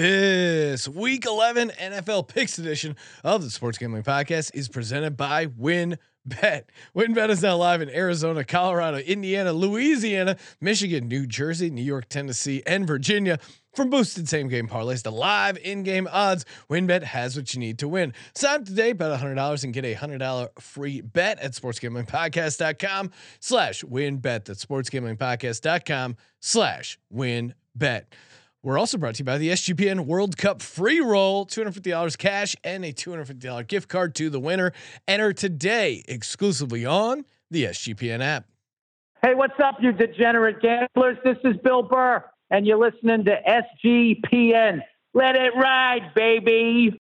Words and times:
This 0.00 0.88
week 0.88 1.26
11 1.26 1.72
NFL 1.78 2.26
picks 2.26 2.58
edition 2.58 2.96
of 3.22 3.42
the 3.42 3.50
Sports 3.50 3.76
Gambling 3.76 4.02
Podcast 4.02 4.50
is 4.54 4.66
presented 4.66 5.14
by 5.14 5.44
Wynn. 5.44 5.98
WynnBET. 6.26 6.62
WynnBET 6.96 7.28
is 7.28 7.42
now 7.42 7.56
live 7.56 7.82
in 7.82 7.90
Arizona, 7.90 8.42
Colorado, 8.42 8.96
Indiana, 8.96 9.52
Louisiana, 9.52 10.38
Michigan, 10.58 11.06
New 11.06 11.26
Jersey, 11.26 11.68
New 11.68 11.82
York, 11.82 12.08
Tennessee, 12.08 12.62
and 12.66 12.86
Virginia. 12.86 13.38
From 13.74 13.90
boosted 13.90 14.26
same 14.26 14.48
game 14.48 14.68
parlays 14.68 15.02
to 15.02 15.10
live 15.10 15.58
in 15.58 15.82
game 15.82 16.08
odds, 16.10 16.46
WynnBET 16.70 17.02
has 17.02 17.36
what 17.36 17.52
you 17.52 17.60
need 17.60 17.78
to 17.80 17.88
win. 17.88 18.14
Sign 18.34 18.60
up 18.60 18.66
today, 18.66 18.94
bet 18.94 19.20
$100 19.20 19.64
and 19.64 19.74
get 19.74 19.84
a 19.84 19.94
$100 19.94 20.60
free 20.60 21.02
bet 21.02 21.38
at 21.40 21.52
sportsgamblingpodcast.com 21.52 23.10
slash 23.38 23.82
wynnbet. 23.82 24.46
That's 24.46 24.64
sportsgamblingpodcast.com 24.64 26.16
slash 26.40 26.98
wynnbet. 27.12 28.04
We're 28.62 28.78
also 28.78 28.98
brought 28.98 29.14
to 29.14 29.20
you 29.20 29.24
by 29.24 29.38
the 29.38 29.48
SGPN 29.48 30.00
World 30.00 30.36
Cup 30.36 30.60
free 30.60 31.00
roll, 31.00 31.46
$250 31.46 32.18
cash 32.18 32.54
and 32.62 32.84
a 32.84 32.92
$250 32.92 33.66
gift 33.66 33.88
card 33.88 34.14
to 34.16 34.28
the 34.28 34.38
winner. 34.38 34.72
Enter 35.08 35.32
today 35.32 36.04
exclusively 36.06 36.84
on 36.84 37.24
the 37.50 37.64
SGPN 37.64 38.20
app. 38.20 38.44
Hey, 39.22 39.34
what's 39.34 39.58
up, 39.64 39.76
you 39.80 39.92
degenerate 39.92 40.60
gamblers? 40.60 41.16
This 41.24 41.38
is 41.42 41.56
Bill 41.64 41.82
Burr, 41.82 42.22
and 42.50 42.66
you're 42.66 42.78
listening 42.78 43.24
to 43.24 43.38
SGPN. 43.86 44.80
Let 45.14 45.36
it 45.36 45.52
ride, 45.56 46.12
baby. 46.14 46.98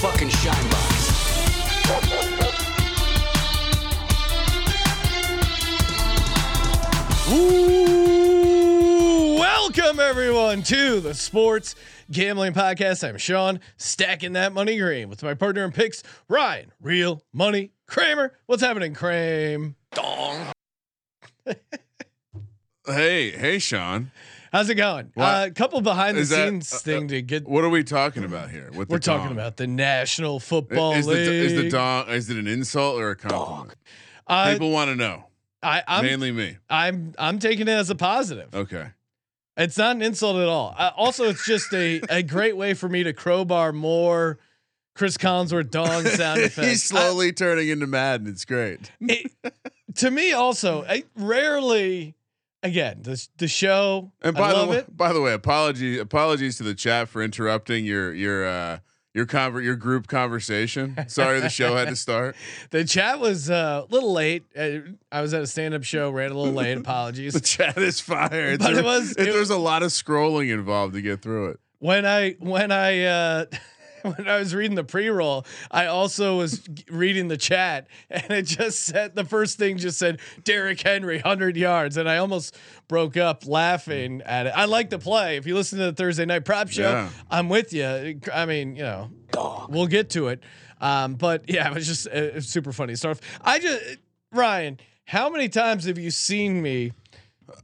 Fucking 0.00 0.30
shine 0.30 0.70
box. 0.70 1.10
Ooh, 7.30 9.36
welcome 9.38 10.00
everyone 10.00 10.62
to 10.62 11.00
the 11.00 11.12
Sports 11.12 11.74
Gambling 12.10 12.54
Podcast. 12.54 13.06
I'm 13.06 13.18
Sean, 13.18 13.60
stacking 13.76 14.32
that 14.32 14.54
money 14.54 14.78
green 14.78 15.10
with 15.10 15.22
my 15.22 15.34
partner 15.34 15.66
in 15.66 15.72
picks, 15.72 16.02
Ryan, 16.28 16.72
real 16.80 17.22
money 17.34 17.72
Kramer. 17.86 18.32
What's 18.46 18.62
happening, 18.62 18.94
Kramer? 18.94 19.74
Dong. 19.92 20.46
hey, 22.86 23.32
hey, 23.32 23.58
Sean. 23.58 24.10
How's 24.52 24.68
it 24.68 24.74
going? 24.74 25.12
A 25.16 25.20
uh, 25.20 25.50
couple 25.50 25.80
behind 25.80 26.16
the 26.16 26.22
that- 26.22 26.48
scenes 26.48 26.72
uh, 26.72 26.78
thing 26.78 27.04
uh, 27.04 27.08
to 27.08 27.22
get. 27.22 27.46
What 27.48 27.64
are 27.64 27.68
we 27.68 27.84
talking 27.84 28.24
about 28.24 28.50
here? 28.50 28.70
We're 28.72 28.98
talking 28.98 29.28
dong? 29.28 29.32
about 29.32 29.56
the 29.56 29.66
National 29.66 30.40
Football 30.40 30.94
Is 30.94 31.06
the, 31.06 31.12
League. 31.12 31.28
is 31.28 31.54
the 31.54 31.70
dong? 31.70 32.08
Is 32.08 32.28
it 32.30 32.36
an 32.36 32.46
insult 32.48 33.00
or 33.00 33.10
a 33.10 33.16
compliment? 33.16 33.78
Uh, 34.26 34.52
People 34.52 34.70
want 34.70 34.90
to 34.90 34.96
know. 34.96 35.24
I, 35.62 35.82
I'm 35.86 36.04
Mainly 36.04 36.32
me. 36.32 36.56
I'm 36.68 37.12
I'm 37.18 37.38
taking 37.38 37.68
it 37.68 37.72
as 37.72 37.90
a 37.90 37.94
positive. 37.94 38.54
Okay. 38.54 38.88
It's 39.56 39.76
not 39.76 39.94
an 39.96 40.02
insult 40.02 40.36
at 40.38 40.48
all. 40.48 40.74
Uh, 40.76 40.90
also, 40.96 41.24
it's 41.24 41.44
just 41.44 41.72
a 41.74 42.00
a 42.08 42.22
great 42.22 42.56
way 42.56 42.74
for 42.74 42.88
me 42.88 43.02
to 43.02 43.12
crowbar 43.12 43.72
more 43.72 44.38
Chris 44.94 45.16
Collinsworth 45.18 45.70
dong 45.70 46.04
sound 46.06 46.40
effects. 46.40 46.66
He's 46.68 46.84
slowly 46.84 47.32
turning 47.32 47.68
into 47.68 47.86
Madden. 47.86 48.26
It's 48.26 48.44
great. 48.44 48.90
It- 49.00 49.30
to 49.96 50.10
me, 50.10 50.32
also, 50.32 50.84
I 50.88 51.04
rarely. 51.16 52.14
Again, 52.62 52.98
the 53.02 53.26
the 53.38 53.48
show. 53.48 54.12
And 54.22 54.36
by 54.36 54.52
the 54.52 54.66
way, 54.66 54.76
it. 54.78 54.96
by 54.96 55.12
the 55.12 55.20
way, 55.20 55.32
apology 55.32 55.98
apologies 55.98 56.56
to 56.58 56.62
the 56.62 56.74
chat 56.74 57.08
for 57.08 57.22
interrupting 57.22 57.84
your 57.86 58.12
your 58.12 58.46
uh 58.46 58.78
your 59.14 59.26
conver- 59.26 59.64
your 59.64 59.76
group 59.76 60.06
conversation. 60.08 60.94
Sorry, 61.08 61.40
the 61.40 61.48
show 61.48 61.74
had 61.74 61.88
to 61.88 61.96
start. 61.96 62.36
The 62.70 62.84
chat 62.84 63.18
was 63.18 63.50
uh, 63.50 63.84
a 63.88 63.92
little 63.92 64.12
late. 64.12 64.44
Uh, 64.56 64.92
I 65.10 65.20
was 65.22 65.34
at 65.34 65.42
a 65.42 65.46
stand 65.46 65.74
up 65.74 65.82
show, 65.84 66.10
ran 66.10 66.30
a 66.30 66.34
little 66.38 66.52
late. 66.54 66.76
Apologies. 66.78 67.32
The 67.32 67.40
chat 67.40 67.76
is 67.78 67.98
fire. 68.00 68.52
It's 68.52 68.62
But 68.64 68.74
a- 68.74 68.78
it 68.78 68.84
was- 68.84 69.12
it- 69.12 69.16
there's 69.24 69.50
a 69.50 69.56
lot 69.58 69.82
of 69.82 69.90
scrolling 69.90 70.52
involved 70.52 70.94
to 70.94 71.02
get 71.02 71.22
through 71.22 71.50
it. 71.50 71.60
when 71.78 72.04
I 72.06 72.32
when 72.40 72.70
I 72.70 73.04
uh 73.04 73.44
when 74.16 74.28
I 74.28 74.38
was 74.38 74.54
reading 74.54 74.74
the 74.74 74.84
pre-roll, 74.84 75.46
I 75.70 75.86
also 75.86 76.38
was 76.38 76.62
reading 76.88 77.28
the 77.28 77.36
chat 77.36 77.86
and 78.10 78.30
it 78.30 78.42
just 78.42 78.82
said 78.84 79.14
the 79.14 79.24
first 79.24 79.58
thing 79.58 79.78
just 79.78 79.98
said 79.98 80.20
Derrick 80.44 80.80
Henry 80.80 81.16
100 81.16 81.56
yards 81.56 81.96
and 81.96 82.08
I 82.08 82.18
almost 82.18 82.56
broke 82.88 83.16
up 83.16 83.46
laughing 83.46 84.22
at 84.24 84.46
it. 84.46 84.52
I 84.56 84.64
like 84.64 84.90
the 84.90 84.98
play. 84.98 85.36
If 85.36 85.46
you 85.46 85.54
listen 85.54 85.78
to 85.78 85.86
the 85.86 85.92
Thursday 85.92 86.24
night 86.26 86.44
prop 86.44 86.68
show, 86.68 86.90
Yeah. 86.90 87.08
I'm 87.30 87.48
with 87.48 87.72
you. 87.72 88.20
I 88.32 88.46
mean, 88.46 88.76
you 88.76 88.82
know, 88.82 89.10
we'll 89.68 89.86
get 89.86 90.10
to 90.10 90.28
it. 90.28 90.42
Um, 90.80 91.14
but 91.14 91.44
yeah, 91.48 91.68
it 91.70 91.74
was 91.74 91.86
just 91.86 92.06
uh, 92.06 92.10
it 92.12 92.34
was 92.36 92.48
super 92.48 92.72
funny 92.72 92.96
stuff. 92.96 93.20
I 93.42 93.58
just 93.58 93.98
Ryan, 94.32 94.78
how 95.04 95.28
many 95.28 95.48
times 95.48 95.84
have 95.84 95.98
you 95.98 96.10
seen 96.10 96.62
me 96.62 96.92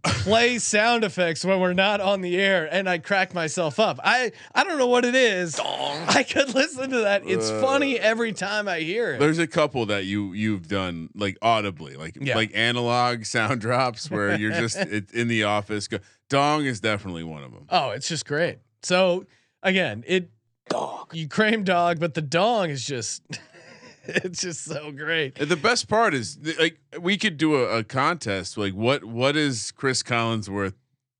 play 0.04 0.58
sound 0.58 1.04
effects 1.04 1.44
when 1.44 1.60
we're 1.60 1.72
not 1.72 2.00
on 2.00 2.20
the 2.20 2.36
air 2.36 2.69
and 2.70 2.88
I 2.88 2.98
crack 2.98 3.34
myself 3.34 3.78
up. 3.80 3.98
I 4.02 4.32
I 4.54 4.64
don't 4.64 4.78
know 4.78 4.86
what 4.86 5.04
it 5.04 5.14
is. 5.14 5.54
Dong. 5.54 6.04
I 6.08 6.22
could 6.22 6.54
listen 6.54 6.91
to 6.91 6.98
that. 7.00 7.22
It's 7.26 7.50
uh, 7.50 7.60
funny 7.60 7.98
every 7.98 8.32
time 8.32 8.69
I 8.69 8.80
hear 8.80 9.14
it. 9.14 9.19
There's 9.20 9.38
a 9.38 9.46
couple 9.46 9.86
that 9.86 10.04
you 10.04 10.32
you've 10.32 10.69
done 10.69 11.10
like 11.14 11.36
audibly, 11.42 11.96
like 11.96 12.16
Yeah. 12.20 12.34
like 12.36 12.50
analog 12.54 13.25
sound 13.25 13.60
drops 13.60 14.10
where 14.10 14.36
you're 14.38 14.52
just 14.52 14.76
it, 14.76 15.10
in 15.12 15.28
the 15.28 15.44
office. 15.44 15.88
Go, 15.88 15.98
Dong 16.28 16.64
is 16.64 16.80
definitely 16.80 17.25
one 17.25 17.42
of 17.42 17.52
them. 17.52 17.66
Oh, 17.70 17.91
it's 17.91 18.08
just 18.08 18.26
great. 18.26 18.58
So 18.82 19.26
again, 19.62 20.04
it 20.06 20.30
dog. 20.69 21.14
You 21.14 21.28
cream 21.28 21.64
dog, 21.64 22.00
but 22.00 22.14
the 22.14 22.22
dong 22.22 22.70
is 22.70 22.84
just 22.84 23.22
it's 24.25 24.41
just 24.41 24.65
so 24.65 24.93
great. 24.93 25.39
And 25.39 25.49
the 25.49 25.56
best 25.56 25.89
part 25.89 26.15
is 26.15 26.39
like 26.59 26.78
we 27.00 27.17
could 27.17 27.37
do 27.37 27.56
a, 27.56 27.78
a 27.78 27.84
contest. 27.84 28.56
Like 28.56 28.75
what 28.75 29.05
what 29.05 29.37
is 29.37 29.72
Chris 29.72 30.03
Collinsworth 30.03 30.75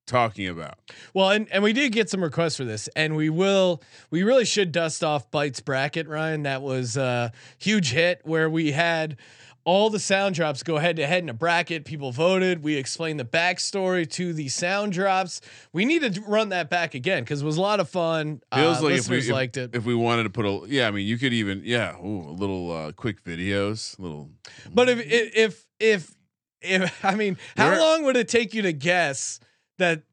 talking 0.07 0.49
about? 0.49 0.79
Well, 1.13 1.31
and, 1.31 1.49
and 1.51 1.63
we 1.63 1.73
did 1.73 1.93
get 1.93 2.09
some 2.09 2.23
requests 2.23 2.57
for 2.57 2.65
this, 2.65 2.89
and 2.97 3.17
we 3.17 3.29
will. 3.29 3.83
We 4.11 4.23
really 4.23 4.45
should 4.45 4.73
dust 4.73 5.03
off 5.05 5.31
Bites 5.31 5.61
bracket, 5.61 6.09
Ryan. 6.09 6.45
That 6.45 6.63
was 6.63 6.97
a 6.97 7.33
huge 7.59 7.91
hit 7.91 8.21
where 8.25 8.49
we 8.49 8.73
had 8.73 9.17
all 9.67 9.91
the 9.91 9.99
sound 9.99 10.37
drops 10.37 10.63
go 10.63 10.79
head 10.79 10.95
to 10.97 11.07
head 11.07 11.25
in 11.25 11.29
a 11.29 11.35
bracket. 11.35 11.85
People 11.85 12.13
voted. 12.13 12.63
We 12.63 12.77
explained 12.77 13.19
the 13.19 13.25
backstory 13.25 14.09
to 14.13 14.33
the 14.33 14.49
sound 14.49 14.93
drops. 14.93 15.41
We 15.73 15.85
need 15.85 16.15
to 16.15 16.21
run 16.23 16.51
that 16.51 16.71
back 16.71 16.95
again 16.95 17.25
because 17.25 17.43
it 17.43 17.45
was 17.45 17.57
a 17.57 17.61
lot 17.61 17.81
of 17.81 17.89
fun. 17.89 18.41
Feels 18.55 18.79
uh, 18.79 18.85
like 18.85 18.95
if 18.95 19.09
we 19.09 19.17
listeners 19.17 19.29
if, 19.29 19.33
liked 19.35 19.57
it. 19.57 19.75
if 19.75 19.85
we 19.85 19.95
wanted 19.97 20.23
to 20.23 20.31
put 20.31 20.47
a 20.47 20.61
yeah, 20.69 20.87
I 20.87 20.93
mean 20.93 21.07
you 21.07 21.19
could 21.19 21.33
even 21.33 21.63
yeah, 21.65 21.97
ooh, 21.99 22.29
a 22.29 22.33
little 22.33 22.71
uh, 22.71 22.93
quick 22.93 23.25
videos, 23.25 23.99
little 23.99 24.31
But 24.73 24.89
if 24.89 25.01
if 25.05 25.67
if 25.81 26.15
if 26.63 27.05
I 27.05 27.17
mean, 27.17 27.37
how 27.57 27.71
We're- 27.71 27.81
long 27.81 28.05
would 28.05 28.17
it 28.17 28.29
take 28.29 28.55
you 28.55 28.63
to 28.63 28.73
guess 28.73 29.41
that 29.79 30.05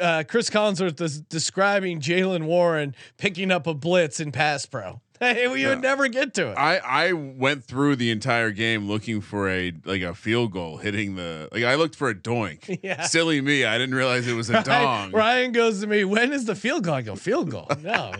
uh, 0.00 0.22
Chris 0.28 0.48
Collinsworth 0.48 1.00
is 1.00 1.20
describing 1.20 2.00
Jalen 2.00 2.44
Warren 2.44 2.94
picking 3.18 3.50
up 3.50 3.66
a 3.66 3.74
blitz 3.74 4.20
in 4.20 4.30
pass 4.30 4.64
pro? 4.64 5.00
we 5.52 5.66
would 5.66 5.80
never 5.80 6.08
get 6.08 6.34
to 6.34 6.50
it. 6.50 6.54
I 6.58 6.78
I 6.78 7.12
went 7.12 7.64
through 7.64 7.96
the 7.96 8.10
entire 8.10 8.50
game 8.50 8.88
looking 8.88 9.20
for 9.20 9.48
a 9.48 9.72
like 9.84 10.02
a 10.02 10.14
field 10.14 10.52
goal 10.52 10.78
hitting 10.78 11.14
the 11.14 11.48
like 11.52 11.62
I 11.64 11.76
looked 11.76 11.94
for 11.96 12.08
a 12.08 12.14
doink. 12.14 12.80
Yeah. 12.82 13.02
Silly 13.04 13.40
me, 13.40 13.64
I 13.64 13.78
didn't 13.78 13.94
realize 13.94 14.26
it 14.26 14.32
was 14.34 14.50
a 14.50 14.54
Ryan, 14.54 14.64
dong. 14.64 15.12
Ryan 15.12 15.52
goes 15.52 15.80
to 15.82 15.86
me, 15.86 16.04
when 16.04 16.32
is 16.32 16.46
the 16.46 16.54
field 16.56 16.82
goal? 16.84 16.94
I 16.94 17.02
go, 17.02 17.14
field 17.14 17.50
goal. 17.50 17.68
No, 17.82 18.12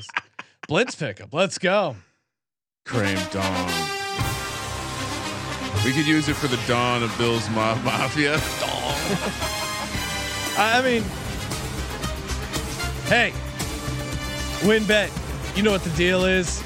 blitz 0.68 0.94
pickup. 0.94 1.32
Let's 1.34 1.58
go. 1.58 1.96
Cream 2.84 3.18
dong. 3.32 3.66
We 5.84 5.92
could 5.92 6.06
use 6.06 6.28
it 6.28 6.34
for 6.36 6.46
the 6.46 6.60
dawn 6.68 7.02
of 7.02 7.16
Bill's 7.18 7.48
Ma- 7.50 7.74
Mafia. 7.82 8.38
I 10.56 10.80
mean, 10.84 11.02
hey, 13.08 13.32
WynnBET. 14.60 15.56
You 15.56 15.62
know 15.62 15.72
what 15.72 15.82
the 15.82 15.90
deal 15.90 16.24
is. 16.24 16.62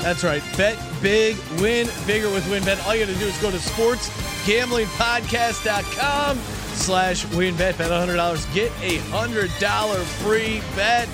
That's 0.00 0.24
right. 0.24 0.42
Bet 0.56 0.78
big, 1.02 1.36
win 1.60 1.88
bigger 2.06 2.30
with 2.30 2.44
WynnBET. 2.44 2.86
All 2.86 2.94
you 2.94 3.04
got 3.04 3.12
to 3.12 3.18
do 3.18 3.26
is 3.26 3.36
go 3.42 3.50
to 3.50 3.56
sportsgamblingpodcast.com 3.56 6.38
slash 6.38 7.26
WynnBET. 7.26 7.76
Bet 7.76 7.90
$100. 7.90 8.54
Get 8.54 8.70
a 8.80 8.98
$100 9.10 10.02
free 10.22 10.62
bet. 10.76 11.08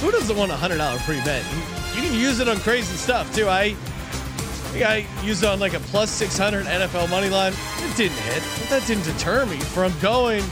Who 0.00 0.10
doesn't 0.10 0.36
want 0.36 0.50
a 0.50 0.56
$100 0.56 0.98
free 1.00 1.20
bet? 1.24 1.44
You 1.94 2.02
can 2.02 2.14
use 2.14 2.40
it 2.40 2.48
on 2.48 2.56
crazy 2.58 2.96
stuff 2.96 3.32
too. 3.34 3.48
I, 3.48 3.76
I 4.74 5.06
used 5.22 5.42
it 5.42 5.48
on 5.48 5.60
like 5.60 5.74
a 5.74 5.80
plus 5.80 6.10
600 6.10 6.66
NFL 6.66 7.10
money 7.10 7.28
line. 7.28 7.52
It 7.78 7.96
didn't 7.96 8.18
hit, 8.18 8.42
but 8.60 8.68
that 8.70 8.86
didn't 8.86 9.04
deter 9.04 9.46
me 9.46 9.58
from 9.58 9.92
going 10.00 10.42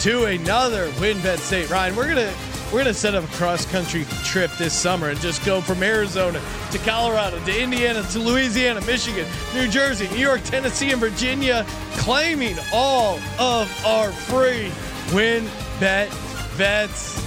to 0.00 0.24
another 0.24 0.88
WynnBET 0.92 1.38
state. 1.38 1.70
Ryan, 1.70 1.96
we're 1.96 2.08
gonna 2.08 2.32
We're 2.72 2.78
gonna 2.78 2.94
set 2.94 3.14
up 3.14 3.22
a 3.22 3.32
cross 3.34 3.66
country 3.66 4.06
trip 4.24 4.50
this 4.56 4.72
summer 4.72 5.10
and 5.10 5.20
just 5.20 5.44
go 5.44 5.60
from 5.60 5.82
Arizona 5.82 6.40
to 6.70 6.78
Colorado 6.78 7.38
to 7.44 7.62
Indiana 7.62 8.02
to 8.02 8.18
Louisiana, 8.18 8.80
Michigan, 8.86 9.26
New 9.52 9.68
Jersey, 9.68 10.08
New 10.08 10.16
York, 10.16 10.42
Tennessee, 10.44 10.90
and 10.90 10.98
Virginia, 10.98 11.66
claiming 11.96 12.56
all 12.72 13.18
of 13.38 13.84
our 13.84 14.10
free 14.10 14.72
win 15.12 15.50
bet 15.80 16.08
bets 16.56 17.22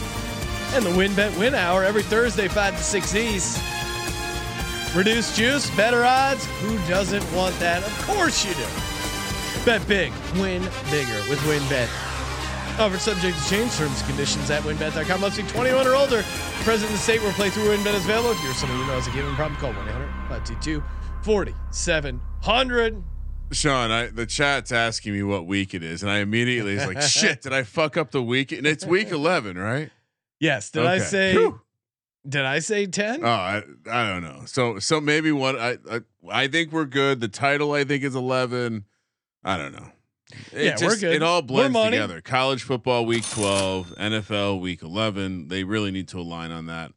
and 0.74 0.84
the 0.84 0.90
WynnBET 0.90 1.38
win 1.38 1.54
hour 1.54 1.84
every 1.84 2.02
Thursday, 2.02 2.48
5 2.48 2.78
to 2.78 2.84
6 2.84 3.16
East. 3.16 3.62
Reduced 4.96 5.38
juice, 5.38 5.70
better 5.76 6.04
odds. 6.04 6.44
Who 6.62 6.76
doesn't 6.88 7.24
want 7.34 7.58
that? 7.60 7.84
Of 7.86 8.08
course 8.08 8.44
you 8.44 8.56
do. 8.56 8.66
Bet 9.64 9.88
big, 9.88 10.12
win 10.38 10.64
bigger 10.90 11.22
with 11.30 11.40
WynnBET. 11.42 12.15
Offer 12.78 12.98
subject 13.00 13.42
to 13.42 13.50
change 13.50 13.72
terms 13.76 14.00
and 14.00 14.10
conditions 14.10 14.50
at 14.50 14.62
wynnbet.com. 14.64 15.22
Must 15.22 15.38
be 15.38 15.44
21 15.44 15.88
or 15.88 15.96
older. 15.96 16.24
Present 16.64 16.90
in 16.90 16.96
the 16.98 17.02
state 17.02 17.22
where 17.22 17.32
playthrough 17.32 17.74
WynnBET 17.74 17.94
is 17.94 18.04
available. 18.04 18.32
If 18.32 18.44
you're 18.44 18.54
someone 18.54 18.80
you 18.80 18.86
know 18.86 18.94
has 18.94 19.08
a 19.08 19.12
given 19.12 19.34
problem, 19.36 19.58
call 19.62 19.72
1 19.72 19.88
800 19.88 20.08
522 20.28 20.84
4700. 21.24 23.04
Sean, 23.52 23.92
I, 23.92 24.08
the 24.08 24.26
chat's 24.26 24.74
asking 24.74 25.14
me 25.14 25.24
what 25.24 25.46
week 25.46 25.74
it 25.74 25.84
is, 25.84 26.04
and 26.04 26.12
I 26.12 26.18
immediately 26.18 26.76
was 26.76 26.86
like, 26.86 27.02
"Shit, 27.04 27.44
did 27.44 27.54
I 27.54 27.64
fuck 27.64 27.96
up 27.96 28.12
the 28.12 28.22
week?" 28.22 28.52
And 28.52 28.68
it's 28.68 28.86
week 28.86 29.10
eleven, 29.10 29.58
right? 29.58 29.90
Yes. 30.40 30.72
Did 30.72 30.86
I 30.86 30.98
say? 30.98 31.34
Phew. 31.34 31.62
Did 32.28 32.42
I 32.42 32.58
say 32.58 32.88
10? 32.88 33.24
Oh, 33.24 33.28
I, 33.28 33.62
I 33.90 34.10
don't 34.10 34.24
know. 34.24 34.42
So 34.46 34.80
so 34.80 35.00
maybe 35.00 35.32
one. 35.32 35.56
I, 35.58 35.78
I 35.90 36.02
I 36.30 36.48
think 36.48 36.72
we're 36.72 36.86
good. 36.86 37.22
The 37.22 37.28
title 37.28 37.72
I 37.72 37.84
think 37.84 38.04
is 38.04 38.16
eleven. 38.16 38.86
I 39.44 39.58
don't 39.58 39.72
know. 39.74 39.92
Yeah, 40.54 40.76
we're 40.82 40.98
good. 40.98 41.16
It 41.16 41.24
all 41.24 41.42
blends 41.42 41.78
together. 41.78 42.22
College 42.22 42.64
football 42.64 43.06
week 43.06 43.28
twelve, 43.30 43.94
NFL 43.98 44.60
week 44.62 44.82
eleven. 44.84 45.48
They 45.48 45.64
really 45.64 45.92
need 45.92 46.08
to 46.10 46.20
align 46.20 46.52
on 46.52 46.68
that. 46.68 46.92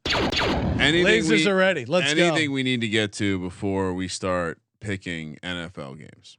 Anything 0.79 1.05
Lasers 1.23 1.29
we, 1.29 1.47
are 1.47 1.55
ready. 1.55 1.85
Let's 1.85 2.11
anything 2.11 2.49
go. 2.49 2.53
we 2.53 2.63
need 2.63 2.81
to 2.81 2.87
get 2.87 3.11
to 3.13 3.39
before 3.39 3.93
we 3.93 4.07
start 4.07 4.59
picking 4.79 5.37
NFL 5.43 5.97
games. 5.99 6.37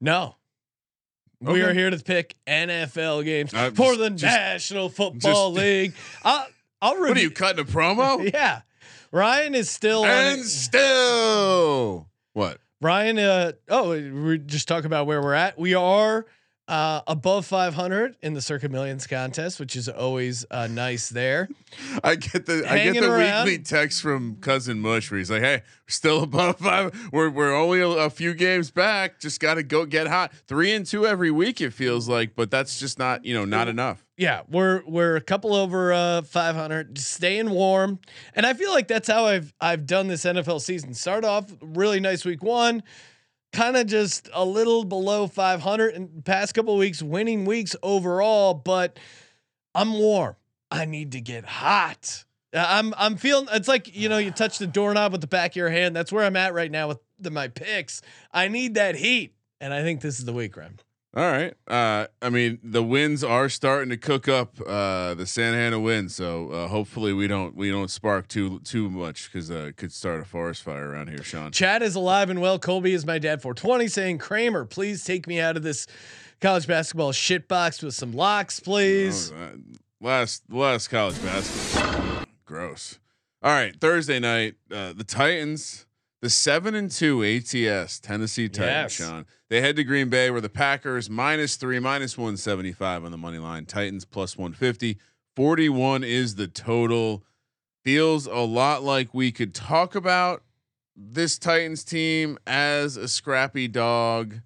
No. 0.00 0.36
We 1.40 1.62
are 1.62 1.72
here 1.74 1.90
to 1.90 1.98
pick 1.98 2.34
NFL 2.46 3.24
games 3.24 3.52
Uh, 3.54 3.70
for 3.70 3.88
just- 3.94 3.98
the 4.00 4.10
just- 4.10 4.22
National 4.24 4.88
Football 4.88 5.52
just- 5.54 5.64
League. 5.64 5.94
I'll, 6.24 6.46
I'll 6.82 6.94
review. 6.94 7.08
What 7.08 7.16
are 7.18 7.20
you 7.20 7.30
cutting 7.30 7.60
a 7.60 7.64
promo? 7.68 8.30
Yeah. 8.34 8.62
Ryan 9.12 9.54
is 9.54 9.70
still 9.70 10.04
and 10.04 10.42
still 10.44 12.08
what? 12.32 12.58
Ryan, 12.80 13.18
uh, 13.18 13.52
oh, 13.68 13.88
we're 13.90 14.36
just 14.36 14.68
talking 14.68 14.86
about 14.86 15.06
where 15.06 15.22
we're 15.22 15.32
at. 15.32 15.58
We 15.58 15.74
are 15.74 16.26
uh, 16.68 17.00
above 17.06 17.46
500 17.46 18.16
in 18.22 18.34
the 18.34 18.40
Circa 18.40 18.68
Millions 18.68 19.06
contest, 19.06 19.60
which 19.60 19.76
is 19.76 19.88
always 19.88 20.44
uh, 20.50 20.66
nice 20.66 21.08
there. 21.08 21.48
I 22.02 22.16
get 22.16 22.46
the 22.46 22.64
I 22.68 22.84
get 22.92 23.00
the 23.00 23.12
around. 23.12 23.44
weekly 23.44 23.62
text 23.62 24.02
from 24.02 24.36
cousin 24.40 24.80
Mush 24.80 25.10
where 25.10 25.18
he's 25.18 25.30
like, 25.30 25.42
"Hey, 25.42 25.62
we're 25.64 25.88
still 25.88 26.22
above 26.24 26.58
five. 26.58 27.08
We're 27.12 27.30
we're 27.30 27.54
only 27.54 27.80
a, 27.80 27.88
a 27.88 28.10
few 28.10 28.34
games 28.34 28.70
back. 28.70 29.20
Just 29.20 29.40
got 29.40 29.54
to 29.54 29.62
go 29.62 29.86
get 29.86 30.08
hot. 30.08 30.32
Three 30.48 30.72
and 30.72 30.84
two 30.84 31.06
every 31.06 31.30
week. 31.30 31.60
It 31.60 31.72
feels 31.72 32.08
like, 32.08 32.34
but 32.34 32.50
that's 32.50 32.80
just 32.80 32.98
not 32.98 33.24
you 33.24 33.34
know 33.34 33.44
not 33.44 33.68
enough. 33.68 34.04
Yeah, 34.16 34.42
we're 34.48 34.82
we're 34.86 35.16
a 35.16 35.20
couple 35.20 35.54
over 35.54 35.92
uh, 35.92 36.22
500, 36.22 36.94
just 36.96 37.12
staying 37.12 37.50
warm, 37.50 37.98
and 38.34 38.46
I 38.46 38.54
feel 38.54 38.72
like 38.72 38.88
that's 38.88 39.08
how 39.08 39.26
I've 39.26 39.52
I've 39.60 39.86
done 39.86 40.08
this 40.08 40.24
NFL 40.24 40.62
season. 40.62 40.94
Start 40.94 41.24
off 41.24 41.52
really 41.60 42.00
nice 42.00 42.24
week 42.24 42.42
one, 42.42 42.82
kind 43.52 43.76
of 43.76 43.86
just 43.86 44.28
a 44.32 44.44
little 44.44 44.84
below 44.84 45.26
500, 45.26 45.94
and 45.94 46.24
past 46.24 46.54
couple 46.54 46.74
of 46.74 46.78
weeks 46.78 47.02
winning 47.02 47.44
weeks 47.44 47.74
overall, 47.82 48.54
but 48.54 48.98
I'm 49.74 49.94
warm. 49.94 50.36
I 50.70 50.84
need 50.84 51.12
to 51.12 51.20
get 51.20 51.44
hot. 51.44 52.24
Uh, 52.54 52.64
I'm 52.66 52.94
I'm 52.96 53.16
feeling 53.16 53.48
it's 53.52 53.68
like 53.68 53.94
you 53.94 54.08
know 54.08 54.18
you 54.18 54.30
touch 54.32 54.58
the 54.58 54.66
doorknob 54.66 55.12
with 55.12 55.20
the 55.20 55.26
back 55.26 55.52
of 55.52 55.56
your 55.56 55.70
hand. 55.70 55.94
That's 55.94 56.12
where 56.12 56.24
I'm 56.24 56.36
at 56.36 56.54
right 56.54 56.70
now 56.70 56.88
with 56.88 56.98
the, 57.18 57.30
my 57.30 57.48
picks. 57.48 58.02
I 58.32 58.48
need 58.48 58.74
that 58.74 58.96
heat, 58.96 59.34
and 59.60 59.72
I 59.72 59.82
think 59.82 60.00
this 60.00 60.18
is 60.18 60.24
the 60.24 60.32
week, 60.32 60.56
Rem. 60.56 60.76
All 61.16 61.22
right. 61.22 61.54
Uh, 61.66 62.08
I 62.20 62.28
mean, 62.28 62.58
the 62.62 62.82
winds 62.82 63.24
are 63.24 63.48
starting 63.48 63.88
to 63.88 63.96
cook 63.96 64.28
up. 64.28 64.60
Uh, 64.60 65.14
the 65.14 65.24
Santa 65.26 65.56
Ana 65.56 65.80
win. 65.80 66.10
So 66.10 66.50
uh, 66.50 66.68
hopefully 66.68 67.14
we 67.14 67.26
don't 67.26 67.56
we 67.56 67.70
don't 67.70 67.90
spark 67.90 68.28
too 68.28 68.60
too 68.60 68.90
much 68.90 69.32
because 69.32 69.50
uh, 69.50 69.68
it 69.68 69.78
could 69.78 69.94
start 69.94 70.20
a 70.20 70.26
forest 70.26 70.62
fire 70.62 70.90
around 70.90 71.08
here, 71.08 71.22
Sean. 71.22 71.52
Chad 71.52 71.82
is 71.82 71.94
alive 71.94 72.28
and 72.28 72.42
well. 72.42 72.58
Colby 72.58 72.92
is 72.92 73.06
my 73.06 73.18
dad 73.18 73.40
420 73.40 73.88
saying, 73.88 74.18
Kramer, 74.18 74.66
please 74.66 75.04
take 75.04 75.26
me 75.26 75.40
out 75.40 75.56
of 75.56 75.62
this 75.62 75.86
college 76.42 76.66
basketball 76.66 77.12
shitbox 77.12 77.82
with 77.82 77.94
some 77.94 78.12
locks, 78.12 78.60
please. 78.60 79.32
Oh, 79.32 79.36
uh, 79.36 79.50
last 80.02 80.42
last 80.50 80.88
college 80.88 81.20
basketball, 81.22 82.26
gross. 82.44 82.98
All 83.42 83.52
right, 83.52 83.74
Thursday 83.80 84.18
night, 84.18 84.56
uh, 84.70 84.92
the 84.92 85.04
Titans, 85.04 85.85
the 86.22 86.30
seven 86.30 86.74
and 86.74 86.90
two 86.90 87.22
ATS 87.24 88.00
Tennessee 88.00 88.48
Titans. 88.48 88.98
Yes. 88.98 89.08
Sean, 89.08 89.26
they 89.48 89.60
head 89.60 89.76
to 89.76 89.84
Green 89.84 90.08
Bay, 90.08 90.30
where 90.30 90.40
the 90.40 90.48
Packers 90.48 91.08
minus 91.10 91.56
three, 91.56 91.78
minus 91.78 92.16
one 92.16 92.36
seventy 92.36 92.72
five 92.72 93.04
on 93.04 93.10
the 93.10 93.18
money 93.18 93.38
line. 93.38 93.66
Titans 93.66 94.04
plus 94.04 94.36
one 94.36 94.52
fifty. 94.52 94.98
Forty 95.34 95.68
one 95.68 96.02
is 96.02 96.36
the 96.36 96.48
total. 96.48 97.22
Feels 97.84 98.26
a 98.26 98.38
lot 98.38 98.82
like 98.82 99.14
we 99.14 99.30
could 99.30 99.54
talk 99.54 99.94
about 99.94 100.42
this 100.96 101.38
Titans 101.38 101.84
team 101.84 102.38
as 102.46 102.96
a 102.96 103.06
scrappy 103.06 103.68
dog 103.68 104.40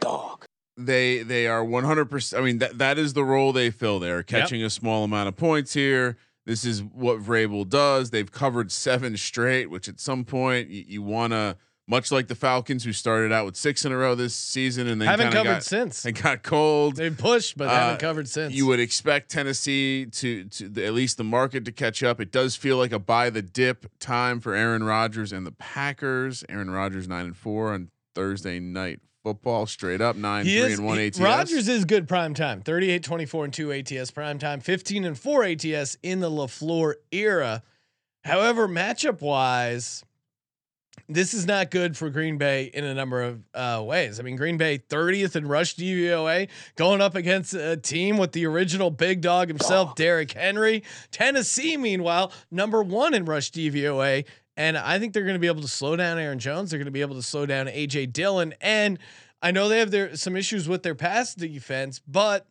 Dog. 0.00 0.46
they 0.76 1.22
they 1.22 1.46
are 1.46 1.62
100% 1.62 2.38
I 2.38 2.40
mean 2.42 2.58
that 2.58 2.78
that 2.78 2.98
is 2.98 3.12
the 3.12 3.22
role 3.22 3.52
they 3.52 3.70
fill 3.70 4.00
they're 4.00 4.22
catching 4.22 4.62
a 4.64 4.70
small 4.70 5.04
amount 5.04 5.28
of 5.28 5.36
points 5.36 5.74
here 5.74 6.16
this 6.46 6.64
is 6.64 6.82
what 6.82 7.20
Vrabel 7.22 7.68
does 7.68 8.10
they've 8.10 8.30
covered 8.30 8.72
seven 8.72 9.16
straight 9.16 9.70
which 9.70 9.88
at 9.88 10.00
some 10.00 10.24
point 10.24 10.68
you, 10.68 10.84
you 10.86 11.02
want 11.02 11.32
to 11.32 11.56
much 11.88 12.12
like 12.12 12.28
the 12.28 12.36
Falcons 12.36 12.84
who 12.84 12.92
started 12.92 13.32
out 13.32 13.44
with 13.44 13.56
six 13.56 13.84
in 13.84 13.90
a 13.90 13.96
row 13.96 14.14
this 14.14 14.32
season 14.32 14.86
and 14.86 15.00
then 15.00 15.08
haven't 15.08 15.32
covered 15.32 15.54
got, 15.54 15.64
since. 15.64 16.04
and 16.04 16.20
got 16.22 16.44
cold 16.44 16.94
They 16.94 17.10
pushed, 17.10 17.58
but 17.58 17.66
Uh, 17.66 17.72
haven't 17.72 17.98
covered 18.00 18.28
since. 18.28 18.54
you 18.54 18.64
would 18.66 18.78
expect 18.78 19.28
Tennessee 19.28 20.06
to 20.06 20.44
to 20.44 20.68
the, 20.68 20.86
at 20.86 20.92
least 20.94 21.16
the 21.16 21.24
market 21.24 21.64
to 21.64 21.72
catch 21.72 22.04
up. 22.04 22.20
It 22.20 22.30
does 22.30 22.54
feel 22.54 22.76
like 22.76 22.92
a 22.92 23.00
buy 23.00 23.28
the 23.28 23.42
dip 23.42 23.86
time 23.98 24.38
for 24.38 24.54
Aaron 24.54 24.84
Rodgers 24.84 25.32
and 25.32 25.44
the 25.44 25.50
Packers. 25.50 26.44
Aaron 26.48 26.70
Rodgers 26.70 27.08
nine 27.08 27.26
and 27.26 27.36
four 27.36 27.72
on 27.72 27.90
Thursday 28.14 28.60
night 28.60 29.00
football, 29.30 29.66
straight 29.66 30.00
up 30.00 30.16
nine 30.16 30.44
he 30.44 30.60
three 30.60 30.72
is, 30.72 30.78
and 30.78 30.86
one 30.86 30.98
he- 30.98 31.06
ATS. 31.06 31.20
Rodgers 31.20 31.68
is 31.68 31.84
good 31.84 32.08
prime 32.08 32.34
time 32.34 32.60
38 32.62 33.02
24 33.02 33.44
and 33.44 33.54
2 33.54 33.72
ATS 33.72 34.10
prime 34.10 34.38
time 34.38 34.60
15 34.60 35.04
and 35.04 35.18
4 35.18 35.44
ATS 35.44 35.96
in 36.02 36.20
the 36.20 36.30
LaFleur 36.30 36.94
era. 37.12 37.62
However, 38.24 38.66
matchup 38.68 39.20
wise, 39.22 40.04
this 41.08 41.32
is 41.32 41.46
not 41.46 41.70
good 41.70 41.96
for 41.96 42.10
Green 42.10 42.38
Bay 42.38 42.70
in 42.74 42.84
a 42.84 42.92
number 42.92 43.22
of 43.22 43.40
uh, 43.54 43.82
ways. 43.84 44.18
I 44.20 44.22
mean, 44.24 44.36
Green 44.36 44.56
Bay 44.56 44.78
30th 44.78 45.36
in 45.36 45.46
rush 45.46 45.76
DVOA 45.76 46.48
going 46.76 47.00
up 47.00 47.14
against 47.14 47.54
a 47.54 47.76
team 47.76 48.16
with 48.16 48.32
the 48.32 48.46
original 48.46 48.90
big 48.90 49.20
dog 49.20 49.48
himself, 49.48 49.94
Derrick 49.94 50.32
Henry. 50.32 50.82
Tennessee, 51.12 51.76
meanwhile, 51.76 52.32
number 52.50 52.82
one 52.82 53.14
in 53.14 53.24
rush 53.24 53.50
DVOA. 53.52 54.24
And 54.60 54.76
I 54.76 54.98
think 54.98 55.14
they're 55.14 55.22
going 55.22 55.36
to 55.36 55.40
be 55.40 55.46
able 55.46 55.62
to 55.62 55.68
slow 55.68 55.96
down 55.96 56.18
Aaron 56.18 56.38
Jones. 56.38 56.68
They're 56.68 56.78
going 56.78 56.84
to 56.84 56.90
be 56.90 57.00
able 57.00 57.14
to 57.14 57.22
slow 57.22 57.46
down 57.46 57.64
AJ 57.68 58.12
Dillon. 58.12 58.52
And 58.60 58.98
I 59.40 59.52
know 59.52 59.70
they 59.70 59.78
have 59.78 59.90
their 59.90 60.14
some 60.16 60.36
issues 60.36 60.68
with 60.68 60.82
their 60.82 60.94
pass 60.94 61.34
defense, 61.34 61.98
but 62.06 62.46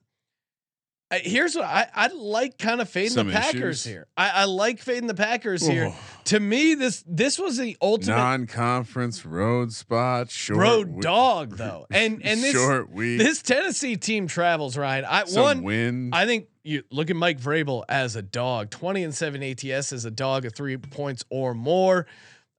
here's 1.18 1.56
what 1.56 1.66
I 1.66 1.88
I 1.94 2.08
like 2.08 2.58
kind 2.58 2.82
of 2.82 2.90
fading 2.90 3.12
Some 3.12 3.28
the 3.28 3.34
Packers 3.34 3.56
issues? 3.56 3.86
here. 3.86 4.08
I, 4.16 4.30
I 4.30 4.46
like 4.46 4.80
fading 4.80 5.08
the 5.08 5.16
Packers 5.16 5.66
here. 5.66 5.94
To 6.26 6.40
me, 6.40 6.76
this 6.76 7.04
this 7.08 7.40
was 7.40 7.58
the 7.58 7.76
ultimate 7.82 8.16
non-conference 8.16 9.26
road 9.26 9.74
spot, 9.74 10.30
short 10.30 10.60
road 10.60 10.88
we- 10.90 11.02
dog 11.02 11.58
though, 11.58 11.88
and 11.92 12.22
and 12.24 12.42
this 12.44 12.54
short 12.54 12.92
week, 12.92 13.20
this 13.20 13.42
Tennessee 13.42 13.96
team 13.98 14.28
travels 14.28 14.78
Ryan. 14.78 15.06
I 15.06 15.26
some 15.26 15.42
one 15.44 15.64
wind. 15.64 16.14
I 16.14 16.26
think 16.26 16.48
you 16.64 16.84
look 16.92 17.10
at 17.10 17.16
Mike 17.16 17.40
Vrabel 17.40 17.84
as 17.90 18.16
a 18.16 18.22
dog, 18.22 18.70
20 18.70 19.04
and 19.04 19.16
7 19.16 19.42
ATS 19.42 19.92
as 19.94 20.06
a 20.06 20.12
dog 20.12 20.46
of 20.46 20.54
three 20.54 20.78
points 20.78 21.24
or 21.32 21.54
more. 21.56 22.06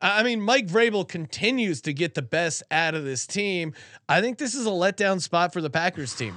I 0.00 0.20
I 0.20 0.22
mean, 0.24 0.40
Mike 0.40 0.66
Vrabel 0.66 1.06
continues 1.06 1.82
to 1.82 1.92
get 1.92 2.14
the 2.14 2.22
best 2.22 2.62
out 2.70 2.94
of 2.94 3.04
this 3.04 3.26
team. 3.26 3.74
I 4.08 4.20
think 4.20 4.38
this 4.38 4.54
is 4.54 4.66
a 4.66 4.70
letdown 4.70 5.20
spot 5.20 5.52
for 5.52 5.60
the 5.60 5.70
Packers 5.70 6.14
team. 6.16 6.34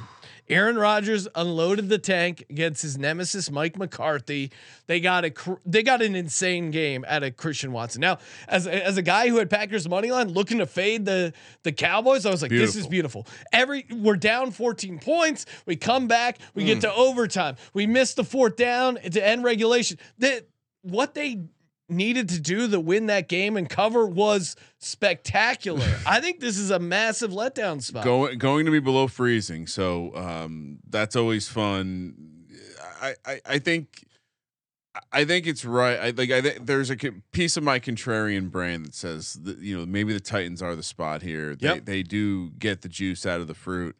Aaron 0.49 0.77
Rodgers 0.77 1.27
unloaded 1.35 1.89
the 1.89 1.97
tank 1.97 2.45
against 2.49 2.81
his 2.81 2.97
nemesis 2.97 3.49
Mike 3.49 3.77
McCarthy. 3.77 4.51
They 4.87 4.99
got 4.99 5.25
a 5.25 5.33
they 5.65 5.83
got 5.83 6.01
an 6.01 6.15
insane 6.15 6.71
game 6.71 7.05
out 7.07 7.23
of 7.23 7.37
Christian 7.37 7.71
Watson. 7.71 8.01
Now, 8.01 8.19
as 8.47 8.67
a, 8.67 8.85
as 8.85 8.97
a 8.97 9.01
guy 9.01 9.29
who 9.29 9.37
had 9.37 9.49
Packers 9.49 9.87
money 9.87 10.11
line 10.11 10.29
looking 10.29 10.57
to 10.59 10.65
fade 10.65 11.05
the 11.05 11.33
the 11.63 11.71
Cowboys, 11.71 12.25
I 12.25 12.31
was 12.31 12.41
like, 12.41 12.51
this 12.51 12.75
is 12.75 12.87
Beautiful. 12.87 13.23
beautiful. 13.23 13.47
Every 13.51 13.85
we're 13.91 14.15
down 14.15 14.51
14 14.51 14.99
points. 14.99 15.45
We 15.65 15.75
come 15.75 16.07
back. 16.07 16.39
We 16.53 16.65
get 16.65 16.75
hmm. 16.75 16.81
to 16.81 16.93
overtime. 16.93 17.55
We 17.73 17.87
miss 17.87 18.13
the 18.13 18.23
fourth 18.23 18.55
down 18.55 18.95
to 18.95 19.25
end 19.25 19.43
regulation. 19.43 19.97
That 20.19 20.47
what 20.81 21.13
they 21.13 21.43
needed 21.89 22.29
to 22.29 22.39
do 22.39 22.67
to 22.69 22.79
win 22.79 23.07
that 23.07 23.27
game 23.27 23.57
and 23.57 23.69
cover 23.69 24.05
was 24.05 24.55
spectacular. 24.79 25.85
I 26.05 26.19
think 26.21 26.39
this 26.39 26.57
is 26.57 26.71
a 26.71 26.79
massive 26.79 27.31
letdown 27.31 27.81
spot. 27.81 28.03
going 28.03 28.37
going 28.37 28.65
to 28.65 28.71
be 28.71 28.79
below 28.79 29.07
freezing, 29.07 29.67
so 29.67 30.15
um, 30.15 30.79
that's 30.89 31.15
always 31.15 31.47
fun. 31.47 32.15
I, 33.01 33.15
I, 33.25 33.41
I 33.45 33.59
think, 33.59 34.05
I 35.11 35.25
think 35.25 35.45
it's 35.45 35.65
right. 35.65 35.99
I 35.99 36.09
like. 36.11 36.31
I 36.31 36.41
think 36.41 36.65
there's 36.65 36.89
a 36.89 36.95
piece 37.31 37.57
of 37.57 37.63
my 37.63 37.79
contrarian 37.79 38.49
brain 38.49 38.83
that 38.83 38.95
says 38.95 39.33
that 39.43 39.59
you 39.59 39.77
know 39.77 39.85
maybe 39.85 40.13
the 40.13 40.19
Titans 40.19 40.61
are 40.61 40.75
the 40.75 40.83
spot 40.83 41.21
here. 41.21 41.55
They 41.55 41.67
Yep. 41.67 41.85
they 41.85 42.03
do 42.03 42.51
get 42.51 42.81
the 42.81 42.89
juice 42.89 43.25
out 43.25 43.41
of 43.41 43.47
the 43.47 43.53
fruit, 43.53 43.95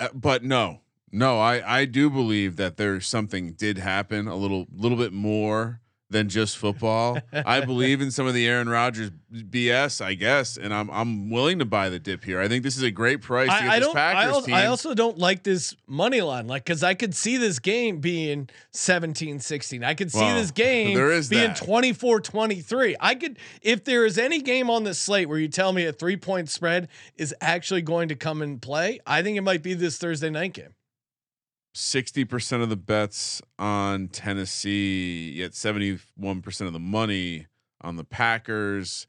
uh, 0.00 0.08
but 0.12 0.42
no, 0.42 0.80
no. 1.12 1.38
I 1.38 1.80
I 1.80 1.84
do 1.84 2.10
believe 2.10 2.56
that 2.56 2.76
there's 2.76 3.06
something 3.06 3.52
did 3.52 3.78
happen 3.78 4.26
a 4.26 4.34
little 4.36 4.66
little 4.74 4.98
bit 4.98 5.12
more 5.12 5.80
than 6.10 6.28
just 6.28 6.58
football. 6.58 7.18
I 7.32 7.60
believe 7.62 8.00
in 8.00 8.10
some 8.10 8.26
of 8.26 8.34
the 8.34 8.46
Aaron 8.46 8.68
Rodgers 8.68 9.10
BS, 9.32 10.04
I 10.04 10.14
guess, 10.14 10.56
and 10.56 10.72
I'm 10.72 10.90
I'm 10.90 11.30
willing 11.30 11.58
to 11.58 11.64
buy 11.64 11.88
the 11.88 11.98
dip 11.98 12.24
here. 12.24 12.40
I 12.40 12.48
think 12.48 12.62
this 12.62 12.76
is 12.76 12.82
a 12.82 12.90
great 12.90 13.20
price 13.22 13.50
I, 13.50 13.76
I 13.76 13.78
don't. 13.80 13.96
I 13.96 14.28
also. 14.28 14.52
I 14.52 14.66
also 14.66 14.94
don't 14.94 15.18
like 15.18 15.42
this 15.42 15.74
money 15.86 16.20
line, 16.20 16.46
like 16.46 16.64
because 16.64 16.82
I 16.82 16.94
could 16.94 17.14
see 17.14 17.36
this 17.36 17.58
game 17.58 18.00
being 18.00 18.48
17-16. 18.72 19.84
I 19.84 19.94
could 19.94 20.12
see 20.12 20.20
Well, 20.20 20.36
this 20.36 20.50
game 20.50 20.94
there 20.96 21.10
is 21.10 21.28
being 21.28 21.48
that. 21.48 21.56
24-23. 21.60 22.96
I 23.00 23.14
could, 23.14 23.38
if 23.62 23.84
there 23.84 24.04
is 24.04 24.18
any 24.18 24.40
game 24.40 24.70
on 24.70 24.84
the 24.84 24.94
slate 24.94 25.28
where 25.28 25.38
you 25.38 25.48
tell 25.48 25.72
me 25.72 25.84
a 25.86 25.92
three 25.92 26.16
point 26.16 26.48
spread 26.48 26.88
is 27.16 27.34
actually 27.40 27.82
going 27.82 28.08
to 28.08 28.14
come 28.14 28.42
and 28.42 28.60
play, 28.60 29.00
I 29.06 29.22
think 29.22 29.36
it 29.36 29.42
might 29.42 29.62
be 29.62 29.74
this 29.74 29.98
Thursday 29.98 30.30
night 30.30 30.52
game. 30.52 30.74
Sixty 31.74 32.24
percent 32.24 32.62
of 32.62 32.68
the 32.70 32.76
bets 32.76 33.42
on 33.58 34.08
Tennessee, 34.08 35.32
yet 35.32 35.54
seventy 35.54 35.98
one 36.16 36.40
percent 36.40 36.66
of 36.66 36.72
the 36.72 36.78
money 36.80 37.46
on 37.80 37.96
the 37.96 38.04
Packers. 38.04 39.06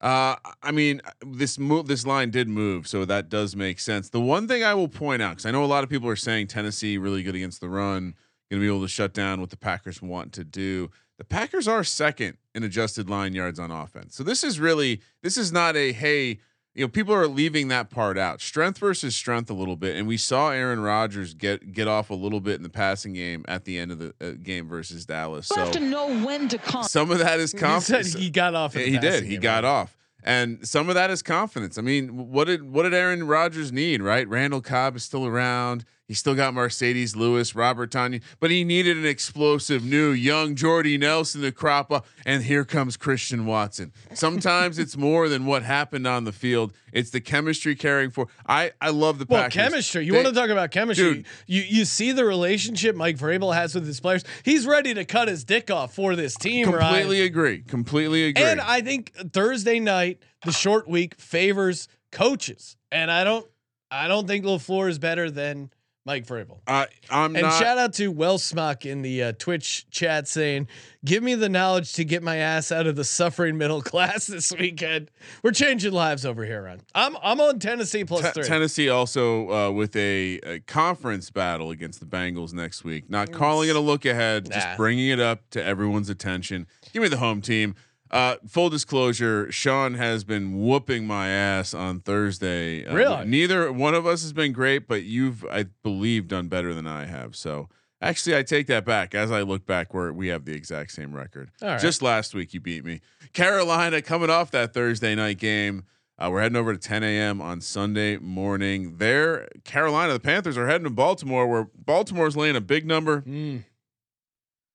Uh, 0.00 0.36
I 0.62 0.70
mean, 0.70 1.00
this 1.26 1.58
move, 1.58 1.86
this 1.86 2.06
line 2.06 2.30
did 2.30 2.48
move, 2.48 2.86
so 2.86 3.04
that 3.06 3.28
does 3.30 3.56
make 3.56 3.78
sense. 3.80 4.10
The 4.10 4.20
one 4.20 4.46
thing 4.46 4.62
I 4.62 4.74
will 4.74 4.88
point 4.88 5.22
out, 5.22 5.30
because 5.30 5.46
I 5.46 5.50
know 5.50 5.64
a 5.64 5.66
lot 5.66 5.82
of 5.82 5.88
people 5.88 6.08
are 6.08 6.16
saying 6.16 6.48
Tennessee 6.48 6.98
really 6.98 7.22
good 7.22 7.34
against 7.34 7.60
the 7.60 7.68
run, 7.68 8.14
going 8.50 8.60
to 8.60 8.60
be 8.60 8.66
able 8.66 8.82
to 8.82 8.88
shut 8.88 9.14
down 9.14 9.40
what 9.40 9.50
the 9.50 9.56
Packers 9.56 10.02
want 10.02 10.32
to 10.34 10.44
do. 10.44 10.90
The 11.16 11.24
Packers 11.24 11.66
are 11.66 11.82
second 11.84 12.36
in 12.54 12.62
adjusted 12.64 13.08
line 13.08 13.34
yards 13.34 13.58
on 13.58 13.70
offense, 13.70 14.14
so 14.14 14.22
this 14.22 14.44
is 14.44 14.60
really 14.60 15.00
this 15.22 15.38
is 15.38 15.52
not 15.52 15.74
a 15.74 15.92
hey 15.92 16.40
you 16.74 16.84
know, 16.84 16.88
people 16.88 17.14
are 17.14 17.28
leaving 17.28 17.68
that 17.68 17.88
part 17.90 18.18
out. 18.18 18.40
Strength 18.40 18.78
versus 18.78 19.14
strength 19.14 19.48
a 19.48 19.54
little 19.54 19.76
bit, 19.76 19.96
and 19.96 20.06
we 20.08 20.16
saw 20.16 20.50
Aaron 20.50 20.80
Rodgers 20.80 21.32
get 21.34 21.72
get 21.72 21.86
off 21.88 22.10
a 22.10 22.14
little 22.14 22.40
bit 22.40 22.56
in 22.56 22.62
the 22.62 22.68
passing 22.68 23.12
game 23.12 23.44
at 23.46 23.64
the 23.64 23.78
end 23.78 23.92
of 23.92 23.98
the 23.98 24.14
uh, 24.20 24.32
game 24.42 24.68
versus 24.68 25.06
Dallas. 25.06 25.48
You 25.50 25.56
have 25.62 25.70
to 25.72 25.80
know 25.80 26.08
when 26.24 26.48
to 26.48 26.58
come. 26.58 26.82
some 26.82 27.10
of 27.10 27.18
that 27.18 27.38
is 27.40 27.52
He 27.52 27.58
confidence. 27.58 28.12
said 28.12 28.20
he 28.20 28.30
got 28.30 28.54
off. 28.54 28.74
Yeah, 28.74 28.84
the 28.84 28.90
he 28.90 28.98
did. 28.98 29.22
He 29.24 29.30
game, 29.32 29.40
got 29.40 29.64
right? 29.64 29.70
off, 29.70 29.96
and 30.24 30.66
some 30.66 30.88
of 30.88 30.96
that 30.96 31.10
is 31.10 31.22
confidence. 31.22 31.78
I 31.78 31.82
mean, 31.82 32.30
what 32.32 32.44
did 32.46 32.70
what 32.70 32.82
did 32.82 32.94
Aaron 32.94 33.24
Rodgers 33.26 33.70
need? 33.72 34.02
Right, 34.02 34.28
Randall 34.28 34.60
Cobb 34.60 34.96
is 34.96 35.04
still 35.04 35.26
around. 35.26 35.84
He 36.06 36.12
still 36.12 36.34
got 36.34 36.52
Marcedes 36.52 37.16
Lewis, 37.16 37.54
Robert 37.54 37.90
Tonyan, 37.90 38.20
but 38.38 38.50
he 38.50 38.62
needed 38.62 38.98
an 38.98 39.06
explosive 39.06 39.82
new 39.82 40.10
young 40.10 40.54
Jordy 40.54 40.98
Nelson 40.98 41.40
to 41.40 41.50
crop 41.50 41.90
up. 41.90 42.06
And 42.26 42.42
here 42.42 42.62
comes 42.66 42.98
Christian 42.98 43.46
Watson. 43.46 43.90
Sometimes 44.12 44.78
it's 44.78 44.98
more 44.98 45.30
than 45.30 45.46
what 45.46 45.62
happened 45.62 46.06
on 46.06 46.24
the 46.24 46.32
field. 46.32 46.74
It's 46.92 47.08
the 47.08 47.22
chemistry 47.22 47.74
carrying 47.74 48.10
for. 48.10 48.28
I 48.46 48.72
I 48.82 48.90
love 48.90 49.18
the 49.18 49.24
Well, 49.26 49.44
Packers. 49.44 49.54
chemistry. 49.54 50.04
You 50.04 50.12
They- 50.12 50.18
want 50.22 50.34
to 50.34 50.38
talk 50.38 50.50
about 50.50 50.70
chemistry? 50.70 51.14
Dude. 51.14 51.26
You 51.46 51.62
you 51.62 51.84
see 51.86 52.12
the 52.12 52.26
relationship 52.26 52.94
Mike 52.94 53.16
Vrabel 53.16 53.54
has 53.54 53.74
with 53.74 53.86
his 53.86 53.98
players. 53.98 54.24
He's 54.44 54.66
ready 54.66 54.92
to 54.92 55.06
cut 55.06 55.28
his 55.28 55.42
dick 55.42 55.70
off 55.70 55.94
for 55.94 56.14
this 56.14 56.34
team, 56.36 56.66
completely 56.70 57.20
right? 57.20 57.26
agree. 57.26 57.62
Completely 57.62 58.24
agree. 58.26 58.44
And 58.44 58.60
I 58.60 58.82
think 58.82 59.12
Thursday 59.32 59.80
night, 59.80 60.20
the 60.44 60.52
short 60.52 60.86
week 60.86 61.14
favors 61.18 61.88
coaches, 62.12 62.76
and 62.92 63.10
I 63.10 63.24
don't 63.24 63.46
I 63.90 64.06
don't 64.06 64.26
think 64.26 64.44
Lafleur 64.44 64.90
is 64.90 64.98
better 64.98 65.30
than 65.30 65.70
Mike 66.06 66.26
Vrabel. 66.26 66.58
I 66.66 66.86
I'm 67.10 67.34
And 67.34 67.44
not. 67.44 67.58
shout 67.58 67.78
out 67.78 67.94
to 67.94 68.08
Well 68.08 68.36
Smuck 68.38 68.84
in 68.84 69.00
the 69.00 69.22
uh, 69.22 69.32
Twitch 69.38 69.86
chat 69.90 70.28
saying, 70.28 70.68
"Give 71.04 71.22
me 71.22 71.34
the 71.34 71.48
knowledge 71.48 71.94
to 71.94 72.04
get 72.04 72.22
my 72.22 72.36
ass 72.36 72.70
out 72.70 72.86
of 72.86 72.94
the 72.94 73.04
suffering 73.04 73.56
middle 73.56 73.80
class 73.90 74.26
this 74.26 74.52
weekend. 74.52 75.10
We're 75.42 75.52
changing 75.52 75.92
lives 75.92 76.26
over 76.26 76.44
here, 76.44 76.64
Ron. 76.64 76.82
I'm 76.94 77.16
I'm 77.22 77.40
on 77.40 77.58
Tennessee 77.58 78.04
plus 78.04 78.22
Te- 78.22 78.32
three. 78.32 78.44
Tennessee 78.44 78.88
also 78.90 79.50
uh, 79.50 79.70
with 79.70 79.96
a, 79.96 80.40
a 80.44 80.60
conference 80.60 81.30
battle 81.30 81.70
against 81.70 82.00
the 82.00 82.06
Bengals 82.06 82.52
next 82.52 82.84
week. 82.84 83.08
Not 83.08 83.32
calling 83.32 83.70
it 83.70 83.76
a 83.76 83.80
look 83.80 84.04
ahead, 84.04 84.48
Nah. 84.50 84.56
just 84.56 84.76
bringing 84.76 85.08
it 85.08 85.20
up 85.20 85.48
to 85.50 85.64
everyone's 85.64 86.10
attention. 86.10 86.66
Give 86.92 87.02
me 87.02 87.08
the 87.08 87.16
home 87.16 87.40
team. 87.40 87.74
Uh, 88.10 88.36
full 88.48 88.70
disclosure: 88.70 89.50
Sean 89.50 89.94
has 89.94 90.24
been 90.24 90.60
whooping 90.64 91.06
my 91.06 91.28
ass 91.28 91.74
on 91.74 92.00
Thursday. 92.00 92.84
Uh, 92.84 92.94
Really? 92.94 93.24
Neither 93.24 93.72
one 93.72 93.94
of 93.94 94.06
us 94.06 94.22
has 94.22 94.32
been 94.32 94.52
great, 94.52 94.86
but 94.86 95.02
you've, 95.04 95.44
I 95.46 95.64
believe, 95.82 96.28
done 96.28 96.48
better 96.48 96.74
than 96.74 96.86
I 96.86 97.06
have. 97.06 97.34
So. 97.36 97.68
Actually, 98.02 98.36
I 98.36 98.42
take 98.42 98.66
that 98.66 98.84
back. 98.84 99.14
As 99.14 99.30
I 99.32 99.40
look 99.40 99.64
back, 99.64 99.94
where 99.94 100.12
we 100.12 100.28
have 100.28 100.44
the 100.44 100.52
exact 100.52 100.90
same 100.92 101.14
record. 101.14 101.50
All 101.62 101.68
right. 101.68 101.80
Just 101.80 102.02
last 102.02 102.34
week, 102.34 102.52
you 102.52 102.60
beat 102.60 102.84
me. 102.84 103.00
Carolina 103.32 104.02
coming 104.02 104.28
off 104.28 104.50
that 104.50 104.74
Thursday 104.74 105.14
night 105.14 105.38
game. 105.38 105.84
Uh, 106.18 106.28
we're 106.30 106.42
heading 106.42 106.56
over 106.56 106.74
to 106.74 106.78
10 106.78 107.02
a.m. 107.02 107.40
on 107.40 107.62
Sunday 107.62 108.18
morning. 108.18 108.98
There, 108.98 109.48
Carolina, 109.64 110.12
the 110.12 110.20
Panthers 110.20 110.58
are 110.58 110.66
heading 110.66 110.84
to 110.84 110.90
Baltimore, 110.90 111.46
where 111.46 111.68
Baltimore's 111.74 112.36
laying 112.36 112.56
a 112.56 112.60
big 112.60 112.84
number. 112.86 113.22
Mm. 113.22 113.64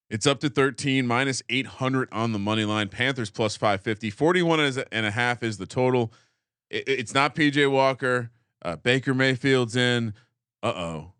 It's 0.10 0.26
up 0.26 0.40
to 0.40 0.50
13, 0.50 1.06
minus 1.06 1.44
800 1.50 2.10
on 2.12 2.32
the 2.32 2.40
money 2.40 2.66
line. 2.66 2.90
Panthers 2.90 3.30
plus 3.30 3.56
550. 3.56 4.10
41 4.10 4.60
is- 4.60 4.78
and 4.78 5.06
a 5.06 5.12
half 5.12 5.44
is 5.44 5.58
the 5.58 5.68
total. 5.68 6.12
It- 6.70 6.88
it's 6.88 7.14
not 7.14 7.36
PJ 7.36 7.68
Walker. 7.68 8.32
Uh, 8.62 8.76
Baker 8.76 9.14
Mayfield's 9.14 9.76
in. 9.76 10.14
Uh 10.62 10.74
oh. 10.76 11.14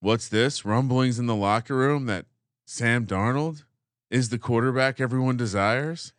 What's 0.00 0.28
this? 0.28 0.64
Rumblings 0.64 1.18
in 1.18 1.26
the 1.26 1.34
locker 1.34 1.76
room 1.76 2.06
that 2.06 2.26
Sam 2.66 3.06
Darnold 3.06 3.64
is 4.10 4.28
the 4.28 4.38
quarterback 4.38 5.00
everyone 5.00 5.36
desires. 5.36 6.12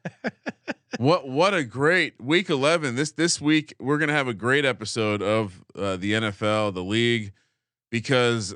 what 0.97 1.27
what 1.29 1.53
a 1.53 1.63
great 1.63 2.19
week 2.19 2.50
11 2.50 2.95
this 2.95 3.12
this 3.12 3.39
week 3.39 3.74
we're 3.79 3.97
going 3.97 4.07
to 4.07 4.13
have 4.13 4.27
a 4.27 4.33
great 4.33 4.65
episode 4.65 5.21
of 5.21 5.63
uh, 5.75 5.95
the 5.97 6.13
NFL 6.13 6.74
the 6.74 6.83
league 6.83 7.31
because 7.91 8.55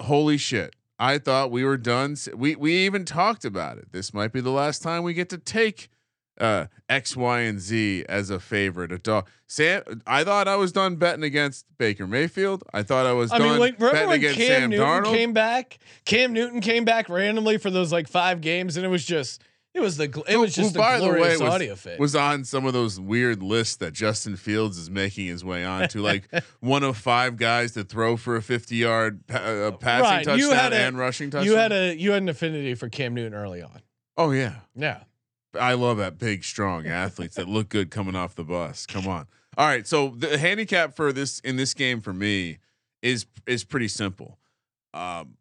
holy 0.00 0.36
shit 0.36 0.74
I 0.98 1.18
thought 1.18 1.50
we 1.50 1.64
were 1.64 1.76
done 1.76 2.16
we 2.34 2.56
we 2.56 2.74
even 2.86 3.04
talked 3.04 3.44
about 3.44 3.78
it. 3.78 3.92
This 3.92 4.12
might 4.12 4.32
be 4.32 4.40
the 4.40 4.50
last 4.50 4.82
time 4.82 5.02
we 5.02 5.14
get 5.14 5.28
to 5.30 5.38
take 5.38 5.88
uh 6.40 6.66
X 6.88 7.16
Y 7.16 7.40
and 7.40 7.60
Z 7.60 8.04
as 8.08 8.30
a 8.30 8.40
favorite. 8.40 8.92
A 8.92 8.98
dog 8.98 9.28
Sam 9.46 9.82
I 10.06 10.24
thought 10.24 10.48
I 10.48 10.56
was 10.56 10.72
done 10.72 10.96
betting 10.96 11.24
against 11.24 11.66
Baker 11.78 12.06
Mayfield. 12.06 12.64
I 12.72 12.82
thought 12.82 13.06
I 13.06 13.12
was 13.12 13.32
I 13.32 13.38
done 13.38 13.50
mean, 13.50 13.58
like, 13.58 13.74
remember 13.78 13.92
betting 13.92 14.08
when 14.08 14.18
against 14.18 14.38
Cam 14.38 14.46
Sam 14.46 14.70
Newton 14.70 14.86
Darnold? 14.86 15.12
came 15.14 15.32
back? 15.32 15.78
Cam 16.04 16.32
Newton 16.32 16.60
came 16.60 16.84
back 16.84 17.08
randomly 17.08 17.58
for 17.58 17.70
those 17.70 17.92
like 17.92 18.08
five 18.08 18.40
games, 18.40 18.76
and 18.76 18.84
it 18.84 18.88
was 18.88 19.04
just 19.04 19.42
it 19.74 19.80
was 19.80 19.96
the 19.96 20.24
it 20.28 20.36
was 20.36 20.54
just 20.54 20.74
by 20.74 20.98
the 20.98 21.08
way, 21.08 21.36
was- 21.36 21.40
audio 21.42 21.74
fade. 21.76 21.98
was 22.00 22.16
on 22.16 22.44
some 22.44 22.66
of 22.66 22.72
those 22.72 22.98
weird 22.98 23.42
lists 23.42 23.76
that 23.76 23.92
Justin 23.92 24.36
Fields 24.36 24.76
is 24.78 24.90
making 24.90 25.26
his 25.26 25.44
way 25.44 25.64
on 25.64 25.88
to, 25.88 26.00
like 26.00 26.28
one 26.60 26.82
of 26.82 26.96
five 26.96 27.36
guys 27.36 27.72
to 27.72 27.84
throw 27.84 28.16
for 28.16 28.36
a 28.36 28.42
50 28.42 28.74
yard 28.76 29.26
pa- 29.26 29.36
uh, 29.36 29.70
passing 29.72 30.04
Right, 30.28 30.38
you 30.38 30.48
touchdown 30.50 30.72
a- 30.72 30.76
and 30.76 30.98
rushing 30.98 31.30
touchdown. 31.30 31.46
you 31.52 31.56
had 31.56 31.72
a 31.72 31.94
you 31.96 32.12
had 32.12 32.22
an 32.22 32.28
affinity 32.28 32.74
for 32.74 32.88
Cam 32.88 33.14
Newton 33.14 33.34
early 33.34 33.62
on. 33.62 33.80
oh 34.16 34.30
yeah, 34.32 34.60
Yeah. 34.74 35.02
I 35.58 35.72
love 35.74 35.96
that 35.96 36.18
big, 36.18 36.44
strong 36.44 36.86
athletes 36.86 37.36
that 37.36 37.48
look 37.48 37.70
good 37.70 37.90
coming 37.90 38.14
off 38.14 38.34
the 38.34 38.44
bus. 38.44 38.84
Come 38.84 39.08
on. 39.08 39.26
All 39.56 39.66
right, 39.66 39.86
so 39.86 40.10
the 40.16 40.36
handicap 40.38 40.94
for 40.94 41.10
this 41.12 41.40
in 41.40 41.56
this 41.56 41.72
game 41.72 42.00
for 42.02 42.12
me 42.12 42.58
is 43.02 43.26
is 43.46 43.64
pretty 43.64 43.88
simple. 43.88 44.38
Um, 44.92 45.37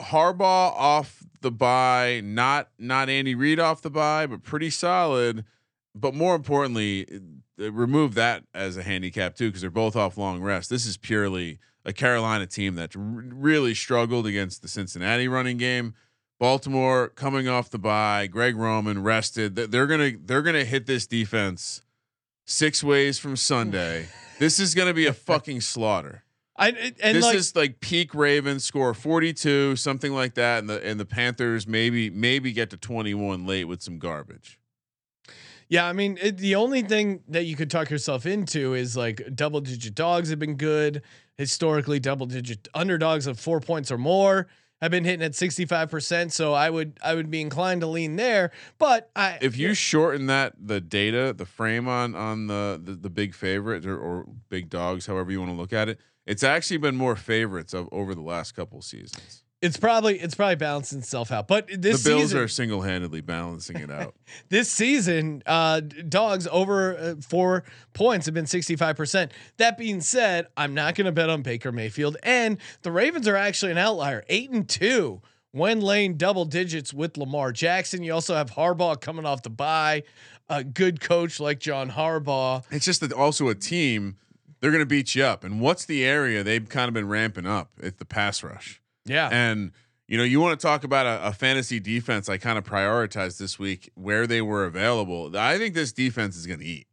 Harbaugh 0.00 0.72
off 0.74 1.22
the 1.40 1.50
bye, 1.50 2.20
not 2.24 2.68
not 2.78 3.08
Andy 3.08 3.34
Reid 3.34 3.58
off 3.60 3.82
the 3.82 3.90
bye, 3.90 4.26
but 4.26 4.42
pretty 4.42 4.70
solid. 4.70 5.44
But 5.94 6.14
more 6.14 6.34
importantly, 6.34 7.06
uh, 7.60 7.72
remove 7.72 8.14
that 8.14 8.44
as 8.54 8.76
a 8.76 8.82
handicap 8.82 9.34
too, 9.34 9.48
because 9.48 9.62
they're 9.62 9.70
both 9.70 9.96
off 9.96 10.18
long 10.18 10.42
rest. 10.42 10.68
This 10.68 10.84
is 10.84 10.96
purely 10.96 11.58
a 11.86 11.92
Carolina 11.92 12.46
team 12.46 12.74
that 12.74 12.94
r- 12.94 13.02
really 13.02 13.74
struggled 13.74 14.26
against 14.26 14.60
the 14.60 14.68
Cincinnati 14.68 15.28
running 15.28 15.56
game. 15.56 15.94
Baltimore 16.38 17.08
coming 17.08 17.48
off 17.48 17.70
the 17.70 17.78
bye, 17.78 18.26
Greg 18.26 18.56
Roman 18.56 19.02
rested. 19.02 19.56
Th- 19.56 19.70
They're 19.70 19.86
gonna 19.86 20.12
they're 20.22 20.42
gonna 20.42 20.64
hit 20.66 20.84
this 20.84 21.06
defense 21.06 21.80
six 22.44 22.84
ways 22.84 23.18
from 23.18 23.36
Sunday. 23.36 24.08
this 24.38 24.58
is 24.58 24.74
gonna 24.74 24.92
be 24.92 25.06
a 25.06 25.14
fucking 25.14 25.62
slaughter 25.62 26.24
I 26.58 26.68
and 27.02 27.16
this 27.16 27.24
like 27.24 27.36
is 27.36 27.54
like 27.56 27.80
peak 27.80 28.14
Ravens 28.14 28.64
score 28.64 28.94
42, 28.94 29.76
something 29.76 30.12
like 30.12 30.34
that, 30.34 30.60
and 30.60 30.70
the 30.70 30.84
and 30.84 30.98
the 30.98 31.04
Panthers 31.04 31.66
maybe 31.66 32.10
maybe 32.10 32.52
get 32.52 32.70
to 32.70 32.76
21 32.76 33.46
late 33.46 33.64
with 33.64 33.82
some 33.82 33.98
garbage. 33.98 34.58
yeah, 35.68 35.86
I 35.86 35.92
mean 35.92 36.18
it, 36.20 36.38
the 36.38 36.54
only 36.54 36.82
thing 36.82 37.20
that 37.28 37.44
you 37.44 37.56
could 37.56 37.70
talk 37.70 37.90
yourself 37.90 38.24
into 38.26 38.74
is 38.74 38.96
like 38.96 39.22
double 39.34 39.60
digit 39.60 39.94
dogs 39.94 40.30
have 40.30 40.38
been 40.38 40.56
good 40.56 41.02
historically. 41.36 42.00
Double 42.00 42.26
digit 42.26 42.68
underdogs 42.74 43.26
of 43.26 43.38
four 43.38 43.60
points 43.60 43.90
or 43.92 43.98
more 43.98 44.46
have 44.80 44.90
been 44.90 45.04
hitting 45.04 45.22
at 45.24 45.34
sixty 45.34 45.64
five 45.66 45.90
percent. 45.90 46.32
So 46.32 46.54
I 46.54 46.70
would 46.70 46.98
I 47.02 47.14
would 47.14 47.30
be 47.30 47.40
inclined 47.42 47.82
to 47.82 47.86
lean 47.86 48.16
there. 48.16 48.50
But 48.78 49.10
I 49.14 49.38
If 49.42 49.58
you 49.58 49.74
shorten 49.74 50.26
that 50.26 50.54
the 50.58 50.80
data, 50.80 51.34
the 51.36 51.46
frame 51.46 51.86
on 51.86 52.14
on 52.14 52.46
the 52.46 52.80
the, 52.82 52.92
the 52.92 53.10
big 53.10 53.34
favorites 53.34 53.84
or, 53.84 53.98
or 53.98 54.26
big 54.48 54.70
dogs, 54.70 55.06
however 55.06 55.30
you 55.30 55.38
want 55.40 55.50
to 55.52 55.56
look 55.56 55.72
at 55.74 55.88
it, 55.90 55.98
it's 56.26 56.42
actually 56.42 56.78
been 56.78 56.96
more 56.96 57.16
favorites 57.16 57.72
of 57.72 57.88
over 57.92 58.14
the 58.14 58.22
last 58.22 58.52
couple 58.52 58.82
seasons. 58.82 59.42
It's 59.62 59.78
probably 59.78 60.18
it's 60.20 60.34
probably 60.34 60.56
balancing 60.56 60.98
itself 60.98 61.32
out. 61.32 61.48
But 61.48 61.68
this 61.68 62.02
the 62.02 62.10
Bills 62.10 62.22
season, 62.22 62.38
are 62.40 62.48
single 62.48 62.82
handedly 62.82 63.22
balancing 63.22 63.78
it 63.78 63.90
out. 63.90 64.14
this 64.50 64.70
season, 64.70 65.42
uh, 65.46 65.80
dogs 65.80 66.46
over 66.50 66.96
uh, 66.96 67.14
four 67.26 67.64
points 67.94 68.26
have 68.26 68.34
been 68.34 68.44
65%. 68.44 69.30
That 69.56 69.78
being 69.78 70.02
said, 70.02 70.48
I'm 70.58 70.74
not 70.74 70.94
going 70.94 71.06
to 71.06 71.12
bet 71.12 71.30
on 71.30 71.40
Baker 71.40 71.72
Mayfield. 71.72 72.18
And 72.22 72.58
the 72.82 72.92
Ravens 72.92 73.26
are 73.26 73.36
actually 73.36 73.72
an 73.72 73.78
outlier, 73.78 74.24
eight 74.28 74.50
and 74.50 74.68
two 74.68 75.22
when 75.52 75.80
laying 75.80 76.18
double 76.18 76.44
digits 76.44 76.92
with 76.92 77.16
Lamar 77.16 77.50
Jackson. 77.50 78.02
You 78.02 78.12
also 78.12 78.34
have 78.34 78.50
Harbaugh 78.50 79.00
coming 79.00 79.24
off 79.24 79.42
the 79.42 79.48
bye, 79.48 80.02
a 80.50 80.62
good 80.62 81.00
coach 81.00 81.40
like 81.40 81.60
John 81.60 81.90
Harbaugh. 81.90 82.62
it's 82.70 82.84
just 82.84 83.00
that 83.00 83.10
also 83.10 83.48
a 83.48 83.54
team 83.54 84.16
they're 84.60 84.70
going 84.70 84.82
to 84.82 84.86
beat 84.86 85.14
you 85.14 85.24
up. 85.24 85.44
And 85.44 85.60
what's 85.60 85.84
the 85.84 86.04
area 86.04 86.42
they've 86.42 86.68
kind 86.68 86.88
of 86.88 86.94
been 86.94 87.08
ramping 87.08 87.46
up? 87.46 87.70
It's 87.78 87.98
the 87.98 88.04
pass 88.04 88.42
rush. 88.42 88.80
Yeah. 89.04 89.28
And 89.30 89.72
you 90.08 90.16
know, 90.16 90.24
you 90.24 90.40
want 90.40 90.58
to 90.58 90.64
talk 90.66 90.84
about 90.84 91.06
a, 91.06 91.28
a 91.28 91.32
fantasy 91.32 91.80
defense. 91.80 92.28
I 92.28 92.38
kind 92.38 92.58
of 92.58 92.64
prioritized 92.64 93.38
this 93.38 93.58
week 93.58 93.90
where 93.94 94.26
they 94.26 94.40
were 94.40 94.64
available. 94.64 95.36
I 95.36 95.58
think 95.58 95.74
this 95.74 95.92
defense 95.92 96.36
is 96.36 96.46
going 96.46 96.60
to 96.60 96.64
eat. 96.64 96.86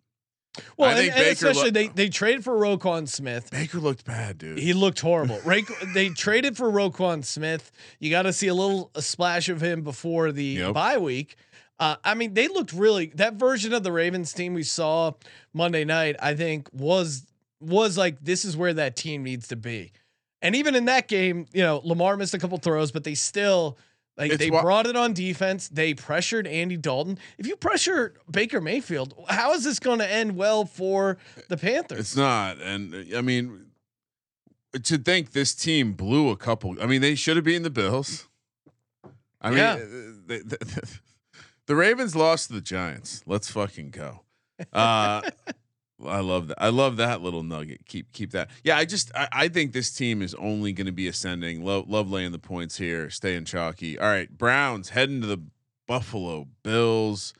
well, 0.77 0.89
I 0.89 0.93
and, 0.99 1.09
and 1.09 1.15
Baker 1.15 1.31
especially 1.31 1.65
lo- 1.65 1.71
they, 1.71 1.87
they 1.89 2.09
traded 2.09 2.43
for 2.43 2.53
Roquan 2.53 3.07
Smith. 3.07 3.51
Baker 3.51 3.79
looked 3.79 4.03
bad, 4.05 4.39
dude. 4.39 4.57
He 4.57 4.73
looked 4.73 4.99
horrible. 4.99 5.39
Right? 5.45 5.63
they 5.93 6.09
traded 6.09 6.57
for 6.57 6.71
Roquan 6.71 7.23
Smith. 7.23 7.71
You 7.99 8.09
got 8.09 8.23
to 8.23 8.33
see 8.33 8.47
a 8.47 8.53
little 8.55 8.89
a 8.95 9.01
splash 9.01 9.47
of 9.49 9.61
him 9.61 9.81
before 9.83 10.31
the 10.31 10.43
Yep. 10.43 10.73
bye 10.73 10.97
week. 10.97 11.35
Uh, 11.79 11.95
I 12.03 12.13
mean, 12.15 12.33
they 12.33 12.47
looked 12.47 12.71
really 12.73 13.07
that 13.15 13.33
version 13.35 13.73
of 13.73 13.83
the 13.83 13.91
Ravens 13.91 14.31
team 14.33 14.53
we 14.53 14.63
saw 14.63 15.11
Monday 15.53 15.83
night. 15.85 16.15
I 16.19 16.33
think 16.35 16.69
was 16.71 17.25
was 17.63 17.97
like 17.97 18.23
this 18.23 18.45
is 18.45 18.55
where 18.57 18.73
that 18.73 18.95
team 18.95 19.23
needs 19.23 19.47
to 19.49 19.55
be. 19.55 19.91
And 20.41 20.55
even 20.55 20.75
in 20.75 20.85
that 20.85 21.07
game, 21.07 21.47
you 21.53 21.61
know, 21.61 21.79
Lamar 21.83 22.17
missed 22.17 22.33
a 22.33 22.37
couple 22.39 22.57
throws, 22.57 22.91
but 22.91 23.03
they 23.05 23.15
still 23.15 23.77
like 24.17 24.31
It's 24.31 24.39
they 24.39 24.51
wha- 24.51 24.61
brought 24.61 24.85
it 24.87 24.95
on 24.97 25.13
defense. 25.13 25.69
They 25.69 25.93
pressured 25.93 26.45
Andy 26.47 26.77
Dalton. 26.77 27.17
If 27.37 27.47
you 27.47 27.55
pressure 27.55 28.13
Baker 28.29 28.59
Mayfield, 28.61 29.13
how 29.29 29.53
is 29.53 29.63
this 29.63 29.79
going 29.79 29.99
to 29.99 30.07
end 30.11 30.35
well 30.35 30.65
for 30.65 31.17
the 31.49 31.57
Panthers? 31.57 31.99
It's 31.99 32.15
not, 32.15 32.59
and 32.61 32.93
I 33.15 33.21
mean, 33.21 33.67
to 34.83 34.97
think 34.97 35.31
this 35.31 35.55
team 35.55 35.93
blew 35.93 36.29
a 36.29 36.35
couple. 36.37 36.75
I 36.81 36.85
mean, 36.87 37.01
they 37.01 37.15
should 37.15 37.37
have 37.37 37.45
beaten 37.45 37.63
the 37.63 37.69
Bills. 37.69 38.27
I 39.41 39.49
mean, 39.49 39.59
Yeah. 39.59 39.73
uh, 39.75 39.77
the, 40.27 40.43
the, 40.45 40.99
the 41.67 41.75
Ravens 41.75 42.15
lost 42.15 42.47
to 42.47 42.53
the 42.53 42.61
Giants. 42.61 43.23
Let's 43.25 43.49
fucking 43.49 43.91
go. 43.91 44.21
Uh, 44.73 45.21
I 46.05 46.19
love 46.19 46.47
that. 46.47 46.61
I 46.61 46.69
love 46.69 46.97
that 46.97 47.21
little 47.21 47.43
nugget. 47.43 47.85
Keep 47.85 48.11
keep 48.13 48.31
that. 48.31 48.49
Yeah, 48.63 48.77
I 48.77 48.85
just 48.85 49.11
I, 49.15 49.27
I 49.31 49.47
think 49.47 49.73
this 49.73 49.91
team 49.91 50.21
is 50.21 50.33
only 50.35 50.73
going 50.73 50.85
to 50.85 50.91
be 50.91 51.07
ascending. 51.07 51.63
Love 51.63 51.89
love 51.89 52.09
laying 52.09 52.31
the 52.31 52.39
points 52.39 52.77
here. 52.77 53.09
Staying 53.09 53.45
chalky. 53.45 53.97
All 53.97 54.07
right, 54.07 54.35
Browns 54.35 54.89
heading 54.89 55.21
to 55.21 55.27
the 55.27 55.41
Buffalo 55.87 56.47
Bills. 56.63 57.33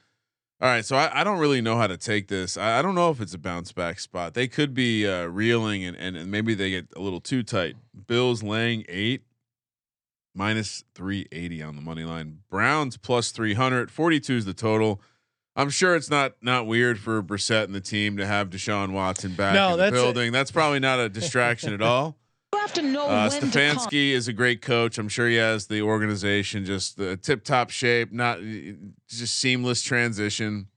All 0.62 0.70
right, 0.70 0.86
so 0.86 0.96
I, 0.96 1.22
I 1.22 1.24
don't 1.25 1.39
really 1.39 1.60
know 1.60 1.75
how 1.75 1.88
to 1.88 1.98
take 1.98 2.29
this. 2.29 2.55
I, 2.55 2.79
I 2.79 2.82
don't 2.82 2.96
know 2.96 3.10
if 3.10 3.20
it's 3.20 3.34
a 3.34 3.38
bounce 3.38 3.74
back 3.74 4.00
spot. 4.00 4.34
They 4.34 4.48
could 4.48 4.74
be 4.74 5.05
uh, 5.05 5.25
reeling 5.25 5.84
and, 5.84 5.98
and 5.98 6.15
and 6.15 6.32
maybe 6.32 6.53
they 6.53 6.70
get 6.70 6.88
a 6.96 7.01
little 7.01 7.20
too 7.20 7.43
tight. 7.43 7.75
Bills 8.08 8.43
laying 8.43 8.86
eight, 8.88 9.24
minus 10.34 10.84
three 10.96 11.27
eighty 11.32 11.62
on 11.62 11.75
the 11.75 11.82
money 11.82 12.05
line. 12.05 12.39
Browns 12.50 12.98
plus 12.98 13.32
300. 13.32 13.91
42 13.91 14.36
is 14.38 14.46
the 14.46 14.53
total. 14.53 15.01
I'm 15.55 15.69
sure 15.69 15.95
it's 15.95 16.10
not 16.10 16.33
not 16.41 16.65
weird 16.65 17.00
for 17.00 17.22
Brissett 17.22 17.65
and 17.65 17.75
the 17.75 17.81
team 17.81 18.17
to 18.17 18.25
have 18.25 18.50
Deshaun 18.50 18.91
Watson 18.91 19.33
back 19.36 19.53
No, 19.53 19.65
in 19.67 19.72
the 19.74 19.77
that's 19.77 19.89
a- 19.91 19.95
building. 19.95 20.31
That's 20.31 20.51
probably 20.51 20.79
not 20.79 21.00
a 21.00 21.10
distraction 21.10 21.74
at 21.74 21.81
all. 21.81 22.17
You 22.53 22.60
have 22.60 22.74
to 22.74 22.81
know 22.83 23.07
Uh, 23.10 23.29
when 23.29 23.31
to 23.31 23.39
come. 23.39 23.50
Stefanski 23.51 24.12
is 24.12 24.27
a 24.27 24.33
great 24.33 24.62
coach. 24.62 25.00
I'm 25.00 25.10
sure 25.10 25.27
he 25.27 25.38
has 25.38 25.65
the 25.65 25.81
organization 25.81 26.65
just 26.65 26.98
the 26.98 27.17
tip 27.17 27.43
top 27.43 27.72
shape, 27.72 28.12
not 28.12 28.39
just 29.10 29.36
seamless 29.39 29.81
transition. 29.81 30.67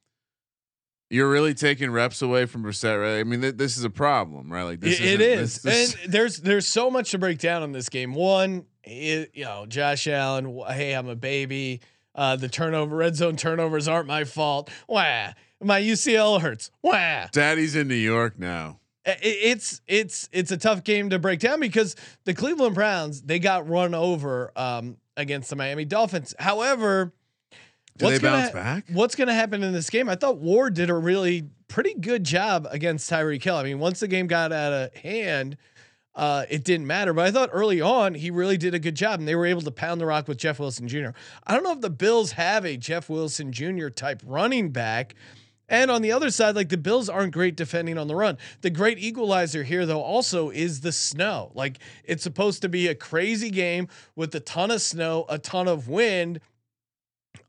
You're 1.11 1.29
really 1.31 1.53
taking 1.53 1.91
reps 1.91 2.23
away 2.23 2.47
from 2.47 2.65
Brissett, 2.65 2.99
right? 3.01 3.21
I 3.21 3.25
mean, 3.25 3.43
th- 3.43 3.57
this 3.59 3.77
is 3.77 3.85
a 3.85 3.91
problem, 3.91 4.51
right? 4.51 4.63
Like 4.65 4.81
this 4.81 4.99
It- 4.99 5.05
it 5.05 5.21
isn't- 5.21 5.39
is, 5.45 5.55
this- 5.63 5.63
this- 5.93 6.05
and 6.05 6.13
there's 6.15 6.37
there's 6.39 6.67
so 6.67 6.91
much 6.91 7.11
to 7.11 7.19
break 7.19 7.39
down 7.39 7.63
on 7.63 7.73
this 7.73 7.91
game. 7.91 8.15
One, 8.15 8.65
it, 8.83 9.31
you 9.35 9.45
know, 9.45 9.67
Josh 9.67 10.07
Allen. 10.09 10.59
Hey, 10.69 10.95
I'm 10.95 11.09
a 11.09 11.15
baby. 11.15 11.83
Uh, 12.17 12.35
the 12.35 12.49
turnover, 12.49 12.97
red 12.97 13.15
zone 13.15 13.37
turnovers 13.37 13.87
aren't 13.87 14.09
my 14.09 14.25
fault. 14.25 14.71
Wah, 14.89 15.33
my 15.63 15.81
UCL 15.81 16.41
hurts. 16.41 16.71
Wah. 16.83 17.27
Daddy's 17.31 17.77
in 17.77 17.87
New 17.87 17.95
York 17.95 18.39
now. 18.39 18.81
It's 19.05 19.83
it's 19.87 20.29
it's 20.33 20.51
a 20.51 20.57
tough 20.57 20.83
game 20.83 21.11
to 21.11 21.19
break 21.21 21.39
down 21.39 21.61
because 21.61 21.95
the 22.25 22.35
Cleveland 22.35 22.75
Browns 22.75 23.23
they 23.23 23.39
got 23.39 23.69
run 23.69 23.95
over 23.95 24.51
um, 24.57 24.97
against 25.17 25.49
the 25.51 25.55
Miami 25.55 25.85
Dolphins. 25.85 26.35
However, 26.41 27.13
Do 27.99 28.11
they 28.11 28.19
gonna 28.19 28.39
bounce 28.39 28.53
back? 28.53 28.85
What's 28.93 29.15
going 29.15 29.29
to 29.29 29.35
happen 29.35 29.63
in 29.63 29.73
this 29.73 29.91
game? 29.91 30.09
I 30.09 30.17
thought 30.17 30.39
Ward 30.39 30.75
did 30.75 30.91
a 30.91 30.95
really 30.95 31.45
pretty 31.69 31.95
good 31.95 32.25
job 32.25 32.67
against 32.71 33.09
Tyreek 33.09 33.45
Hill. 33.45 33.55
I 33.57 33.63
mean, 33.63 33.79
once 33.79 34.01
the 34.01 34.09
game 34.09 34.27
got 34.27 34.53
out 34.53 34.73
of 34.73 34.95
hand, 34.97 35.57
uh, 36.17 36.47
it 36.49 36.65
didn't 36.65 36.87
matter. 36.87 37.13
But 37.13 37.27
I 37.27 37.31
thought 37.31 37.51
early 37.53 37.81
on 37.81 38.15
he 38.15 38.31
really 38.31 38.57
did 38.57 38.75
a 38.75 38.79
good 38.79 38.97
job, 38.97 39.21
and 39.21 39.29
they 39.29 39.35
were 39.37 39.47
able 39.47 39.63
to 39.63 39.71
pound 39.71 40.01
the 40.01 40.07
rock 40.07 40.27
with 40.27 40.39
Jeff 40.39 40.59
Wilson 40.59 40.89
Jr. 40.89 41.11
I 41.47 41.53
don't 41.53 41.63
know 41.63 41.73
if 41.73 41.83
the 41.83 41.91
Bills 41.91 42.33
have 42.33 42.65
a 42.65 42.77
Jeff 42.77 43.09
Wilson 43.09 43.53
Jr. 43.53 43.89
type 43.89 44.23
running 44.27 44.71
back. 44.71 45.15
And 45.69 45.91
on 45.91 46.01
the 46.01 46.13
other 46.13 46.31
side, 46.31 46.55
like 46.55 46.69
the 46.69 46.77
Bills 46.77 47.09
aren't 47.09 47.33
great 47.33 47.57
defending 47.57 47.99
on 47.99 48.07
the 48.07 48.15
run. 48.15 48.39
The 48.61 48.71
great 48.71 48.99
equalizer 48.99 49.65
here, 49.65 49.85
though, 49.85 50.01
also 50.01 50.51
is 50.51 50.81
the 50.81 50.93
snow. 50.93 51.51
Like 51.55 51.81
it's 52.05 52.23
supposed 52.23 52.63
to 52.63 52.69
be 52.69 52.87
a 52.87 52.95
crazy 52.95 53.51
game 53.51 53.89
with 54.15 54.35
a 54.35 54.41
ton 54.41 54.71
of 54.71 54.81
snow, 54.81 55.27
a 55.29 55.39
ton 55.39 55.69
of 55.69 55.89
wind. 55.89 56.41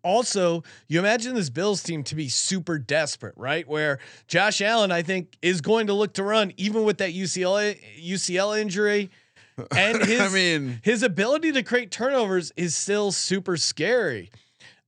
Also, 0.03 0.63
you 0.87 0.99
imagine 0.99 1.33
this 1.33 1.49
Bills 1.49 1.83
team 1.83 2.03
to 2.03 2.15
be 2.15 2.29
super 2.29 2.77
desperate, 2.77 3.33
right? 3.37 3.67
Where 3.67 3.99
Josh 4.27 4.61
Allen, 4.61 4.91
I 4.91 5.01
think, 5.01 5.37
is 5.41 5.61
going 5.61 5.87
to 5.87 5.93
look 5.93 6.13
to 6.13 6.23
run 6.23 6.53
even 6.57 6.83
with 6.83 6.97
that 6.99 7.11
UCLA 7.13 7.79
UCL 8.01 8.59
injury. 8.59 9.09
And 9.75 10.05
his 10.05 10.21
I 10.21 10.29
mean, 10.29 10.81
his 10.83 11.01
ability 11.01 11.51
to 11.53 11.63
create 11.63 11.89
turnovers 11.89 12.51
is 12.55 12.77
still 12.77 13.11
super 13.11 13.57
scary. 13.57 14.29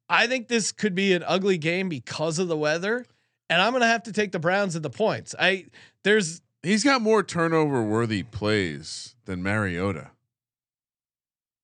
I 0.08 0.28
think 0.28 0.48
this 0.48 0.72
could 0.72 0.94
be 0.94 1.14
an 1.14 1.24
ugly 1.26 1.58
game 1.58 1.90
because 1.90 2.38
of 2.38 2.50
the 2.50 2.56
weather, 2.56 3.08
and 3.50 3.64
I'm 3.64 3.72
going 3.72 3.82
to 3.82 3.88
have 3.88 4.04
to 4.04 4.12
take 4.12 4.32
the 4.32 4.38
Browns 4.38 4.76
at 4.76 4.84
the 4.84 4.92
points. 4.92 5.34
I 5.40 5.66
there's 6.04 6.42
he's 6.62 6.84
got 6.84 7.02
more 7.02 7.24
turnover 7.24 7.82
worthy 7.82 8.22
plays 8.22 9.16
than 9.26 9.42
Mariota. 9.42 10.12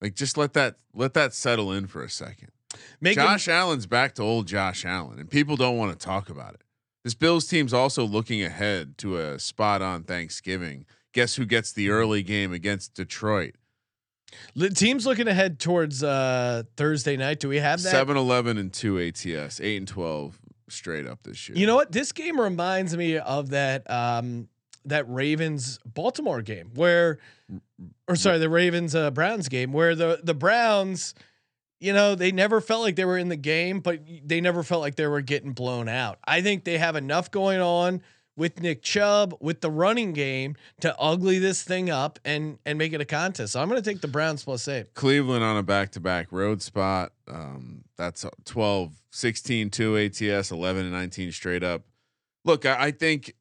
Like, 0.02 0.16
just 0.16 0.38
let 0.38 0.54
that 0.54 0.78
let 0.94 1.14
that 1.14 1.34
settle 1.34 1.72
in 1.72 1.88
for 1.88 2.04
a 2.04 2.10
second. 2.10 2.50
Making 3.02 3.24
Josh 3.24 3.48
Allen's 3.48 3.86
back 3.86 4.16
to 4.16 4.24
old 4.24 4.48
Josh 4.48 4.86
Allen, 4.86 5.20
and 5.20 5.30
people 5.30 5.56
don't 5.56 5.78
want 5.78 5.98
to 5.98 6.06
talk 6.06 6.30
about 6.30 6.54
it. 6.56 6.62
This 7.04 7.14
Bills 7.14 7.48
team's 7.48 7.74
also 7.74 8.04
looking 8.04 8.42
ahead 8.42 8.98
to 9.00 9.18
a 9.18 9.40
spot 9.40 9.82
on 9.82 10.04
Thanksgiving. 10.04 10.86
Guess 11.14 11.36
who 11.36 11.46
gets 11.46 11.72
the 11.72 11.90
early 11.90 12.24
game 12.24 12.52
against 12.52 12.96
Detroit? 12.96 13.56
the 14.56 14.70
teams 14.70 15.06
looking 15.06 15.28
ahead 15.28 15.60
towards 15.60 16.04
uh 16.04 16.64
Thursday 16.78 17.18
night. 17.18 17.40
Do 17.40 17.50
we 17.50 17.58
have 17.58 17.82
that? 17.84 17.92
7 17.92 18.18
11 18.18 18.58
and 18.58 18.72
2 18.72 19.00
ATS, 19.00 19.62
8 19.62 19.78
and 19.78 19.88
12 19.88 20.40
straight 20.70 21.06
up 21.08 21.24
this 21.24 21.48
year. 21.48 21.58
You 21.58 21.68
know 21.68 21.76
what? 21.76 21.92
This 21.92 22.12
game 22.12 22.40
reminds 22.40 22.96
me 22.96 23.18
of 23.18 23.50
that 23.50 23.90
um 23.90 24.48
that 24.86 25.10
Ravens 25.10 25.80
Baltimore 25.86 26.42
game 26.42 26.72
where 26.76 27.20
or 28.08 28.16
sorry, 28.16 28.38
the 28.38 28.50
Ravens 28.50 28.96
uh, 28.96 29.12
Browns 29.12 29.50
game 29.50 29.72
where 29.72 29.96
the 29.96 30.20
the 30.24 30.34
Browns 30.34 31.14
you 31.86 31.94
know, 31.94 32.16
they 32.16 32.32
never 32.32 32.62
felt 32.62 32.82
like 32.82 32.96
they 32.96 33.06
were 33.06 33.18
in 33.18 33.30
the 33.30 33.36
game, 33.36 33.80
but 33.80 34.00
they 34.26 34.42
never 34.42 34.64
felt 34.64 34.82
like 34.82 34.96
they 34.96 35.06
were 35.06 35.22
getting 35.22 35.52
blown 35.52 35.88
out. 35.88 36.18
I 36.28 36.42
think 36.42 36.64
they 36.64 36.80
have 36.80 36.96
enough 36.96 37.30
going 37.30 37.62
on 37.62 38.02
with 38.36 38.60
Nick 38.60 38.82
Chubb 38.82 39.36
with 39.40 39.62
the 39.62 39.70
running 39.70 40.12
game 40.12 40.56
to 40.82 40.98
ugly 41.00 41.38
this 41.38 41.64
thing 41.64 41.92
up 41.92 42.18
and 42.26 42.58
and 42.66 42.80
make 42.80 42.94
it 42.94 43.02
a 43.02 43.06
contest. 43.06 43.54
So 43.54 43.62
I'm 43.62 43.70
going 43.70 43.82
to 43.82 43.88
take 43.88 44.02
the 44.02 44.08
Browns 44.08 44.44
plus 44.44 44.68
8. 44.68 44.96
Cleveland 44.96 45.44
on 45.44 45.58
a 45.58 45.64
back 45.64 45.92
to 45.92 46.00
back 46.00 46.32
road 46.32 46.64
spot. 46.64 47.12
Um, 47.28 47.84
that's 47.98 48.26
12, 48.46 48.92
16, 49.12 49.70
2 49.70 49.98
ATS, 49.98 50.52
11 50.52 50.86
and 50.86 50.92
19 50.92 51.32
straight 51.32 51.64
up. 51.64 51.84
Look, 52.44 52.66
I, 52.66 52.86
I 52.86 52.92
think. 52.92 53.36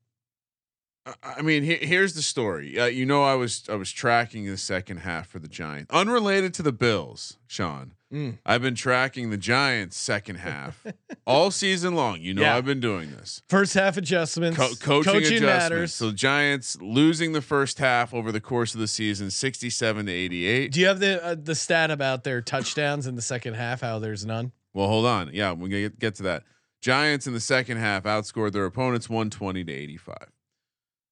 I- 1.22 1.42
mean, 1.42 1.62
he, 1.64 1.74
here's 1.76 2.14
the 2.14 2.22
story. 2.22 2.78
Uh, 2.78 2.86
you 2.86 3.04
know, 3.04 3.22
I 3.22 3.34
was 3.34 3.64
I 3.68 3.74
was 3.74 3.92
tracking 3.92 4.46
the 4.46 4.56
second 4.56 4.98
half 4.98 5.26
for 5.28 5.38
the 5.38 5.48
Giants, 5.48 5.90
unrelated 5.92 6.54
to 6.54 6.62
the 6.62 6.72
Bills. 6.72 7.38
Sean, 7.46 7.92
Mm. 8.12 8.38
I've 8.46 8.62
been 8.62 8.76
tracking 8.76 9.30
the 9.30 9.36
Giants 9.36 9.96
second 9.96 10.36
half 10.36 10.84
all 11.26 11.50
season 11.50 11.94
long. 11.96 12.20
You 12.20 12.32
know, 12.34 12.42
Yeah. 12.42 12.56
I've 12.56 12.64
been 12.64 12.78
doing 12.78 13.10
this. 13.10 13.42
First 13.48 13.74
half 13.74 13.96
adjustments. 13.96 14.56
Co- 14.56 14.74
coaching, 14.76 15.16
adjustments. 15.16 15.42
matters. 15.42 15.94
So 15.94 16.12
Giants 16.12 16.76
losing 16.80 17.32
the 17.32 17.42
first 17.42 17.80
half 17.80 18.14
over 18.14 18.30
the 18.30 18.40
course 18.40 18.72
of 18.72 18.78
the 18.80 18.86
season, 18.86 19.30
sixty-seven 19.32 20.06
to 20.06 20.12
eighty-eight. 20.12 20.70
Do 20.72 20.80
you 20.80 20.86
have 20.86 21.00
the 21.00 21.22
uh, 21.24 21.34
the 21.34 21.54
stat 21.56 21.90
about 21.90 22.22
their 22.24 22.40
touchdowns 22.40 23.06
in 23.08 23.16
the 23.16 23.22
second 23.22 23.54
half? 23.54 23.80
How 23.80 23.98
there's 23.98 24.24
none. 24.24 24.52
Well, 24.72 24.86
hold 24.88 25.06
on. 25.06 25.30
Yeah, 25.34 25.50
we're 25.52 25.68
gonna 25.68 25.80
get, 25.82 25.98
get 25.98 26.14
to 26.16 26.22
that. 26.24 26.44
Giants 26.80 27.26
in 27.26 27.32
the 27.32 27.40
second 27.40 27.78
half 27.78 28.04
outscored 28.04 28.52
their 28.52 28.64
opponents 28.66 29.08
120 29.08 29.64
to 29.64 29.72
85. 29.72 30.16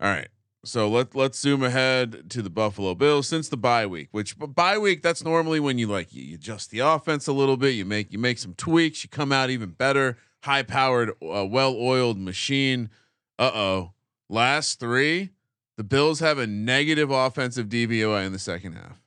All 0.02 0.08
right. 0.08 0.28
So 0.64 0.88
let 0.88 1.14
let's 1.14 1.38
zoom 1.38 1.62
ahead 1.62 2.30
to 2.30 2.42
the 2.42 2.50
Buffalo 2.50 2.94
Bills 2.94 3.28
since 3.28 3.48
the 3.48 3.56
bye 3.56 3.86
week. 3.86 4.08
Which 4.10 4.36
bye 4.38 4.78
week 4.78 5.02
that's 5.02 5.24
normally 5.24 5.60
when 5.60 5.78
you 5.78 5.86
like 5.86 6.12
you 6.12 6.34
adjust 6.34 6.70
the 6.70 6.80
offense 6.80 7.26
a 7.26 7.32
little 7.32 7.56
bit. 7.56 7.70
You 7.70 7.84
make 7.84 8.12
you 8.12 8.18
make 8.18 8.38
some 8.38 8.54
tweaks. 8.54 9.02
You 9.02 9.10
come 9.10 9.32
out 9.32 9.50
even 9.50 9.70
better. 9.70 10.18
High 10.42 10.64
powered, 10.64 11.10
uh, 11.22 11.46
well 11.46 11.74
oiled 11.76 12.18
machine. 12.18 12.90
Uh 13.38 13.50
oh. 13.54 13.92
Last 14.28 14.80
three, 14.80 15.30
the 15.76 15.84
Bills 15.84 16.20
have 16.20 16.38
a 16.38 16.46
negative 16.46 17.10
offensive 17.10 17.68
DVOA 17.68 18.26
in 18.26 18.32
the 18.32 18.38
second 18.38 18.72
half. 18.72 19.00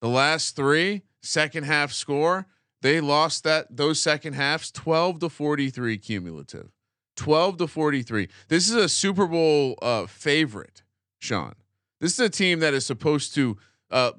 The 0.00 0.08
last 0.08 0.56
three 0.56 1.02
second 1.22 1.64
half 1.64 1.92
score, 1.92 2.46
they 2.80 3.00
lost 3.00 3.44
that 3.44 3.74
those 3.76 4.00
second 4.00 4.34
halves 4.34 4.70
12 4.70 5.20
to 5.20 5.28
43 5.28 5.98
cumulative. 5.98 6.70
12 7.16 7.58
to 7.58 7.66
43. 7.66 8.28
This 8.48 8.68
is 8.68 8.74
a 8.74 8.88
Super 8.88 9.26
Bowl 9.26 9.78
uh, 9.82 10.06
favorite, 10.06 10.82
Sean. 11.18 11.54
This 12.00 12.12
is 12.14 12.20
a 12.20 12.30
team 12.30 12.60
that 12.60 12.74
is 12.74 12.84
supposed 12.84 13.34
to 13.36 13.56
uh, 13.90 14.12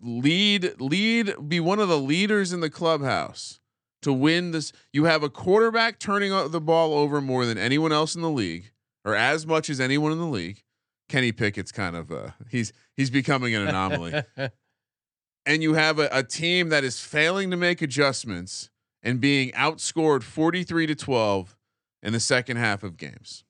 lead 0.00 0.80
lead 0.80 1.34
be 1.48 1.60
one 1.60 1.78
of 1.78 1.88
the 1.88 1.98
leaders 1.98 2.52
in 2.52 2.60
the 2.60 2.70
clubhouse 2.70 3.60
to 4.02 4.12
win 4.12 4.52
this. 4.52 4.72
You 4.92 5.04
have 5.04 5.22
a 5.22 5.28
quarterback 5.28 5.98
turning 5.98 6.30
the 6.50 6.60
ball 6.60 6.94
over 6.94 7.20
more 7.20 7.44
than 7.44 7.58
anyone 7.58 7.92
else 7.92 8.14
in 8.14 8.22
the 8.22 8.30
league 8.30 8.70
or 9.04 9.14
as 9.14 9.46
much 9.46 9.68
as 9.68 9.80
anyone 9.80 10.12
in 10.12 10.18
the 10.18 10.26
league. 10.26 10.62
Kenny 11.08 11.30
Pickett's 11.30 11.72
kind 11.72 11.94
of 11.94 12.10
uh 12.10 12.30
he's 12.48 12.72
he's 12.96 13.10
becoming 13.10 13.54
an 13.54 13.66
anomaly 13.68 14.22
and 15.46 15.62
you 15.62 15.74
have 15.74 15.98
a, 15.98 16.08
a 16.10 16.22
team 16.22 16.68
that 16.70 16.84
is 16.84 17.00
failing 17.00 17.50
to 17.50 17.56
make 17.56 17.80
adjustments 17.80 18.70
and 19.02 19.20
being 19.20 19.52
outscored 19.52 20.22
43 20.24 20.86
to 20.88 20.94
12 20.94 21.55
in 22.02 22.12
the 22.12 22.20
second 22.20 22.56
half 22.58 22.82
of 22.82 22.96
games. 22.96 23.44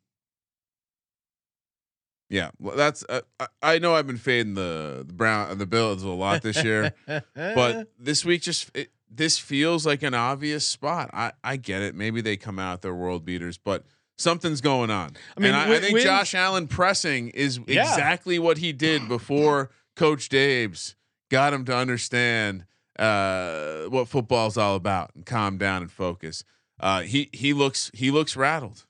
Yeah, 2.28 2.50
well, 2.58 2.76
that's 2.76 3.04
uh, 3.08 3.20
I, 3.38 3.46
I 3.62 3.78
know 3.78 3.94
I've 3.94 4.06
been 4.06 4.16
fading 4.16 4.54
the 4.54 5.04
the 5.06 5.12
Brown 5.12 5.56
the 5.58 5.66
Bills 5.66 6.02
a 6.02 6.08
lot 6.08 6.42
this 6.42 6.62
year, 6.64 6.92
but 7.34 7.88
this 8.00 8.24
week 8.24 8.42
just 8.42 8.68
it, 8.76 8.90
this 9.08 9.38
feels 9.38 9.86
like 9.86 10.02
an 10.02 10.12
obvious 10.14 10.66
spot. 10.66 11.08
I 11.12 11.32
I 11.44 11.56
get 11.56 11.82
it. 11.82 11.94
Maybe 11.94 12.20
they 12.20 12.36
come 12.36 12.58
out 12.58 12.82
they're 12.82 12.94
world 12.94 13.24
beaters, 13.24 13.58
but 13.58 13.84
something's 14.18 14.60
going 14.60 14.90
on. 14.90 15.10
I 15.36 15.40
mean, 15.40 15.54
and 15.54 15.72
I, 15.72 15.76
I 15.76 15.78
think 15.78 16.00
Josh 16.00 16.34
Allen 16.34 16.66
pressing 16.66 17.28
is 17.28 17.60
Yeah. 17.66 17.82
exactly 17.82 18.40
what 18.40 18.58
he 18.58 18.72
did 18.72 19.06
before 19.08 19.70
Coach 19.94 20.28
Dave's 20.28 20.96
got 21.30 21.52
him 21.52 21.64
to 21.66 21.76
understand 21.76 22.64
uh, 22.98 23.84
what 23.84 24.08
football's 24.08 24.56
all 24.56 24.74
about 24.74 25.12
and 25.14 25.24
calm 25.24 25.58
down 25.58 25.82
and 25.82 25.92
focus. 25.92 26.42
Uh, 26.78 27.00
he 27.02 27.30
he 27.32 27.52
looks 27.52 27.90
he 27.94 28.10
looks 28.10 28.36
rattled. 28.36 28.84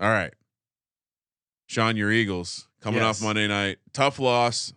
All 0.00 0.08
right, 0.10 0.32
Sean, 1.66 1.96
your 1.96 2.10
Eagles 2.10 2.68
coming 2.80 3.00
Yes. 3.00 3.20
off 3.20 3.26
Monday 3.26 3.46
night, 3.48 3.78
tough 3.92 4.18
loss. 4.18 4.72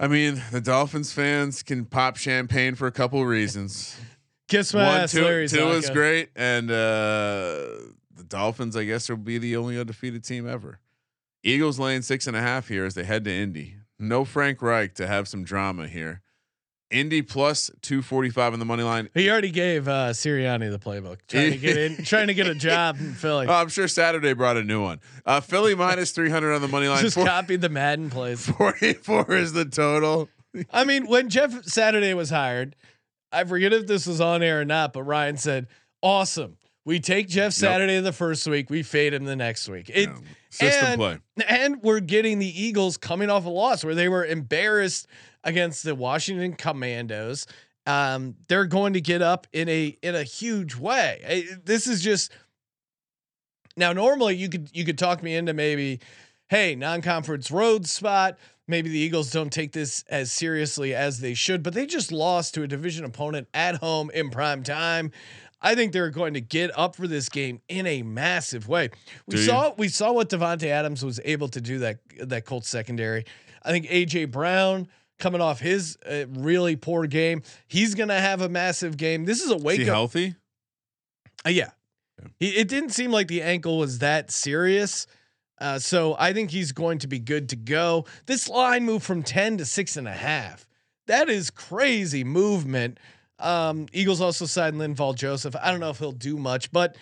I 0.00 0.06
mean, 0.06 0.42
the 0.52 0.60
Dolphins 0.60 1.12
fans 1.12 1.62
can 1.62 1.84
pop 1.84 2.16
champagne 2.16 2.74
for 2.76 2.86
a 2.86 2.92
couple 2.92 3.24
reasons. 3.26 3.96
Kiss 4.48 4.72
my 4.72 4.86
One, 4.86 5.00
ass, 5.02 5.12
two, 5.12 5.22
Larry 5.24 5.46
two 5.48 5.68
is 5.70 5.90
great, 5.90 6.30
and 6.34 6.70
uh, 6.70 6.74
the 8.14 8.24
Dolphins, 8.26 8.76
I 8.76 8.84
guess, 8.84 9.08
will 9.10 9.16
be 9.18 9.36
the 9.36 9.56
only 9.56 9.78
undefeated 9.78 10.24
team 10.24 10.48
ever. 10.48 10.78
Eagles 11.42 11.78
laying 11.78 12.00
six 12.02 12.26
and 12.26 12.34
a 12.36 12.40
half 12.40 12.68
here 12.68 12.84
as 12.86 12.94
they 12.94 13.04
head 13.04 13.24
to 13.24 13.30
Indy. 13.32 13.76
No 13.98 14.24
Frank 14.24 14.62
Reich 14.62 14.94
to 14.94 15.06
have 15.06 15.28
some 15.28 15.44
drama 15.44 15.86
here. 15.88 16.22
Indy 16.90 17.20
plus 17.22 17.70
two 17.82 18.00
forty 18.00 18.30
five 18.30 18.52
on 18.54 18.58
the 18.58 18.64
money 18.64 18.82
line. 18.82 19.10
He 19.14 19.28
already 19.30 19.50
gave 19.50 19.86
uh, 19.88 20.10
Sirianni 20.10 20.70
the 20.70 20.78
playbook, 20.78 21.18
trying 21.28 21.52
to 21.52 21.58
get 21.58 21.76
in, 21.76 21.96
trying 22.04 22.28
to 22.28 22.34
get 22.34 22.46
a 22.46 22.54
job 22.54 22.96
in 22.98 23.12
Philly. 23.12 23.46
Oh, 23.46 23.52
I'm 23.52 23.68
sure 23.68 23.86
Saturday 23.88 24.32
brought 24.32 24.56
a 24.56 24.64
new 24.64 24.82
one. 24.82 25.00
Uh, 25.26 25.40
Philly 25.40 25.74
minus 25.74 26.12
three 26.12 26.30
hundred 26.30 26.54
on 26.54 26.62
the 26.62 26.68
money 26.68 26.88
line. 26.88 27.02
Just 27.02 27.16
Four- 27.16 27.26
copied 27.26 27.60
the 27.60 27.68
Madden 27.68 28.08
plays. 28.08 28.46
44 28.50 29.32
is 29.34 29.52
the 29.52 29.64
total. 29.66 30.28
I 30.72 30.84
mean, 30.84 31.06
when 31.06 31.28
Jeff 31.28 31.64
Saturday 31.64 32.14
was 32.14 32.30
hired, 32.30 32.74
I 33.30 33.44
forget 33.44 33.72
if 33.74 33.86
this 33.86 34.06
was 34.06 34.20
on 34.20 34.42
air 34.42 34.60
or 34.62 34.64
not, 34.64 34.94
but 34.94 35.02
Ryan 35.02 35.36
said, 35.36 35.66
"Awesome, 36.02 36.56
we 36.86 37.00
take 37.00 37.28
Jeff 37.28 37.52
Saturday 37.52 38.00
the 38.00 38.12
first 38.14 38.46
week, 38.46 38.70
we 38.70 38.82
fade 38.82 39.12
him 39.12 39.24
the 39.24 39.36
next 39.36 39.68
week." 39.68 39.90
It, 39.90 40.08
Yeah, 40.08 40.14
system 40.50 40.86
and, 40.86 40.98
play. 40.98 41.18
and 41.46 41.82
we're 41.82 42.00
getting 42.00 42.38
the 42.38 42.62
Eagles 42.62 42.96
coming 42.96 43.28
off 43.28 43.44
a 43.44 43.50
loss 43.50 43.84
where 43.84 43.94
they 43.94 44.08
were 44.08 44.24
embarrassed 44.24 45.06
against 45.44 45.82
the 45.82 45.94
Washington 45.94 46.54
Commandos. 46.54 47.46
Um, 47.86 48.36
they're 48.48 48.66
going 48.66 48.92
to 48.92 49.00
get 49.00 49.22
up 49.22 49.46
in 49.52 49.68
a 49.68 49.96
in 50.02 50.14
a 50.14 50.22
huge 50.22 50.76
way. 50.76 51.48
This 51.64 51.86
is 51.86 52.02
just 52.02 52.30
now. 53.76 53.92
Normally, 53.92 54.36
you 54.36 54.48
could 54.48 54.68
you 54.74 54.84
could 54.84 54.98
talk 54.98 55.22
me 55.22 55.34
into 55.34 55.54
maybe, 55.54 56.00
hey, 56.48 56.74
non-conference 56.74 57.50
road 57.50 57.86
spot. 57.86 58.38
Maybe 58.66 58.90
the 58.90 58.98
Eagles 58.98 59.30
don't 59.30 59.50
take 59.50 59.72
this 59.72 60.04
as 60.10 60.30
seriously 60.30 60.94
as 60.94 61.20
they 61.20 61.32
should, 61.32 61.62
but 61.62 61.72
they 61.72 61.86
just 61.86 62.12
lost 62.12 62.52
to 62.54 62.62
a 62.62 62.66
division 62.66 63.06
opponent 63.06 63.48
at 63.54 63.76
home 63.76 64.10
in 64.12 64.28
prime 64.28 64.62
time. 64.62 65.10
I 65.60 65.74
think 65.74 65.92
they're 65.92 66.10
going 66.10 66.34
to 66.34 66.40
get 66.40 66.70
up 66.78 66.94
for 66.94 67.08
this 67.08 67.28
game 67.28 67.60
in 67.68 67.86
a 67.86 68.02
massive 68.02 68.68
way. 68.68 68.90
We 69.26 69.38
saw 69.38 69.72
we 69.76 69.88
saw 69.88 70.12
what 70.12 70.28
Davante 70.28 70.66
Adams 70.68 71.04
was 71.04 71.20
able 71.24 71.48
to 71.48 71.60
do 71.60 71.78
that 71.78 72.00
that 72.20 72.44
Colts 72.44 72.68
secondary. 72.68 73.24
I 73.62 73.70
think 73.70 73.86
AJ 73.86 74.30
Brown 74.30 74.88
coming 75.18 75.40
off 75.40 75.60
his 75.60 75.96
uh, 76.08 76.24
really 76.28 76.76
poor 76.76 77.06
game, 77.06 77.42
he's 77.66 77.94
going 77.94 78.08
to 78.08 78.14
have 78.20 78.40
a 78.40 78.48
massive 78.48 78.96
game. 78.96 79.24
This 79.24 79.42
is 79.42 79.50
a 79.50 79.56
Is 79.56 79.62
wake 79.62 79.80
he 79.80 79.88
up. 79.88 79.94
healthy? 79.94 80.34
Uh, 81.46 81.50
yeah. 81.50 81.70
He, 82.38 82.48
it 82.50 82.68
didn't 82.68 82.90
seem 82.90 83.10
like 83.10 83.28
the 83.28 83.42
ankle 83.42 83.78
was 83.78 83.98
that 84.00 84.30
serious. 84.30 85.06
Uh, 85.60 85.78
so 85.78 86.14
I 86.18 86.32
think 86.32 86.50
he's 86.50 86.72
going 86.72 86.98
to 87.00 87.06
be 87.08 87.18
good 87.18 87.48
to 87.50 87.56
go. 87.56 88.06
This 88.26 88.48
line 88.48 88.84
moved 88.84 89.04
from 89.04 89.22
10 89.22 89.58
to 89.58 89.64
six 89.64 89.96
and 89.96 90.06
a 90.06 90.12
half. 90.12 90.66
That 91.06 91.28
is 91.28 91.50
crazy 91.50 92.22
movement. 92.22 92.98
Um, 93.40 93.86
Eagles 93.92 94.20
also 94.20 94.46
signed 94.46 94.76
Linval 94.76 95.14
Joseph. 95.14 95.54
I 95.60 95.70
don't 95.70 95.80
know 95.80 95.90
if 95.90 95.98
he'll 95.98 96.12
do 96.12 96.36
much, 96.36 96.70
but 96.70 96.96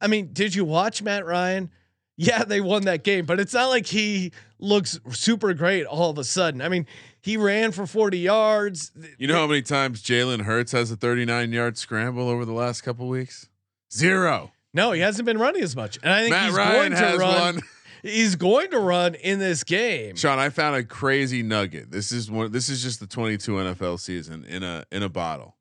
I 0.00 0.08
mean, 0.08 0.30
did 0.32 0.54
you 0.54 0.64
watch 0.64 1.02
Matt 1.02 1.26
Ryan? 1.26 1.70
Yeah, 2.18 2.44
they 2.44 2.62
won 2.62 2.84
that 2.84 3.04
game, 3.04 3.26
but 3.26 3.38
it's 3.40 3.52
not 3.52 3.66
like 3.66 3.84
he 3.86 4.32
looks 4.58 4.98
super 5.10 5.54
great 5.54 5.84
all 5.84 6.10
of 6.10 6.18
a 6.18 6.24
sudden. 6.24 6.60
I 6.62 6.68
mean, 6.68 6.86
he 7.20 7.36
ran 7.36 7.72
for 7.72 7.86
40 7.86 8.18
yards. 8.18 8.92
You 9.18 9.26
know 9.26 9.34
how 9.34 9.46
many 9.46 9.62
times 9.62 10.02
Jalen 10.02 10.42
Hurts 10.42 10.72
has 10.72 10.90
a 10.90 10.96
39 10.96 11.52
yard 11.52 11.76
scramble 11.78 12.28
over 12.28 12.44
the 12.44 12.52
last 12.52 12.82
couple 12.82 13.08
weeks? 13.08 13.48
Zero. 13.92 14.52
No, 14.72 14.92
he 14.92 15.00
hasn't 15.00 15.26
been 15.26 15.38
running 15.38 15.62
as 15.62 15.74
much. 15.74 15.98
And 16.02 16.12
I 16.12 16.20
think 16.20 16.30
Matt 16.30 16.46
he's 16.46 16.54
Ryan 16.56 16.92
going 16.92 17.12
to 17.12 17.18
run. 17.18 17.54
one. 17.56 17.62
He's 18.02 18.36
going 18.36 18.70
to 18.70 18.78
run 18.78 19.16
in 19.16 19.40
this 19.40 19.64
game. 19.64 20.14
Sean, 20.14 20.38
I 20.38 20.50
found 20.50 20.76
a 20.76 20.84
crazy 20.84 21.42
nugget. 21.42 21.90
This 21.90 22.12
is 22.12 22.30
one. 22.30 22.52
This 22.52 22.68
is 22.68 22.80
just 22.80 23.00
the 23.00 23.06
22 23.06 23.50
NFL 23.50 23.98
season 23.98 24.44
in 24.44 24.62
a 24.62 24.84
in 24.92 25.02
a 25.02 25.08
bottle. 25.08 25.56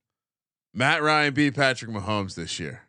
Matt 0.71 1.01
Ryan 1.01 1.33
beat 1.33 1.55
Patrick 1.55 1.89
Mahomes 1.89 2.35
this 2.35 2.59
year. 2.59 2.81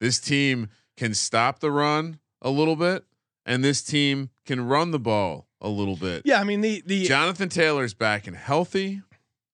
This 0.00 0.18
team 0.18 0.68
can 0.96 1.12
stop 1.12 1.58
the 1.58 1.70
run 1.70 2.20
a 2.40 2.48
little 2.48 2.76
bit, 2.76 3.04
and 3.44 3.62
this 3.62 3.82
team 3.82 4.30
can 4.56 4.66
run 4.66 4.90
the 4.90 4.98
ball 4.98 5.46
a 5.60 5.68
little 5.68 5.96
bit. 5.96 6.22
Yeah, 6.24 6.40
I 6.40 6.44
mean 6.44 6.60
the 6.60 6.82
the 6.86 7.04
Jonathan 7.04 7.48
Taylor's 7.48 7.94
back 7.94 8.26
and 8.26 8.36
healthy. 8.36 9.02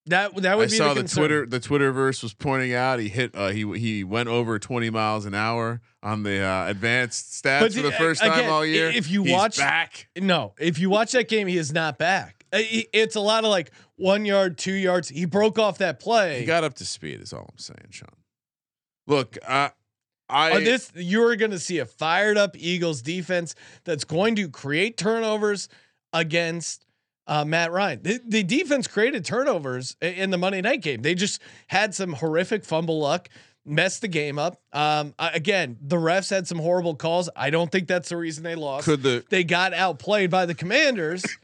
that 0.06 0.34
that 0.36 0.52
I 0.52 0.56
would 0.56 0.70
be 0.70 0.76
saw 0.76 0.94
the, 0.94 1.02
the. 1.02 1.08
Twitter 1.08 1.46
the 1.46 1.60
Twitterverse 1.60 2.22
was 2.22 2.32
pointing 2.34 2.72
out 2.74 2.98
he 3.00 3.08
hit 3.08 3.32
uh, 3.34 3.48
he 3.48 3.64
he 3.78 4.04
went 4.04 4.28
over 4.28 4.58
20 4.58 4.88
miles 4.90 5.26
an 5.26 5.34
hour 5.34 5.80
on 6.02 6.22
the 6.22 6.40
uh, 6.40 6.66
advanced 6.68 7.42
stats 7.42 7.60
But 7.60 7.72
for 7.74 7.82
the 7.82 7.92
first 7.92 8.22
again, 8.22 8.42
time 8.44 8.50
all 8.50 8.64
year. 8.64 8.88
if 8.90 9.10
you 9.10 9.24
He's 9.24 9.32
watch- 9.32 9.58
back, 9.58 10.08
No, 10.16 10.54
if 10.58 10.78
you 10.78 10.88
watch 10.90 11.12
that 11.12 11.28
game, 11.28 11.48
he 11.48 11.56
is 11.58 11.72
not 11.72 11.98
back. 11.98 12.44
Uh, 12.52 12.58
It's 12.62 13.16
a 13.16 13.20
lot 13.20 13.44
of 13.44 13.50
like 13.50 13.72
one 13.96 14.24
yard, 14.24 14.56
two 14.58 14.72
yards. 14.74 15.08
He 15.08 15.24
broke 15.24 15.58
off 15.58 15.78
that 15.78 15.98
play. 15.98 16.38
he 16.40 16.44
got 16.46 16.62
up 16.62 16.74
to 16.74 16.84
speed. 16.84 17.20
Is 17.20 17.32
all 17.32 17.48
I'm 17.50 17.58
saying, 17.58 17.88
Sean. 17.90 18.08
Look, 19.08 19.36
I 19.48 19.70
I 20.28 20.56
On 20.56 20.64
this, 20.64 20.90
you're 20.94 21.36
going 21.36 21.52
to 21.52 21.58
see 21.58 21.78
a 21.78 21.86
fired 21.86 22.36
up 22.36 22.56
Eagles 22.58 23.02
defense 23.02 23.54
that's 23.84 24.04
going 24.04 24.34
to 24.36 24.48
create 24.48 24.96
turnovers 24.96 25.68
against 26.12 26.84
uh, 27.26 27.44
Matt 27.44 27.72
Ryan. 27.72 28.00
The, 28.02 28.20
the 28.26 28.42
defense 28.42 28.86
created 28.86 29.24
turnovers 29.24 29.96
in 30.00 30.30
the 30.30 30.38
Monday 30.38 30.60
night 30.60 30.82
game. 30.82 31.02
They 31.02 31.14
just 31.14 31.40
had 31.68 31.94
some 31.94 32.12
horrific 32.14 32.64
fumble 32.64 33.00
luck, 33.00 33.28
messed 33.64 34.00
the 34.00 34.08
game 34.08 34.38
up. 34.38 34.60
Um, 34.72 35.14
again, 35.18 35.76
the 35.80 35.96
refs 35.96 36.30
had 36.30 36.46
some 36.46 36.58
horrible 36.58 36.94
calls. 36.94 37.28
I 37.36 37.50
don't 37.50 37.70
think 37.70 37.88
that's 37.88 38.08
the 38.08 38.16
reason 38.16 38.44
they 38.44 38.54
lost. 38.54 38.84
could 38.84 39.02
the 39.02 39.24
they 39.28 39.44
got 39.44 39.74
outplayed 39.74 40.30
by 40.30 40.46
the 40.46 40.54
Commanders. 40.54 41.24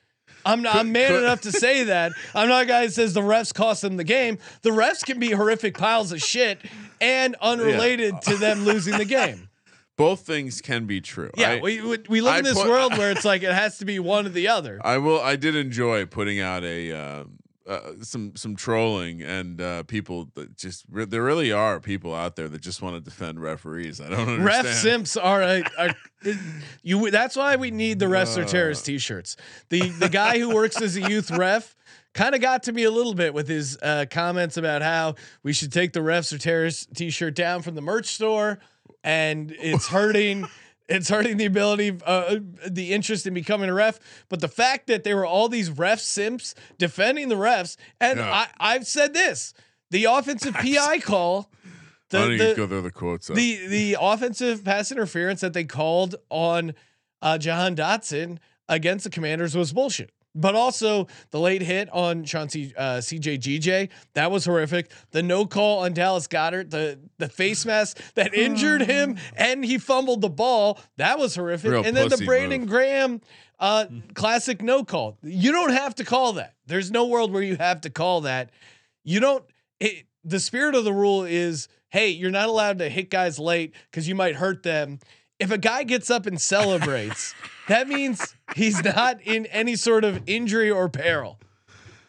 I'm 0.44 0.62
not, 0.62 0.74
I'm 0.74 0.90
man 0.90 1.08
could- 1.08 1.22
enough 1.22 1.42
to 1.42 1.52
say 1.52 1.84
that. 1.84 2.10
I'm 2.34 2.48
not 2.48 2.64
a 2.64 2.66
guy 2.66 2.86
that 2.86 2.92
says 2.92 3.14
the 3.14 3.20
refs 3.20 3.54
cost 3.54 3.82
them 3.82 3.96
the 3.96 4.02
game. 4.02 4.38
The 4.62 4.70
refs 4.70 5.04
can 5.04 5.20
be 5.20 5.30
horrific 5.30 5.78
piles 5.78 6.10
of 6.10 6.20
shit 6.20 6.58
and 7.02 7.36
unrelated 7.40 8.22
to 8.22 8.36
them 8.36 8.64
losing 8.64 8.96
the 8.96 9.04
game. 9.04 9.48
both 9.96 10.20
things 10.20 10.60
can 10.60 10.86
be 10.86 11.00
true. 11.00 11.30
Yeah, 11.36 11.50
I, 11.50 11.60
we 11.60 11.98
we, 12.08 12.20
live 12.20 12.34
I 12.34 12.38
in 12.38 12.44
this 12.44 12.58
put- 12.58 12.68
world 12.68 12.96
where 12.96 13.10
it's 13.14 13.24
like 13.24 13.42
it 13.42 13.52
has 13.52 13.78
to 13.78 13.84
be 13.84 13.98
one 13.98 14.26
or 14.26 14.30
the 14.30 14.48
other. 14.48 14.80
I 14.84 14.98
will. 14.98 15.20
I 15.20 15.36
did 15.36 15.54
enjoy 15.54 16.06
putting 16.06 16.40
out 16.40 16.64
a 16.64 16.92
uh, 16.92 17.24
uh, 17.66 17.80
some 18.00 18.34
some 18.34 18.56
trolling 18.56 19.22
and 19.22 19.60
uh, 19.60 19.82
people 19.84 20.28
that 20.34 20.56
just 20.56 20.84
re- 20.90 21.04
there 21.04 21.22
really 21.22 21.52
are 21.52 21.78
people 21.78 22.14
out 22.14 22.36
there 22.36 22.48
that 22.48 22.60
just 22.60 22.82
want 22.82 22.96
to 22.96 23.00
defend 23.00 23.40
referees. 23.40 24.00
I 24.00 24.08
don't 24.08 24.28
understand. 24.28 24.44
Ref 24.44 24.66
simps 24.66 25.16
are 25.16 25.42
a, 25.42 25.62
a 25.78 25.94
you. 26.82 27.10
That's 27.10 27.36
why 27.36 27.56
we 27.56 27.70
need 27.70 27.98
the 27.98 28.06
refs 28.06 28.36
are 28.36 28.44
terrorists 28.44 28.84
t-shirts. 28.84 29.36
The 29.68 29.90
the 29.90 30.08
guy 30.08 30.38
who 30.38 30.54
works 30.54 30.80
as 30.80 30.96
a 30.96 31.08
youth 31.08 31.30
ref 31.30 31.76
kind 32.14 32.34
of 32.34 32.40
got 32.40 32.64
to 32.64 32.72
me 32.72 32.84
a 32.84 32.90
little 32.90 33.14
bit 33.14 33.32
with 33.34 33.48
his 33.48 33.78
uh, 33.82 34.04
comments 34.10 34.56
about 34.56 34.82
how 34.82 35.14
we 35.42 35.52
should 35.52 35.72
take 35.72 35.92
the 35.92 36.00
refs 36.00 36.32
or 36.32 36.38
terrorists 36.38 36.86
t-shirt 36.94 37.34
down 37.34 37.62
from 37.62 37.74
the 37.74 37.80
merch 37.82 38.06
store, 38.06 38.58
and 39.02 39.50
it's 39.58 39.88
hurting. 39.88 40.46
It's 40.88 41.08
hurting 41.08 41.36
the 41.38 41.46
ability, 41.46 41.96
uh, 42.04 42.36
the 42.68 42.92
interest 42.92 43.26
in 43.26 43.32
becoming 43.32 43.70
a 43.70 43.72
ref. 43.72 43.98
But 44.28 44.40
the 44.40 44.48
fact 44.48 44.88
that 44.88 45.04
there 45.04 45.16
were 45.16 45.24
all 45.24 45.48
these 45.48 45.70
ref 45.70 46.00
simps 46.00 46.54
defending 46.76 47.28
the 47.28 47.36
refs, 47.36 47.76
and 48.00 48.18
Yeah. 48.18 48.30
I, 48.30 48.74
I've 48.74 48.86
said 48.86 49.14
this: 49.14 49.54
the 49.90 50.04
offensive 50.04 50.52
PI 50.60 50.98
call, 50.98 51.48
the, 52.10 52.18
don't 52.18 52.36
the- 52.36 52.54
go 52.56 52.66
through 52.66 52.82
the 52.82 52.90
quotes? 52.90 53.30
up? 53.30 53.36
the 53.36 53.66
the 53.68 53.96
offensive 53.98 54.64
pass 54.64 54.92
interference 54.92 55.40
that 55.40 55.54
they 55.54 55.64
called 55.64 56.16
on 56.28 56.74
uh, 57.22 57.38
Jahan 57.38 57.74
Dotson 57.76 58.38
against 58.68 59.04
the 59.04 59.10
Commanders 59.10 59.56
was 59.56 59.72
bullshit. 59.72 60.10
But 60.34 60.54
also 60.54 61.08
the 61.30 61.38
late 61.38 61.62
hit 61.62 61.90
on 61.92 62.24
Chauncey 62.24 62.72
uh, 62.76 62.98
CJ 62.98 63.38
GJ 63.38 63.88
that 64.14 64.30
was 64.30 64.46
horrific. 64.46 64.90
The 65.10 65.22
no 65.22 65.44
call 65.44 65.80
on 65.80 65.92
Dallas 65.92 66.26
Goedert, 66.26 66.70
the 66.70 66.98
the 67.18 67.28
face 67.28 67.66
mask 67.66 67.98
that 68.14 68.34
injured 68.34 68.82
him, 68.82 69.18
and 69.36 69.64
he 69.64 69.78
fumbled 69.78 70.22
the 70.22 70.30
ball 70.30 70.80
that 70.96 71.18
was 71.18 71.34
horrific. 71.34 71.70
Real 71.70 71.84
and 71.84 71.96
then 71.96 72.08
the 72.08 72.22
Brandon 72.24 72.62
move. 72.62 72.70
Graham 72.70 73.20
uh, 73.62 73.86
classic 74.14 74.60
no 74.60 74.84
call. 74.84 75.16
You 75.22 75.52
don't 75.52 75.72
have 75.72 75.94
to 75.96 76.04
call 76.04 76.34
that. 76.34 76.54
There's 76.66 76.90
no 76.90 77.06
world 77.06 77.32
where 77.32 77.42
you 77.42 77.56
have 77.56 77.82
to 77.82 77.90
call 77.90 78.22
that. 78.22 78.50
You 79.04 79.20
don't. 79.20 79.44
It, 79.78 80.06
the 80.24 80.40
spirit 80.40 80.74
of 80.74 80.84
the 80.84 80.92
rule 80.92 81.24
is, 81.24 81.68
hey, 81.90 82.08
you're 82.08 82.30
not 82.30 82.48
allowed 82.48 82.78
to 82.80 82.88
hit 82.88 83.08
guys 83.08 83.38
late 83.38 83.74
because 83.90 84.08
you 84.08 84.14
might 84.14 84.34
hurt 84.34 84.62
them. 84.64 84.98
If 85.42 85.50
a 85.50 85.58
guy 85.58 85.82
gets 85.84 86.10
up 86.10 86.26
and 86.26 86.40
celebrates, 86.40 87.34
that 87.68 87.88
means 87.88 88.34
he's 88.54 88.82
not 88.82 89.20
in 89.22 89.46
any 89.46 89.76
sort 89.76 90.04
of 90.04 90.22
injury 90.26 90.70
or 90.70 90.88
peril. 90.88 91.38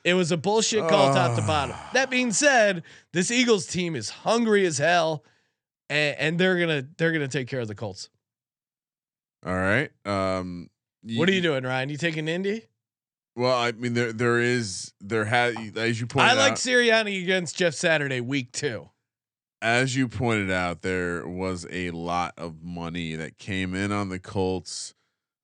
It 0.03 0.15
was 0.15 0.31
a 0.31 0.37
bullshit 0.37 0.87
call 0.89 1.13
top 1.13 1.35
to 1.37 1.41
bottom. 1.45 1.75
That 1.93 2.09
being 2.09 2.31
said, 2.31 2.83
this 3.13 3.31
Eagles 3.31 3.65
team 3.65 3.95
is 3.95 4.09
hungry 4.09 4.65
as 4.65 4.77
hell, 4.77 5.23
and, 5.89 6.17
and 6.17 6.39
they're 6.39 6.59
gonna 6.59 6.85
they're 6.97 7.11
gonna 7.11 7.27
take 7.27 7.47
care 7.47 7.61
of 7.61 7.67
the 7.67 7.75
Colts. 7.75 8.09
All 9.45 9.55
right. 9.55 9.89
Um, 10.05 10.69
What 11.03 11.29
are 11.29 11.33
you 11.33 11.41
doing, 11.41 11.63
Ryan? 11.63 11.89
You 11.89 11.97
taking 11.97 12.27
Indy? 12.27 12.65
Well, 13.35 13.57
I 13.57 13.71
mean, 13.71 13.93
there 13.93 14.13
there 14.13 14.39
is 14.39 14.93
there 15.01 15.25
has 15.25 15.55
as 15.75 15.99
you 15.99 16.07
point. 16.07 16.27
I 16.27 16.33
like 16.33 16.53
out, 16.53 16.57
Sirianni 16.57 17.21
against 17.23 17.55
Jeff 17.57 17.73
Saturday, 17.73 18.21
week 18.21 18.51
two. 18.51 18.89
As 19.63 19.95
you 19.95 20.07
pointed 20.09 20.51
out, 20.51 20.81
there 20.81 21.25
was 21.27 21.65
a 21.71 21.89
lot 21.91 22.33
of 22.37 22.61
money 22.61 23.15
that 23.15 23.37
came 23.37 23.73
in 23.73 23.91
on 23.91 24.09
the 24.09 24.19
Colts. 24.19 24.93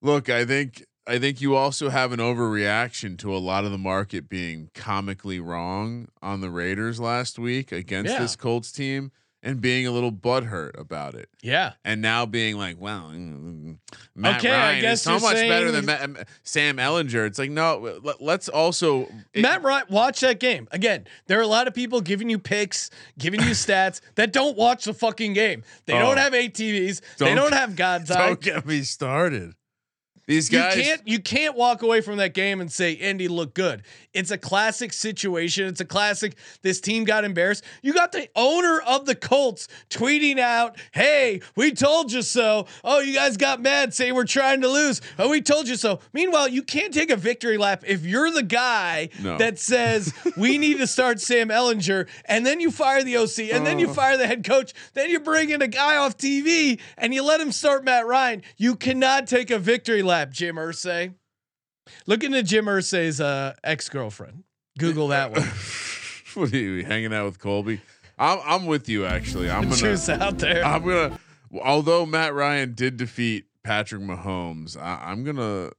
Look, 0.01 0.29
I 0.29 0.45
think 0.45 0.85
I 1.07 1.17
think 1.17 1.41
you 1.41 1.55
also 1.55 1.89
have 1.89 2.11
an 2.11 2.19
overreaction 2.19 3.17
to 3.19 3.33
a 3.35 3.39
lot 3.39 3.65
of 3.65 3.71
the 3.71 3.77
market 3.79 4.29
being 4.29 4.69
comically 4.75 5.39
wrong 5.39 6.07
on 6.21 6.41
the 6.41 6.51
Raiders 6.51 6.99
last 6.99 7.39
week 7.39 7.71
against 7.71 8.11
Yeah. 8.13 8.19
this 8.19 8.35
Colts 8.35 8.71
team 8.71 9.11
and 9.41 9.61
being 9.61 9.87
a 9.87 9.91
little 9.91 10.11
butthurt 10.11 10.77
about 10.77 11.15
it. 11.15 11.29
Yeah. 11.41 11.73
And 11.85 12.01
now 12.01 12.25
being 12.25 12.57
like, 12.57 12.75
well, 12.79 13.11
mm, 13.13 13.77
Matt 14.15 14.39
Okay, 14.39 14.51
I 14.53 14.71
Ryan 14.71 14.81
guess 14.81 14.97
is 14.99 15.01
so 15.03 15.19
much 15.19 15.35
better 15.35 15.71
than 15.71 15.85
Ma- 15.85 16.23
Sam 16.43 16.77
Ehlinger. 16.77 17.25
It's 17.25 17.39
like, 17.39 17.49
no, 17.51 17.99
let, 18.03 18.21
let's 18.21 18.49
also 18.49 19.07
Matt 19.35 19.63
Ryan, 19.63 19.85
watch 19.89 20.19
that 20.19 20.39
game. 20.39 20.67
Again, 20.71 21.05
there 21.27 21.39
are 21.39 21.43
a 21.43 21.47
lot 21.47 21.67
of 21.67 21.73
people 21.73 22.01
giving 22.01 22.29
you 22.29 22.37
picks, 22.39 22.89
giving 23.17 23.39
you 23.41 23.49
stats 23.51 24.01
that 24.15 24.33
don't 24.33 24.57
watch 24.57 24.85
the 24.85 24.93
fucking 24.93 25.33
game. 25.33 25.63
They 25.85 25.93
Oh. 25.93 25.99
don't 25.99 26.17
have 26.17 26.33
ATVs. 26.33 27.01
they 27.17 27.25
Don't- 27.27 27.35
don't 27.37 27.53
have 27.53 27.75
God's 27.75 28.11
eye. 28.11 28.27
Don't 28.27 28.41
get 28.41 28.65
me 28.65 28.81
started. 28.81 29.53
These 30.29 30.51
You 30.51 30.59
can't 30.59 31.07
you 31.07 31.19
can't 31.19 31.55
walk 31.55 31.81
away 31.81 32.01
from 32.01 32.17
that 32.17 32.35
game 32.35 32.61
and 32.61 32.71
say 32.71 32.91
Indy 32.91 33.27
looked 33.27 33.55
good. 33.55 33.81
It's 34.13 34.29
a 34.29 34.37
classic 34.37 34.93
situation. 34.93 35.65
It's 35.67 35.81
a 35.81 35.85
classic. 35.85 36.35
This 36.61 36.79
team 36.79 37.03
got 37.03 37.23
embarrassed. 37.23 37.63
You 37.81 37.93
got 37.93 38.11
the 38.11 38.29
owner 38.35 38.79
of 38.81 39.07
the 39.07 39.15
Colts 39.15 39.67
tweeting 39.89 40.37
out, 40.37 40.77
"Hey, 40.91 41.41
we 41.55 41.71
told 41.71 42.11
you 42.11 42.21
so." 42.21 42.67
Oh, 42.83 42.99
you 42.99 43.15
guys 43.15 43.37
got 43.37 43.59
mad, 43.59 43.95
saying 43.95 44.13
we're 44.13 44.25
trying 44.25 44.61
to 44.61 44.67
lose. 44.67 45.01
Oh, 45.17 45.29
we 45.29 45.41
told 45.41 45.67
you 45.67 45.75
so. 45.75 45.99
Meanwhile, 46.13 46.49
you 46.49 46.61
can't 46.61 46.93
take 46.93 47.09
a 47.09 47.15
victory 47.15 47.57
lap 47.57 47.83
if 47.87 48.05
you're 48.05 48.29
the 48.29 48.43
guy 48.43 49.09
No. 49.19 49.37
that 49.39 49.57
says 49.57 50.13
we 50.37 50.57
need 50.59 50.77
to 50.77 50.85
start 50.85 51.19
Sam 51.21 51.49
Ehlinger, 51.49 52.07
and 52.25 52.45
then 52.45 52.59
you 52.59 52.69
fire 52.69 53.03
the 53.03 53.17
OC, 53.17 53.51
and 53.51 53.65
then 53.65 53.79
you 53.79 53.89
oh. 53.89 53.93
fire 53.93 54.15
the 54.15 54.27
head 54.27 54.43
coach, 54.43 54.73
then 54.93 55.09
you 55.09 55.19
bring 55.19 55.49
in 55.49 55.63
a 55.63 55.67
guy 55.67 55.97
off 55.97 56.17
TV, 56.17 56.79
and 56.99 57.15
you 57.15 57.23
let 57.23 57.41
him 57.41 57.51
start 57.51 57.83
Matt 57.83 58.05
Ryan. 58.05 58.43
You 58.57 58.75
cannot 58.75 59.25
take 59.25 59.49
a 59.49 59.57
victory 59.57 60.03
lap, 60.03 60.18
Jim 60.25 60.55
Irsay. 60.55 61.13
Look 62.05 62.23
into 62.23 62.43
Jim 62.43 62.65
Irsay's 62.65 63.19
uh, 63.19 63.55
ex 63.63 63.89
girlfriend. 63.89 64.43
Google 64.77 65.07
that 65.09 65.31
one. 65.31 65.41
what 66.35 66.53
are 66.53 66.57
you 66.57 66.85
hanging 66.85 67.13
out 67.13 67.25
with 67.25 67.39
Colby? 67.39 67.81
I'm 68.17 68.39
I'm 68.45 68.65
with 68.65 68.87
you 68.89 69.05
actually. 69.05 69.49
I'm 69.49 69.69
gonna 69.69 70.23
out 70.23 70.37
there. 70.39 70.63
I'm 70.63 70.83
gonna 70.85 71.19
although 71.61 72.05
Matt 72.05 72.33
Ryan 72.33 72.73
did 72.73 72.97
defeat 72.97 73.45
Patrick 73.63 74.01
Mahomes, 74.01 74.77
I, 74.77 74.99
I'm 75.11 75.23
gonna 75.23 75.71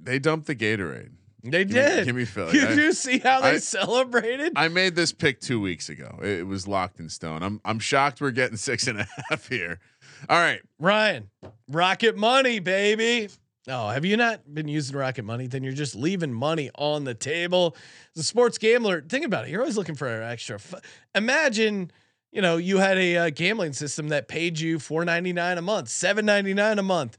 they 0.00 0.18
dumped 0.18 0.46
the 0.46 0.54
Gatorade. 0.56 1.10
they 1.44 1.64
Give 1.64 1.68
me- 1.68 1.74
did. 1.74 2.04
give 2.06 2.16
me 2.16 2.24
Phil. 2.24 2.54
you 2.54 2.66
I- 2.66 2.74
do 2.74 2.92
see 2.92 3.18
how 3.18 3.40
they 3.40 3.50
I- 3.50 3.58
celebrated? 3.58 4.52
I 4.56 4.68
made 4.68 4.94
this 4.96 5.12
pick 5.12 5.40
two 5.40 5.60
weeks 5.60 5.88
ago. 5.88 6.18
It, 6.22 6.38
it 6.40 6.46
was 6.46 6.66
locked 6.66 7.00
in 7.00 7.08
stone. 7.08 7.42
I'm 7.42 7.60
I'm 7.64 7.78
shocked 7.80 8.20
we're 8.20 8.30
getting 8.30 8.56
six 8.56 8.86
and 8.86 9.00
a 9.00 9.06
half 9.30 9.48
here. 9.48 9.78
All 10.28 10.38
right. 10.38 10.60
Ryan, 10.80 11.30
Rocket 11.68 12.16
Money, 12.16 12.58
baby. 12.60 13.28
Oh, 13.68 13.88
have 13.88 14.04
you 14.04 14.16
not 14.16 14.52
been 14.54 14.68
using 14.68 14.96
Rocket 14.96 15.24
Money? 15.24 15.46
Then 15.46 15.62
you're 15.62 15.72
just 15.72 15.94
leaving 15.94 16.32
money 16.32 16.70
on 16.76 17.04
the 17.04 17.14
table. 17.14 17.76
A 18.16 18.22
sports 18.22 18.56
gambler, 18.58 19.02
think 19.02 19.26
about 19.26 19.46
it. 19.46 19.50
You're 19.50 19.60
always 19.60 19.76
looking 19.76 19.94
for 19.94 20.08
an 20.08 20.30
extra. 20.30 20.56
F- 20.56 20.74
Imagine, 21.14 21.90
you 22.32 22.40
know, 22.40 22.56
you 22.56 22.78
had 22.78 22.96
a 22.98 23.16
uh, 23.16 23.30
gambling 23.30 23.72
system 23.74 24.08
that 24.08 24.26
paid 24.28 24.58
you 24.58 24.78
four 24.78 25.04
ninety 25.04 25.32
nine 25.32 25.58
a 25.58 25.62
month, 25.62 25.88
seven 25.88 26.24
ninety 26.24 26.54
nine 26.54 26.78
a 26.78 26.82
month. 26.82 27.18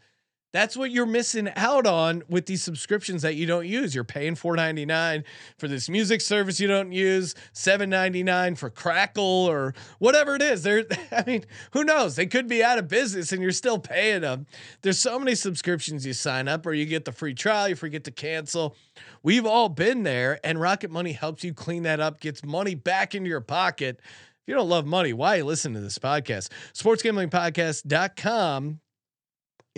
That's 0.51 0.75
what 0.75 0.89
you're 0.89 1.05
missing 1.05 1.51
out 1.55 1.85
on 1.85 2.23
with 2.27 2.47
these 2.47 2.63
subscriptions 2.63 3.21
that 3.21 3.35
you 3.35 3.45
don't 3.45 3.67
use. 3.67 3.93
You're 3.93 4.03
paying 4.03 4.33
four 4.33 4.55
ninety 4.55 4.85
nine 4.85 5.23
for 5.59 5.67
this 5.67 5.88
music 5.89 6.21
service 6.21 6.59
you 6.59 6.67
don't 6.67 6.91
use, 6.91 7.35
seven 7.53 7.88
ninety 7.89 8.23
nine 8.23 8.55
for 8.55 8.71
Crackle 8.71 9.23
or 9.23 9.75
whatever 9.99 10.35
it 10.35 10.41
is. 10.41 10.63
There, 10.63 10.85
I 11.12 11.23
mean, 11.27 11.45
who 11.71 11.83
knows? 11.83 12.15
They 12.15 12.25
could 12.25 12.47
be 12.47 12.63
out 12.63 12.79
of 12.79 12.88
business 12.88 13.31
and 13.31 13.43
you're 13.43 13.51
still 13.51 13.77
paying 13.77 14.21
them. 14.21 14.47
There's 14.81 14.97
so 14.97 15.19
many 15.19 15.35
subscriptions 15.35 16.05
you 16.05 16.13
sign 16.13 16.47
up, 16.47 16.65
or 16.65 16.73
you 16.73 16.85
get 16.85 17.05
the 17.05 17.12
free 17.12 17.35
trial, 17.35 17.69
you 17.69 17.75
forget 17.75 18.03
to 18.05 18.12
cancel. 18.12 18.75
We've 19.21 19.45
all 19.45 19.69
been 19.69 20.01
there, 20.03 20.39
and 20.43 20.59
Rocket 20.59 20.89
Money 20.89 21.12
helps 21.12 21.43
you 21.43 21.53
clean 21.53 21.83
that 21.83 21.99
up, 21.99 22.19
gets 22.19 22.43
money 22.43 22.73
back 22.73 23.13
into 23.13 23.29
your 23.29 23.41
pocket. 23.41 23.99
If 24.01 24.47
you 24.47 24.55
don't 24.55 24.69
love 24.69 24.88
money, 24.88 25.13
why 25.13 25.41
listen 25.41 25.75
to 25.75 25.79
this 25.79 25.99
podcast? 25.99 26.49
SportsGamblingPodcast.com 26.73 28.79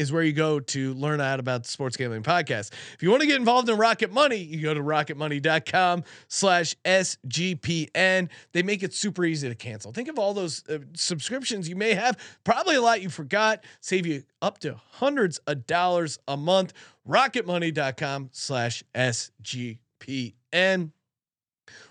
is 0.01 0.11
where 0.11 0.23
you 0.23 0.33
go 0.33 0.59
to 0.59 0.93
learn 0.95 1.21
out 1.21 1.39
about 1.39 1.63
the 1.63 1.69
sports 1.69 1.95
gambling 1.95 2.23
podcast. 2.23 2.73
If 2.93 3.03
you 3.03 3.11
want 3.11 3.21
to 3.21 3.27
get 3.27 3.37
involved 3.37 3.69
in 3.69 3.77
Rocket 3.77 4.11
Money, 4.11 4.37
you 4.37 4.59
go 4.61 4.73
to 4.73 4.81
rocketmoney.com 4.81 6.03
slash 6.27 6.75
SGPN. 6.83 8.29
They 8.51 8.63
make 8.63 8.81
it 8.83 8.93
super 8.93 9.23
easy 9.23 9.47
to 9.47 9.55
cancel. 9.55 9.91
Think 9.91 10.09
of 10.09 10.17
all 10.17 10.33
those 10.33 10.67
uh, 10.67 10.79
subscriptions 10.93 11.69
you 11.69 11.75
may 11.75 11.93
have, 11.93 12.17
probably 12.43 12.75
a 12.75 12.81
lot 12.81 13.01
you 13.01 13.09
forgot, 13.09 13.63
save 13.79 14.07
you 14.07 14.23
up 14.41 14.57
to 14.59 14.75
hundreds 14.93 15.37
of 15.39 15.67
dollars 15.67 16.17
a 16.27 16.35
month. 16.35 16.73
Rocketmoney.com 17.07 18.29
slash 18.31 18.83
SGPN. 18.95 20.91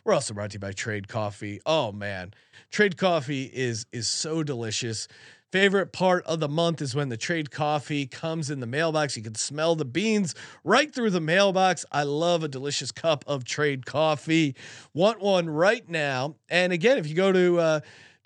We're 0.04 0.14
also 0.14 0.34
brought 0.34 0.50
to 0.50 0.54
you 0.54 0.60
by 0.60 0.72
Trade 0.72 1.08
Coffee. 1.08 1.60
Oh 1.64 1.92
man, 1.92 2.34
Trade 2.70 2.96
Coffee 2.96 3.44
is 3.44 3.86
is 3.92 4.08
so 4.08 4.42
delicious. 4.42 5.08
Favorite 5.52 5.92
part 5.92 6.24
of 6.26 6.38
the 6.38 6.48
month 6.48 6.80
is 6.80 6.94
when 6.94 7.08
the 7.08 7.16
trade 7.16 7.50
coffee 7.50 8.06
comes 8.06 8.50
in 8.50 8.60
the 8.60 8.68
mailbox. 8.68 9.16
You 9.16 9.22
can 9.24 9.34
smell 9.34 9.74
the 9.74 9.84
beans 9.84 10.32
right 10.62 10.94
through 10.94 11.10
the 11.10 11.20
mailbox. 11.20 11.84
I 11.90 12.04
love 12.04 12.44
a 12.44 12.48
delicious 12.48 12.92
cup 12.92 13.24
of 13.26 13.42
trade 13.42 13.84
coffee. 13.84 14.54
Want 14.94 15.20
one 15.20 15.50
right 15.50 15.88
now. 15.88 16.36
And 16.48 16.72
again, 16.72 16.98
if 16.98 17.08
you 17.08 17.16
go 17.16 17.32
to 17.32 17.58
uh, 17.58 17.80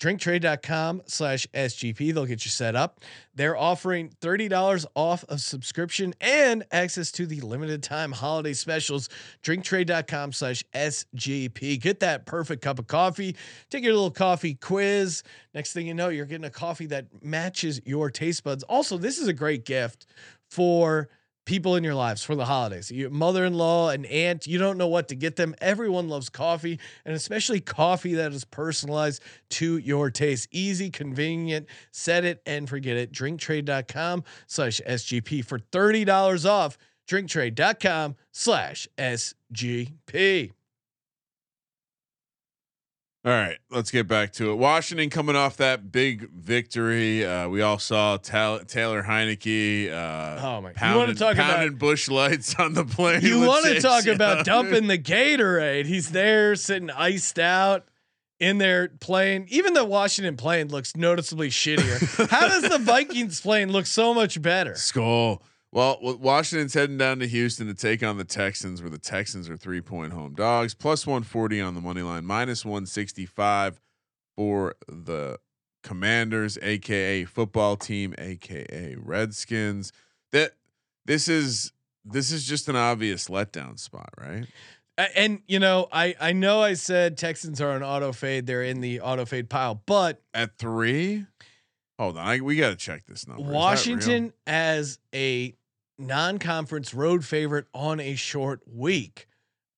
drinktrade.com 0.05 1.03
slash 1.07 1.47
SGP, 1.55 2.13
they'll 2.13 2.27
get 2.27 2.45
you 2.45 2.51
set 2.51 2.77
up. 2.77 3.01
They're 3.35 3.57
offering 3.57 4.11
$30 4.21 4.85
off 4.95 5.25
of 5.31 5.41
subscription 5.41 6.15
and 6.21 6.65
access 6.71 7.11
to 7.13 7.27
the 7.27 7.41
limited 7.41 7.83
time 7.83 8.13
holiday 8.13 8.53
specials. 8.53 9.09
Drinktrade.com 9.43 10.33
slash 10.33 10.63
SGP. 10.75 11.81
Get 11.81 12.01
that 12.01 12.27
perfect 12.27 12.61
cup 12.61 12.79
of 12.79 12.87
coffee. 12.87 13.35
Take 13.71 13.83
your 13.83 13.95
little 13.95 14.11
coffee 14.11 14.55
quiz. 14.55 15.23
Next 15.55 15.73
thing 15.73 15.87
you 15.87 15.95
know, 15.95 16.11
you're 16.11 16.27
getting 16.27 16.45
a 16.45 16.51
coffee 16.51 16.87
that 16.87 17.07
matches 17.23 17.81
your 17.87 18.11
taste 18.11 18.45
buds. 18.45 18.63
Also, 18.65 18.99
this 18.99 19.19
is 19.19 19.29
a 19.29 19.33
great 19.33 19.65
gift 19.65 20.07
for 20.51 21.09
people 21.45 21.77
in 21.77 21.85
your 21.85 21.95
lives 21.95 22.23
for 22.23 22.35
the 22.35 22.45
holidays. 22.45 22.91
Your 22.91 23.11
mother-in-law, 23.11 23.91
and 23.91 24.07
aunt, 24.07 24.47
you 24.47 24.59
don't 24.59 24.79
know 24.79 24.87
what 24.87 25.09
to 25.09 25.15
get 25.15 25.37
them. 25.37 25.55
Everyone 25.61 26.09
loves 26.09 26.29
coffee, 26.29 26.79
and 27.05 27.15
especially 27.15 27.61
coffee 27.61 28.15
that 28.15 28.33
is 28.33 28.45
personalized 28.45 29.23
to 29.51 29.79
your 29.79 30.11
taste. 30.11 30.49
Easy, 30.51 30.91
convenient, 30.91 31.67
set 31.91 32.25
it 32.25 32.43
and 32.47 32.69
forget 32.69 32.97
it. 32.97 33.13
Drinktrade.com 33.13 34.25
slash 34.47 34.81
SGP 34.87 35.45
for 35.45 35.59
$30 35.59 36.49
off. 36.49 36.79
Drinktrade.com 37.09 38.17
slash 38.33 38.89
SGP. 38.97 40.53
All 43.27 43.33
right, 43.33 43.57
let's 43.71 43.91
get 43.91 44.07
back 44.07 44.33
to 44.35 44.51
it. 44.51 44.57
Washington 44.57 45.09
coming 45.09 45.35
off 45.35 45.57
that 45.57 45.91
big 45.91 46.29
victory. 46.31 47.25
Uh, 47.25 47.49
we 47.49 47.63
all 47.63 47.79
saw 47.79 48.19
Ta- 48.19 48.59
Taylor 48.67 49.03
Heinicke. 49.03 49.91
Uh, 49.91 50.41
Oh 50.47 50.61
my- 50.61 50.69
you 50.69 50.75
pounding, 50.75 50.99
wanna 51.01 51.15
talk 51.15 51.35
about- 51.35 51.79
bush 51.79 52.09
lights 52.11 52.55
on 52.57 52.75
the 52.75 52.85
plane. 52.85 53.23
You 53.23 53.41
want 53.41 53.65
to 53.65 53.81
talk 53.81 54.05
about 54.07 54.45
dumping 54.45 54.89
the 54.89 54.99
Gatorade? 54.99 55.87
He's 55.87 56.11
there 56.11 56.55
sitting 56.55 56.91
iced 56.91 57.39
out 57.39 57.87
in 58.41 58.59
their 58.59 58.89
plane. 58.89 59.47
Even 59.49 59.73
the 59.73 59.85
Washington 59.87 60.37
plane 60.37 60.69
looks 60.69 60.95
noticeably 60.95 61.49
shittier. 61.49 62.29
How 62.29 62.47
does 62.49 62.69
the 62.69 62.79
Vikings 62.81 63.41
plane 63.41 63.73
look 63.73 63.87
so 63.87 64.13
much 64.13 64.43
better? 64.43 64.75
Skull. 64.75 65.43
Well, 65.75 65.99
Washington's 66.01 66.73
heading 66.75 66.99
down 66.99 67.19
to 67.19 67.27
Houston 67.27 67.67
to 67.67 67.75
take 67.75 68.05
on 68.05 68.17
the 68.17 68.23
Texans, 68.23 68.81
where 68.81 68.91
the 68.91 68.97
Texans 68.97 69.51
are 69.51 69.57
three 69.57 69.81
point 69.81 70.13
home 70.13 70.33
dogs, 70.33 70.73
plus 70.73 71.05
140 71.05 71.61
on 71.61 71.75
the 71.75 71.81
money 71.81 72.03
line, 72.03 72.25
minus 72.25 72.65
165 72.65 73.81
for 74.37 74.77
the 74.87 75.41
Commanders, 75.83 76.59
aka 76.63 77.25
football 77.25 77.77
team, 77.77 78.15
aka 78.19 78.95
Redskins. 78.97 79.93
That 80.31 80.53
this 81.07 81.27
is 81.27 81.73
this 82.05 82.31
is 82.31 82.47
just 82.47 82.69
an 82.69 82.77
obvious 82.77 83.27
letdown 83.27 83.77
spot, 83.77 84.11
right? 84.17 84.47
And 85.17 85.43
you 85.49 85.59
know, 85.59 85.89
I 85.91 86.15
I 86.21 86.33
know 86.35 86.63
I 86.63 86.75
said 86.75 87.17
Texans 87.19 87.61
are 87.61 87.73
an 87.73 87.83
auto 87.83 88.13
fade. 88.13 88.47
They're 88.47 88.63
in 88.63 88.81
the 88.81 89.01
auto 89.01 89.25
fade 89.25 89.51
pile, 89.51 89.83
but 89.87 90.23
At 90.33 90.57
three, 90.57 91.27
hold 91.99 92.17
on, 92.17 92.25
I, 92.25 92.41
we 92.41 92.55
got 92.55 92.69
to 92.71 92.77
check 92.77 93.07
this 93.07 93.27
number. 93.27 93.43
Is 93.43 93.47
that 93.47 93.51
real? 93.51 93.61
Washington 93.61 94.33
as 94.47 95.01
a 95.13 95.57
non-conference 95.99 96.95
road 96.95 97.25
favorite 97.25 97.67
on 97.75 98.01
a 98.01 98.15
short 98.15 98.61
week. 98.67 99.27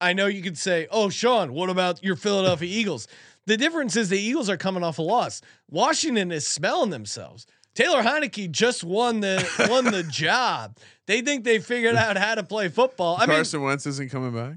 I 0.00 0.12
know 0.12 0.26
you 0.26 0.42
could 0.42 0.58
say, 0.58 0.86
"Oh, 0.90 1.08
Sean, 1.08 1.52
what 1.52 1.70
about 1.70 2.02
your 2.04 2.16
Philadelphia 2.16 2.68
Eagles?" 2.80 3.08
The 3.46 3.56
difference 3.56 3.94
is 3.96 4.08
the 4.08 4.18
Eagles 4.18 4.50
are 4.50 4.56
coming 4.56 4.82
off 4.82 4.98
a 4.98 5.02
loss. 5.02 5.40
Washington 5.70 6.32
is 6.32 6.46
smelling 6.46 6.90
themselves. 6.90 7.46
Taylor 7.74 8.02
Heinicke 8.02 8.50
just 8.50 8.82
won 8.82 9.20
the 9.20 9.46
won 9.70 9.84
the 9.84 10.02
job. 10.02 10.76
They 11.06 11.20
think 11.20 11.44
they 11.44 11.58
figured 11.60 11.94
out 11.96 12.16
how 12.16 12.34
to 12.34 12.42
play 12.42 12.68
football. 12.68 13.16
I 13.16 13.26
mean, 13.26 13.36
Carson 13.36 13.62
Wentz 13.62 13.86
isn't 13.86 14.10
coming 14.10 14.32
back. 14.34 14.56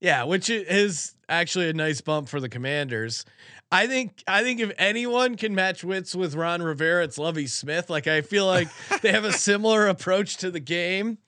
yeah, 0.00 0.24
which 0.24 0.50
is 0.50 1.14
actually 1.28 1.68
a 1.70 1.72
nice 1.72 2.00
bump 2.00 2.28
for 2.28 2.38
the 2.40 2.48
Commanders. 2.48 3.24
I 3.70 3.86
think 3.86 4.22
I 4.28 4.42
think 4.42 4.60
if 4.60 4.72
anyone 4.78 5.36
can 5.36 5.54
match 5.54 5.82
wits 5.82 6.14
with 6.14 6.34
Ron 6.34 6.62
Rivera, 6.62 7.04
it's 7.04 7.18
Lovie 7.18 7.46
Smith. 7.48 7.90
Like 7.90 8.06
I 8.06 8.20
feel 8.20 8.46
like 8.46 8.68
they 9.02 9.12
have 9.12 9.24
a 9.24 9.32
similar 9.32 9.86
approach 9.88 10.36
to 10.38 10.50
the 10.50 10.60
game. 10.60 11.18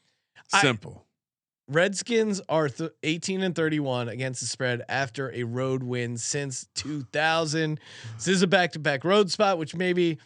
I- 0.53 0.63
Simple. 0.63 1.05
Redskins 1.71 2.41
are 2.49 2.71
th- 2.71 2.93
18 3.03 3.43
and 3.43 3.55
31 3.55 4.09
against 4.09 4.41
the 4.41 4.47
spread 4.47 4.83
after 4.89 5.31
a 5.35 5.43
road 5.43 5.83
win 5.83 6.17
since 6.17 6.67
2000. 6.77 7.79
This 8.17 8.27
is 8.29 8.41
a 8.41 8.47
back-to-back 8.47 9.05
road 9.05 9.31
spot, 9.31 9.59
which 9.59 9.75
maybe 9.75 10.17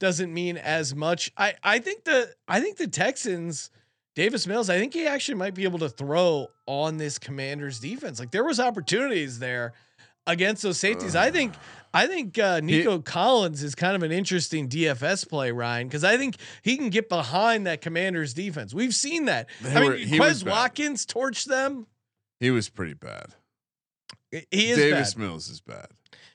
doesn't 0.00 0.34
mean 0.34 0.56
as 0.56 0.96
much. 0.96 1.30
I 1.36 1.54
I 1.62 1.78
think 1.78 2.02
the 2.02 2.34
I 2.48 2.60
think 2.60 2.78
the 2.78 2.88
Texans, 2.88 3.70
Davis 4.16 4.44
Mills, 4.48 4.68
I 4.68 4.78
think 4.80 4.92
he 4.92 5.06
actually 5.06 5.36
might 5.36 5.54
be 5.54 5.62
able 5.62 5.78
to 5.78 5.88
throw 5.88 6.48
on 6.66 6.96
this 6.96 7.16
Commanders 7.18 7.78
defense. 7.78 8.18
Like 8.18 8.32
there 8.32 8.42
was 8.44 8.58
opportunities 8.58 9.38
there 9.38 9.74
against 10.28 10.62
those 10.62 10.78
safeties. 10.78 11.16
I 11.16 11.30
think 11.32 11.54
I 11.92 12.06
think 12.06 12.38
uh, 12.38 12.60
Nico 12.60 13.00
Collins 13.00 13.62
is 13.62 13.74
kind 13.74 13.96
of 13.96 14.02
an 14.02 14.12
interesting 14.12 14.68
DFS 14.68 15.28
play, 15.28 15.50
Ryan, 15.50 15.88
because 15.88 16.04
I 16.04 16.16
think 16.16 16.36
he 16.62 16.76
can 16.76 16.90
get 16.90 17.08
behind 17.08 17.66
that 17.66 17.80
Commanders 17.80 18.34
defense. 18.34 18.74
We've 18.74 18.94
seen 18.94 19.24
that. 19.24 19.48
I 19.66 19.84
were- 19.84 19.96
mean, 19.96 20.06
he 20.06 20.18
Quez. 20.18 20.46
Watkins 20.48 21.06
torched 21.06 21.46
them. 21.46 21.86
He 22.38 22.50
was 22.50 22.68
pretty 22.68 22.94
bad. 22.94 23.34
He 24.30 24.70
is 24.70 24.76
Davis 24.76 25.14
bad. 25.14 25.20
Mills 25.20 25.48
is 25.48 25.60
bad. 25.60 25.86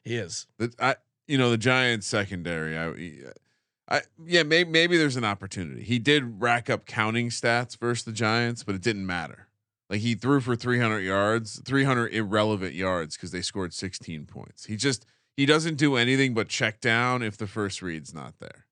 He 0.03 0.15
is. 0.15 0.47
The, 0.58 0.73
I, 0.79 0.95
you 1.27 1.38
know, 1.38 1.51
the 1.51 1.58
Giants 1.58 2.08
secondary. 2.08 2.77
I, 2.77 3.97
I, 3.97 4.01
yeah, 4.25 4.43
maybe 4.43 4.69
maybe 4.69 4.97
there's 4.97 5.15
an 5.15 5.23
opportunity. 5.23 5.84
He 5.84 5.99
did 5.99 6.41
rack 6.41 6.69
up 6.69 6.86
counting 6.86 7.29
stats 7.29 7.77
versus 7.77 8.03
the 8.03 8.12
Giants, 8.12 8.63
but 8.63 8.73
it 8.75 8.82
didn't 8.82 9.06
matter. 9.06 9.47
Like 9.93 10.01
he 10.01 10.15
threw 10.15 10.41
for 10.41 10.56
300 10.56 11.01
yards, 11.01 11.62
300 11.65 12.15
irrelevant 12.15 12.73
yards 12.73 13.15
because 13.15 13.29
they 13.29 13.43
scored 13.43 13.75
16 13.75 14.25
points. 14.25 14.65
He 14.65 14.75
just 14.75 15.06
he 15.38 15.45
doesn't 15.45 15.75
do 15.75 15.97
anything 15.97 16.34
but 16.34 16.47
check 16.47 16.82
down 16.82 17.21
if 17.21 17.38
the 17.38 17.45
first 17.45 17.84
read's 17.84 18.12
not 18.12 18.39
there. 18.39 18.65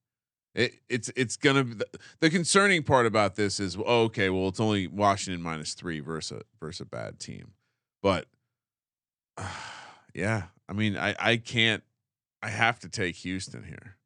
It, 0.55 0.79
it's 0.89 1.11
it's 1.15 1.37
gonna 1.37 1.63
be 1.63 1.75
the, 1.75 1.85
the 2.21 2.31
concerning 2.31 2.81
part 2.81 3.05
about 3.05 3.35
this 3.35 3.59
is 3.59 3.77
oh, 3.77 4.05
okay, 4.05 4.31
well 4.31 4.47
it's 4.47 4.59
only 4.59 4.87
Washington 4.87 5.43
minus 5.43 5.75
three 5.75 5.99
versus 5.99 6.41
versus 6.59 6.81
a 6.81 6.85
bad 6.85 7.19
team, 7.19 7.51
but 8.01 8.25
yeah, 10.15 10.45
I 10.67 10.73
mean 10.73 10.97
I 10.97 11.13
I 11.19 11.37
can't 11.37 11.83
I 12.41 12.49
have 12.49 12.79
to 12.79 12.89
take 12.89 13.17
Houston 13.17 13.63
here. 13.65 13.97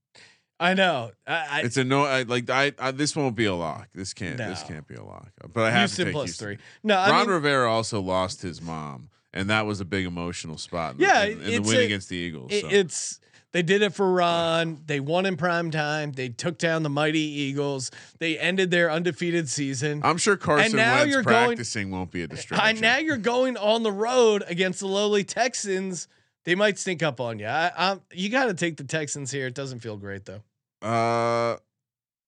I 0.59 0.73
know. 0.73 1.11
I, 1.27 1.33
I 1.33 1.61
It's 1.61 1.77
a 1.77 1.83
no. 1.83 2.05
I, 2.05 2.23
like 2.23 2.49
I, 2.49 2.71
I 2.79 2.91
this 2.91 3.15
won't 3.15 3.35
be 3.35 3.45
a 3.45 3.53
lock. 3.53 3.89
This 3.93 4.13
can't. 4.13 4.37
This 4.37 4.63
can't 4.63 4.87
be 4.87 4.95
a 4.95 5.03
lock. 5.03 5.29
But 5.53 5.63
I 5.65 5.71
have 5.71 5.79
Houston 5.89 6.05
to 6.05 6.05
take 6.05 6.13
plus 6.13 6.25
Houston. 6.27 6.47
three. 6.47 6.57
No, 6.83 6.95
I 6.97 7.09
Ron 7.09 7.25
mean, 7.27 7.35
Rivera 7.35 7.69
also 7.71 7.99
lost 8.01 8.41
his 8.41 8.61
mom, 8.61 9.09
and 9.33 9.49
that 9.49 9.65
was 9.65 9.81
a 9.81 9.85
big 9.85 10.05
emotional 10.05 10.57
spot. 10.57 10.95
In 10.95 11.01
Yeah, 11.01 11.25
the, 11.25 11.31
in, 11.31 11.41
in 11.41 11.63
the 11.63 11.67
win 11.69 11.77
a- 11.77 11.83
against 11.83 12.09
the 12.09 12.15
Eagles. 12.15 12.51
it- 12.53 12.61
so. 12.61 12.67
it's 12.69 13.19
they 13.51 13.61
did 13.63 13.81
it 13.81 13.93
for 13.93 14.11
Ron. 14.11 14.81
They 14.85 14.99
won 14.99 15.25
in 15.25 15.37
prime 15.37 15.71
time. 15.71 16.11
They 16.13 16.27
took 16.29 16.57
down 16.57 16.83
the 16.83 16.89
mighty 16.89 17.19
Eagles. 17.19 17.89
They 18.19 18.37
ended 18.37 18.69
their 18.71 18.91
undefeated 18.91 19.47
season. 19.49 20.01
I'm 20.03 20.17
sure 20.17 20.35
Carson 20.37 20.75
now 20.77 20.95
Wentz 20.99 21.13
you're 21.13 21.23
going- 21.23 21.47
practicing 21.47 21.89
won't 21.91 22.11
be 22.11 22.21
a 22.23 22.27
distraction. 22.27 22.67
And 22.69 22.81
now 22.81 22.97
you're 22.97 23.15
going 23.17 23.55
on 23.57 23.83
the 23.83 23.91
road 23.93 24.43
against 24.47 24.79
the 24.81 24.87
lowly 24.87 25.23
Texans. 25.23 26.07
They 26.45 26.55
might 26.55 26.77
sneak 26.79 27.03
up 27.03 27.19
on 27.19 27.39
you. 27.39 27.47
I, 27.47 27.71
I'm, 27.75 28.01
you 28.13 28.29
got 28.29 28.45
to 28.45 28.53
take 28.53 28.77
the 28.77 28.83
Texans 28.83 29.31
here. 29.31 29.47
It 29.47 29.55
doesn't 29.55 29.79
feel 29.79 29.97
great 29.97 30.25
though. 30.25 30.41
Uh, 30.81 31.57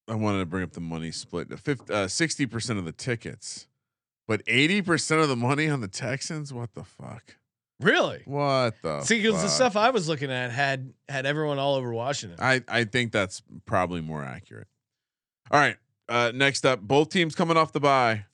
I 0.08 0.16
wanted 0.16 0.40
to 0.40 0.46
bring 0.46 0.64
up 0.64 0.74
the 0.74 0.82
money 0.82 1.12
split. 1.12 1.48
Sixty 2.10 2.46
percent 2.46 2.80
of 2.80 2.86
the 2.86 2.92
tickets, 2.92 3.68
but 4.28 4.42
eighty 4.48 4.82
percent 4.82 5.22
of 5.22 5.30
the 5.30 5.36
money 5.36 5.70
on 5.70 5.82
the 5.82 5.88
Texans. 5.88 6.52
What 6.52 6.74
the 6.74 6.84
fuck? 6.84 7.36
Really? 7.80 8.24
What 8.26 8.74
the? 8.82 9.02
See, 9.02 9.22
because 9.22 9.44
the 9.44 9.50
stuff 9.50 9.76
I 9.76 9.92
was 9.92 10.10
looking 10.10 10.32
at 10.32 10.52
had 10.52 10.94
had 11.08 11.28
everyone 11.28 11.60
all 11.60 11.76
over 11.76 11.94
Washington. 11.94 12.40
I 12.42 12.64
I 12.68 12.86
think 12.86 13.12
that's 13.12 13.44
probably 13.66 14.02
more 14.02 14.24
accurate. 14.24 14.68
All 15.52 15.60
right. 15.60 15.78
Uh, 16.10 16.32
next 16.34 16.66
up, 16.66 16.82
both 16.82 17.10
teams 17.10 17.36
coming 17.36 17.58
off 17.58 17.74
the 17.74 17.80
bye. 17.80 18.26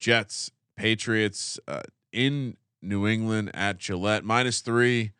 Jets, 0.00 0.52
Patriots 0.76 1.58
uh, 1.66 1.82
in 2.12 2.56
New 2.80 3.06
England 3.06 3.50
at 3.52 3.78
Gillette 3.78 4.24
minus 4.24 4.60
three, 4.60 5.10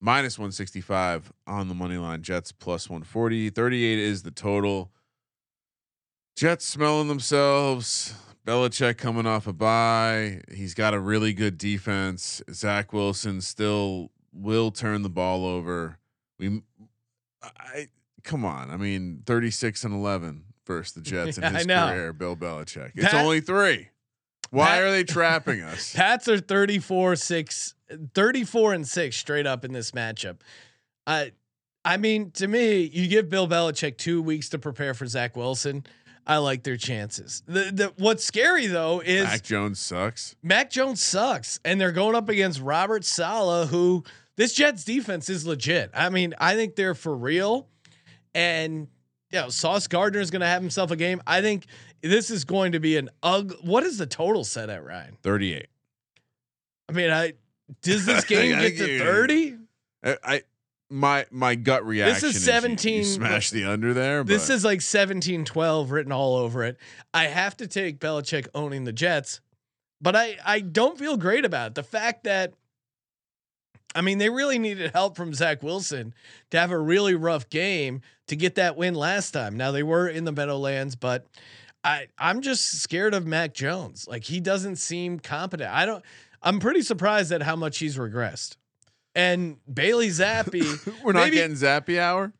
minus 0.00 0.38
one 0.38 0.52
sixty 0.52 0.80
five 0.80 1.32
on 1.46 1.68
the 1.68 1.74
money 1.74 1.96
line. 1.98 2.22
Jets 2.22 2.52
plus 2.52 2.88
140. 2.88 3.50
38 3.50 3.98
is 3.98 4.22
the 4.22 4.30
total. 4.30 4.90
Jets 6.36 6.64
smelling 6.64 7.08
themselves. 7.08 8.14
Belichick 8.46 8.96
coming 8.96 9.26
off 9.26 9.46
a 9.46 9.52
bye. 9.52 10.40
He's 10.50 10.74
got 10.74 10.94
a 10.94 10.98
really 10.98 11.32
good 11.34 11.58
defense. 11.58 12.42
Zach 12.50 12.92
Wilson 12.92 13.40
still 13.42 14.10
will 14.32 14.70
turn 14.70 15.02
the 15.02 15.10
ball 15.10 15.44
over. 15.44 15.98
We, 16.38 16.62
I 17.42 17.88
come 18.24 18.44
on. 18.44 18.70
I 18.70 18.76
mean, 18.78 19.22
thirty 19.26 19.50
six 19.50 19.84
and 19.84 19.94
eleven 19.94 20.44
versus 20.66 20.94
the 20.94 21.02
Jets 21.02 21.36
in 21.36 21.44
his 21.54 21.66
career. 21.66 22.12
Bill 22.14 22.34
Belichick. 22.36 22.92
It's 22.94 23.10
Pat- 23.10 23.24
only 23.24 23.40
three. 23.42 23.89
Why 24.50 24.66
Pat- 24.66 24.82
are 24.82 24.90
they 24.90 25.04
trapping 25.04 25.62
us? 25.62 25.92
Pats 25.96 26.28
are 26.28 26.38
34 26.38 27.16
6 27.16 27.74
34 28.14 28.74
and 28.74 28.86
6 28.86 29.16
straight 29.16 29.46
up 29.46 29.64
in 29.64 29.72
this 29.72 29.92
matchup. 29.92 30.40
I 31.06 31.32
I 31.84 31.96
mean, 31.96 32.30
to 32.32 32.46
me, 32.46 32.82
you 32.82 33.08
give 33.08 33.30
Bill 33.30 33.48
Belichick 33.48 33.96
2 33.96 34.20
weeks 34.20 34.50
to 34.50 34.58
prepare 34.58 34.92
for 34.92 35.06
Zach 35.06 35.36
Wilson. 35.36 35.84
I 36.26 36.36
like 36.36 36.62
their 36.62 36.76
chances. 36.76 37.42
The, 37.46 37.70
the 37.72 37.92
what's 37.96 38.24
scary 38.24 38.66
though 38.66 39.00
is 39.00 39.24
Mac 39.24 39.42
Jones 39.42 39.80
sucks. 39.80 40.36
Mac 40.42 40.70
Jones 40.70 41.02
sucks, 41.02 41.58
and 41.64 41.80
they're 41.80 41.92
going 41.92 42.14
up 42.14 42.28
against 42.28 42.60
Robert 42.60 43.04
Saleh, 43.04 43.68
who 43.68 44.04
this 44.36 44.52
Jets 44.52 44.84
defense 44.84 45.28
is 45.28 45.46
legit. 45.46 45.90
I 45.94 46.10
mean, 46.10 46.34
I 46.38 46.54
think 46.54 46.76
they're 46.76 46.94
for 46.94 47.16
real, 47.16 47.68
and 48.34 48.88
you 49.32 49.40
know, 49.40 49.48
Sauce 49.48 49.86
Gardner 49.86 50.20
is 50.20 50.30
going 50.30 50.40
to 50.40 50.46
have 50.46 50.62
himself 50.62 50.90
a 50.90 50.96
game. 50.96 51.22
I 51.26 51.40
think 51.40 51.66
this 52.02 52.30
is 52.30 52.44
going 52.44 52.72
to 52.72 52.80
be 52.80 52.96
an 52.96 53.10
ugly. 53.22 53.56
What 53.62 53.84
is 53.84 53.98
the 53.98 54.06
total 54.06 54.44
set 54.44 54.70
at 54.70 54.84
Ryan? 54.84 55.16
Thirty 55.22 55.54
eight. 55.54 55.68
I 56.88 56.92
mean, 56.92 57.10
I 57.10 57.34
does 57.82 58.06
this 58.06 58.24
game 58.26 58.58
get 58.58 58.76
to 58.78 58.98
thirty? 58.98 59.56
I, 60.02 60.16
I 60.24 60.42
my 60.90 61.26
my 61.30 61.54
gut 61.54 61.86
reaction 61.86 62.14
This 62.14 62.22
is 62.24 62.34
you- 62.46 62.52
17 62.52 62.96
You, 62.98 63.04
smash 63.04 63.50
the 63.50 63.64
under 63.64 63.94
there. 63.94 64.24
This 64.24 64.48
but 64.48 64.54
is 64.54 64.64
like 64.64 64.80
17 64.80 65.44
12 65.44 65.90
written 65.90 66.10
all 66.12 66.36
over 66.36 66.64
it. 66.64 66.78
I 67.14 67.24
have 67.28 67.56
to 67.58 67.66
take 67.68 68.00
Belichick 68.00 68.48
owning 68.54 68.84
the 68.84 68.92
Jets, 68.92 69.40
but 70.00 70.16
I, 70.16 70.36
I 70.44 70.60
don't 70.60 70.98
feel 70.98 71.16
great 71.16 71.44
about 71.44 71.68
it. 71.68 71.74
The 71.76 71.82
fact 71.84 72.24
that, 72.24 72.54
I 73.94 74.00
mean, 74.00 74.18
they 74.18 74.30
really 74.30 74.58
needed 74.58 74.90
help 74.92 75.16
from 75.16 75.32
Zach 75.32 75.62
Wilson 75.62 76.12
to 76.50 76.58
have 76.58 76.72
a 76.72 76.78
really 76.78 77.14
rough 77.14 77.48
game 77.48 78.00
to 78.26 78.34
get 78.34 78.56
that 78.56 78.76
win 78.76 78.94
last 78.94 79.30
time. 79.30 79.56
Now 79.56 79.70
they 79.70 79.82
were 79.84 80.08
in 80.08 80.24
the 80.24 80.32
Meadowlands, 80.32 80.96
but 80.96 81.26
I, 81.82 82.08
I'm 82.18 82.42
just 82.42 82.80
scared 82.82 83.14
of 83.14 83.26
Mac 83.26 83.54
Jones. 83.54 84.06
Like 84.08 84.24
he 84.24 84.40
doesn't 84.40 84.76
seem 84.76 85.18
competent. 85.18 85.70
I 85.70 85.86
don't, 85.86 86.04
I'm 86.42 86.58
pretty 86.60 86.82
surprised 86.82 87.32
at 87.32 87.42
how 87.42 87.56
much 87.56 87.78
he's 87.78 87.96
regressed. 87.96 88.56
And 89.14 89.56
Bailey 89.72 90.08
Zappe, 90.08 91.02
we're 91.04 91.12
not 91.12 91.24
maybe- 91.24 91.36
getting 91.36 91.56
Zappe 91.56 91.98
hour. 91.98 92.32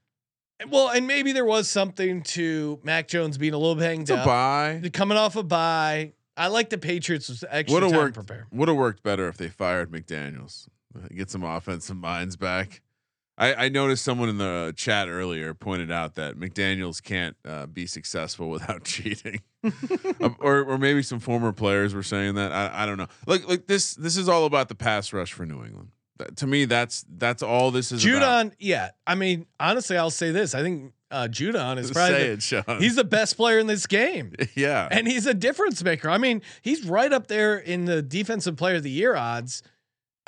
well, 0.68 0.88
and 0.90 1.06
maybe 1.06 1.32
there 1.32 1.44
was 1.44 1.68
something 1.68 2.22
to 2.22 2.78
Mac 2.82 3.08
Jones 3.08 3.38
being 3.38 3.54
a 3.54 3.58
little 3.58 3.74
banged 3.76 4.02
It's 4.02 4.10
a 4.10 4.16
up, 4.18 4.26
buy. 4.26 4.90
coming 4.92 5.16
off 5.18 5.36
a 5.36 5.42
bye. 5.42 6.12
I 6.36 6.46
like 6.48 6.70
the 6.70 6.78
Patriots 6.78 7.28
with 7.28 7.44
extra 7.50 7.74
Would 7.74 7.82
have 7.82 7.92
time 7.92 8.00
worked. 8.00 8.52
Would 8.52 8.68
have 8.68 8.76
worked 8.76 9.02
better 9.02 9.28
if 9.28 9.36
they 9.36 9.48
fired 9.48 9.90
McDaniels. 9.90 10.68
Get 11.14 11.30
some 11.30 11.42
offensive 11.44 11.96
minds 11.96 12.36
back. 12.36 12.80
I, 13.40 13.54
I 13.66 13.68
noticed 13.70 14.04
someone 14.04 14.28
in 14.28 14.36
the 14.38 14.72
chat 14.76 15.08
earlier 15.08 15.54
pointed 15.54 15.90
out 15.90 16.14
that 16.16 16.36
McDaniels 16.36 17.02
can't 17.02 17.34
uh, 17.44 17.66
be 17.66 17.86
successful 17.86 18.50
without 18.56 18.84
cheating, 18.84 19.40
Um, 20.20 20.36
or 20.40 20.62
or 20.62 20.78
maybe 20.78 21.02
some 21.02 21.18
former 21.20 21.52
players 21.52 21.94
were 21.94 22.02
saying 22.02 22.34
that. 22.34 22.52
I, 22.52 22.82
I 22.82 22.86
don't 22.86 22.98
know. 22.98 23.08
Like 23.26 23.48
like 23.48 23.66
this 23.66 23.94
this 23.94 24.16
is 24.16 24.28
all 24.28 24.44
about 24.44 24.68
the 24.68 24.74
pass 24.74 25.12
rush 25.12 25.32
for 25.32 25.46
New 25.46 25.64
England. 25.64 25.88
That- 26.18 26.36
to 26.36 26.46
me, 26.46 26.66
that's 26.66 27.04
that's 27.08 27.42
all 27.42 27.70
this 27.70 27.90
is. 27.92 28.04
about. 28.04 28.22
Judon, 28.46 28.52
yeah. 28.58 28.90
I 29.06 29.14
mean, 29.14 29.46
honestly, 29.58 29.96
I'll 29.96 30.10
say 30.10 30.30
this. 30.32 30.54
I 30.54 30.62
think 30.62 30.92
uh, 31.10 31.28
Judon 31.30 31.78
is 31.78 31.90
probably 31.92 32.36
say 32.38 32.56
the- 32.60 32.72
it, 32.76 32.80
he's 32.82 32.96
the 32.96 33.04
best 33.04 33.36
player 33.36 33.58
in 33.58 33.66
this 33.66 33.86
game. 33.86 34.34
yeah. 34.54 34.86
and 34.90 35.06
he's 35.08 35.26
a 35.26 35.34
difference 35.34 35.82
maker. 35.82 36.10
I 36.10 36.18
mean, 36.18 36.42
he's 36.62 36.84
right 36.84 37.12
up 37.12 37.26
there 37.28 37.56
in 37.56 37.86
the 37.86 38.02
defensive 38.02 38.56
player 38.56 38.76
of 38.76 38.82
the 38.82 38.90
year 38.90 39.16
odds. 39.16 39.62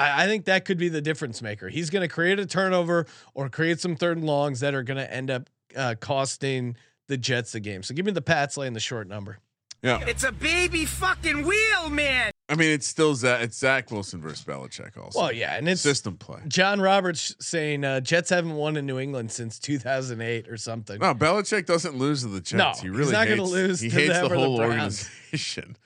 I, 0.03 0.24
I 0.24 0.26
think 0.26 0.46
that 0.46 0.64
could 0.64 0.78
be 0.78 0.88
the 0.88 1.00
difference 1.00 1.40
maker. 1.42 1.68
He's 1.68 1.90
going 1.90 2.03
to 2.03 2.09
create 2.09 2.38
a 2.38 2.46
turnover 2.46 3.07
or 3.34 3.48
create 3.48 3.80
some 3.80 3.96
third 3.96 4.18
and 4.18 4.26
longs 4.26 4.61
that 4.61 4.74
are 4.74 4.82
going 4.82 4.98
to 4.98 5.12
end 5.12 5.30
up 5.30 5.48
uh, 5.76 5.94
costing 6.00 6.76
the 7.09 7.16
Jets 7.16 7.53
the 7.53 7.61
game. 7.61 7.82
So 7.82 7.94
give 7.94 8.07
me 8.07 8.12
the 8.12 8.22
Pats 8.22 8.57
laying 8.57 8.72
the 8.72 8.80
short 8.80 9.07
number. 9.09 9.38
yeah. 9.82 10.00
It's 10.07 10.24
a 10.24 10.32
baby 10.32 10.84
fucking 10.84 11.44
wheel, 11.46 11.90
man. 11.90 12.30
I 12.48 12.55
mean, 12.55 12.70
it's 12.70 12.86
still 12.86 13.14
Zach. 13.14 13.40
It's 13.40 13.57
Zach 13.57 13.90
Wilson 13.90 14.20
versus 14.20 14.44
Belichick. 14.44 14.98
Also, 15.03 15.18
Well, 15.20 15.32
yeah, 15.32 15.57
and 15.57 15.66
it's 15.68 15.80
system 15.80 16.18
play. 16.18 16.40
John 16.48 16.80
Roberts 16.82 17.34
saying 17.40 17.82
uh, 17.82 18.00
Jets 18.00 18.28
haven't 18.28 18.55
won 18.57 18.76
in 18.76 18.84
New 18.84 18.98
England 18.98 19.32
since 19.32 19.59
2008 19.59 20.48
or 20.48 20.59
something. 20.59 20.98
No, 20.98 21.14
Belichick 21.14 21.64
doesn't 21.64 21.96
lose 21.96 22.22
to 22.22 22.28
the 22.28 22.40
Jets. 22.40 22.82
No, 22.82 22.90
he 22.90 22.98
he's 22.98 23.11
not 23.11 23.26
gonna 23.26 23.42
lose 23.44 23.80
He 23.80 23.88
hates 23.88 24.18
the 24.18 24.26
or 24.26 24.28
the 24.30 24.36
whole 24.36 24.57
Browns. 24.59 25.09
organization. 25.32 25.76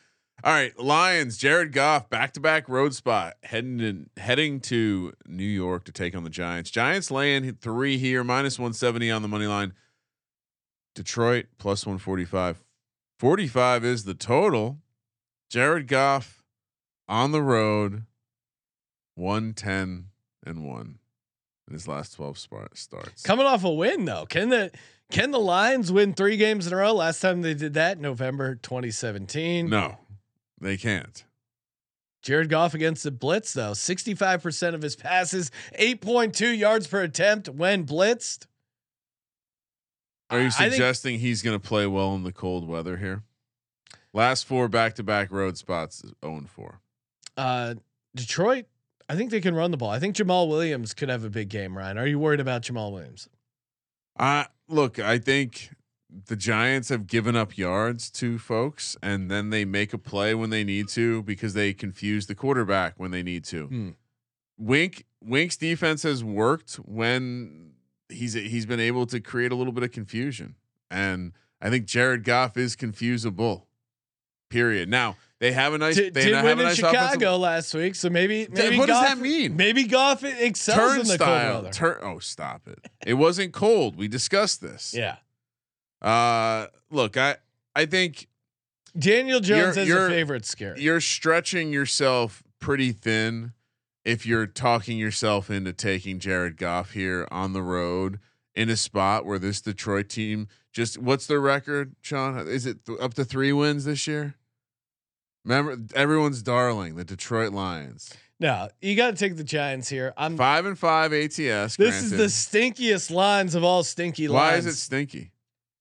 All 0.47 0.53
right, 0.53 0.79
Lions. 0.79 1.39
Jared 1.39 1.73
Goff, 1.73 2.09
back 2.09 2.33
to 2.35 2.41
back 2.41 2.69
road 2.69 2.95
spot, 2.95 3.35
heading 3.43 3.79
to, 3.79 4.23
heading 4.23 4.61
to 4.61 5.13
New 5.27 5.43
York 5.43 5.83
to 5.87 5.93
take 5.93 6.15
on 6.15 6.23
the 6.23 6.31
Giants. 6.31 6.71
Giants 6.71 7.11
laying 7.11 7.53
three 7.55 7.99
here, 7.99 8.23
minus 8.23 8.57
one 8.57 8.73
seventy 8.73 9.11
on 9.11 9.23
the 9.23 9.29
money 9.29 9.49
line. 9.49 9.73
Detroit 10.95 11.47
plus 11.59 11.85
one 11.85 11.99
forty 11.99 12.25
five. 12.25 12.63
Forty 13.19 13.49
five 13.49 13.85
is 13.85 14.05
the 14.05 14.15
total. 14.15 14.79
Jared 15.51 15.89
Goff 15.89 16.45
on 17.09 17.33
the 17.33 17.43
road, 17.43 18.05
one 19.17 19.53
ten 19.53 20.11
and 20.47 20.65
one 20.65 21.01
in 21.67 21.75
his 21.75 21.89
last 21.89 22.15
twelve 22.15 22.39
starts. 22.39 23.23
Coming 23.25 23.47
off 23.47 23.65
a 23.65 23.73
win 23.73 24.05
though, 24.05 24.27
can 24.27 24.51
the 24.51 24.71
can 25.11 25.33
the 25.33 25.41
Lions 25.41 25.91
win 25.91 26.15
three 26.15 26.37
games 26.37 26.69
in 26.69 26.73
a 26.73 26.77
row? 26.77 26.93
Last 26.93 27.19
time 27.19 27.43
they 27.43 27.55
did 27.55 27.75
that, 27.75 27.99
November 27.99 28.55
2017. 28.57 29.69
No, 29.69 29.99
they 30.61 30.77
can't. 30.77 31.25
Jared 32.23 32.49
Goff 32.49 32.75
against 32.75 33.05
the 33.05 33.11
blitz 33.11 33.53
though, 33.53 33.73
65% 33.73 34.75
of 34.75 34.83
his 34.83 34.97
passes, 34.97 35.51
8.2 35.79 36.59
yards 36.59 36.87
per 36.87 37.03
attempt 37.03 37.49
when 37.49 37.87
blitzed. 37.87 38.47
Are 40.29 40.41
you 40.41 40.51
suggesting 40.51 41.21
he's 41.21 41.43
going 41.43 41.59
to 41.59 41.65
play 41.65 41.87
well 41.87 42.15
in 42.17 42.25
the 42.25 42.33
cold 42.33 42.67
weather 42.67 42.97
here? 42.97 43.23
Last 44.13 44.45
four 44.45 44.69
back-to-back 44.69 45.31
road 45.31 45.57
spots, 45.57 46.03
is 46.03 46.13
0 46.25 46.39
and 46.39 46.51
4. 46.51 46.81
Uh, 47.37 47.75
Detroit, 48.17 48.65
I 49.09 49.15
think 49.15 49.31
they 49.31 49.41
can 49.41 49.55
run 49.55 49.71
the 49.71 49.77
ball. 49.77 49.91
I 49.91 50.01
think 50.01 50.17
Jamaal 50.17 50.49
Williams 50.49 50.95
could 50.95 51.09
have 51.11 51.23
a 51.23 51.31
big 51.31 51.49
game. 51.49 51.77
Ryan, 51.77 51.99
are 51.99 52.07
you 52.07 52.19
worried 52.19 52.41
about 52.41 52.63
Jamaal 52.63 52.93
Williams? 52.93 53.29
Uh 54.19 54.45
look, 54.69 54.99
I 54.99 55.19
think 55.19 55.71
the 56.27 56.37
Giants 56.37 56.89
have 56.89 57.07
given 57.07 57.37
up 57.37 57.59
yards 57.59 58.11
to 58.13 58.39
folks, 58.39 58.97
and 59.03 59.31
then 59.31 59.51
they 59.51 59.65
make 59.65 59.93
a 59.93 59.99
play 59.99 60.35
when 60.35 60.51
they 60.51 60.65
need 60.65 60.89
to 60.89 61.23
because 61.23 61.55
they 61.55 61.73
confuse 61.73 62.27
the 62.27 62.35
quarterback 62.35 62.95
when 62.97 63.11
they 63.11 63.23
need 63.23 63.45
to. 63.45 63.67
Hmm. 63.67 63.91
Wink 64.59 65.05
Wink's 65.23 65.57
defense 65.57 66.03
has 66.05 66.25
worked 66.25 66.77
when 66.77 67.73
he's 68.09 68.33
he's 68.35 68.67
been 68.67 68.81
able 68.81 69.07
to 69.07 69.21
create 69.21 69.53
a 69.53 69.55
little 69.55 69.73
bit 69.73 69.83
of 69.85 69.93
confusion, 69.93 70.55
and 70.91 71.33
I 71.61 71.71
think 71.71 71.87
Jared 71.87 72.25
Goff 72.25 72.57
is 72.57 72.77
confusable. 72.77 73.65
Period. 74.49 74.89
Now 74.89 75.17
they 75.41 75.53
have 75.53 75.75
a 75.75 75.79
nice. 75.79 75.97
Did, 75.97 76.15
they 76.15 76.27
did 76.27 76.35
have 76.35 76.45
win 76.45 76.59
a 76.59 76.63
in 76.63 76.69
nice 76.69 76.77
Chicago 76.77 77.37
last 77.37 77.75
week, 77.75 77.95
so 77.95 78.09
maybe 78.09 78.47
maybe 78.51 78.79
what 78.79 78.87
does 78.87 79.01
Goff, 79.01 79.09
that 79.09 79.19
mean? 79.19 79.57
Maybe 79.57 79.85
Goff 79.85 80.25
excels 80.25 80.97
in 80.97 81.07
the 81.09 81.19
cold 81.19 81.31
weather. 81.31 81.71
Tur- 81.71 82.01
oh, 82.03 82.21
stop 82.21 82.67
it! 82.67 82.79
It 83.05 83.15
wasn't 83.15 83.53
cold. 83.53 83.97
We 83.97 84.09
discussed 84.09 84.63
this. 84.63 84.95
yeah, 84.97 85.17
Uh, 86.07 86.67
look, 86.91 87.17
I 87.17 87.37
I 87.75 87.87
think 87.87 88.29
Daniel 88.99 89.41
Jones 89.41 89.77
You're- 89.77 90.07
a 90.07 90.09
favorite 90.09 90.47
scare. 90.47 90.79
you're 90.79 91.01
stretching 91.01 91.73
yourself 91.73 92.43
pretty 92.61 92.93
thin 92.93 93.53
if 94.05 94.25
you're 94.25 94.47
talking 94.47 94.99
yourself 94.99 95.51
into 95.51 95.73
taking 95.73 96.19
Jared 96.21 96.57
Goff 96.57 96.93
here 96.93 97.27
on 97.31 97.53
the 97.53 97.63
road 97.63 98.21
in 98.55 98.71
a 98.71 98.77
spot 98.77 99.27
where 99.27 99.39
this 99.39 99.61
Detroit 99.61 100.09
team 100.09 100.47
just 100.73 100.97
what's 100.99 101.27
their 101.27 101.41
record, 101.41 101.97
Sean? 102.03 102.39
Is 102.47 102.67
it 102.67 102.85
th- 102.87 102.99
up 103.01 103.15
to 103.15 103.25
three 103.25 103.53
wins 103.53 103.85
this 103.85 104.07
year? 104.07 104.35
Remember, 105.45 105.77
everyone's 105.95 106.43
darling, 106.43 106.97
the 106.97 107.05
Detroit 107.05 107.53
Lions, 107.53 108.13
No, 108.41 108.69
you 108.81 108.95
got 108.97 109.11
to 109.13 109.17
take 109.17 109.37
the 109.37 109.45
Giants 109.45 109.89
here. 109.89 110.13
I'm. 110.17 110.37
five 110.37 110.67
and 110.67 110.79
five 110.79 111.13
ATS. 111.13 111.77
This 111.77 112.03
is 112.03 112.11
the 112.11 112.25
stinkiest 112.27 113.11
lines 113.11 113.55
of 113.55 113.65
all 113.65 113.83
stinky 113.83 114.29
Why 114.29 114.53
lines. 114.53 114.67
is 114.67 114.75
it 114.75 114.79
stinky? 114.79 115.31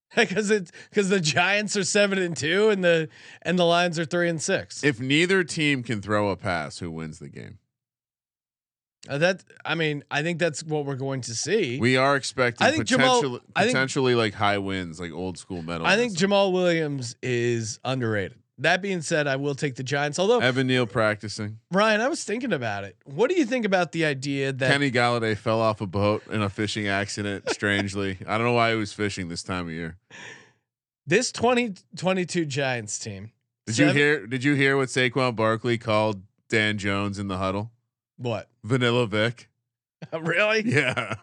because 0.15 0.51
it's 0.51 0.71
because 0.89 1.09
the 1.09 1.19
Giants 1.19 1.75
are 1.75 1.83
seven 1.83 2.17
and 2.19 2.35
two 2.35 2.69
and 2.69 2.83
the 2.83 3.09
and 3.41 3.57
the 3.57 3.65
Lions 3.65 3.99
are 3.99 4.05
three 4.05 4.29
and 4.29 4.41
six. 4.41 4.83
If 4.83 4.99
neither 4.99 5.43
team 5.43 5.83
can 5.83 6.01
throw 6.01 6.29
a 6.29 6.35
pass, 6.35 6.79
who 6.79 6.91
wins 6.91 7.19
the 7.19 7.29
game? 7.29 7.59
Uh, 9.07 9.17
that 9.19 9.43
I 9.63 9.75
mean, 9.75 10.03
I 10.09 10.23
think 10.23 10.39
that's 10.39 10.63
what 10.63 10.85
we're 10.85 10.95
going 10.95 11.21
to 11.21 11.35
see. 11.35 11.79
We 11.79 11.97
are 11.97 12.15
expecting 12.15 12.65
I 12.65 12.71
think 12.71 12.85
Jamal- 12.85 13.15
potentially, 13.17 13.41
I 13.55 13.61
think- 13.63 13.73
potentially 13.73 14.15
like 14.15 14.33
high 14.33 14.57
wins, 14.57 14.99
like 14.99 15.11
old 15.11 15.37
school 15.37 15.61
metal. 15.61 15.85
I 15.85 15.95
think 15.95 16.17
Jamaal 16.17 16.51
Williams 16.51 17.15
is 17.21 17.79
underrated. 17.83 18.37
That 18.57 18.81
being 18.81 19.01
said, 19.01 19.27
I 19.27 19.35
will 19.35 19.55
take 19.55 19.75
the 19.75 19.83
Giants. 19.83 20.17
Although 20.17 20.39
Evan 20.39 20.67
Neal 20.67 20.85
practicing. 20.85 21.59
Ryan, 21.71 21.99
I 21.99 22.07
was 22.07 22.23
thinking 22.23 22.53
about 22.53 22.85
it. 22.85 22.95
What 23.03 23.29
do 23.29 23.35
you 23.35 23.45
think 23.45 23.65
about 23.65 23.91
the 23.91 24.05
idea 24.05 24.53
that 24.53 24.71
Kenny 24.71 24.91
Golladay 24.91 25.35
fell 25.35 25.59
off 25.59 25.81
a 25.81 25.85
boat 25.87 26.23
in 26.31 26.41
a 26.41 26.49
fishing 26.49 26.87
accident. 26.87 27.49
Strangely, 27.49 28.17
I 28.27 28.37
don't 28.37 28.47
know 28.47 28.53
why 28.53 28.71
he 28.71 28.77
was 28.77 28.93
fishing 28.93 29.27
this 29.27 29.43
time 29.43 29.67
of 29.67 29.73
year. 29.73 29.97
this 31.05 31.31
2022 31.33 32.45
Giants 32.45 32.97
team? 32.97 33.31
Did 33.67 33.77
you 33.77 33.87
hear? 33.89 34.27
Did 34.27 34.43
you 34.43 34.53
hear 34.53 34.77
what 34.77 34.89
Saquon 34.89 35.35
Barkley 35.35 35.77
called 35.77 36.21
Dan 36.49 36.77
Jones 36.77 37.19
in 37.19 37.27
the 37.27 37.37
huddle? 37.37 37.71
what? 38.17 38.47
Vanilla 38.63 39.05
Vic. 39.07 39.49
really? 40.17 40.61
Yeah, 40.65 41.15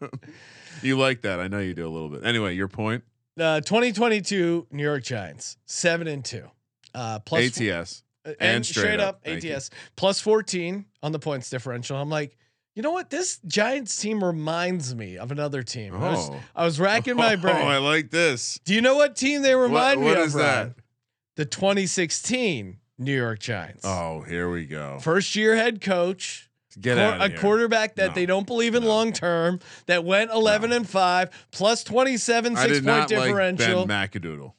you 0.82 0.98
like 0.98 1.22
that? 1.22 1.38
I 1.40 1.46
know 1.48 1.60
you 1.60 1.72
do 1.74 1.86
a 1.86 1.88
little 1.90 2.08
bit. 2.08 2.24
Anyway, 2.24 2.54
your 2.54 2.68
point. 2.68 3.04
Uh, 3.38 3.60
2022 3.60 4.66
New 4.70 4.82
York 4.82 5.04
Giants 5.04 5.56
seven 5.64 6.06
and 6.08 6.24
two. 6.24 6.50
Uh, 6.94 7.18
plus 7.20 7.58
ATS. 7.60 8.02
Uh, 8.24 8.32
And 8.40 8.64
straight 8.64 9.00
up. 9.00 9.22
Thank 9.24 9.44
ATS 9.44 9.70
plus 9.96 10.20
14 10.20 10.84
on 11.02 11.12
the 11.12 11.18
points 11.18 11.50
differential. 11.50 11.96
I'm 11.96 12.08
like, 12.10 12.36
you 12.74 12.82
know 12.82 12.92
what? 12.92 13.10
This 13.10 13.38
Giants 13.46 13.96
team 14.00 14.22
reminds 14.24 14.94
me 14.94 15.18
of 15.18 15.30
another 15.32 15.62
team. 15.62 15.94
I, 15.94 16.10
was, 16.10 16.30
Oh. 16.30 16.40
I 16.56 16.64
was 16.64 16.78
racking 16.80 17.16
my 17.16 17.36
brain. 17.36 17.56
Oh, 17.62 17.66
I 17.66 17.78
like 17.78 18.10
this. 18.10 18.58
Do 18.64 18.74
you 18.74 18.80
know 18.80 18.94
what 18.96 19.16
team 19.16 19.42
they 19.42 19.54
remind 19.54 20.02
what 20.02 20.16
me 20.16 20.22
is 20.22 20.34
of? 20.34 20.40
that? 20.40 20.56
Ryan? 20.62 20.74
The 21.36 21.44
2016 21.46 22.78
New 22.98 23.16
York 23.16 23.38
Giants. 23.40 23.82
Oh, 23.84 24.22
here 24.22 24.50
we 24.50 24.66
go. 24.66 24.98
First 25.00 25.34
year 25.36 25.56
head 25.56 25.80
coach, 25.80 26.48
Get 26.80 26.96
quar- 26.96 27.04
out 27.06 27.20
a 27.22 27.28
here. 27.28 27.38
quarterback 27.38 27.96
that 27.96 28.08
No. 28.08 28.14
they 28.14 28.26
don't 28.26 28.46
believe 28.46 28.74
in 28.74 28.82
No. 28.84 28.88
long 28.88 29.12
term, 29.12 29.60
that 29.86 30.04
went 30.04 30.30
11 30.30 30.72
and 30.72 30.88
5, 30.88 31.28
plus 31.50 31.84
27 31.84 32.56
I 32.56 32.62
six 32.62 32.72
did 32.74 32.84
point 32.84 32.86
not 32.86 33.00
like 33.10 33.26
differential. 33.26 33.86
Ben 33.86 34.08
McAdoodle. 34.08 34.52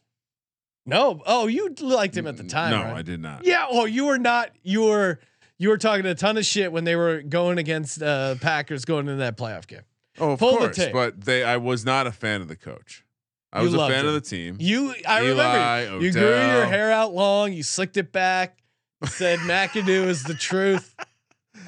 No. 0.86 1.22
Oh, 1.26 1.48
you 1.48 1.74
liked 1.82 2.16
him 2.16 2.28
at 2.28 2.38
the 2.38 2.44
time. 2.44 2.72
No, 2.72 2.84
right? 2.84 2.98
I 2.98 3.02
did 3.02 3.20
not. 3.22 3.46
Yeah. 3.46 3.66
Oh, 3.70 3.86
you 3.86 4.06
were 4.06 4.20
not. 4.20 4.52
You 4.64 4.84
were. 4.84 5.20
You 5.60 5.70
were 5.70 5.78
talking 5.78 6.06
a 6.06 6.16
ton 6.16 6.38
of 6.38 6.46
shit 6.46 6.72
when 6.72 6.84
they 6.84 6.96
were 6.96 7.22
going 7.22 7.58
against 7.58 8.02
uh, 8.02 8.36
Packers 8.42 8.84
going 8.86 9.08
into 9.08 9.20
that 9.20 9.38
playoff 9.38 9.66
game. 9.68 9.84
Oh, 10.20 10.32
of 10.32 10.40
Pull 10.40 10.54
the 10.54 10.58
course, 10.58 10.76
tape. 10.76 10.94
but 10.94 11.22
they. 11.22 11.44
I 11.44 11.58
was 11.58 11.86
not 11.86 12.06
a 12.08 12.12
fan 12.12 12.42
of 12.42 12.48
the 12.48 12.56
coach. 12.56 13.06
I 13.54 13.60
You 13.60 13.66
was 13.66 13.74
a 13.76 13.88
fan 13.88 14.06
of 14.08 14.14
the 14.14 14.22
team. 14.22 14.58
You, 14.60 14.96
I 15.08 15.24
Eli, 15.26 15.82
remember 15.84 16.06
you 16.06 16.12
grew 16.12 16.22
your 16.22 16.66
hair 16.66 16.92
out 16.92 17.14
long. 17.14 17.54
You 17.54 17.62
slicked 17.64 17.98
it 17.98 18.12
back. 18.12 18.58
Said 19.06 19.40
McAdoo 19.46 20.08
is 20.08 20.24
the 20.24 20.34
truth. 20.34 20.96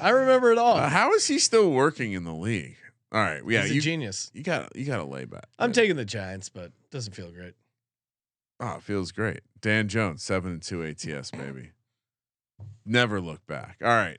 I 0.00 0.10
remember 0.10 0.50
it 0.50 0.58
all. 0.58 0.76
Uh, 0.76 0.88
how 0.88 1.12
is 1.14 1.26
he 1.26 1.38
still 1.38 1.70
working 1.70 2.12
in 2.12 2.24
the 2.24 2.34
league? 2.34 2.76
All 3.12 3.20
right, 3.20 3.40
yeah, 3.46 3.62
He's 3.62 3.70
a 3.70 3.74
you 3.74 3.80
genius. 3.80 4.30
you 4.34 4.42
got 4.42 4.74
you 4.74 4.84
got 4.84 4.96
to 4.96 5.04
lay 5.04 5.24
back. 5.26 5.46
I'm 5.60 5.72
taking 5.72 5.94
the 5.96 6.04
Giants, 6.04 6.48
but 6.48 6.64
it 6.64 6.90
doesn't 6.90 7.14
feel 7.14 7.30
great. 7.30 7.54
Oh, 8.58 8.76
it 8.76 8.82
feels 8.82 9.12
great. 9.12 9.40
Dan 9.60 9.88
Jones, 9.88 10.22
seven 10.22 10.52
and 10.52 10.62
two 10.62 10.82
ATS, 10.82 11.30
baby. 11.30 11.70
Never 12.84 13.20
look 13.20 13.46
back. 13.46 13.78
All 13.82 13.88
right. 13.88 14.18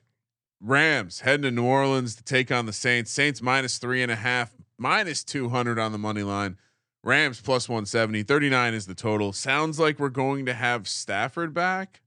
Rams 0.60 1.20
heading 1.20 1.42
to 1.42 1.50
New 1.50 1.64
Orleans 1.64 2.16
to 2.16 2.24
take 2.24 2.50
on 2.50 2.66
the 2.66 2.72
Saints. 2.72 3.10
Saints 3.10 3.40
minus 3.40 3.78
three 3.78 4.02
and 4.02 4.12
a 4.12 4.16
half, 4.16 4.52
minus 4.76 5.24
200 5.24 5.78
on 5.78 5.92
the 5.92 5.98
money 5.98 6.22
line. 6.22 6.56
Rams 7.02 7.40
plus 7.40 7.68
170. 7.68 8.24
39 8.24 8.74
is 8.74 8.86
the 8.86 8.94
total. 8.94 9.32
Sounds 9.32 9.78
like 9.78 9.98
we're 9.98 10.08
going 10.08 10.46
to 10.46 10.54
have 10.54 10.88
Stafford 10.88 11.54
back? 11.54 12.02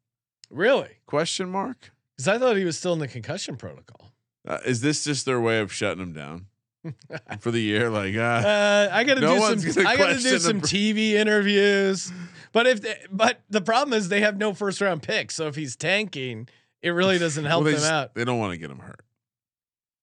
Really? 0.50 0.98
Question 1.06 1.50
mark. 1.50 1.92
Because 2.16 2.28
I 2.28 2.38
thought 2.38 2.58
he 2.58 2.66
was 2.66 2.78
still 2.78 2.94
in 2.94 3.00
the 3.00 3.08
concussion 3.08 3.56
protocol. 3.56 4.12
Uh, 4.46 4.60
is 4.66 4.82
this 4.82 5.04
just 5.06 5.26
their 5.26 5.40
way 5.40 5.60
of 5.60 5.72
shutting 5.72 6.04
him 6.04 6.14
down 6.14 6.48
for 7.40 7.52
the 7.52 7.60
year? 7.62 7.90
Like, 7.90 8.16
uh, 8.16 8.20
Uh, 8.20 8.90
I 8.92 9.04
got 9.04 9.16
to 9.16 9.22
No 9.22 9.56
do 9.56 9.60
some. 9.72 9.88
I 9.88 9.96
got 9.98 10.08
to 10.18 10.20
do 10.22 10.40
some 10.40 10.62
pr- 10.62 10.68
TV 10.68 11.12
interviews. 11.14 12.12
But 12.54 12.68
if, 12.68 12.82
they, 12.82 12.96
but 13.12 13.42
the 13.50 13.62
problem 13.62 13.98
is 13.98 14.10
they 14.10 14.22
have 14.22 14.38
no 14.38 14.54
first 14.54 14.82
round 14.82 15.02
pick. 15.04 15.32
So 15.32 15.48
if 15.48 15.56
he's 15.56 15.76
tanking, 15.76 16.50
it 16.82 16.90
really 16.90 17.18
doesn't 17.18 17.46
help 17.46 17.64
well, 17.64 17.72
them 17.74 17.80
just- 17.82 17.92
out. 17.92 18.14
They 18.16 18.26
don't 18.26 18.40
want 18.40 18.52
to 18.54 18.58
get 18.58 18.70
him 18.70 18.80
hurt. 18.80 19.04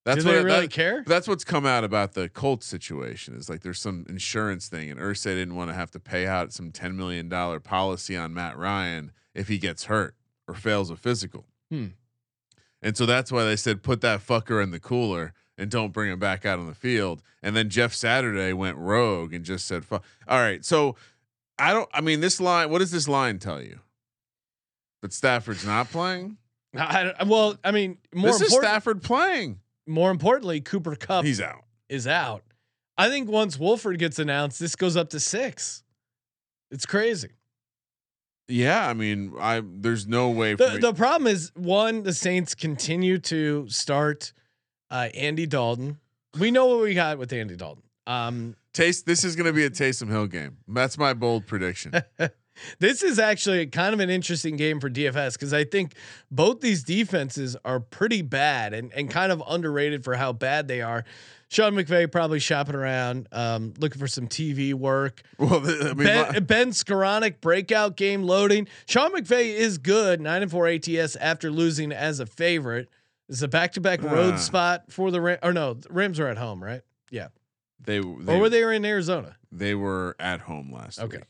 That's 0.04 0.24
do 0.24 0.30
they 0.30 0.36
what 0.38 0.44
really 0.44 0.60
that- 0.62 0.70
care? 0.70 1.04
That's 1.06 1.28
what's 1.28 1.44
come 1.44 1.66
out 1.66 1.84
about 1.84 2.14
the 2.14 2.30
Colts 2.30 2.66
situation. 2.66 3.34
Is 3.34 3.50
like 3.50 3.60
there's 3.60 3.80
some 3.80 4.06
insurance 4.08 4.68
thing, 4.68 4.90
and 4.90 4.98
Irsay 4.98 5.34
didn't 5.34 5.54
want 5.56 5.68
to 5.68 5.74
have 5.74 5.90
to 5.90 6.00
pay 6.00 6.26
out 6.26 6.52
some 6.52 6.70
ten 6.72 6.96
million 6.96 7.28
dollar 7.28 7.60
policy 7.60 8.16
on 8.16 8.32
Matt 8.32 8.56
Ryan 8.56 9.12
if 9.34 9.48
he 9.48 9.58
gets 9.58 9.84
hurt 9.84 10.14
or 10.46 10.54
fails 10.54 10.88
a 10.88 10.96
physical. 10.96 11.44
Hmm. 11.70 11.88
And 12.80 12.96
so 12.96 13.04
that's 13.04 13.30
why 13.30 13.44
they 13.44 13.56
said 13.56 13.82
put 13.82 14.00
that 14.00 14.20
fucker 14.26 14.62
in 14.62 14.70
the 14.70 14.80
cooler 14.80 15.34
and 15.58 15.70
don't 15.70 15.92
bring 15.92 16.10
him 16.10 16.18
back 16.18 16.46
out 16.46 16.58
on 16.58 16.66
the 16.66 16.74
field. 16.74 17.22
And 17.42 17.54
then 17.54 17.68
Jeff 17.68 17.92
Saturday 17.92 18.52
went 18.52 18.78
rogue 18.78 19.34
and 19.34 19.44
just 19.44 19.66
said, 19.66 19.84
"Fuck." 19.84 20.04
All 20.26 20.38
right, 20.38 20.64
so 20.64 20.96
I 21.58 21.72
don't. 21.74 21.88
I 21.92 22.00
mean, 22.00 22.20
this 22.20 22.40
line. 22.40 22.70
What 22.70 22.78
does 22.78 22.90
this 22.90 23.08
line 23.08 23.38
tell 23.38 23.60
you? 23.60 23.80
That 25.02 25.12
Stafford's 25.12 25.66
not 25.66 25.90
playing. 25.90 26.38
I, 26.76 27.12
well, 27.26 27.58
I 27.62 27.70
mean, 27.72 27.98
more 28.14 28.30
this 28.30 28.40
is 28.40 28.54
Stafford 28.54 29.02
playing. 29.02 29.60
more 29.86 30.10
importantly, 30.10 30.60
Cooper 30.60 30.96
Kupp 30.96 31.24
He's 31.24 31.40
out. 31.40 31.64
is 31.88 32.06
out. 32.06 32.42
I 32.96 33.08
think 33.08 33.30
once 33.30 33.58
Wolford 33.58 33.98
gets 33.98 34.18
announced, 34.18 34.58
this 34.58 34.74
goes 34.74 34.96
up 34.96 35.10
to 35.10 35.20
six. 35.20 35.84
It's 36.70 36.84
crazy. 36.84 37.30
Yeah, 38.48 38.88
I 38.88 38.94
mean, 38.94 39.34
I 39.38 39.62
there's 39.64 40.06
no 40.06 40.30
way 40.30 40.56
for 40.56 40.68
The, 40.70 40.78
the 40.78 40.94
problem 40.94 41.26
is 41.26 41.52
one, 41.54 42.02
the 42.02 42.14
Saints 42.14 42.54
continue 42.54 43.18
to 43.18 43.68
start 43.68 44.32
uh, 44.90 45.08
Andy 45.14 45.46
Dalton. 45.46 45.98
We 46.38 46.50
know 46.50 46.66
what 46.66 46.80
we 46.80 46.94
got 46.94 47.18
with 47.18 47.32
Andy 47.32 47.56
Dalton. 47.56 47.82
Um, 48.06 48.56
Taste. 48.72 49.06
This 49.06 49.24
is 49.24 49.36
going 49.36 49.46
to 49.46 49.52
be 49.52 49.64
a 49.64 49.70
Taysom 49.70 50.08
Hill 50.08 50.26
game. 50.26 50.58
That's 50.68 50.96
my 50.98 51.12
bold 51.14 51.46
prediction. 51.46 51.92
this 52.78 53.02
is 53.02 53.18
actually 53.18 53.66
kind 53.66 53.92
of 53.94 54.00
an 54.00 54.10
interesting 54.10 54.56
game 54.56 54.80
for 54.80 54.88
DFS 54.88 55.34
because 55.34 55.52
I 55.52 55.64
think 55.64 55.94
both 56.30 56.60
these 56.60 56.84
defenses 56.84 57.56
are 57.64 57.80
pretty 57.80 58.22
bad 58.22 58.74
and, 58.74 58.92
and 58.92 59.10
kind 59.10 59.32
of 59.32 59.42
underrated 59.48 60.04
for 60.04 60.14
how 60.14 60.32
bad 60.32 60.68
they 60.68 60.80
are. 60.80 61.04
Sean 61.50 61.72
McVay 61.74 62.12
probably 62.12 62.40
shopping 62.40 62.74
around, 62.74 63.26
um, 63.32 63.72
looking 63.78 63.98
for 63.98 64.06
some 64.06 64.28
TV 64.28 64.74
work. 64.74 65.22
well, 65.38 65.62
I 65.64 65.94
mean, 65.94 65.96
Ben, 65.96 66.44
ben 66.44 66.70
Skowronek 66.70 67.40
breakout 67.40 67.96
game 67.96 68.22
loading. 68.22 68.68
Sean 68.86 69.12
McVay 69.12 69.54
is 69.54 69.78
good, 69.78 70.20
nine 70.20 70.42
and 70.42 70.50
four 70.50 70.68
ATS 70.68 71.16
after 71.16 71.50
losing 71.50 71.90
as 71.90 72.20
a 72.20 72.26
favorite. 72.26 72.90
It's 73.28 73.42
a 73.42 73.48
back 73.48 73.72
to 73.72 73.80
back 73.80 74.02
road 74.02 74.38
spot 74.38 74.84
for 74.90 75.10
the. 75.10 75.38
Or 75.44 75.52
no, 75.52 75.74
the 75.74 75.88
Rams 75.90 76.18
are 76.20 76.28
at 76.28 76.38
home, 76.38 76.62
right? 76.62 76.82
Yeah. 77.10 77.28
they, 77.80 77.98
they 78.00 78.34
or 78.34 78.38
were 78.38 78.48
they 78.48 78.62
in 78.74 78.84
Arizona? 78.84 79.36
they 79.52 79.74
were 79.74 80.14
at 80.18 80.40
home 80.40 80.72
last 80.72 80.98
Okay. 81.00 81.18
week. 81.18 81.26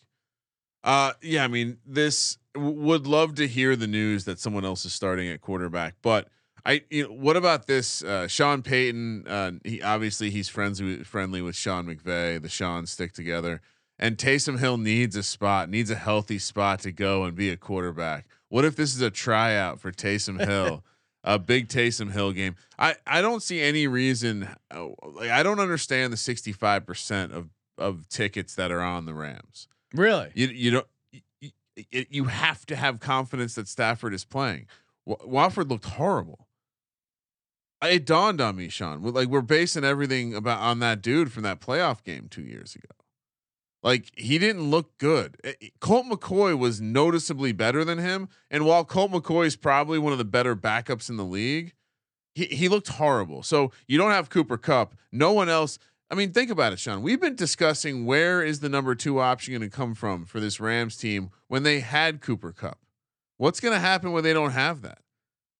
Uh, 0.84 1.12
yeah, 1.22 1.44
I 1.44 1.48
mean, 1.48 1.78
this 1.84 2.38
w- 2.54 2.80
would 2.80 3.06
love 3.06 3.34
to 3.36 3.46
hear 3.48 3.74
the 3.76 3.86
news 3.86 4.24
that 4.24 4.38
someone 4.38 4.64
else 4.64 4.84
is 4.84 4.92
starting 4.92 5.28
at 5.28 5.40
quarterback, 5.40 5.96
but 6.02 6.28
I, 6.64 6.82
you 6.90 7.04
know, 7.04 7.12
what 7.12 7.36
about 7.36 7.66
this? 7.66 8.02
Uh, 8.02 8.26
Sean 8.28 8.62
Payton, 8.62 9.26
uh, 9.26 9.52
he 9.64 9.82
obviously 9.82 10.30
he's 10.30 10.48
friends 10.48 10.82
with, 10.82 11.06
friendly 11.06 11.40
with 11.42 11.56
Sean 11.56 11.86
McVay. 11.86 12.40
The 12.40 12.48
Sean 12.48 12.86
stick 12.86 13.12
together, 13.12 13.60
and 13.98 14.16
Taysom 14.16 14.58
Hill 14.60 14.76
needs 14.78 15.16
a 15.16 15.22
spot, 15.22 15.68
needs 15.68 15.90
a 15.90 15.94
healthy 15.96 16.38
spot 16.38 16.80
to 16.80 16.92
go 16.92 17.24
and 17.24 17.34
be 17.36 17.50
a 17.50 17.56
quarterback. 17.56 18.26
What 18.48 18.64
if 18.64 18.76
this 18.76 18.94
is 18.94 19.00
a 19.00 19.10
tryout 19.10 19.80
for 19.80 19.90
Taysom 19.92 20.44
Hill? 20.44 20.84
a 21.28 21.38
big 21.38 21.68
Taysom 21.68 22.10
Hill 22.10 22.32
game. 22.32 22.56
I 22.78 22.96
I 23.06 23.20
don't 23.20 23.42
see 23.42 23.60
any 23.60 23.86
reason. 23.86 24.48
uh, 24.74 24.86
Like 25.12 25.30
I 25.30 25.42
don't 25.42 25.60
understand 25.60 26.12
the 26.12 26.16
sixty 26.16 26.52
five 26.52 26.86
percent 26.86 27.32
of 27.32 27.50
of 27.76 28.08
tickets 28.08 28.54
that 28.56 28.72
are 28.72 28.80
on 28.80 29.04
the 29.04 29.14
Rams. 29.14 29.68
Really? 29.94 30.30
You 30.34 30.46
you 30.48 30.70
don't. 30.72 30.86
You, 31.40 31.50
you- 32.10 32.24
have 32.24 32.66
to 32.66 32.74
have 32.76 32.98
confidence 32.98 33.54
that 33.54 33.68
Stafford 33.68 34.12
is 34.12 34.24
playing. 34.24 34.66
Wa- 35.06 35.16
Wolford 35.24 35.68
looked 35.70 35.84
horrible. 35.84 36.48
It 37.82 38.04
dawned 38.04 38.40
on 38.40 38.56
me, 38.56 38.68
Sean. 38.68 39.00
Like 39.02 39.28
we're 39.28 39.40
basing 39.42 39.84
everything 39.84 40.34
about 40.34 40.58
on 40.60 40.80
that 40.80 41.00
dude 41.02 41.30
from 41.30 41.44
that 41.44 41.60
playoff 41.60 42.02
game 42.02 42.26
two 42.28 42.42
years 42.42 42.74
ago. 42.74 42.88
Like 43.82 44.10
he 44.16 44.38
didn't 44.38 44.70
look 44.70 44.98
good. 44.98 45.36
Eh, 45.44 45.52
eh, 45.60 45.68
Colt 45.80 46.06
McCoy 46.06 46.58
was 46.58 46.80
noticeably 46.80 47.52
better 47.52 47.84
than 47.84 47.98
him, 47.98 48.28
and 48.50 48.66
while 48.66 48.84
Colt 48.84 49.12
McCoy 49.12 49.46
is 49.46 49.56
probably 49.56 49.98
one 49.98 50.12
of 50.12 50.18
the 50.18 50.24
better 50.24 50.56
backups 50.56 51.08
in 51.08 51.16
the 51.16 51.24
league, 51.24 51.74
he 52.34 52.46
he 52.46 52.68
looked 52.68 52.88
horrible. 52.88 53.42
So 53.42 53.72
you 53.86 53.96
don't 53.98 54.10
have 54.10 54.30
Cooper 54.30 54.58
Kupp. 54.58 54.94
No 55.12 55.32
one 55.32 55.48
else. 55.48 55.78
I 56.10 56.14
mean, 56.14 56.32
think 56.32 56.50
about 56.50 56.72
it, 56.72 56.78
Sean. 56.78 57.02
We've 57.02 57.20
been 57.20 57.36
discussing 57.36 58.06
where 58.06 58.42
is 58.42 58.60
the 58.60 58.68
number 58.70 58.94
two 58.94 59.20
option 59.20 59.52
going 59.52 59.68
to 59.68 59.74
come 59.74 59.94
from 59.94 60.24
for 60.24 60.40
this 60.40 60.58
Rams 60.58 60.96
team 60.96 61.30
when 61.48 61.64
they 61.64 61.80
had 61.80 62.22
Cooper 62.22 62.50
Kupp. 62.50 62.78
What's 63.36 63.60
going 63.60 63.74
to 63.74 63.80
happen 63.80 64.12
when 64.12 64.24
they 64.24 64.32
don't 64.32 64.52
have 64.52 64.82
that? 64.82 64.98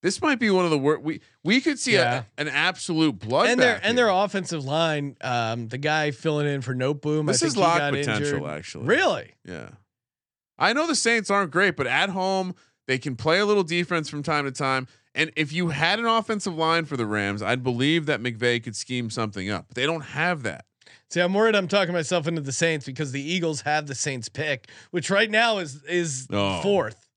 This 0.01 0.21
might 0.21 0.39
be 0.39 0.49
one 0.49 0.63
of 0.65 0.71
the 0.71 0.77
worst. 0.77 1.01
We 1.03 1.21
we 1.43 1.59
could 1.61 1.77
see 1.79 1.93
Yeah. 1.93 2.23
a, 2.37 2.41
an 2.41 2.47
absolute 2.47 3.19
bloodbath. 3.19 3.51
and 3.51 3.61
their 3.61 3.79
and 3.83 3.97
their 3.97 4.09
offensive 4.09 4.63
line, 4.63 5.17
um, 5.21 5.67
the 5.67 5.77
guy 5.77 6.11
filling 6.11 6.47
in 6.47 6.61
for 6.61 6.73
Noteboom. 6.73 7.27
This 7.27 7.43
I 7.43 7.47
is 7.47 7.57
lock 7.57 7.79
got 7.79 7.93
potential, 7.93 8.35
injured. 8.37 8.43
actually. 8.49 8.85
Really? 8.85 9.33
Yeah. 9.45 9.69
I 10.57 10.73
know 10.73 10.87
the 10.87 10.95
Saints 10.95 11.29
aren't 11.29 11.51
great, 11.51 11.75
but 11.75 11.87
at 11.87 12.09
home 12.09 12.55
they 12.87 12.97
can 12.97 13.15
play 13.15 13.39
a 13.39 13.45
little 13.45 13.63
defense 13.63 14.09
from 14.09 14.23
time 14.23 14.45
to 14.45 14.51
time. 14.51 14.87
And 15.15 15.31
if 15.35 15.51
you 15.51 15.69
had 15.69 15.99
an 15.99 16.05
offensive 16.05 16.55
line 16.55 16.85
for 16.85 16.95
the 16.95 17.05
Rams, 17.05 17.41
I'd 17.41 17.63
believe 17.63 18.05
that 18.05 18.21
McVay 18.21 18.63
could 18.63 18.75
scheme 18.75 19.09
something 19.09 19.49
up. 19.49 19.65
But 19.67 19.75
they 19.75 19.85
don't 19.85 20.01
have 20.01 20.43
that. 20.43 20.65
See, 21.09 21.19
I'm 21.19 21.33
worried 21.33 21.55
I'm 21.55 21.67
talking 21.67 21.93
myself 21.93 22.27
into 22.27 22.41
the 22.41 22.51
Saints 22.51 22.85
because 22.85 23.11
the 23.11 23.21
Eagles 23.21 23.61
have 23.61 23.87
the 23.87 23.95
Saints 23.95 24.29
pick, 24.29 24.69
which 24.91 25.09
right 25.09 25.29
now 25.29 25.57
is 25.57 25.83
is 25.83 26.27
Oh. 26.31 26.61
fourth. 26.61 27.07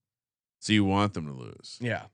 So 0.61 0.73
you 0.73 0.85
want 0.85 1.15
them 1.15 1.27
to 1.27 1.33
lose. 1.33 1.77
Yeah. 1.81 2.05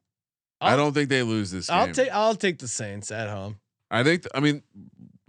I 0.61 0.71
I'll- 0.71 0.77
don't 0.77 0.93
think 0.95 1.09
they 1.09 1.23
lose 1.23 1.51
this 1.51 1.69
Game. 1.69 1.77
I'll 1.79 1.93
take 1.93 2.11
I'll 2.11 2.35
take 2.35 2.59
the 2.59 2.69
Saints 2.69 3.11
at 3.11 3.29
home. 3.29 3.59
I 3.91 4.03
think 4.05 4.25
I 4.35 4.41
mean 4.41 4.63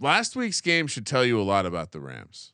last 0.00 0.36
week's 0.36 0.60
game 0.60 0.86
should 0.86 1.06
tell 1.06 1.24
you 1.24 1.40
a 1.40 1.44
lot 1.44 1.66
about 1.66 1.92
the 1.92 2.00
Rams. 2.00 2.52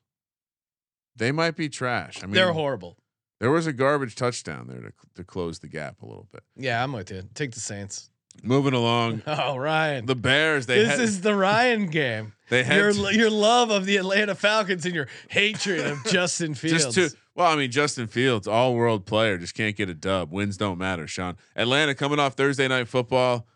They 1.16 1.32
might 1.32 1.56
be 1.56 1.68
trash. 1.68 2.22
I 2.22 2.26
mean, 2.26 2.34
They're 2.34 2.52
horrible. 2.52 2.96
there 3.40 3.50
was 3.50 3.66
a 3.66 3.72
garbage 3.72 4.14
touchdown 4.14 4.66
there 4.68 4.80
to 4.80 4.92
to 5.14 5.24
close 5.24 5.58
the 5.60 5.68
gap 5.68 6.02
a 6.02 6.06
little 6.06 6.28
bit. 6.30 6.42
Yeah, 6.56 6.82
I'm 6.82 6.92
with 6.92 7.10
you. 7.10 7.22
Take 7.34 7.52
the 7.52 7.60
Saints. 7.60 8.10
Moving 8.42 8.74
along, 8.74 9.22
Oh, 9.26 9.56
Ryan. 9.56 10.04
the 10.04 10.14
Bears 10.14 10.66
they 10.66 10.80
this 10.80 10.88
had, 10.90 11.00
is 11.00 11.22
the 11.22 11.34
Ryan 11.34 11.86
game. 11.86 12.34
they 12.50 12.62
had 12.64 12.76
Your 12.76 12.92
to- 12.92 13.16
your 13.16 13.30
love 13.30 13.70
of 13.70 13.86
the 13.86 13.96
Atlanta 13.96 14.34
Falcons 14.34 14.84
and 14.84 14.94
your 14.94 15.08
hatred 15.30 15.86
of 15.86 16.04
Justin 16.12 16.54
Fields. 16.54 16.84
Just 16.84 16.94
two. 17.14 17.18
Well, 17.36 17.52
I 17.52 17.56
mean, 17.56 17.70
Justin 17.70 18.06
Fields, 18.06 18.48
all 18.48 18.74
world 18.74 19.04
player, 19.04 19.36
just 19.36 19.54
can't 19.54 19.76
get 19.76 19.90
a 19.90 19.94
dub. 19.94 20.32
Wins 20.32 20.56
don't 20.56 20.78
matter, 20.78 21.06
Sean. 21.06 21.36
Atlanta 21.54 21.94
coming 21.94 22.18
off 22.18 22.32
Thursday 22.32 22.66
night 22.66 22.88
football, 22.88 23.46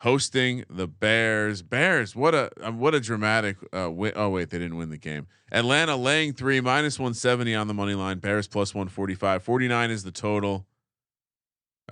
hosting 0.00 0.64
the 0.70 0.88
Bears. 0.88 1.60
Bears, 1.60 2.16
what 2.16 2.34
a 2.34 2.50
um, 2.62 2.78
what 2.78 2.94
a 2.94 3.00
dramatic. 3.00 3.58
Uh, 3.70 3.84
wi- 3.84 4.14
oh 4.16 4.30
wait, 4.30 4.48
they 4.48 4.58
didn't 4.58 4.78
win 4.78 4.88
the 4.88 4.96
game. 4.96 5.26
Atlanta 5.52 5.94
laying 5.94 6.32
three 6.32 6.62
minus 6.62 6.98
one 6.98 7.12
seventy 7.12 7.54
on 7.54 7.68
the 7.68 7.74
money 7.74 7.94
line. 7.94 8.18
Bears 8.18 8.48
plus 8.48 8.74
one 8.74 8.88
forty 8.88 9.14
five. 9.14 9.42
Forty 9.42 9.68
nine 9.68 9.90
is 9.90 10.04
the 10.04 10.10
total. 10.10 10.66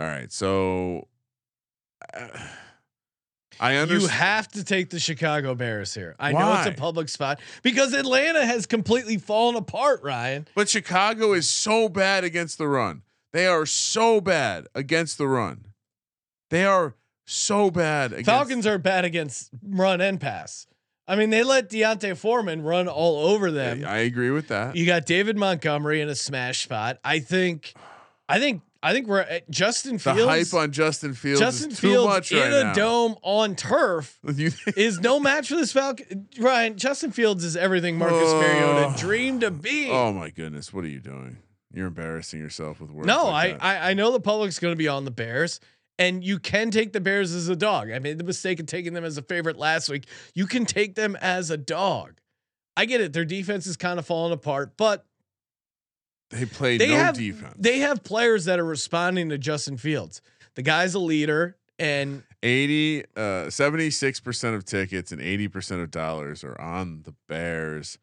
All 0.01 0.07
right, 0.07 0.33
so. 0.33 1.07
uh, 2.15 2.29
I 3.61 3.83
You 3.85 4.07
have 4.07 4.49
to 4.49 4.65
take 4.65 4.91
the 4.91 4.99
Chicago 4.99 5.55
Bears 5.55 5.95
here. 5.95 6.15
I 6.19 6.33
know 6.33 6.55
it's 6.59 6.67
a 6.67 6.73
public 6.73 7.09
spot 7.09 7.41
because 7.63 7.93
Atlanta 7.93 8.45
has 8.45 8.67
completely 8.67 9.19
fallen 9.19 9.57
apart, 9.57 10.03
Ryan. 10.03 10.47
But 10.55 10.69
Chicago 10.69 11.33
is 11.33 11.49
so 11.49 11.89
bad 11.89 12.25
against 12.25 12.59
the 12.59 12.69
run. 12.69 13.03
They 13.33 13.47
are 13.47 13.67
so 13.67 14.21
bad 14.21 14.67
against 14.75 15.19
the 15.19 15.29
run. 15.29 15.67
They 16.51 16.65
are 16.65 16.95
so 17.27 17.71
bad. 17.71 18.13
Against, 18.13 18.27
Falcons 18.27 18.67
are 18.67 18.79
bad 18.79 19.05
against 19.05 19.51
run 19.63 20.01
and 20.01 20.21
pass. 20.21 20.67
I 21.09 21.17
mean, 21.17 21.31
they 21.31 21.45
let 21.45 21.69
D'Onta 21.69 22.17
Foreman 22.17 22.63
run 22.63 22.89
all 22.89 23.27
over 23.29 23.51
them. 23.51 23.85
I 23.87 23.99
agree 23.99 24.31
with 24.31 24.49
that. 24.49 24.75
You 24.75 24.87
got 24.87 25.07
David 25.07 25.37
Montgomery 25.37 26.01
in 26.01 26.09
a 26.09 26.15
smash 26.17 26.63
spot. 26.65 26.99
I 27.05 27.21
think, 27.21 27.75
I 28.29 28.41
think, 28.41 28.63
I 28.87 28.93
think 28.93 29.09
we're 29.09 29.21
at 29.21 29.51
Justin 29.51 29.99
Fields. 29.99 30.21
the 30.21 30.27
hype 30.29 30.55
on 30.55 30.71
Justin 30.73 31.13
Fields 31.15 31.41
Justin 31.41 31.73
is 31.73 31.81
too 31.81 31.89
Fields 31.89 32.31
in 32.31 32.39
right 32.39 32.53
a 32.53 32.65
now. 32.65 32.73
dome 32.73 33.17
on 33.23 33.57
turf 33.57 34.19
is 34.77 35.01
no 35.01 35.19
match 35.19 35.49
for 35.49 35.57
this 35.57 35.73
Falcon. 35.73 36.29
Ryan, 36.39 36.77
Justin 36.79 37.11
Fields 37.11 37.43
is 37.45 37.57
everything 37.57 37.99
Marcus 37.99 38.19
Oh. 38.23 38.41
Mariota 38.41 38.95
dreamed 38.99 39.41
to 39.41 39.51
be. 39.51 39.91
oh 39.91 40.13
my 40.13 40.31
goodness, 40.31 40.73
what 40.73 40.85
are 40.85 40.89
you 40.89 41.01
doing? 41.01 41.39
You're 41.75 41.89
embarrassing 41.89 42.41
yourself 42.41 42.81
with 42.81 42.91
words. 42.91 43.07
no, 43.07 43.25
like 43.27 43.63
I. 43.63 43.77
I 43.77 43.91
I 43.91 43.95
know 43.95 44.13
the 44.13 44.21
public's 44.21 44.59
going 44.59 44.73
to 44.73 44.79
be 44.79 44.89
on 44.89 45.05
the 45.05 45.11
Bears, 45.11 45.61
and 45.99 46.23
you 46.25 46.39
can 46.39 46.71
take 46.71 46.93
the 46.93 47.01
Bears 47.01 47.33
as 47.35 47.49
a 47.49 47.57
dog. 47.57 47.91
I 47.91 47.99
made 47.99 48.19
the 48.19 48.25
mistake 48.25 48.61
of 48.61 48.67
taking 48.67 48.95
them 48.95 49.05
as 49.05 49.19
a 49.19 49.23
favorite 49.23 49.59
last 49.59 49.89
week. 49.89 50.07
You 50.35 50.47
can 50.47 50.65
take 50.65 50.95
them 50.95 51.17
as 51.21 51.51
a 51.51 51.57
dog. 51.57 52.19
I 52.77 52.85
get 52.85 53.01
it. 53.01 53.13
Their 53.13 53.25
defense 53.25 53.67
is 53.67 53.77
kind 53.77 53.99
of 53.99 54.07
falling 54.07 54.33
apart, 54.33 54.75
but 54.77 55.05
they 56.31 56.45
played 56.45 56.81
they 56.81 56.89
no 56.89 56.97
have 56.97 57.17
defense. 57.17 57.55
they 57.59 57.79
have 57.79 58.03
players 58.03 58.45
that 58.47 58.59
are 58.59 58.65
responding 58.65 59.29
to 59.31 59.39
Justin 59.39 59.77
Fields. 59.77 60.21
The 60.55 60.63
guy's 60.63 60.95
a 60.95 60.99
leader, 60.99 61.57
and 61.79 62.23
80 62.43 63.05
uh 63.17 63.21
76% 63.49 64.55
of 64.55 64.65
tickets 64.65 65.13
and 65.13 65.21
80% 65.21 65.83
of 65.83 65.91
dollars 65.91 66.45
are 66.45 66.61
on 66.61 67.03
the 67.05 67.15
Bears. 67.29 67.99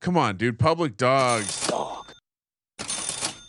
Come 0.00 0.16
on, 0.16 0.36
dude. 0.36 0.58
Public 0.58 0.96
dogs. 0.96 1.66
Dog. 1.68 2.12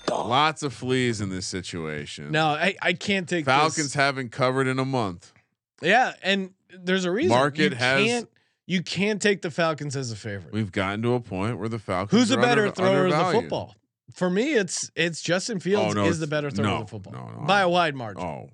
Dog. 0.06 0.28
Lots 0.28 0.64
of 0.64 0.74
fleas 0.74 1.22
in 1.22 1.30
this 1.30 1.48
situation. 1.48 2.32
no, 2.32 2.48
I 2.48 2.76
I 2.82 2.94
can't 2.94 3.28
take 3.28 3.46
Falcons 3.46 3.76
This. 3.78 3.94
haven't 3.96 4.32
covered 4.32 4.68
in 4.68 4.80
a 4.80 4.86
month. 4.86 5.34
Yeah, 5.82 6.14
and 6.22 6.52
there's 6.78 7.06
a 7.06 7.12
reason. 7.12 7.30
Market 7.30 7.72
you 7.72 7.78
has- 7.78 8.06
Can't, 8.06 8.30
you 8.66 8.82
can't 8.84 9.22
take 9.22 9.42
the 9.42 9.52
Falcons 9.52 9.96
as 9.96 10.12
a 10.12 10.16
favorite. 10.16 10.54
We've 10.54 10.72
gotten 10.72 11.02
to 11.02 11.14
a 11.14 11.20
point 11.20 11.58
where 11.60 11.68
the 11.68 11.80
Falcons 11.80 12.20
Who's 12.20 12.32
a 12.32 12.38
better 12.38 12.64
under- 12.68 12.76
thrower 12.76 13.06
of 13.08 13.12
the 13.12 13.40
football? 13.42 13.76
For 14.14 14.30
me, 14.30 14.54
it's 14.54 14.92
it's 14.96 15.22
Justin 15.22 15.58
oh, 15.58 15.60
Fields 15.60 15.96
Oh, 15.96 16.04
no, 16.04 16.08
is 16.08 16.20
the 16.20 16.28
better 16.28 16.50
thrower 16.52 16.68
no, 16.68 16.76
of 16.76 16.86
the 16.86 16.92
football 16.92 17.32
no, 17.40 17.46
by 17.46 17.62
a 17.62 17.70
wide 17.70 17.96
margin. 17.96 18.24
Oh, 18.24 18.50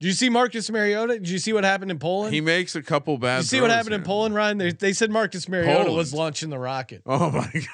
Did 0.00 0.08
you 0.08 0.12
see 0.12 0.28
Marcus 0.28 0.70
Mariota? 0.70 1.14
Did 1.14 1.28
you 1.28 1.38
see 1.38 1.52
what 1.52 1.64
happened 1.64 1.90
in 1.90 1.98
Poland? 1.98 2.32
he 2.32 2.40
makes 2.40 2.76
a 2.76 2.82
couple 2.82 3.18
bad. 3.18 3.38
Did 3.38 3.44
you 3.44 3.58
see 3.58 3.60
what 3.60 3.70
happened 3.70 3.94
in. 3.94 4.02
Poland, 4.02 4.34
Ryan? 4.34 4.58
They, 4.58 4.72
they 4.72 4.92
said 4.92 5.10
Marcus 5.10 5.48
Mariota 5.48 5.90
was 5.92 6.14
launching 6.14 6.50
the 6.50 6.58
rocket. 6.58 7.02
Oh 7.06 7.30
my 7.30 7.50
god. 7.54 7.64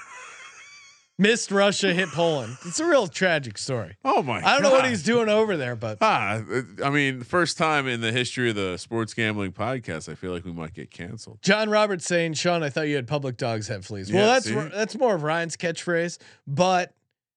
Missed 1.16 1.52
Russia, 1.52 1.94
hit 1.94 2.08
Poland. 2.08 2.56
It's 2.66 2.80
a 2.80 2.86
real 2.86 3.06
tragic 3.06 3.56
story. 3.56 3.96
Oh 4.04 4.22
my. 4.22 4.40
God. 4.40 4.48
I 4.48 4.52
don't 4.54 4.62
know 4.62 4.72
what 4.72 4.86
he's 4.86 5.02
doing 5.04 5.28
over 5.28 5.56
there, 5.56 5.76
but 5.76 5.98
Ah, 6.00 6.42
I 6.84 6.90
mean, 6.90 7.22
first 7.22 7.56
time 7.56 7.86
in 7.86 8.00
the 8.00 8.10
history 8.10 8.50
of 8.50 8.56
the 8.56 8.76
sports 8.78 9.14
gambling 9.14 9.52
podcast, 9.52 10.08
I 10.08 10.16
feel 10.16 10.32
like 10.32 10.44
we 10.44 10.52
might 10.52 10.74
get 10.74 10.90
canceled. 10.90 11.38
John 11.40 11.70
Roberts 11.70 12.04
saying, 12.04 12.34
"Sean, 12.34 12.64
I 12.64 12.68
thought 12.70 12.88
you 12.88 12.96
had 12.96 13.06
public 13.06 13.36
dogs 13.36 13.68
have 13.68 13.86
fleas." 13.86 14.10
Yeah, 14.10 14.22
well, 14.22 14.32
that's 14.32 14.46
see? 14.46 14.54
that's 14.54 14.96
more 14.96 15.14
of 15.14 15.22
Ryan's 15.22 15.56
catchphrase, 15.56 16.18
but 16.48 16.92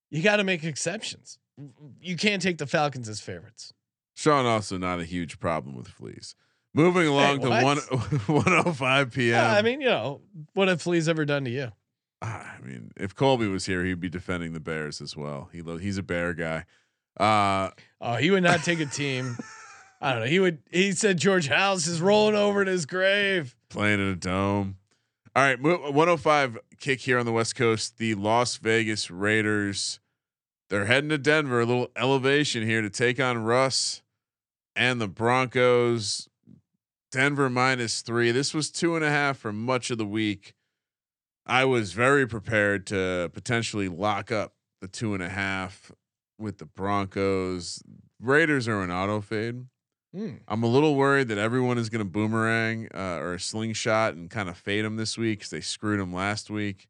you 0.10 0.24
got 0.24 0.38
to 0.38 0.44
make 0.44 0.64
exceptions. 0.64 1.38
You 2.02 2.16
can't 2.16 2.42
take 2.42 2.58
the 2.58 2.68
Falcons 2.68 3.08
as 3.10 3.22
favorites. 3.22 3.74
Sean 4.16 4.48
also 4.48 4.78
not 4.80 5.00
a 5.00 5.06
huge 5.06 5.40
problem 5.40 5.76
with 5.76 5.88
fleas. 5.88 6.36
Moving 6.74 7.08
along 7.08 7.42
to 7.42 7.50
what? 7.50 7.64
one 7.64 7.78
105 8.28 9.12
p.m. 9.12 9.30
Yeah, 9.30 9.52
I 9.54 9.62
mean, 9.62 9.82
you 9.82 9.90
know, 9.90 10.22
what 10.54 10.68
have 10.68 10.82
fleas 10.82 11.08
ever 11.08 11.26
done 11.26 11.46
to 11.46 11.52
you? 11.52 11.72
Ah, 12.22 12.56
I 12.58 12.66
mean, 12.66 12.92
if 12.98 13.14
Colby 13.16 13.48
was 13.48 13.66
here, 13.68 13.84
he'd 13.86 14.00
be 14.00 14.10
defending 14.10 14.54
the 14.54 14.60
Bears 14.60 15.02
as 15.02 15.16
well. 15.16 15.50
He 15.52 15.62
lo- 15.62 15.78
he's 15.78 15.98
a 15.98 16.04
bear 16.04 16.34
guy. 16.34 16.66
Uh, 17.20 17.72
Oh, 18.02 18.16
he 18.16 18.32
would 18.32 18.44
not 18.44 18.64
take 18.64 18.80
a 18.80 18.86
team. 18.86 19.38
I 20.02 20.12
don't 20.14 20.22
know. 20.22 20.28
He 20.28 20.40
would. 20.40 20.60
He 20.72 20.92
said 20.92 21.18
George 21.18 21.48
Halas 21.50 21.88
is 21.88 22.00
rolling 22.02 22.36
over 22.36 22.62
in 22.62 22.68
his 22.68 22.86
grave. 22.86 23.56
playing 23.70 24.00
in 24.00 24.08
a 24.08 24.16
dome. 24.16 24.78
All 25.36 25.44
right, 25.44 25.60
105 25.62 26.58
kick 26.80 27.00
here 27.02 27.20
on 27.20 27.26
the 27.26 27.32
West 27.32 27.56
Coast. 27.56 27.98
The 27.98 28.16
Las 28.16 28.58
Vegas 28.58 29.10
Raiders. 29.12 30.00
They're 30.70 30.86
heading 30.86 31.10
to 31.10 31.18
Denver. 31.18 31.62
A 31.62 31.66
little 31.66 31.90
elevation 31.96 32.64
here 32.64 32.82
to 32.82 32.90
take 32.90 33.20
on 33.20 33.44
Russ 33.44 34.02
and 34.76 35.00
the 35.02 35.08
Broncos. 35.08 36.28
Denver 37.12 37.50
minus 37.50 38.02
three. 38.02 38.32
This 38.32 38.54
was 38.54 38.70
two 38.70 38.96
and 38.96 39.04
a 39.06 39.10
half 39.10 39.38
for 39.38 39.54
much 39.54 39.90
of 39.92 39.98
the 39.98 40.06
week. 40.06 40.54
I 41.48 41.66
was 41.66 41.94
very 41.94 42.28
prepared 42.28 42.86
to 42.88 43.32
potentially 43.34 43.88
lock 43.88 44.32
up 44.32 44.54
the 44.82 44.88
two 44.88 45.14
and 45.14 45.24
a 45.24 45.30
half 45.30 45.92
with 46.38 46.58
the 46.58 46.66
Broncos. 46.66 47.82
Raiders 48.22 48.68
are 48.68 48.82
an 48.82 48.92
auto 48.92 49.22
fade. 49.22 49.66
Hmm. 50.14 50.36
I'm 50.48 50.64
a 50.64 50.68
little 50.68 50.96
worried 50.96 51.30
that 51.30 51.38
everyone 51.38 51.78
is 51.78 51.90
going 51.90 52.06
to 52.06 52.10
boomerang 52.10 52.90
uh, 52.94 53.20
or 53.20 53.36
a 53.36 53.40
slingshot 53.40 54.14
and 54.14 54.30
kind 54.30 54.50
of 54.50 54.58
fade 54.58 54.84
them 54.84 54.98
this 54.98 55.18
week 55.18 55.40
because 55.40 55.52
they 55.52 55.62
screwed 55.62 56.00
them 56.00 56.14
last 56.14 56.50
week. 56.50 56.88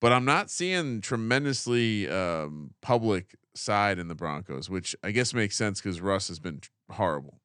But 0.00 0.12
I'm 0.12 0.24
not 0.24 0.50
seeing 0.50 1.00
tremendously 1.00 2.08
um, 2.08 2.74
public 2.82 3.34
side 3.54 3.98
in 3.98 4.08
the 4.08 4.14
Broncos, 4.14 4.70
which 4.70 4.94
I 5.02 5.10
guess 5.10 5.34
makes 5.34 5.56
sense 5.56 5.80
because 5.80 6.00
Russ 6.00 6.28
has 6.28 6.38
been 6.38 6.60
horrible. 6.90 7.40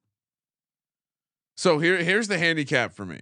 So 1.56 1.78
here, 1.78 1.96
here's 1.98 2.28
the 2.28 2.38
handicap 2.38 2.94
for 2.94 3.04
me. 3.04 3.20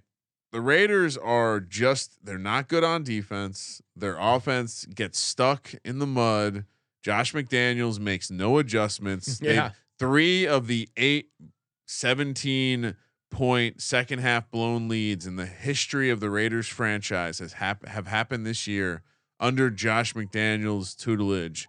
The 0.51 0.61
Raiders 0.61 1.17
are 1.17 1.59
just 1.59 2.17
they're 2.25 2.37
not 2.37 2.67
good 2.67 2.83
on 2.83 3.03
defense. 3.03 3.81
Their 3.95 4.17
offense 4.19 4.85
gets 4.85 5.17
stuck 5.17 5.73
in 5.85 5.99
the 5.99 6.05
mud. 6.07 6.65
Josh 7.03 7.33
McDaniels 7.33 7.99
makes 7.99 8.29
no 8.29 8.57
adjustments. 8.57 9.39
Yeah. 9.43 9.71
Three 9.97 10.47
of 10.47 10.65
the 10.67 10.89
eight 10.97 11.29
17 11.87 12.95
point 13.29 13.81
second 13.81 14.19
half 14.19 14.49
blown 14.51 14.87
leads 14.89 15.25
in 15.27 15.35
the 15.35 15.45
history 15.45 16.09
of 16.09 16.19
the 16.19 16.29
Raiders 16.29 16.67
franchise 16.67 17.39
has 17.39 17.53
hap- 17.53 17.85
have 17.87 18.07
happened 18.07 18.45
this 18.45 18.67
year 18.67 19.03
under 19.39 19.69
Josh 19.69 20.13
McDaniels 20.13 20.97
tutelage. 20.97 21.67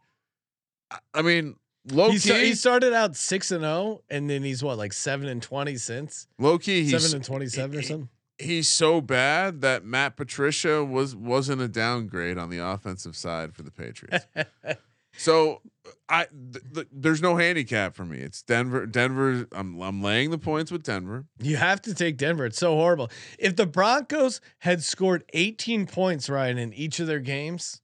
I- 0.90 0.98
I 1.14 1.22
mean, 1.22 1.56
low 1.90 2.10
He, 2.10 2.18
sta- 2.18 2.34
key, 2.34 2.46
he 2.46 2.54
started 2.54 2.92
out 2.92 3.16
six 3.16 3.50
and 3.50 3.62
zero, 3.62 4.02
and 4.10 4.28
then 4.30 4.42
he's 4.42 4.62
what 4.62 4.78
like 4.78 4.92
seven 4.92 5.28
and 5.28 5.42
twenty 5.42 5.76
since 5.76 6.26
low 6.38 6.58
key, 6.58 6.84
he's 6.84 6.90
seven 7.02 7.16
and 7.16 7.24
twenty 7.24 7.46
seven 7.48 7.78
or 7.78 7.82
something. 7.82 8.08
He's 8.38 8.68
so 8.68 9.00
bad 9.00 9.60
that 9.60 9.84
Matt 9.84 10.16
Patricia 10.16 10.84
was 10.84 11.14
wasn't 11.14 11.62
a 11.62 11.68
downgrade 11.68 12.38
on 12.38 12.50
the 12.50 12.58
offensive 12.58 13.16
side 13.16 13.54
for 13.54 13.62
the 13.62 13.70
Patriots. 13.70 14.26
so 15.16 15.60
I 16.08 16.26
th- 16.52 16.64
th- 16.74 16.86
there's 16.92 17.22
no 17.22 17.36
handicap 17.36 17.94
for 17.94 18.04
me. 18.04 18.18
It's 18.18 18.42
Denver. 18.42 18.86
Denver. 18.86 19.46
I'm 19.52 19.80
I'm 19.80 20.02
laying 20.02 20.30
the 20.30 20.38
points 20.38 20.70
with 20.70 20.82
Denver. 20.82 21.26
You 21.40 21.56
have 21.56 21.80
to 21.82 21.94
take 21.94 22.16
Denver. 22.16 22.46
It's 22.46 22.58
so 22.58 22.74
horrible. 22.74 23.10
If 23.38 23.56
the 23.56 23.66
Broncos 23.66 24.40
had 24.60 24.82
scored 24.82 25.24
18 25.32 25.86
points, 25.86 26.28
Ryan, 26.28 26.58
in 26.58 26.72
each 26.72 27.00
of 27.00 27.06
their 27.06 27.20
games, 27.20 27.80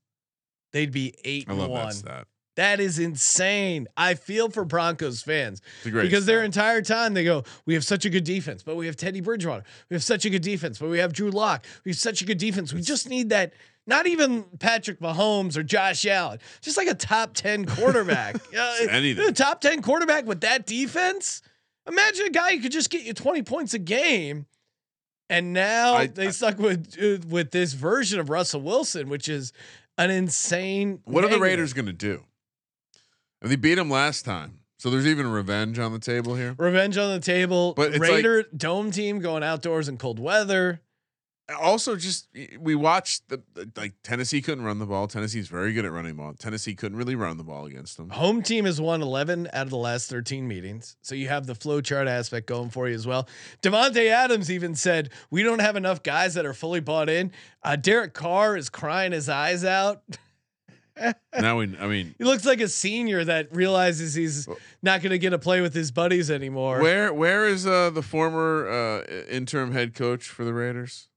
they'd 0.73 0.93
be 0.93 1.15
eight 1.25 1.47
I 1.49 1.53
and 1.53 1.61
love 1.61 1.71
one. 1.71 1.95
that. 2.05 2.27
That 2.59 2.81
is 2.81 2.99
insane. 2.99 3.87
I 3.97 4.15
feel 4.15 4.51
for 4.51 4.65
Broncos 4.65 5.23
fans 5.23 5.63
It's 5.79 5.87
a 5.87 5.91
great 5.93 6.03
because 6.03 6.27
their 6.27 6.43
entire 6.43 6.83
time 6.83 7.15
they 7.15 7.23
go, 7.23 7.45
"We 7.67 7.75
have 7.75 7.85
such 7.85 8.05
a 8.05 8.11
good 8.11 8.25
defense, 8.25 8.65
but 8.65 8.75
we 8.75 8.87
have 8.87 8.97
Teddy 8.97 9.21
Bridgewater. 9.21 9.63
We 9.89 9.95
have 9.95 10.03
such 10.03 10.25
a 10.25 10.31
good 10.31 10.43
defense, 10.43 10.77
but 10.81 10.89
we 10.89 10.99
have 10.99 11.13
Drew 11.13 11.31
Lock. 11.31 11.65
We 11.85 11.93
have 11.93 11.99
such 11.99 12.21
a 12.21 12.25
good 12.25 12.39
defense. 12.39 12.73
We 12.73 12.83
just 12.83 13.09
need 13.09 13.29
that. 13.29 13.53
Not 13.87 14.09
even 14.09 14.43
Patrick 14.59 14.99
Mahomes 14.99 15.57
or 15.57 15.63
Josh 15.63 16.05
Allen, 16.05 16.41
just 16.61 16.77
like 16.77 16.89
a 16.89 16.95
top 16.95 17.33
ten 17.35 17.65
quarterback. 17.65 18.35
Uh, 18.59 18.75
anything. 18.91 19.29
A 19.29 19.33
top 19.33 19.61
ten 19.61 19.81
quarterback 19.81 20.27
with 20.27 20.41
that 20.41 20.67
defense. 20.67 21.43
Imagine 21.87 22.27
a 22.27 22.31
guy 22.31 22.57
who 22.57 22.61
could 22.63 22.73
just 22.73 22.91
get 22.91 23.05
you 23.05 23.15
twenty 23.15 23.43
points 23.43 23.73
a 23.73 23.79
game. 23.79 24.47
And 25.31 25.53
now 25.53 25.95
I- 25.95 26.07
they 26.09 26.27
I- 26.27 26.31
stuck 26.33 26.59
with 26.59 26.97
uh, 27.01 27.25
with 27.29 27.53
this 27.53 27.75
version 27.75 28.19
of 28.19 28.31
Russell 28.31 28.63
Wilson, 28.63 29.09
which 29.09 29.29
is 29.29 29.53
an 29.97 30.11
insane. 30.11 31.03
What 31.05 31.23
are 31.25 31.29
the. 31.29 31.39
Raiders 31.39 31.73
going 31.73 31.87
to 31.87 31.93
do? 31.93 32.25
They 33.41 33.57
beat 33.57 33.77
them 33.77 33.91
last 33.91 34.25
time, 34.25 34.61
so 34.79 34.91
there's 34.91 35.07
even 35.07 35.29
revenge 35.29 35.79
on 35.79 35.93
the 35.93 35.99
table 35.99 36.35
here. 36.35 36.55
Revenge 36.59 36.97
on 36.99 37.13
the 37.13 37.21
table. 37.21 37.75
But 37.75 37.97
Raider 37.99 38.45
dome 38.57 38.91
team 38.91 39.21
going 39.21 39.43
outdoors 39.43 39.89
in 39.89 39.97
cold 39.97 40.19
weather. 40.19 40.81
Also, 41.59 41.97
just 41.97 42.29
we 42.59 42.75
watched 42.75 43.27
the, 43.31 43.41
like 43.75 43.95
Tennessee 44.03 44.43
couldn't 44.43 44.65
run 44.65 44.79
the 44.81 44.85
ball. 44.85 45.09
Tennessee's 45.09 45.49
very 45.49 45.73
good 45.73 45.87
at 45.87 45.93
running 45.93 46.15
ball. 46.15 46.35
Tennessee 46.35 46.75
couldn't 46.75 46.99
really 46.99 47.15
run 47.15 47.39
the 47.39 47.45
ball 47.45 47.65
against 47.65 47.97
them. 47.97 48.11
Home 48.11 48.43
team 48.43 48.67
has 48.67 48.83
won 48.83 49.01
11 49.01 49.49
out 49.55 49.63
of 49.63 49.71
the 49.71 49.79
last 49.79 50.11
13 50.11 50.47
meetings. 50.47 50.97
So 51.01 51.15
you 51.15 51.29
have 51.29 51.47
the 51.47 51.55
flow 51.55 51.81
chart 51.81 52.07
aspect 52.07 52.49
going 52.49 52.69
for 52.69 52.87
you 52.87 52.95
as 52.95 53.07
well. 53.07 53.27
Davante 53.63 54.11
Adams 54.11 54.51
even 54.51 54.75
said, 54.75 55.11
We 55.31 55.43
don't 55.43 55.61
have 55.61 55.77
enough 55.77 56.03
guys 56.03 56.35
that 56.35 56.45
are 56.45 56.53
fully 56.53 56.81
bought 56.81 57.09
in. 57.09 57.33
Uh, 57.63 57.77
Derek 57.77 58.13
Carr 58.13 58.55
is 58.55 58.69
crying 58.69 59.13
his 59.13 59.29
eyes 59.31 59.65
out. 59.65 60.03
now 61.39 61.59
we, 61.59 61.77
I 61.79 61.87
mean, 61.87 62.15
He 62.19 62.25
looks 62.25 62.45
like 62.45 62.61
a 62.61 62.69
senior 62.69 63.25
that 63.25 63.55
realizes 63.55 64.15
he's 64.15 64.49
not 64.83 65.03
going 65.03 65.11
to 65.11 65.19
get 65.19 65.31
to 65.31 65.39
play 65.39 65.61
with 65.61 65.75
his 65.75 65.91
buddies 65.91 66.31
anymore. 66.31 66.81
where 66.81 67.13
where 67.13 67.47
is 67.47 67.67
uh, 67.67 67.91
the 67.91 68.03
former 68.03 68.69
uh, 68.69 69.05
interim 69.29 69.73
head 69.73 69.95
coach 69.95 70.29
for 70.29 70.45
the 70.45 70.53
Raiders? 70.53 71.09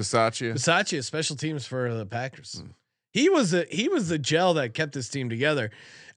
Bisaccia. 0.00 0.54
Versace 0.54 1.04
special 1.04 1.36
teams 1.36 1.66
for 1.66 1.92
the 1.94 2.06
Packers. 2.06 2.60
Hmm. 2.62 2.70
He 3.12 3.28
was 3.30 3.54
a 3.54 3.64
he 3.70 3.88
was 3.88 4.08
the 4.08 4.18
gel 4.18 4.54
that 4.54 4.74
kept 4.74 4.92
this 4.92 5.08
team 5.08 5.30
together. 5.30 5.70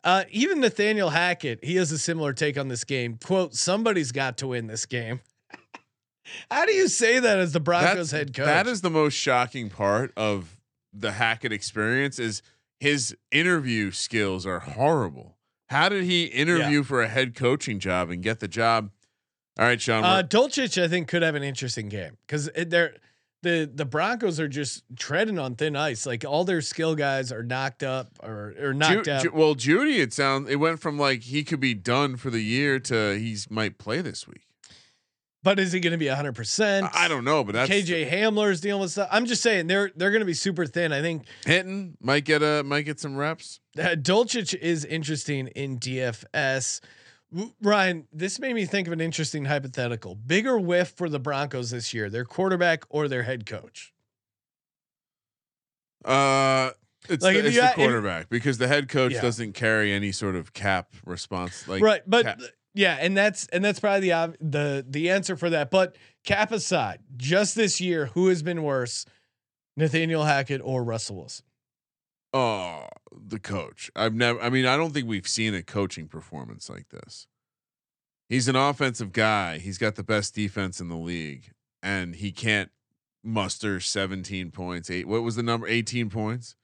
Uh, 0.04 0.24
even 0.32 0.60
Nathaniel 0.60 1.10
Hackett, 1.10 1.64
he 1.64 1.76
has 1.76 1.92
a 1.92 1.98
similar 1.98 2.34
take 2.34 2.58
on 2.58 2.68
this 2.68 2.84
game. 2.84 3.18
"Quote: 3.24 3.56
Somebody's 3.56 4.12
got 4.12 4.38
to 4.40 4.48
win 4.48 4.68
this 4.68 4.86
game." 4.86 5.22
How 6.52 6.66
do 6.66 6.74
you 6.74 6.88
say 6.88 7.20
that 7.20 7.40
as 7.40 7.54
the 7.54 7.60
Broncos 7.60 8.12
head 8.12 8.34
coach? 8.34 8.46
That 8.46 8.68
is 8.68 8.82
the 8.82 8.90
most 8.90 9.14
shocking 9.14 9.70
part 9.70 10.12
of 10.18 10.58
the 10.94 11.14
Hackett 11.14 11.54
experience 11.54 12.20
is 12.20 12.42
his 12.80 13.16
interview 13.32 13.92
skills 13.92 14.46
are 14.46 14.60
horrible. 14.60 15.38
How 15.70 15.90
did 15.90 16.04
he 16.04 16.26
interview 16.26 16.84
for 16.84 17.02
a 17.02 17.08
head 17.08 17.36
coaching 17.36 17.80
job 17.80 18.10
and 18.10 18.24
get 18.24 18.40
the 18.40 18.48
job? 18.48 18.90
All 19.60 19.66
right, 19.66 19.80
Sean. 19.80 20.04
uh, 20.04 20.24
Dulcich, 20.26 20.82
I 20.82 20.88
think, 20.88 21.08
could 21.08 21.22
have 21.22 21.36
an 21.36 21.44
interesting 21.44 21.90
game 21.90 22.18
because 22.26 22.50
they're 22.56 22.96
the 23.42 23.70
the 23.74 23.86
Broncos 23.86 24.40
are 24.40 24.48
just 24.48 24.84
treading 24.98 25.40
on 25.40 25.56
thin 25.56 25.76
ice. 25.76 26.06
Like 26.06 26.26
all 26.26 26.44
their 26.44 26.62
skill 26.62 26.96
guys 26.96 27.32
are 27.32 27.44
knocked 27.44 27.84
up 27.84 28.10
or 28.22 28.54
or 28.60 28.74
knocked 28.74 29.06
Ju- 29.06 29.12
out. 29.12 29.22
Ju- 29.24 29.32
well, 29.34 29.56
Jeudy, 29.56 30.00
it 30.00 30.14
sounds 30.14 30.50
it 30.50 30.58
went 30.58 30.80
from 30.80 30.98
like 30.98 31.24
he 31.24 31.44
could 31.44 31.60
be 31.60 31.74
done 31.74 32.18
for 32.18 32.30
the 32.30 32.42
year 32.42 32.80
to 32.80 33.18
he's 33.18 33.50
might 33.50 33.78
play 33.78 34.02
this 34.02 34.28
week. 34.28 34.48
But 35.42 35.58
is 35.58 35.72
he 35.72 35.80
going 35.80 35.92
to 35.92 35.98
be 35.98 36.08
hundred 36.08 36.36
percent? 36.36 36.86
I 36.94 37.06
I 37.06 37.08
don't 37.08 37.24
know, 37.24 37.44
but 37.46 37.54
that's 37.54 37.72
KJ 37.72 38.10
Hamler's 38.12 38.60
dealing 38.60 38.82
with 38.82 38.92
stuff. 38.92 39.08
I'm 39.12 39.26
just 39.26 39.42
saying 39.42 39.68
they're 39.68 39.90
they're 39.96 40.12
going 40.12 40.20
to 40.20 40.26
be 40.26 40.34
super 40.34 40.66
thin. 40.66 40.92
I 40.92 41.02
think 41.02 41.24
Hinton 41.46 41.96
might 42.02 42.26
get 42.26 42.44
a 42.44 42.62
might 42.64 42.82
get 42.82 43.00
some 43.00 43.16
reps. 43.16 43.62
uh, 43.78 43.96
Dulcich 43.96 44.54
is 44.54 44.84
interesting 44.84 45.48
in 45.48 45.80
DFS. 45.80 46.82
Ryan, 47.62 48.08
this 48.12 48.40
made 48.40 48.54
me 48.54 48.66
think 48.66 48.88
of 48.88 48.92
an 48.94 49.00
interesting 49.00 49.46
hypothetical. 49.46 50.16
Bigger 50.16 50.58
whiff 50.60 50.90
for 50.98 51.08
the 51.10 51.20
Broncos 51.20 51.70
this 51.70 51.94
year, 51.94 52.10
their 52.10 52.26
quarterback 52.26 52.84
or 52.90 53.08
their 53.08 53.24
head 53.24 53.46
coach. 53.46 53.94
Uh, 56.04 56.72
it's 57.08 57.24
Like, 57.24 57.34
the, 57.36 57.40
if 57.40 57.46
it's 57.46 57.56
you 57.56 57.62
the 57.62 57.68
if- 57.70 57.76
quarterback 57.76 58.30
because 58.30 58.58
the 58.58 58.68
head 58.68 58.90
coach 58.90 59.14
Yeah. 59.14 59.22
doesn't 59.22 59.54
carry 59.54 59.94
any 59.94 60.12
sort 60.12 60.36
of 60.36 60.54
cap 60.54 60.92
response. 61.06 61.68
Like 61.68 61.82
right, 61.82 62.02
but 62.08 62.26
cap- 62.26 62.40
yeah, 62.80 62.98
and 63.02 63.18
that's 63.18 63.46
and 63.48 63.64
that's 63.64 63.82
probably 63.82 64.08
the 64.08 64.38
the 64.40 64.86
the 64.88 65.10
answer 65.10 65.36
for 65.36 65.50
that. 65.50 65.70
But 65.70 65.98
cap 66.24 66.54
aside, 66.54 67.02
just 67.18 67.54
this 67.54 67.82
year, 67.82 68.06
who 68.06 68.30
has 68.30 68.42
been 68.42 68.64
worse, 68.64 69.06
Nathaniel 69.76 70.24
Hackett 70.24 70.62
or 70.64 70.82
Russell 70.82 71.18
Wilson? 71.18 71.44
Oh, 72.32 72.88
the 73.12 73.38
coach. 73.38 73.92
I've 73.98 74.14
never. 74.14 74.40
I 74.40 74.50
mean, 74.50 74.66
I 74.66 74.78
don't 74.78 74.94
think 74.94 75.10
we've 75.10 75.28
seen 75.28 75.54
a 75.54 75.62
coaching 75.62 76.08
performance 76.08 76.70
like 76.70 76.88
this. 76.88 77.28
He's 78.30 78.48
an 78.48 78.56
offensive 78.56 79.12
guy. 79.12 79.58
He's 79.58 79.78
got 79.78 79.96
the 79.96 80.04
best 80.04 80.34
defense 80.34 80.80
in 80.80 80.88
the 80.88 80.96
league, 80.96 81.52
and 81.84 82.16
he 82.16 82.32
can't 82.32 82.72
muster 83.22 83.82
17 83.82 84.52
points. 84.52 84.90
Eight. 84.90 85.06
What 85.06 85.24
was 85.24 85.36
the 85.36 85.44
number? 85.44 85.68
18 85.68 86.10
points. 86.10 86.56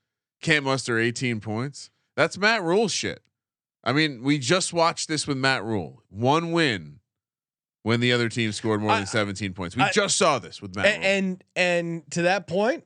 Can't 0.42 0.64
muster 0.64 0.98
18 0.98 1.42
points. 1.42 1.90
That's 2.16 2.38
Matt 2.38 2.64
Rhule 2.64 2.88
shit. 2.88 3.22
I 3.86 3.94
mean, 3.94 4.24
we 4.24 4.38
just 4.40 4.74
watched 4.74 5.08
this 5.08 5.28
with 5.28 5.38
Matt 5.38 5.64
Rhule. 5.64 6.02
One 6.10 6.52
win 6.52 7.00
when 7.84 8.00
the 8.00 8.12
other 8.14 8.30
team 8.30 8.52
scored 8.52 8.82
more 8.82 8.92
I- 8.92 8.98
than 8.98 9.08
17 9.08 9.54
points. 9.54 9.76
We 9.76 9.84
I- 9.84 9.92
just 9.92 10.18
saw 10.18 10.40
this 10.40 10.62
with 10.62 10.76
Matt. 10.76 10.86
And, 10.88 11.04
Rhule. 11.04 11.12
and 11.12 11.44
and 11.56 12.12
to 12.12 12.22
that 12.24 12.48
point, 12.48 12.84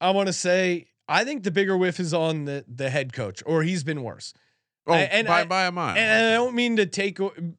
I 0.00 0.10
want 0.10 0.26
to 0.26 0.32
say 0.32 0.86
I 1.08 1.24
think 1.24 1.42
the 1.44 1.50
bigger 1.50 1.76
whiff 1.76 2.00
is 2.00 2.12
on 2.14 2.44
the 2.46 2.64
the 2.66 2.90
head 2.90 3.12
coach, 3.12 3.42
or 3.46 3.62
he's 3.62 3.84
been 3.84 4.02
worse. 4.02 4.34
oh, 4.86 4.92
and 4.94 5.26
by 5.28 5.40
I- 5.40 5.44
by 5.44 5.64
a 5.66 5.72
mile. 5.72 5.96
And 5.96 6.26
I 6.26 6.34
don't 6.34 6.54
mean 6.54 6.76
to 6.76 6.84
take 6.86 7.18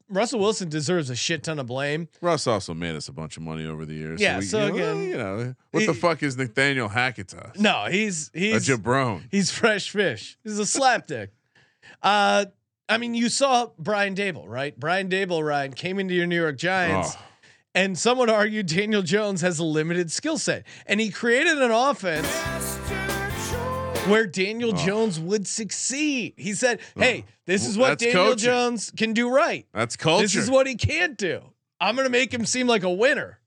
Russell 0.09 0.39
Wilson 0.41 0.67
deserves 0.69 1.09
a 1.09 1.15
shit 1.15 1.43
ton 1.43 1.57
of 1.59 1.65
blame. 1.67 2.07
Russ 2.21 2.45
also 2.45 2.73
made 2.73 2.95
us 2.95 3.07
a 3.07 3.13
bunch 3.13 3.37
of 3.37 3.43
money 3.43 3.65
over 3.65 3.85
the 3.85 3.93
years. 3.95 4.19
Yeah, 4.19 4.39
we- 4.39 4.45
so 4.45 4.65
you 4.67 4.73
know, 4.73 4.75
again, 4.97 5.09
you 5.09 5.17
know, 5.17 5.55
what 5.71 5.85
the 5.85 5.93
fuck 5.93 6.21
is 6.23 6.35
Nathaniel 6.37 6.89
Hackett 6.89 7.29
to 7.29 7.47
us? 7.47 7.57
No, 7.57 7.85
he's 7.89 8.29
he's 8.33 8.67
a 8.69 8.73
jabron. 8.77 9.23
he's 9.31 9.49
fresh 9.49 9.89
fish. 9.89 10.37
He's 10.43 10.59
a 10.59 10.63
slapdick. 10.63 11.29
uh, 12.03 12.45
I 12.87 12.97
mean, 12.97 13.13
you 13.15 13.29
saw 13.29 13.69
Brian 13.79 14.15
Daboll, 14.15 14.47
right? 14.47 14.79
Brian 14.79 15.09
Daboll, 15.09 15.43
Ryan 15.45 15.73
came 15.73 15.99
into 15.99 16.13
your 16.13 16.27
New 16.27 16.39
York 16.39 16.57
Giants. 16.57 17.15
Oh, 17.17 17.21
And 17.73 17.97
some 17.97 18.17
would 18.19 18.29
argue 18.29 18.61
Daniel 18.63 19.01
Jones 19.01 19.41
has 19.41 19.57
a 19.59 19.63
limited 19.63 20.11
skill 20.11 20.37
set. 20.37 20.65
And 20.85 20.99
he 20.99 21.09
created 21.09 21.57
an 21.61 21.71
offense 21.71 22.27
where 24.07 24.27
Daniel 24.27 24.71
Oh. 24.73 24.85
Jones 24.85 25.19
would 25.19 25.47
succeed. 25.47 26.33
He 26.37 26.53
said, 26.53 26.79
Hey, 26.95 27.25
this 27.47 27.65
is 27.65 27.75
what 27.77 27.89
That's 27.99 28.03
Daniel 28.03 28.25
coaching. 28.25 28.45
Jones 28.45 28.91
can 28.95 29.13
do 29.13 29.29
right. 29.29 29.65
that's 29.73 29.95
culture. 29.95 30.21
This 30.23 30.35
is 30.35 30.49
what 30.51 30.67
he 30.67 30.75
can't 30.75 31.17
do. 31.17 31.41
I'm 31.81 31.95
going 31.95 32.05
to 32.05 32.11
make 32.11 32.31
him 32.33 32.45
seem 32.45 32.67
like 32.67 32.83
a 32.83 32.89
winner. 32.91 33.39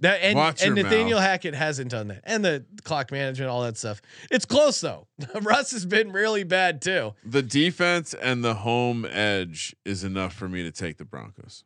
That 0.00 0.20
and, 0.22 0.36
Watch 0.36 0.62
and 0.62 0.76
Nathaniel 0.76 1.18
mouth. 1.18 1.28
Hackett 1.28 1.54
hasn't 1.54 1.90
done 1.90 2.08
that, 2.08 2.20
and 2.24 2.44
the 2.44 2.64
clock 2.84 3.10
management, 3.10 3.50
all 3.50 3.62
that 3.62 3.76
stuff. 3.76 4.00
It's 4.30 4.44
close 4.44 4.80
though. 4.80 5.08
Russ 5.42 5.72
has 5.72 5.84
been 5.84 6.12
really 6.12 6.44
bad 6.44 6.80
too. 6.80 7.14
the 7.24 7.42
defense 7.42 8.14
and 8.14 8.44
the 8.44 8.54
home 8.54 9.04
edge 9.10 9.74
is 9.84 10.04
enough 10.04 10.32
for 10.32 10.48
me 10.48 10.62
to 10.62 10.70
take 10.70 10.98
the 10.98 11.04
Broncos. 11.04 11.64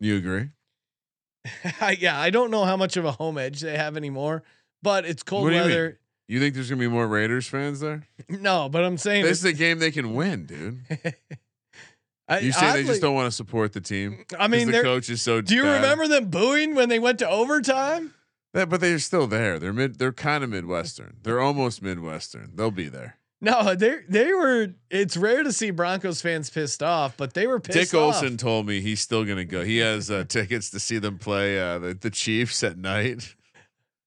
You 0.00 0.16
agree? 0.16 0.50
yeah, 1.98 2.20
I 2.20 2.30
don't 2.30 2.50
know 2.50 2.64
how 2.64 2.76
much 2.76 2.96
of 2.96 3.04
a 3.04 3.12
home 3.12 3.38
edge 3.38 3.60
they 3.60 3.76
have 3.76 3.96
anymore, 3.96 4.42
but 4.82 5.04
it's 5.04 5.22
cold 5.22 5.44
What 5.44 5.50
do 5.50 5.56
you 5.56 5.62
weather. 5.62 6.00
You 6.26 6.40
think 6.40 6.54
there's 6.54 6.68
gonna 6.68 6.80
be 6.80 6.88
more 6.88 7.06
Raiders 7.06 7.46
fans 7.46 7.80
there? 7.80 8.06
No, 8.28 8.68
but 8.68 8.84
I'm 8.84 8.98
saying 8.98 9.24
This 9.24 9.38
is 9.38 9.44
a 9.44 9.52
game 9.52 9.78
they 9.78 9.90
can 9.90 10.14
win, 10.14 10.46
dude. 10.46 10.80
I, 12.28 12.40
You 12.40 12.52
say 12.52 12.72
they 12.72 12.84
just 12.84 13.00
don't 13.00 13.14
want 13.14 13.26
to 13.26 13.32
support 13.32 13.72
the 13.72 13.80
team. 13.80 14.24
I 14.38 14.48
mean, 14.48 14.70
the 14.70 14.82
coach 14.82 15.08
is 15.08 15.22
so. 15.22 15.40
do 15.40 15.54
you 15.54 15.62
bad. 15.62 15.76
remember 15.76 16.08
them 16.08 16.26
booing 16.26 16.74
when 16.74 16.88
they 16.88 16.98
went 16.98 17.18
to 17.20 17.28
overtime? 17.28 18.14
Yeah, 18.54 18.66
but 18.66 18.80
they're 18.80 18.98
still 18.98 19.26
there. 19.26 19.58
They're 19.58 19.72
mid. 19.72 19.98
They're 19.98 20.12
kind 20.12 20.44
of 20.44 20.50
midwestern. 20.50 21.16
They're 21.22 21.40
almost 21.40 21.82
midwestern. 21.82 22.52
They'll 22.54 22.70
be 22.70 22.88
there. 22.88 23.16
No, 23.40 23.74
they 23.74 24.00
they 24.08 24.32
were. 24.32 24.74
It's 24.90 25.16
rare 25.16 25.42
to 25.42 25.52
see 25.52 25.70
Broncos 25.70 26.20
fans 26.20 26.50
pissed 26.50 26.82
off, 26.82 27.16
but 27.16 27.34
they 27.34 27.46
were 27.46 27.60
pissed 27.60 27.92
Dick 27.92 27.94
off. 27.94 28.16
Olson 28.16 28.36
told 28.36 28.66
me 28.66 28.80
he's 28.80 29.00
still 29.00 29.24
gonna 29.24 29.44
go. 29.44 29.62
He 29.62 29.78
has 29.78 30.10
uh, 30.10 30.24
tickets 30.24 30.70
to 30.70 30.80
see 30.80 30.98
them 30.98 31.18
play 31.18 31.58
uh, 31.58 31.78
the, 31.78 31.94
the 31.94 32.10
Chiefs 32.10 32.62
at 32.64 32.76
night. 32.76 33.34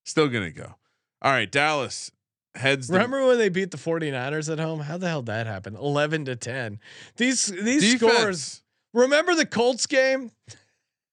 Still 0.04 0.28
gonna 0.28 0.52
go. 0.52 0.76
All 1.22 1.32
right, 1.32 1.50
Dallas 1.50 2.12
heads. 2.56 2.90
Remember 2.90 3.26
when 3.26 3.38
they 3.38 3.50
beat 3.50 3.72
the 3.72 3.78
49ers 3.78 4.52
at 4.52 4.60
home? 4.60 4.82
How 4.82 4.98
the 4.98 5.08
hell 5.08 5.22
did 5.22 5.28
that 5.28 5.48
happen? 5.48 5.76
11 5.76 6.26
to 6.26 6.36
10. 6.36 6.80
These 7.18 7.46
these 7.48 7.94
defense. 7.94 8.18
scores. 8.18 8.64
Remember 8.94 9.36
the 9.36 9.46
Colts 9.46 9.86
game? 9.86 10.32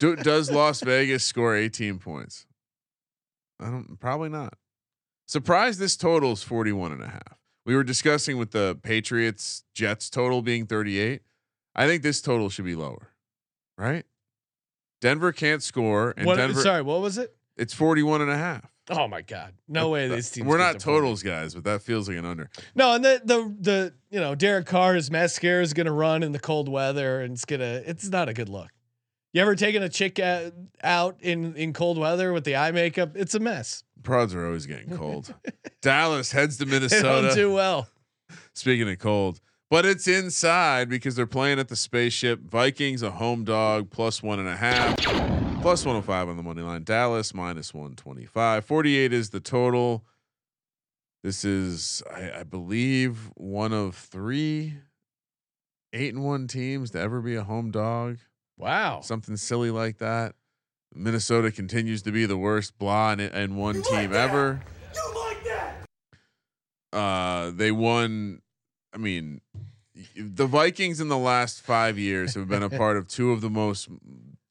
Do, 0.01 0.17
does 0.31 0.51
Las 0.51 0.81
Vegas 0.81 1.25
score 1.25 1.55
18 1.57 1.99
points? 1.99 2.47
I 3.61 3.67
don't. 3.67 3.99
Probably 4.01 4.29
not. 4.29 4.55
Surprised 5.27 5.79
this 5.79 5.97
total 5.97 6.33
is 6.33 6.43
41 6.43 6.93
and 6.93 7.03
a 7.03 7.09
half. 7.09 7.39
We 7.67 7.77
were 7.77 7.85
discussing 7.85 8.39
with 8.39 8.53
the 8.53 8.79
Patriots 8.83 9.65
Jets 9.75 10.09
total 10.09 10.41
being 10.43 10.67
38. 10.67 11.21
I 11.77 11.87
think 11.87 12.03
this 12.03 12.23
total 12.23 12.49
should 12.49 12.65
be 12.65 12.75
lower, 12.75 13.11
right? 13.77 14.05
Denver 15.01 15.33
can't 15.33 15.63
score, 15.63 16.15
and 16.17 16.27
What, 16.27 16.37
Denver. 16.37 16.61
sorry, 16.61 16.83
what 16.83 17.01
was 17.01 17.19
it? 17.19 17.37
It's 17.59 17.75
41 17.75 18.23
and 18.23 18.31
a 18.31 18.37
half. 18.37 18.73
Oh 18.91 19.07
my 19.07 19.21
god. 19.21 19.53
No 19.69 19.91
way 19.91 20.09
these 20.09 20.31
teams 20.31 20.47
We're 20.47 20.57
not 20.57 20.75
to 20.75 20.81
40. 20.81 20.85
totals 20.85 21.23
guys, 21.23 21.55
but 21.55 21.65
that 21.65 21.83
feels 21.83 22.09
like 22.09 22.17
an 22.17 22.25
under. 22.25 22.49
No, 22.75 22.95
and 22.95 23.05
the 23.05 23.21
the 23.23 23.55
the 23.61 23.95
you 24.11 24.19
know, 24.21 24.35
Derek 24.35 24.67
Carr's 24.67 25.11
mascara 25.11 25.63
is 25.63 25.75
going 25.75 25.87
to 25.87 25.93
run 25.93 26.23
in 26.23 26.33
the 26.33 26.39
cold 26.39 26.69
weather 26.71 27.21
and 27.21 27.35
it's 27.35 27.45
going 27.45 27.61
to 27.61 27.89
it's 27.89 28.09
not 28.09 28.29
a 28.31 28.33
good 28.33 28.49
look. 28.49 28.71
You 29.35 29.43
ever 29.43 29.55
taken 29.55 29.83
a 29.83 29.91
chick 29.91 30.19
out 30.83 31.17
in 31.21 31.55
in 31.55 31.75
cold 31.75 31.99
weather 31.99 32.33
with 32.33 32.45
the 32.45 32.57
eye 32.57 32.71
makeup? 32.71 33.11
It's 33.15 33.35
a 33.35 33.41
mess. 33.41 33.83
Prods 34.03 34.35
are 34.35 34.47
always 34.47 34.65
getting 34.65 34.97
cold. 34.97 35.35
Dallas 35.83 36.33
heads 36.33 36.57
to 36.59 36.67
Minnesota. 36.67 37.35
do 37.35 37.53
well. 37.53 37.89
Speaking 38.55 38.89
of 38.91 38.99
cold, 38.99 39.41
but 39.71 39.85
it's 39.85 40.09
inside 40.09 40.89
because 40.89 41.15
they're 41.15 41.27
playing 41.27 41.59
at 41.59 41.69
the 41.69 41.77
spaceship. 41.77 42.41
Vikings 42.41 43.03
a 43.03 43.11
home 43.11 43.45
dog 43.45 43.91
plus 43.91 44.23
one 44.23 44.39
and 44.39 44.49
a 44.49 44.57
half, 44.57 44.97
plus 45.69 45.85
105 45.85 46.31
on 46.31 46.37
the 46.39 46.43
money 46.43 46.63
line. 46.63 46.83
Dallas 46.83 47.35
minus 47.35 47.75
125. 47.75 48.65
48 48.65 49.13
is 49.13 49.31
the 49.31 49.41
total. 49.41 50.03
This 51.23 51.45
is, 51.45 52.03
I, 52.11 52.41
I 52.41 52.43
believe, 52.43 53.31
one 53.35 53.75
of 53.75 53.95
three 53.95 54.79
eight 55.93 56.15
and 56.15 56.25
one 56.25 56.47
teams 56.47 56.91
to 56.93 57.01
ever 57.01 57.21
be 57.21 57.35
a 57.35 57.45
home 57.45 57.71
dog. 57.71 58.19
Wow. 58.57 59.01
Something 59.03 59.37
silly 59.37 59.71
like 59.71 59.99
that. 59.99 60.35
Minnesota 60.95 61.51
continues 61.51 62.01
to 62.03 62.13
be 62.13 62.25
the 62.25 62.39
worst 62.39 62.79
blah 62.79 63.13
and, 63.13 63.21
and 63.21 63.57
one 63.57 63.83
team 63.83 64.15
ever. 64.15 64.63
You 64.95 65.15
like 65.15 65.45
Uh, 66.95 67.51
they 67.51 67.73
won. 67.73 68.41
I 68.95 68.97
mean, 68.97 69.43
the 70.17 70.47
Vikings 70.47 70.99
in 70.99 71.09
the 71.09 71.19
last 71.19 71.61
five 71.61 71.99
years 71.99 72.35
have 72.37 72.49
been 72.49 72.63
a 72.63 72.71
part 72.79 72.97
of 72.97 73.07
two 73.07 73.33
of 73.33 73.43
the 73.43 73.51
most, 73.51 73.89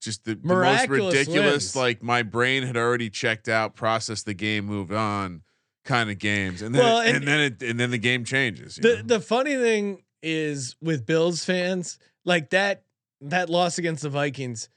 just 0.02 0.24
the, 0.26 0.36
the 0.36 0.48
most 0.48 0.88
ridiculous. 0.90 1.52
wins. 1.52 1.76
Like 1.76 2.04
my 2.04 2.24
brain 2.24 2.64
had 2.64 2.78
already 2.78 3.10
checked 3.10 3.48
out, 3.50 3.76
processed 3.76 4.26
the 4.26 4.34
game, 4.34 4.66
moved 4.66 4.92
on, 4.94 5.42
kind 5.86 6.10
of 6.10 6.20
games, 6.20 6.62
and 6.62 6.74
then 6.76 6.84
Well, 6.84 7.00
and, 7.00 7.18
and- 7.18 7.28
then 7.28 7.40
it 7.40 7.64
and 7.64 7.80
then 7.80 7.92
the 7.92 7.98
game 7.98 8.24
changes. 8.26 8.76
The 8.76 8.98
know? 8.98 9.02
the 9.04 9.20
funny 9.20 9.56
thing 9.56 10.04
is 10.24 10.76
with 10.82 11.06
Bills 11.06 11.44
fans, 11.46 11.98
like 12.26 12.50
that 12.52 12.84
that 13.22 13.50
loss 13.50 13.78
against 13.78 14.04
the 14.04 14.10
Vikings, 14.10 14.70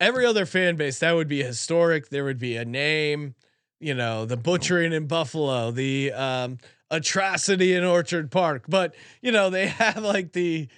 every 0.00 0.26
other 0.26 0.46
fan 0.46 0.76
base 0.76 0.98
that 1.00 1.14
would 1.14 1.28
be 1.28 1.42
historic. 1.42 2.08
There 2.08 2.24
would 2.24 2.38
be 2.38 2.56
a 2.56 2.64
name, 2.64 3.34
you 3.80 3.94
know, 3.94 4.24
the 4.24 4.36
butchering 4.36 4.92
in 4.92 5.06
Buffalo, 5.06 5.70
the 5.70 6.12
um, 6.12 6.58
atrocity 6.90 7.74
in 7.74 7.84
Orchard 7.84 8.30
Park. 8.30 8.64
But 8.68 8.94
you 9.22 9.30
know, 9.32 9.50
they 9.50 9.66
have 9.68 9.98
like 10.02 10.32
the 10.32 10.68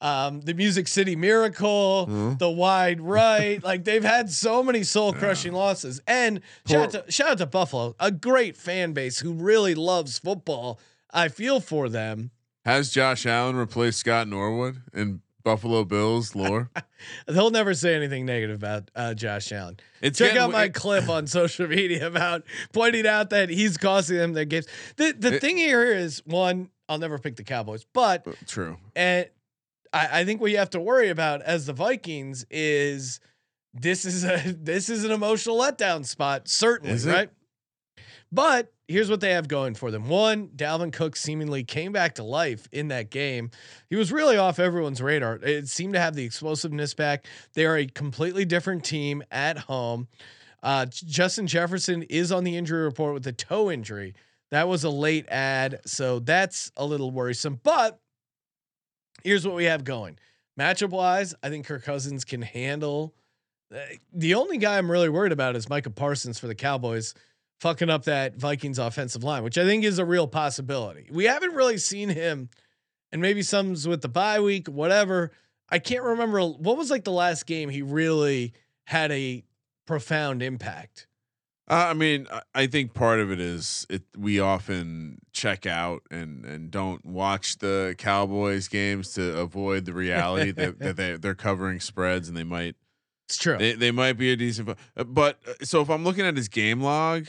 um, 0.00 0.40
the 0.40 0.54
Music 0.54 0.88
City 0.88 1.14
Miracle, 1.16 2.06
Mhm. 2.10 2.38
the 2.38 2.50
Wide 2.50 3.00
Right. 3.00 3.62
like 3.70 3.84
they've 3.84 4.04
had 4.04 4.30
so 4.30 4.62
many 4.62 4.82
soul 4.82 5.12
crushing 5.12 5.52
losses. 5.52 6.00
And 6.06 6.40
shout 6.66 6.94
out, 6.94 7.06
to, 7.06 7.12
shout 7.12 7.28
out 7.30 7.38
to 7.38 7.46
Buffalo, 7.46 7.94
a 8.00 8.10
great 8.10 8.56
fan 8.56 8.92
base 8.92 9.18
who 9.20 9.32
really 9.32 9.74
loves 9.74 10.18
football. 10.18 10.80
I 11.12 11.28
feel 11.28 11.60
for 11.60 11.88
them. 11.88 12.30
Has 12.64 12.90
Josh 12.90 13.26
Allen 13.26 13.56
replaced 13.56 13.98
Scott 14.00 14.28
Norwood 14.28 14.82
in 14.94 15.22
Buffalo 15.42 15.84
Bills 15.84 16.34
lore? 16.34 16.70
They'll 17.26 17.50
never 17.50 17.72
say 17.74 17.94
anything 17.94 18.26
negative 18.26 18.56
about 18.56 18.90
uh, 18.94 19.14
Josh 19.14 19.50
Allen. 19.52 19.78
It's 20.02 20.18
Check 20.18 20.36
out 20.36 20.50
my 20.52 20.68
clip 20.68 21.08
on 21.08 21.26
social 21.26 21.66
media 21.66 22.06
about 22.06 22.44
pointing 22.72 23.06
out 23.06 23.30
that 23.30 23.48
he's 23.48 23.76
costing 23.78 24.18
them 24.18 24.34
their 24.34 24.44
games. 24.44 24.66
The 24.96 25.12
the 25.18 25.34
It- 25.34 25.40
thing 25.40 25.56
here 25.56 25.82
is 25.92 26.22
one, 26.26 26.70
I'll 26.88 26.98
never 26.98 27.18
pick 27.18 27.36
the 27.36 27.44
Cowboys, 27.44 27.84
but 27.92 28.26
True. 28.46 28.76
and 28.94 29.26
I, 29.92 30.20
I 30.20 30.24
think 30.24 30.40
what 30.40 30.50
you 30.50 30.58
have 30.58 30.70
to 30.70 30.80
worry 30.80 31.08
about 31.08 31.42
as 31.42 31.66
the 31.66 31.72
Vikings 31.72 32.44
is 32.50 33.20
this 33.74 34.04
is 34.04 34.24
a 34.24 34.54
this 34.58 34.88
is 34.88 35.04
an 35.04 35.10
emotional 35.10 35.58
letdown 35.58 36.04
spot, 36.04 36.48
certainly, 36.48 36.96
right? 37.10 37.30
But 38.32 38.72
here's 38.86 39.10
what 39.10 39.20
they 39.20 39.32
have 39.32 39.48
going 39.48 39.74
for 39.74 39.90
them. 39.90 40.08
One, 40.08 40.48
Dalvin 40.48 40.92
Cook 40.92 41.16
seemingly 41.16 41.64
came 41.64 41.92
back 41.92 42.14
to 42.16 42.22
life 42.22 42.68
in 42.70 42.88
that 42.88 43.10
game. 43.10 43.50
He 43.88 43.96
was 43.96 44.12
really 44.12 44.36
off 44.36 44.58
everyone's 44.58 45.02
radar. 45.02 45.36
It 45.42 45.68
seemed 45.68 45.94
to 45.94 46.00
have 46.00 46.14
the 46.14 46.24
explosiveness 46.24 46.94
back. 46.94 47.26
They 47.54 47.66
are 47.66 47.76
a 47.76 47.86
completely 47.86 48.44
different 48.44 48.84
team 48.84 49.22
at 49.30 49.58
home. 49.58 50.08
Uh, 50.62 50.86
Justin 50.86 51.46
Jefferson 51.46 52.02
is 52.04 52.30
on 52.30 52.44
the 52.44 52.56
injury 52.56 52.84
report 52.84 53.14
with 53.14 53.26
a 53.26 53.32
toe 53.32 53.70
injury. 53.70 54.14
That 54.50 54.68
was 54.68 54.84
a 54.84 54.90
late 54.90 55.28
ad, 55.28 55.80
so 55.86 56.18
that's 56.18 56.70
a 56.76 56.84
little 56.84 57.10
worrisome. 57.10 57.60
But 57.62 58.00
here's 59.24 59.46
what 59.46 59.56
we 59.56 59.64
have 59.64 59.84
going. 59.84 60.18
Matchup 60.58 60.90
wise, 60.90 61.34
I 61.42 61.48
think 61.48 61.66
Kirk 61.66 61.84
Cousins 61.84 62.24
can 62.24 62.42
handle. 62.42 63.14
uh, 63.74 63.78
The 64.12 64.34
only 64.34 64.58
guy 64.58 64.78
I'm 64.78 64.90
really 64.90 65.08
worried 65.08 65.32
about 65.32 65.56
is 65.56 65.68
Micah 65.68 65.90
Parsons 65.90 66.38
for 66.38 66.46
the 66.46 66.54
Cowboys 66.54 67.14
fucking 67.60 67.90
up 67.90 68.04
that 68.04 68.36
Vikings 68.36 68.78
offensive 68.78 69.22
line, 69.22 69.42
which 69.42 69.58
I 69.58 69.64
think 69.64 69.84
is 69.84 69.98
a 69.98 70.04
real 70.04 70.26
possibility. 70.26 71.08
We 71.10 71.24
haven't 71.24 71.54
really 71.54 71.78
seen 71.78 72.08
him, 72.08 72.48
and 73.12 73.20
maybe 73.20 73.42
some's 73.42 73.86
with 73.86 74.02
the 74.02 74.08
bye 74.08 74.40
week, 74.40 74.66
whatever. 74.68 75.30
I 75.68 75.78
can't 75.78 76.02
remember 76.02 76.40
what 76.40 76.76
was 76.76 76.90
like 76.90 77.04
the 77.04 77.12
last 77.12 77.46
game 77.46 77.68
he 77.68 77.82
really 77.82 78.54
had 78.84 79.12
a 79.12 79.44
profound 79.86 80.42
impact. 80.42 81.06
Uh, 81.70 81.86
I 81.90 81.94
mean, 81.94 82.26
I- 82.32 82.42
I 82.54 82.66
think 82.66 82.92
part 82.94 83.20
of 83.20 83.30
it 83.30 83.38
is 83.38 83.86
it. 83.88 84.02
We 84.18 84.40
often 84.40 85.18
check 85.32 85.66
out 85.66 86.02
and 86.10 86.44
and 86.44 86.70
don't 86.70 87.04
watch 87.06 87.58
the 87.58 87.94
Cowboys 87.96 88.66
games 88.66 89.14
to 89.14 89.38
avoid 89.38 89.84
the 89.84 89.94
reality 89.94 90.50
that, 90.60 90.80
that 90.80 90.96
they 90.96 91.16
they're 91.16 91.36
covering 91.36 91.78
spreads 91.78 92.26
and 92.28 92.36
they 92.36 92.42
might 92.44 92.74
It's 93.28 93.36
true. 93.38 93.56
they, 93.56 93.74
they 93.74 93.92
might 93.92 94.14
be 94.14 94.32
a 94.32 94.36
decent. 94.36 94.76
But 94.96 95.38
uh, 95.46 95.52
so 95.64 95.80
if 95.80 95.88
I'm 95.90 96.02
looking 96.02 96.26
at 96.26 96.36
his 96.36 96.48
game 96.48 96.80
log, 96.80 97.28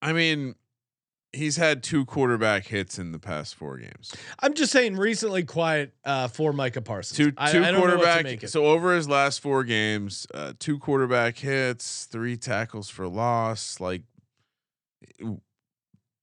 I 0.00 0.14
mean, 0.14 0.54
he's 1.32 1.56
had 1.56 1.82
two 1.82 2.04
quarterback 2.04 2.66
hits 2.66 2.98
in 2.98 3.12
the 3.12 3.18
past 3.18 3.54
four 3.54 3.78
games. 3.78 4.14
I'm 4.40 4.54
just 4.54 4.70
saying 4.72 4.96
recently 4.96 5.44
quiet 5.44 5.92
uh, 6.04 6.28
for 6.28 6.52
Micah 6.52 6.82
Parsons. 6.82 7.16
Two 7.16 7.32
I- 7.38 7.52
two 7.52 7.62
I 7.64 7.70
don't 7.70 7.80
know 7.88 7.96
what 7.96 8.00
to 8.18 8.22
make 8.22 8.40
quarterback. 8.40 8.48
So 8.50 8.66
over 8.66 8.94
his 8.94 9.08
last 9.08 9.40
four 9.40 9.64
games, 9.64 10.26
uh, 10.34 10.52
two 10.58 10.78
quarterback 10.78 11.38
hits, 11.38 12.04
three 12.04 12.36
tackles 12.36 12.88
for 12.90 13.08
loss. 13.08 13.80
Like 13.80 14.02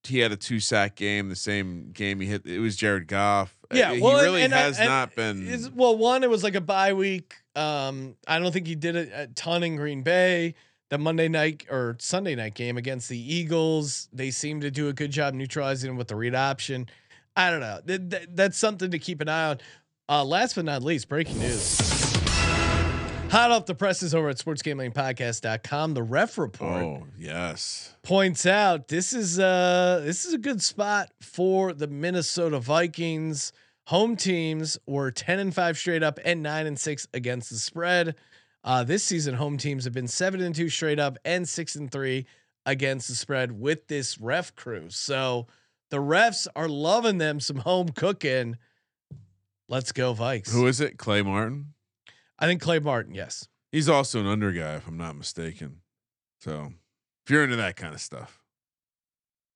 he 0.04 0.18
had 0.18 0.32
a 0.32 0.36
two 0.36 0.60
sack 0.60 0.96
game. 0.96 1.28
The 1.28 1.36
same 1.36 1.90
game 1.92 2.20
he 2.20 2.26
hit. 2.26 2.46
It 2.46 2.58
was 2.60 2.76
Jared 2.76 3.06
Goff. 3.06 3.56
Uh, 3.70 3.76
Yeah, 3.76 3.92
he 3.94 4.00
well, 4.00 4.22
really 4.22 4.42
and 4.42 4.54
I- 4.54 4.58
has 4.60 4.78
and 4.78 4.88
not 4.88 5.14
been. 5.14 5.46
Is, 5.46 5.70
well, 5.70 5.96
one, 5.96 6.22
it 6.24 6.30
was 6.30 6.42
like 6.42 6.54
a 6.54 6.60
bye 6.60 6.92
week. 6.94 7.34
Um, 7.56 8.16
I 8.26 8.38
don't 8.38 8.52
think 8.52 8.66
he 8.66 8.74
did 8.76 8.96
a, 8.96 9.22
a 9.22 9.26
ton 9.28 9.62
in 9.62 9.76
Green 9.76 10.02
Bay. 10.02 10.54
The 10.90 10.98
Monday 10.98 11.28
night 11.28 11.66
or 11.70 11.96
Sunday 12.00 12.34
night 12.34 12.54
game 12.54 12.76
against 12.76 13.08
the 13.08 13.16
Eagles, 13.34 14.08
they 14.12 14.32
seem 14.32 14.60
to 14.62 14.72
do 14.72 14.88
a 14.88 14.92
good 14.92 15.12
job 15.12 15.34
neutralizing 15.34 15.96
with 15.96 16.08
the 16.08 16.16
read 16.16 16.34
option. 16.34 16.88
I 17.36 17.50
don't 17.50 17.60
know. 17.60 17.78
Th- 17.86 18.10
th- 18.10 18.28
that's 18.34 18.58
something 18.58 18.90
to 18.90 18.98
keep 18.98 19.20
an 19.20 19.28
eye 19.28 19.50
on. 19.50 19.58
Uh, 20.08 20.24
last 20.24 20.56
but 20.56 20.64
not 20.64 20.82
least, 20.82 21.08
breaking 21.08 21.38
news. 21.38 21.78
Hot 23.30 23.52
off 23.52 23.66
the 23.66 23.76
presses 23.76 24.16
over 24.16 24.30
at 24.30 24.38
sportsgamblingpodcast.com. 24.38 25.94
The 25.94 26.02
ref 26.02 26.36
report 26.36 26.82
oh 26.82 27.06
yes. 27.16 27.94
points 28.02 28.44
out 28.44 28.88
this 28.88 29.12
is 29.12 29.38
uh 29.38 30.02
this 30.04 30.24
is 30.24 30.34
a 30.34 30.38
good 30.38 30.60
spot 30.60 31.12
for 31.22 31.72
the 31.72 31.86
Minnesota 31.86 32.58
Vikings. 32.58 33.52
Home 33.86 34.16
teams 34.16 34.76
were 34.88 35.12
10 35.12 35.38
and 35.38 35.54
5 35.54 35.78
straight 35.78 36.02
up 36.02 36.18
and 36.24 36.42
9 36.42 36.66
and 36.66 36.78
6 36.80 37.06
against 37.14 37.50
the 37.50 37.56
spread. 37.56 38.16
Uh 38.62 38.84
this 38.84 39.02
season 39.02 39.34
home 39.34 39.56
teams 39.56 39.84
have 39.84 39.92
been 39.92 40.08
7 40.08 40.40
and 40.40 40.54
2 40.54 40.68
straight 40.68 40.98
up 40.98 41.18
and 41.24 41.48
6 41.48 41.76
and 41.76 41.90
3 41.90 42.26
against 42.66 43.08
the 43.08 43.14
spread 43.14 43.52
with 43.52 43.86
this 43.88 44.18
ref 44.20 44.54
crew. 44.54 44.90
So 44.90 45.46
the 45.90 45.98
refs 45.98 46.46
are 46.54 46.68
loving 46.68 47.18
them 47.18 47.40
some 47.40 47.58
home 47.58 47.88
cooking. 47.88 48.56
Let's 49.68 49.92
go 49.92 50.14
Vikes. 50.14 50.52
Who 50.52 50.66
is 50.66 50.80
it? 50.80 50.98
Clay 50.98 51.22
Martin. 51.22 51.74
I 52.38 52.46
think 52.46 52.60
Clay 52.60 52.78
Martin, 52.78 53.14
yes. 53.14 53.48
He's 53.70 53.88
also 53.88 54.20
an 54.20 54.26
under 54.26 54.50
guy, 54.50 54.76
if 54.76 54.88
I'm 54.88 54.96
not 54.96 55.16
mistaken. 55.16 55.80
So 56.40 56.72
if 57.24 57.30
you're 57.30 57.44
into 57.44 57.56
that 57.56 57.76
kind 57.76 57.94
of 57.94 58.00
stuff, 58.00 58.42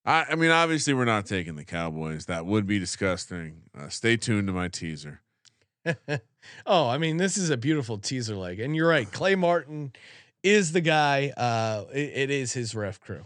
I, 0.05 0.27
I 0.31 0.35
mean, 0.35 0.51
obviously 0.51 0.95
we're 0.95 1.05
not 1.05 1.27
taking 1.27 1.57
the 1.57 1.65
Cowboys. 1.65 2.27
That 2.27 2.47
would 2.47 2.67
be 2.67 2.79
disgusting. 2.79 3.63
Uh, 3.77 3.89
stay 3.89 4.17
tuned 4.17 4.47
to 4.49 4.53
my 4.53 4.69
teaser. 4.69 5.23
oh, 6.67 6.89
I 6.89 6.99
mean, 6.99 7.17
this 7.17 7.37
is 7.37 7.51
a 7.51 7.57
beautiful 7.57 7.99
teaser 7.99 8.37
leg, 8.37 8.61
and 8.61 8.75
you're 8.75 8.89
right. 8.89 9.11
Clay 9.11 9.35
Martin 9.35 9.93
is 10.43 10.73
the 10.73 10.81
guy. 10.81 11.33
Uh, 11.37 11.85
it, 11.93 12.13
it 12.15 12.31
is 12.31 12.53
his 12.53 12.75
ref 12.75 13.01
crew. 13.01 13.23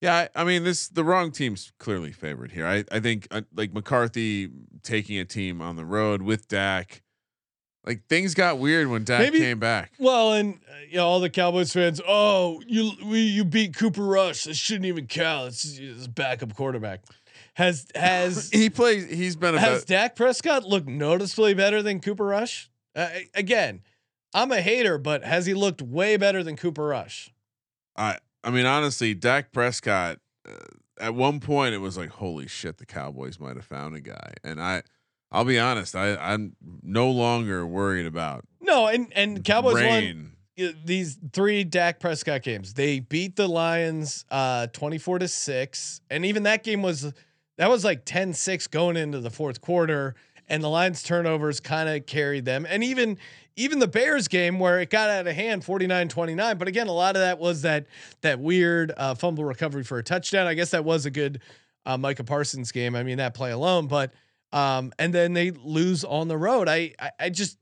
Yeah, 0.00 0.28
I, 0.34 0.42
I 0.42 0.44
mean, 0.44 0.62
this 0.64 0.88
the 0.88 1.02
wrong 1.02 1.32
team's 1.32 1.72
clearly 1.78 2.12
favored 2.12 2.52
here. 2.52 2.66
I 2.66 2.84
I 2.90 3.00
think 3.00 3.26
uh, 3.30 3.42
like 3.54 3.72
McCarthy 3.72 4.50
taking 4.82 5.18
a 5.18 5.24
team 5.24 5.60
on 5.60 5.76
the 5.76 5.84
road 5.84 6.22
with 6.22 6.46
Dak, 6.46 7.02
like 7.84 8.06
things 8.08 8.34
got 8.34 8.58
weird 8.58 8.86
when 8.88 9.02
Dak 9.02 9.20
Maybe- 9.20 9.40
came 9.40 9.58
back. 9.58 9.92
Well, 9.98 10.34
and 10.34 10.54
uh, 10.54 10.74
you 10.88 10.98
know, 10.98 11.06
all 11.06 11.18
the 11.20 11.30
Cowboys 11.30 11.72
fans. 11.72 12.00
Oh, 12.06 12.62
you 12.66 12.92
we 13.06 13.20
you 13.22 13.44
beat 13.44 13.76
Cooper 13.76 14.04
Rush. 14.04 14.44
This 14.44 14.56
shouldn't 14.56 14.86
even 14.86 15.08
count. 15.08 15.48
It's, 15.48 15.78
it's 15.78 16.06
backup 16.06 16.54
quarterback. 16.54 17.00
Has 17.58 17.86
has 17.96 18.50
He 18.52 18.70
plays. 18.70 19.10
He's 19.10 19.34
been 19.34 19.56
a 19.56 19.58
has 19.58 19.84
Dak 19.84 20.14
Prescott 20.14 20.64
looked 20.64 20.86
noticeably 20.86 21.54
better 21.54 21.82
than 21.82 21.98
Cooper 21.98 22.24
Rush? 22.24 22.70
Uh, 22.94 23.08
again, 23.34 23.82
I'm 24.32 24.52
a 24.52 24.60
hater, 24.60 24.96
but 24.96 25.24
has 25.24 25.44
he 25.44 25.54
looked 25.54 25.82
way 25.82 26.16
better 26.16 26.44
than 26.44 26.56
Cooper 26.56 26.86
Rush? 26.86 27.34
I 27.96 28.18
I 28.44 28.50
mean, 28.50 28.64
honestly, 28.64 29.12
Dak 29.12 29.50
Prescott. 29.50 30.20
Uh, 30.48 30.52
at 31.00 31.16
one 31.16 31.40
point, 31.40 31.74
it 31.74 31.78
was 31.78 31.98
like, 31.98 32.10
"Holy 32.10 32.46
shit!" 32.46 32.78
The 32.78 32.86
Cowboys 32.86 33.40
might 33.40 33.56
have 33.56 33.64
found 33.64 33.96
a 33.96 34.00
guy, 34.00 34.34
and 34.44 34.62
I, 34.62 34.82
I'll 35.32 35.44
be 35.44 35.58
honest, 35.58 35.96
I 35.96 36.14
I'm 36.14 36.54
no 36.82 37.10
longer 37.10 37.66
worried 37.66 38.06
about 38.06 38.44
No, 38.60 38.86
and 38.86 39.12
and 39.16 39.42
Cowboys 39.42 39.74
won. 39.74 39.82
rain. 39.82 40.32
uh, 40.60 40.68
these 40.84 41.18
three 41.32 41.64
Dak 41.64 41.98
Prescott 41.98 42.42
games. 42.42 42.74
They 42.74 43.00
beat 43.00 43.34
the 43.34 43.48
Lions 43.48 44.24
uh 44.30 44.68
24 44.68 45.18
to 45.20 45.28
6 45.28 46.00
and 46.08 46.24
even 46.24 46.44
that 46.44 46.62
game 46.62 46.82
was 46.82 47.12
that 47.58 47.68
was 47.68 47.84
like 47.84 48.04
10-6 48.04 48.70
going 48.70 48.96
into 48.96 49.20
the 49.20 49.30
fourth 49.30 49.60
quarter 49.60 50.14
and 50.48 50.62
the 50.62 50.68
Lions 50.68 51.02
turnovers 51.02 51.60
kind 51.60 51.88
of 51.88 52.06
carried 52.06 52.44
them. 52.44 52.66
And 52.68 52.82
even 52.82 53.18
even 53.56 53.80
the 53.80 53.88
Bears 53.88 54.28
game 54.28 54.60
where 54.60 54.80
it 54.80 54.88
got 54.88 55.10
out 55.10 55.26
of 55.26 55.34
hand 55.34 55.62
49-29, 55.64 56.58
but 56.58 56.68
again 56.68 56.86
a 56.86 56.92
lot 56.92 57.16
of 57.16 57.20
that 57.20 57.38
was 57.38 57.62
that 57.62 57.86
that 58.22 58.40
weird 58.40 58.92
uh 58.96 59.14
fumble 59.14 59.44
recovery 59.44 59.84
for 59.84 59.98
a 59.98 60.02
touchdown. 60.02 60.46
I 60.46 60.54
guess 60.54 60.70
that 60.70 60.84
was 60.84 61.06
a 61.06 61.10
good 61.10 61.40
uh 61.84 61.98
Micah 61.98 62.24
Parsons 62.24 62.72
game. 62.72 62.96
I 62.96 63.02
mean 63.02 63.18
that 63.18 63.34
play 63.34 63.50
alone, 63.50 63.86
but 63.88 64.12
um 64.52 64.92
and 64.98 65.12
then 65.12 65.34
they 65.34 65.50
lose 65.50 66.04
on 66.04 66.28
the 66.28 66.38
road. 66.38 66.68
I 66.68 66.94
I, 66.98 67.10
I 67.20 67.30
just 67.30 67.58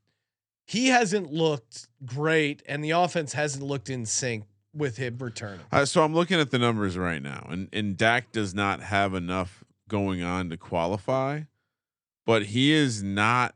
he 0.66 0.88
hasn't 0.88 1.32
looked 1.32 1.86
great, 2.04 2.62
and 2.68 2.82
the 2.82 2.90
offense 2.90 3.32
hasn't 3.32 3.64
looked 3.64 3.88
in 3.88 4.04
sync 4.04 4.44
with 4.74 4.96
him 4.96 5.16
returning. 5.18 5.60
Uh, 5.70 5.84
so 5.84 6.02
I'm 6.02 6.12
looking 6.12 6.40
at 6.40 6.50
the 6.50 6.58
numbers 6.58 6.98
right 6.98 7.22
now, 7.22 7.46
and 7.50 7.68
and 7.72 7.96
Dak 7.96 8.32
does 8.32 8.54
not 8.54 8.82
have 8.82 9.14
enough 9.14 9.64
going 9.88 10.22
on 10.22 10.50
to 10.50 10.56
qualify, 10.56 11.42
but 12.24 12.46
he 12.46 12.72
is 12.72 13.02
not 13.02 13.54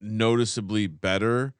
noticeably 0.00 0.86
better 0.86 1.54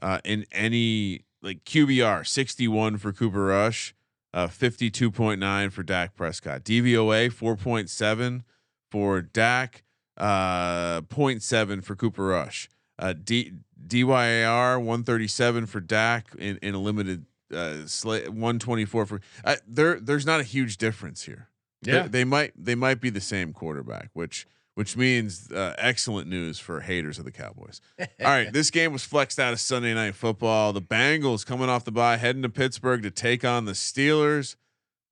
uh, 0.00 0.20
in 0.24 0.44
any 0.52 1.24
like 1.42 1.64
QBR 1.64 2.26
61 2.26 2.98
for 2.98 3.12
Cooper 3.12 3.46
Rush, 3.46 3.94
uh, 4.34 4.48
52.9 4.48 5.72
for 5.72 5.82
Dak 5.82 6.14
Prescott, 6.14 6.64
DVOA 6.64 7.32
4.7 7.32 8.42
for 8.90 9.22
Dak, 9.22 9.84
uh, 10.16 11.00
0.7 11.02 11.84
for 11.84 11.96
Cooper 11.96 12.26
Rush, 12.26 12.68
uh, 12.98 13.12
D 13.12 13.52
DYAR 13.86 14.78
137 14.78 15.66
for 15.66 15.80
Dak 15.80 16.34
in 16.38 16.58
in 16.62 16.74
a 16.74 16.78
limited 16.78 17.26
uh 17.50 17.86
sla- 17.86 18.28
124 18.28 19.06
for 19.06 19.20
uh, 19.44 19.56
there 19.66 19.98
there's 20.00 20.26
not 20.26 20.40
a 20.40 20.44
huge 20.44 20.76
difference 20.76 21.24
here. 21.24 21.48
They- 21.82 21.92
Yeah. 21.92 22.08
They, 22.08 22.24
might 22.24 22.52
they 22.56 22.74
might 22.74 23.00
be 23.00 23.10
the 23.10 23.20
same 23.20 23.52
quarterback, 23.52 24.10
which 24.14 24.46
which 24.74 24.96
means 24.96 25.50
uh, 25.50 25.74
excellent 25.76 26.28
news 26.28 26.60
for 26.60 26.80
haters 26.82 27.18
of 27.18 27.24
the 27.24 27.32
Cowboys. 27.32 27.80
All 27.98 28.06
right, 28.20 28.52
this 28.52 28.70
game 28.70 28.92
was 28.92 29.04
flexed 29.04 29.40
out 29.40 29.52
of 29.52 29.58
Sunday 29.58 29.92
Night 29.92 30.14
Football. 30.14 30.72
The 30.72 30.80
Bengals 30.80 31.44
coming 31.44 31.68
off 31.68 31.84
the 31.84 31.90
bye, 31.90 32.16
heading 32.16 32.42
to 32.42 32.48
Pittsburgh 32.48 33.02
to 33.02 33.10
take 33.10 33.44
on 33.44 33.64
the 33.64 33.72
Steelers. 33.72 34.54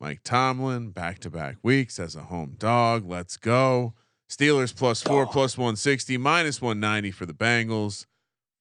Mike 0.01 0.21
Tomlin, 0.23 0.91
back 0.91 1.19
to 1.21 1.31
back 1.31 1.57
weeks 1.65 1.99
as 1.99 2.15
a 2.15 2.23
home 2.25 2.55
dog. 2.59 3.09
Let's 3.09 3.37
go. 3.37 3.95
Steelers 4.31 4.73
plus 4.77 5.03
four, 5.03 5.27
plus 5.27 5.57
160, 5.59 6.17
minus 6.19 6.61
190 6.63 7.11
for 7.11 7.27
the 7.27 7.33
Bengals. 7.33 8.07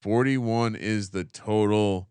41 0.01 0.75
is 0.75 1.09
the 1.11 1.23
total. 1.23 2.07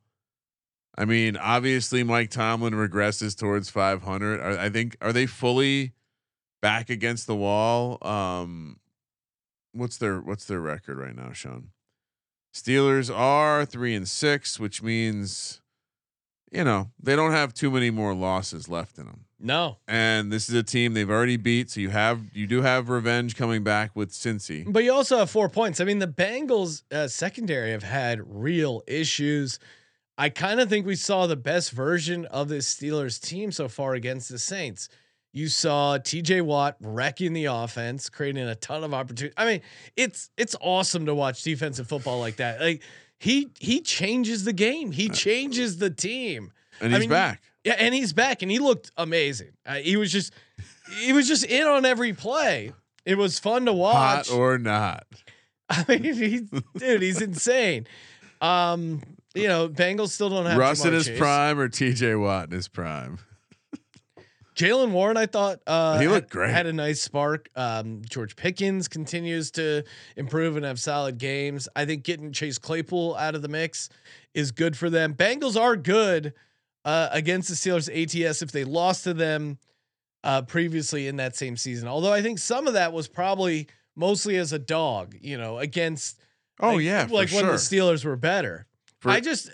I 0.96 1.04
mean, 1.04 1.36
obviously, 1.36 2.02
Mike 2.04 2.30
Tomlin 2.30 2.74
regresses 2.74 3.36
towards 3.36 3.68
500. 3.70 4.40
Are, 4.40 4.58
I 4.58 4.70
think, 4.70 4.96
are 5.00 5.12
they 5.12 5.26
fully 5.26 5.92
back 6.62 6.88
against 6.88 7.26
the 7.26 7.34
wall? 7.34 7.98
Um, 8.06 8.78
what's 9.72 9.96
their 9.98 10.20
what's 10.20 10.44
their 10.44 10.60
record 10.60 10.98
right 10.98 11.16
now, 11.16 11.32
Sean? 11.32 11.70
Steelers 12.54 13.14
are 13.14 13.64
three 13.64 13.94
and 13.96 14.08
six, 14.08 14.60
which 14.60 14.80
means, 14.80 15.60
you 16.52 16.62
know, 16.62 16.90
they 17.02 17.16
don't 17.16 17.32
have 17.32 17.52
too 17.52 17.70
many 17.72 17.90
more 17.90 18.14
losses 18.14 18.68
left 18.68 18.96
in 18.96 19.06
them. 19.06 19.24
No, 19.40 19.76
And 19.86 20.32
this 20.32 20.48
is 20.48 20.54
a 20.54 20.62
team 20.62 20.94
they've 20.94 21.10
already 21.10 21.36
beat, 21.36 21.70
so 21.70 21.80
you 21.80 21.90
have 21.90 22.20
you 22.32 22.46
do 22.46 22.62
have 22.62 22.88
revenge 22.88 23.36
coming 23.36 23.62
back 23.62 23.90
with 23.94 24.10
Cincy. 24.10 24.64
but 24.72 24.84
you 24.84 24.92
also 24.92 25.18
have 25.18 25.28
four 25.28 25.48
points. 25.50 25.80
I 25.80 25.84
mean, 25.84 25.98
the 25.98 26.06
Bengals 26.06 26.82
uh, 26.90 27.08
secondary 27.08 27.72
have 27.72 27.82
had 27.82 28.22
real 28.24 28.82
issues. 28.86 29.58
I 30.16 30.28
kind 30.28 30.60
of 30.60 30.68
think 30.68 30.86
we 30.86 30.96
saw 30.96 31.26
the 31.26 31.36
best 31.36 31.72
version 31.72 32.24
of 32.26 32.48
this 32.48 32.72
Steelers 32.72 33.20
team 33.20 33.50
so 33.50 33.68
far 33.68 33.94
against 33.94 34.28
the 34.28 34.38
Saints. 34.38 34.88
You 35.32 35.48
saw 35.48 35.98
TJ 35.98 36.42
Watt 36.42 36.76
wrecking 36.80 37.32
the 37.32 37.46
offense, 37.46 38.08
creating 38.08 38.44
a 38.46 38.54
ton 38.54 38.84
of 38.84 38.94
opportunity. 38.94 39.34
I 39.36 39.44
mean, 39.46 39.60
it's 39.96 40.30
it's 40.36 40.54
awesome 40.60 41.06
to 41.06 41.14
watch 41.14 41.42
defensive 41.42 41.88
football 41.88 42.20
like 42.20 42.36
that. 42.36 42.60
Like 42.60 42.82
he 43.18 43.50
he 43.58 43.80
changes 43.80 44.44
the 44.44 44.52
game. 44.52 44.92
He 44.92 45.08
changes 45.08 45.78
the 45.78 45.90
team. 45.90 46.52
And 46.80 46.92
I 46.94 46.98
he's 46.98 47.00
mean, 47.00 47.10
back. 47.10 47.42
Yeah, 47.64 47.74
and 47.78 47.94
he's 47.94 48.12
back, 48.12 48.42
and 48.42 48.50
he 48.50 48.58
looked 48.60 48.92
amazing. 48.96 49.52
Uh, 49.66 49.76
he 49.76 49.96
was 49.96 50.12
just 50.12 50.32
he 51.00 51.12
was 51.12 51.26
just 51.26 51.44
in 51.44 51.66
on 51.66 51.84
every 51.84 52.12
play. 52.12 52.72
It 53.04 53.18
was 53.18 53.40
fun 53.40 53.66
to 53.66 53.72
watch. 53.72 54.28
Hot 54.28 54.36
or 54.36 54.58
not. 54.58 55.04
I 55.68 55.84
mean, 55.88 56.02
he's 56.04 56.42
dude, 56.76 57.02
he's 57.02 57.20
insane. 57.20 57.88
Um, 58.40 59.00
you 59.34 59.48
know, 59.48 59.68
Bengals 59.68 60.10
still 60.10 60.30
don't 60.30 60.46
have 60.46 60.56
Russ 60.58 60.82
Ja'Marr 60.82 60.86
in 60.86 60.92
his 60.94 61.06
Chase. 61.06 61.18
prime 61.18 61.58
or 61.58 61.68
TJ 61.68 62.20
Watt 62.20 62.46
in 62.46 62.52
his 62.52 62.68
prime. 62.68 63.18
Jaylen 64.56 64.92
Warren, 64.92 65.16
I 65.16 65.26
thought 65.26 65.60
uh, 65.66 65.98
He 65.98 66.06
looked 66.06 66.26
had, 66.26 66.30
great. 66.30 66.50
Had 66.50 66.66
a 66.66 66.72
nice 66.72 67.00
spark. 67.02 67.48
Um, 67.56 68.02
George 68.08 68.36
Pickens 68.36 68.86
continues 68.86 69.50
to 69.52 69.82
improve 70.16 70.56
and 70.56 70.64
have 70.64 70.78
solid 70.78 71.18
games. 71.18 71.68
I 71.74 71.84
think 71.86 72.04
getting 72.04 72.32
Chase 72.32 72.56
Claypool 72.58 73.16
out 73.16 73.34
of 73.34 73.42
the 73.42 73.48
mix 73.48 73.88
is 74.32 74.52
good 74.52 74.76
for 74.76 74.88
them. 74.90 75.14
Bengals 75.14 75.60
are 75.60 75.74
good 75.74 76.34
uh, 76.84 77.08
against 77.10 77.48
the 77.48 77.56
Steelers 77.56 77.90
ATS 77.90 78.42
if 78.42 78.52
they 78.52 78.62
lost 78.62 79.02
to 79.04 79.14
them 79.14 79.58
uh, 80.22 80.42
previously 80.42 81.08
in 81.08 81.16
that 81.16 81.34
same 81.34 81.56
season. 81.56 81.88
Although 81.88 82.12
I 82.12 82.22
think 82.22 82.38
some 82.38 82.68
of 82.68 82.74
that 82.74 82.92
was 82.92 83.08
probably 83.08 83.66
mostly 83.96 84.36
as 84.36 84.52
a 84.52 84.58
dog, 84.60 85.16
you 85.20 85.36
know, 85.36 85.58
against 85.58 86.20
Oh 86.60 86.74
like, 86.74 86.84
yeah, 86.84 87.06
for 87.08 87.14
like 87.14 87.30
when 87.30 87.40
sure. 87.40 87.50
the 87.52 87.58
Steelers 87.58 88.04
were 88.04 88.14
better. 88.16 88.66
For- 89.04 89.10
I 89.10 89.20
just 89.20 89.50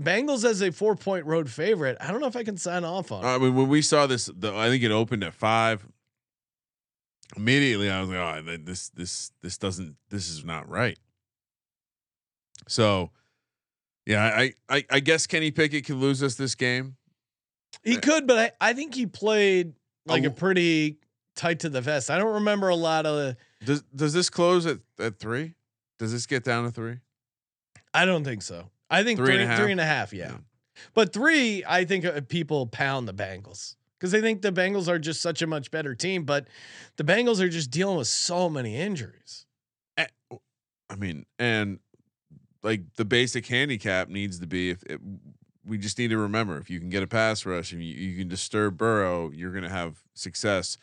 Bengals 0.00 0.46
as 0.46 0.62
a 0.62 0.72
four 0.72 0.96
point 0.96 1.26
road 1.26 1.50
favorite. 1.50 1.98
I 2.00 2.10
don't 2.10 2.22
know 2.22 2.26
if 2.26 2.36
I 2.36 2.42
can 2.42 2.56
sign 2.56 2.84
off 2.84 3.12
on. 3.12 3.22
it. 3.22 3.28
I 3.28 3.36
mean, 3.36 3.54
when 3.54 3.68
we 3.68 3.82
saw 3.82 4.06
this, 4.06 4.30
the, 4.34 4.54
I 4.54 4.70
think 4.70 4.82
it 4.82 4.90
opened 4.90 5.22
at 5.22 5.34
five. 5.34 5.86
Immediately, 7.36 7.90
I 7.90 8.00
was 8.00 8.08
like, 8.08 8.18
"Oh, 8.18 8.56
this, 8.64 8.88
this, 8.88 9.30
this 9.42 9.58
doesn't, 9.58 9.96
this 10.08 10.30
is 10.30 10.42
not 10.42 10.70
right." 10.70 10.98
So, 12.66 13.10
yeah, 14.06 14.24
I, 14.24 14.54
I, 14.70 14.84
I 14.90 15.00
guess 15.00 15.26
Kenny 15.26 15.50
Pickett 15.50 15.84
could 15.84 15.96
lose 15.96 16.22
us 16.22 16.36
this 16.36 16.54
game. 16.54 16.96
He 17.82 17.96
eh. 17.96 18.00
could, 18.00 18.26
but 18.26 18.38
I, 18.38 18.70
I 18.70 18.72
think 18.72 18.94
he 18.94 19.04
played 19.04 19.74
like 20.06 20.24
a 20.24 20.30
pretty 20.30 20.96
tight 21.36 21.60
to 21.60 21.68
the 21.68 21.82
vest. 21.82 22.10
I 22.10 22.16
don't 22.16 22.34
remember 22.34 22.68
a 22.68 22.76
lot 22.76 23.04
of. 23.04 23.36
Does, 23.66 23.82
does 23.94 24.14
this 24.14 24.30
close 24.30 24.64
at 24.64 24.78
at 24.98 25.18
three? 25.18 25.56
Does 25.98 26.10
this 26.10 26.24
get 26.24 26.42
down 26.42 26.64
to 26.64 26.70
three? 26.70 27.00
I 27.92 28.06
don't 28.06 28.24
think 28.24 28.40
so. 28.42 28.70
I 28.90 29.02
think 29.02 29.18
Three 29.18 29.26
three, 29.26 29.34
and 29.36 29.44
a 29.44 29.46
half? 29.46 29.60
three 29.60 29.72
and 29.72 29.80
a 29.80 29.84
half. 29.84 30.12
Yeah, 30.12 30.36
but 30.94 31.12
three. 31.12 31.64
I 31.66 31.84
think 31.84 32.04
uh, 32.04 32.20
people 32.28 32.66
pound 32.66 33.08
the 33.08 33.14
Bengals 33.14 33.76
because 33.98 34.12
they 34.12 34.20
think 34.20 34.42
the 34.42 34.52
Bengals 34.52 34.88
are 34.88 34.98
just 34.98 35.20
such 35.20 35.42
a 35.42 35.46
much 35.46 35.70
better 35.70 35.94
team. 35.94 36.24
But 36.24 36.48
the 36.96 37.04
Bengals 37.04 37.40
are 37.40 37.48
just 37.48 37.70
dealing 37.70 37.96
with 37.96 38.08
so 38.08 38.48
many 38.48 38.76
injuries. 38.76 39.46
I 40.90 40.96
mean, 40.96 41.24
and 41.38 41.80
like 42.62 42.82
the 42.96 43.04
basic 43.04 43.46
handicap 43.46 44.08
needs 44.08 44.38
to 44.40 44.46
be 44.46 44.70
if 44.70 44.82
it, 44.84 45.00
we 45.64 45.78
just 45.78 45.98
need 45.98 46.08
to 46.08 46.18
remember 46.18 46.58
if 46.58 46.68
you 46.68 46.78
can 46.78 46.90
get 46.90 47.02
a 47.02 47.06
pass 47.06 47.46
rush 47.46 47.72
and 47.72 47.82
you, 47.82 47.94
you 47.94 48.18
can 48.18 48.28
disturb 48.28 48.76
Burrow, 48.76 49.30
you're 49.30 49.50
going 49.50 49.64
to 49.64 49.70
have 49.70 50.02
success. 50.14 50.76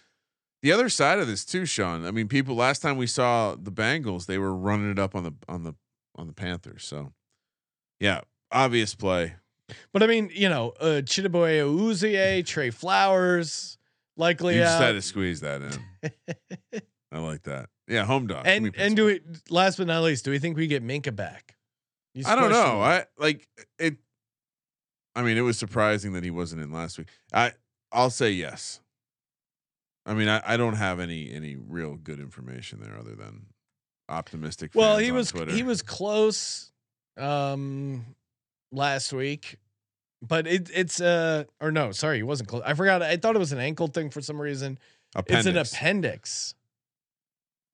The 0.64 0.72
other 0.72 0.89
side 0.89 1.20
of 1.20 1.28
this 1.28 1.45
too, 1.45 1.66
Sean. 1.66 2.06
I 2.06 2.12
mean, 2.12 2.28
people 2.28 2.56
last 2.56 2.82
time 2.82 2.97
we 2.97 3.08
saw 3.08 3.56
the 3.56 3.72
Bengals, 3.72 4.26
they 4.26 4.38
were 4.38 4.56
running 4.56 4.89
it 4.91 4.99
up 4.99 5.16
on 5.16 5.24
the 5.24 5.34
on 5.47 5.64
the 5.64 5.76
on 6.16 6.28
the 6.28 6.34
Panthers. 6.34 6.84
So, 6.84 7.14
yeah, 8.02 8.22
obvious 8.52 8.95
play. 8.95 9.36
But 9.93 10.04
I 10.04 10.08
mean, 10.08 10.30
you 10.34 10.49
know, 10.49 10.74
uh, 10.82 11.02
Chidobe 11.04 11.62
Awuzie, 11.62 12.45
Trey 12.45 12.72
Flowers, 12.72 13.78
likely 14.18 14.56
You 14.56 14.62
just 14.62 14.76
out. 14.76 14.82
had 14.82 14.91
to 14.93 15.02
squeeze 15.02 15.39
that 15.41 15.62
in. 15.62 16.82
I 17.12 17.20
like 17.20 17.43
that. 17.43 17.70
Yeah, 17.88 18.06
home 18.06 18.28
dog. 18.28 18.43
And 18.45 18.74
and 18.78 18.95
do 18.95 19.06
we 19.06 19.22
last 19.49 19.78
but 19.78 19.88
not 19.88 20.04
least, 20.04 20.26
do 20.26 20.32
we 20.32 20.39
think 20.39 20.58
we 20.58 20.68
get 20.68 20.84
Minkah 20.86 21.16
back? 21.16 21.56
He's 22.14 22.26
I 22.26 22.36
don't 22.36 22.49
know. 22.49 22.80
questionable. 22.80 22.84
I 22.84 23.06
like 23.18 23.47
it. 23.80 23.97
I 25.16 25.22
mean, 25.22 25.38
it 25.38 25.41
was 25.41 25.58
surprising 25.58 26.14
that 26.14 26.24
he 26.24 26.32
wasn't 26.32 26.62
in 26.62 26.72
last 26.72 26.97
week. 26.97 27.08
I 27.34 27.54
I'll 27.91 28.10
say 28.10 28.32
yes. 28.32 28.82
I 30.06 30.14
mean, 30.14 30.28
I, 30.28 30.41
I 30.45 30.58
don't 30.58 30.76
have 30.76 30.99
any 30.99 31.32
any 31.32 31.56
real 31.56 31.95
good 31.95 32.20
information 32.20 32.80
there 32.82 32.97
other 32.97 33.16
than 33.16 33.47
optimistic. 34.10 34.72
well, 34.74 34.97
he 34.97 35.12
was 35.12 35.32
Twitter. 35.32 35.52
he 35.52 35.64
was 35.64 35.82
close 35.82 36.72
um 37.18 38.05
last 38.72 39.12
week, 39.14 39.57
but 40.22 40.47
it 40.47 40.70
it's 40.74 40.99
uh 41.01 41.43
or 41.59 41.72
no, 41.72 41.91
sorry, 41.91 42.18
he 42.18 42.24
wasn't 42.24 42.49
close. 42.49 42.64
I 42.66 42.74
forgot. 42.74 43.01
I 43.01 43.18
thought 43.18 43.36
it 43.36 43.39
was 43.39 43.51
an 43.51 43.59
ankle 43.59 43.88
thing 43.88 44.09
for 44.09 44.22
some 44.22 44.39
reason. 44.41 44.78
It's 45.16 45.30
an 45.45 45.57
Appendix. 45.57 45.74
appendix. 45.74 46.55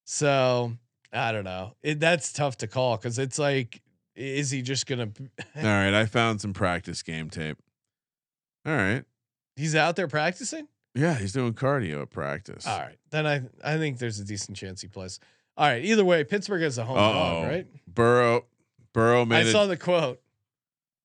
So 0.06 0.74
I 1.14 1.32
don't 1.32 1.44
know. 1.44 1.74
It, 1.84 2.00
that's 2.00 2.32
tough 2.34 2.58
to 2.60 2.68
call 2.68 2.98
because 2.98 3.20
it's 3.20 3.38
like, 3.40 3.82
is 4.16 4.52
he 4.52 4.62
just 4.62 4.88
gonna? 4.88 5.10
All 5.56 5.64
right, 5.64 5.94
I 5.94 6.06
found 6.06 6.42
some 6.42 6.54
practice 6.54 7.02
game 7.04 7.30
tape. 7.30 7.58
All 8.66 8.76
right, 8.76 9.04
He's 9.56 9.76
out 9.76 9.96
there 9.96 10.08
practicing. 10.08 10.68
yeah, 10.94 11.14
he's 11.16 11.32
doing 11.32 11.54
cardio 11.54 12.02
at 12.02 12.10
practice. 12.10 12.66
All 12.68 12.80
right, 12.80 12.98
then 13.12 13.26
I 13.26 13.44
I 13.64 13.78
think 13.78 14.00
there's 14.00 14.20
a 14.20 14.26
decent 14.26 14.58
chance 14.58 14.82
he 14.82 14.88
plays. 14.88 15.20
All 15.56 15.68
right, 15.68 15.84
either 15.84 16.04
way, 16.06 16.24
Pittsburgh 16.24 16.62
has 16.62 16.78
a 16.78 16.84
home 16.86 16.98
Uh-oh. 16.98 17.14
dog, 17.42 17.48
right? 17.48 17.68
Burrow, 17.88 18.46
Burrow 18.98 19.22
I 19.22 19.26
made 19.26 19.46
a, 19.46 19.52
saw 19.52 19.68
the 19.68 19.78
quote. 19.78 20.20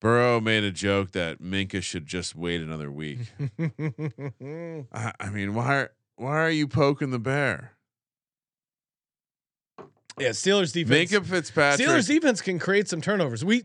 Burrow 0.01 0.40
made 0.40 0.64
a 0.64 0.70
joke 0.70 1.11
that 1.11 1.43
Minkah 1.43 1.82
should 1.82 2.07
just 2.07 2.34
wait 2.34 2.62
another 2.62 2.90
week. 2.90 3.18
I, 4.90 5.12
I 5.20 5.28
mean, 5.28 5.53
why 5.53 5.76
are 5.76 5.93
why 6.16 6.38
are 6.38 6.51
you 6.51 6.66
poking 6.66 7.11
the 7.11 7.18
bear? 7.18 7.72
yeah, 10.18 10.30
Steelers 10.30 10.72
defense. 10.72 11.12
Minkah 11.12 11.22
Fitzpatrick. 11.26 11.86
Steelers 11.86 12.09
defense 12.09 12.40
can 12.40 12.59
create 12.59 12.88
some 12.88 13.03
turnovers. 13.03 13.45
We 13.45 13.64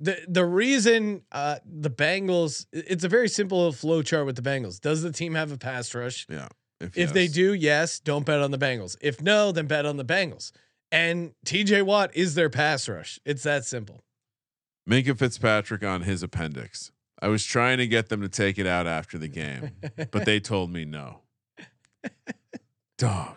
the 0.00 0.16
the 0.26 0.46
reason 0.46 1.24
uh 1.30 1.56
the 1.66 1.90
Bengals 1.90 2.64
it's 2.72 3.04
a 3.04 3.08
very 3.08 3.28
simple 3.28 3.70
flow 3.72 4.00
chart 4.00 4.24
with 4.24 4.36
the 4.36 4.42
Bengals. 4.42 4.80
Does 4.80 5.02
the 5.02 5.12
team 5.12 5.34
have 5.34 5.52
a 5.52 5.58
pass 5.58 5.94
rush? 5.94 6.26
Yeah. 6.30 6.48
If 6.80 7.12
they 7.12 7.24
yes. 7.24 7.32
do, 7.32 7.52
yes, 7.52 8.00
don't 8.00 8.24
bet 8.24 8.40
on 8.40 8.50
the 8.50 8.56
Bengals. 8.56 8.96
If 9.02 9.20
no, 9.20 9.52
then 9.52 9.66
bet 9.66 9.84
on 9.84 9.98
the 9.98 10.06
Bengals. 10.06 10.52
And 10.90 11.32
TJ 11.44 11.82
Watt 11.82 12.10
is 12.14 12.34
their 12.34 12.48
pass 12.48 12.88
rush. 12.88 13.18
It's 13.24 13.42
that 13.42 13.64
simple. 13.64 14.04
Minkah 14.88 15.18
Fitzpatrick 15.18 15.84
on 15.84 16.02
his 16.02 16.22
appendix. 16.22 16.92
I 17.20 17.28
was 17.28 17.44
trying 17.44 17.78
to 17.78 17.86
get 17.86 18.08
them 18.08 18.20
to 18.22 18.28
take 18.28 18.58
it 18.58 18.66
out 18.66 18.86
after 18.86 19.18
the 19.18 19.28
game, 19.28 19.72
but 20.10 20.24
they 20.24 20.40
told 20.40 20.70
me 20.72 20.84
no. 20.84 21.20
Dog. 22.96 23.36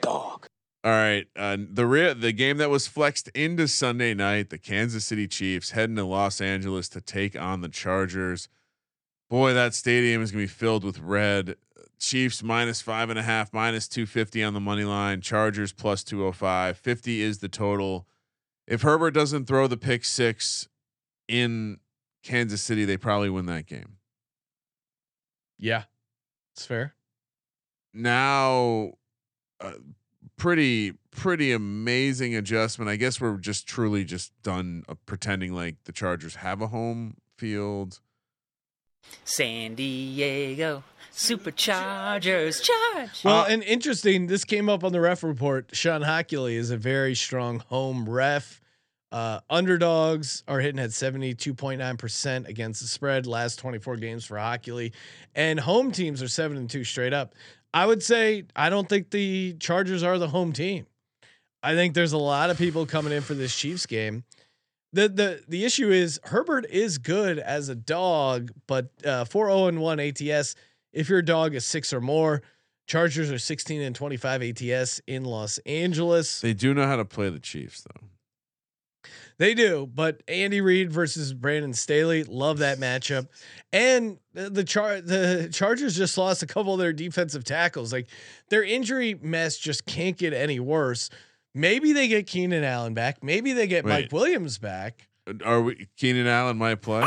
Dog. 0.00 0.46
All 0.84 0.90
right, 0.90 1.26
uh, 1.36 1.56
the 1.58 1.86
re- 1.86 2.12
the 2.12 2.32
game 2.32 2.56
that 2.56 2.68
was 2.68 2.88
flexed 2.88 3.28
into 3.28 3.68
Sunday 3.68 4.14
night, 4.14 4.50
the 4.50 4.58
Kansas 4.58 5.04
City 5.04 5.28
Chiefs 5.28 5.70
heading 5.70 5.94
to 5.94 6.04
Los 6.04 6.40
Angeles 6.40 6.88
to 6.90 7.00
take 7.00 7.40
on 7.40 7.60
the 7.60 7.68
Chargers. 7.68 8.48
Boy, 9.30 9.54
that 9.54 9.74
stadium 9.74 10.22
is 10.22 10.32
gonna 10.32 10.42
be 10.42 10.48
filled 10.48 10.82
with 10.82 10.98
red. 10.98 11.56
Chiefs 12.02 12.42
minus 12.42 12.82
five 12.82 13.10
and 13.10 13.18
a 13.18 13.22
half, 13.22 13.52
minus 13.52 13.86
two 13.86 14.06
fifty 14.06 14.42
on 14.42 14.54
the 14.54 14.60
money 14.60 14.82
line. 14.84 15.20
Chargers 15.20 15.72
plus 15.72 16.02
two 16.02 16.18
hundred 16.18 16.32
five. 16.32 16.76
Fifty 16.76 17.22
is 17.22 17.38
the 17.38 17.48
total. 17.48 18.08
If 18.66 18.82
Herbert 18.82 19.12
doesn't 19.12 19.46
throw 19.46 19.68
the 19.68 19.76
pick 19.76 20.04
six 20.04 20.68
in 21.28 21.78
Kansas 22.24 22.60
City, 22.60 22.84
they 22.84 22.96
probably 22.96 23.30
win 23.30 23.46
that 23.46 23.66
game. 23.66 23.98
Yeah. 25.58 25.84
It's 26.54 26.66
fair. 26.66 26.94
now 27.94 28.92
uh, 29.60 29.72
pretty 30.36 30.94
pretty 31.12 31.52
amazing 31.52 32.34
adjustment. 32.34 32.90
I 32.90 32.96
guess 32.96 33.20
we're 33.20 33.36
just 33.38 33.66
truly 33.66 34.04
just 34.04 34.32
done 34.42 34.82
uh, 34.88 34.94
pretending 35.06 35.54
like 35.54 35.76
the 35.84 35.92
Chargers 35.92 36.36
have 36.36 36.60
a 36.60 36.66
home 36.66 37.18
field. 37.38 38.00
San 39.24 39.74
Diego 39.74 40.84
Superchargers 41.12 42.62
charge. 42.62 43.24
Well, 43.24 43.44
and 43.44 43.62
interesting, 43.62 44.26
this 44.26 44.44
came 44.44 44.68
up 44.68 44.82
on 44.82 44.92
the 44.92 45.00
ref 45.00 45.22
report. 45.22 45.70
Shawn 45.74 46.02
Hochuli 46.02 46.54
is 46.54 46.70
a 46.70 46.76
very 46.76 47.14
strong 47.14 47.58
home 47.60 48.08
ref. 48.08 48.60
Uh, 49.12 49.40
underdogs 49.50 50.42
are 50.48 50.60
hitting 50.60 50.78
at 50.78 50.88
72.9% 50.88 52.48
against 52.48 52.80
the 52.80 52.86
spread 52.86 53.26
last 53.26 53.58
24 53.58 53.96
games 53.96 54.24
for 54.24 54.36
Hochuli. 54.36 54.92
And 55.34 55.60
home 55.60 55.92
teams 55.92 56.22
are 56.22 56.28
seven 56.28 56.56
and 56.56 56.68
two 56.68 56.82
straight 56.82 57.12
up. 57.12 57.34
I 57.74 57.84
would 57.84 58.02
say 58.02 58.44
I 58.56 58.70
don't 58.70 58.88
think 58.88 59.10
the 59.10 59.54
Chargers 59.60 60.02
are 60.02 60.18
the 60.18 60.28
home 60.28 60.52
team. 60.52 60.86
I 61.62 61.74
think 61.74 61.94
there's 61.94 62.12
a 62.12 62.18
lot 62.18 62.50
of 62.50 62.58
people 62.58 62.86
coming 62.86 63.12
in 63.12 63.22
for 63.22 63.34
this 63.34 63.54
Chiefs 63.54 63.86
game. 63.86 64.24
The 64.94 65.08
the 65.08 65.42
the 65.48 65.64
issue 65.64 65.90
is 65.90 66.20
Herbert 66.24 66.66
is 66.68 66.98
good 66.98 67.38
as 67.38 67.68
a 67.68 67.74
dog, 67.74 68.50
but 68.66 68.90
uh 69.06 69.24
4 69.24 69.46
0 69.46 69.66
and 69.68 69.80
1 69.80 70.00
ATS 70.00 70.54
if 70.92 71.08
your 71.08 71.22
dog 71.22 71.54
is 71.54 71.64
6 71.64 71.92
or 71.92 72.00
more. 72.00 72.42
Chargers 72.86 73.30
are 73.30 73.38
16 73.38 73.80
and 73.80 73.94
25 73.94 74.42
ATS 74.42 75.00
in 75.06 75.24
Los 75.24 75.58
Angeles. 75.58 76.40
They 76.40 76.52
do 76.52 76.74
know 76.74 76.86
how 76.86 76.96
to 76.96 77.04
play 77.04 77.30
the 77.30 77.38
Chiefs 77.38 77.82
though. 77.82 78.08
They 79.38 79.54
do, 79.54 79.88
but 79.92 80.22
Andy 80.28 80.60
Reid 80.60 80.92
versus 80.92 81.32
Brandon 81.32 81.72
Staley, 81.72 82.22
love 82.22 82.58
that 82.58 82.78
matchup. 82.78 83.28
And 83.72 84.18
the 84.34 84.50
the, 84.50 84.64
char- 84.64 85.00
the 85.00 85.48
Chargers 85.52 85.96
just 85.96 86.16
lost 86.18 86.42
a 86.42 86.46
couple 86.46 86.74
of 86.74 86.78
their 86.78 86.92
defensive 86.92 87.42
tackles. 87.44 87.92
Like 87.92 88.08
their 88.50 88.62
injury 88.62 89.18
mess 89.20 89.56
just 89.56 89.86
can't 89.86 90.16
get 90.16 90.32
any 90.32 90.60
worse. 90.60 91.08
Maybe 91.54 91.92
they 91.92 92.08
get 92.08 92.26
Keenan 92.26 92.64
Allen 92.64 92.94
back. 92.94 93.22
Maybe 93.22 93.52
they 93.52 93.66
get 93.66 93.84
Mike 93.84 94.12
Williams 94.12 94.58
back. 94.58 95.08
Are 95.44 95.60
we 95.62 95.88
Keenan 95.96 96.26
Allen 96.26 96.56
might 96.58 96.80
play? 96.82 97.04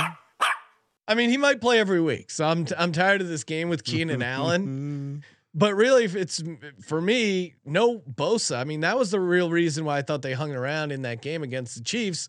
I 1.07 1.15
mean, 1.15 1.29
he 1.29 1.37
might 1.37 1.61
play 1.61 1.79
every 1.79 2.01
week. 2.01 2.31
So 2.31 2.45
I'm 2.45 2.65
I'm 2.77 2.91
tired 2.91 3.21
of 3.21 3.27
this 3.27 3.43
game 3.43 3.69
with 3.69 3.83
Keenan 3.83 4.21
Allen. 4.21 5.23
But 5.57 5.73
really, 5.75 6.03
if 6.03 6.17
it's 6.17 6.43
for 6.81 6.99
me, 6.99 7.55
no 7.63 7.99
Bosa. 7.99 8.57
I 8.57 8.65
mean, 8.65 8.81
that 8.81 8.99
was 8.99 9.11
the 9.11 9.21
real 9.21 9.49
reason 9.49 9.85
why 9.85 9.97
I 9.97 10.01
thought 10.01 10.21
they 10.21 10.33
hung 10.33 10.53
around 10.53 10.91
in 10.91 11.03
that 11.03 11.21
game 11.21 11.43
against 11.43 11.75
the 11.75 11.81
Chiefs. 11.81 12.27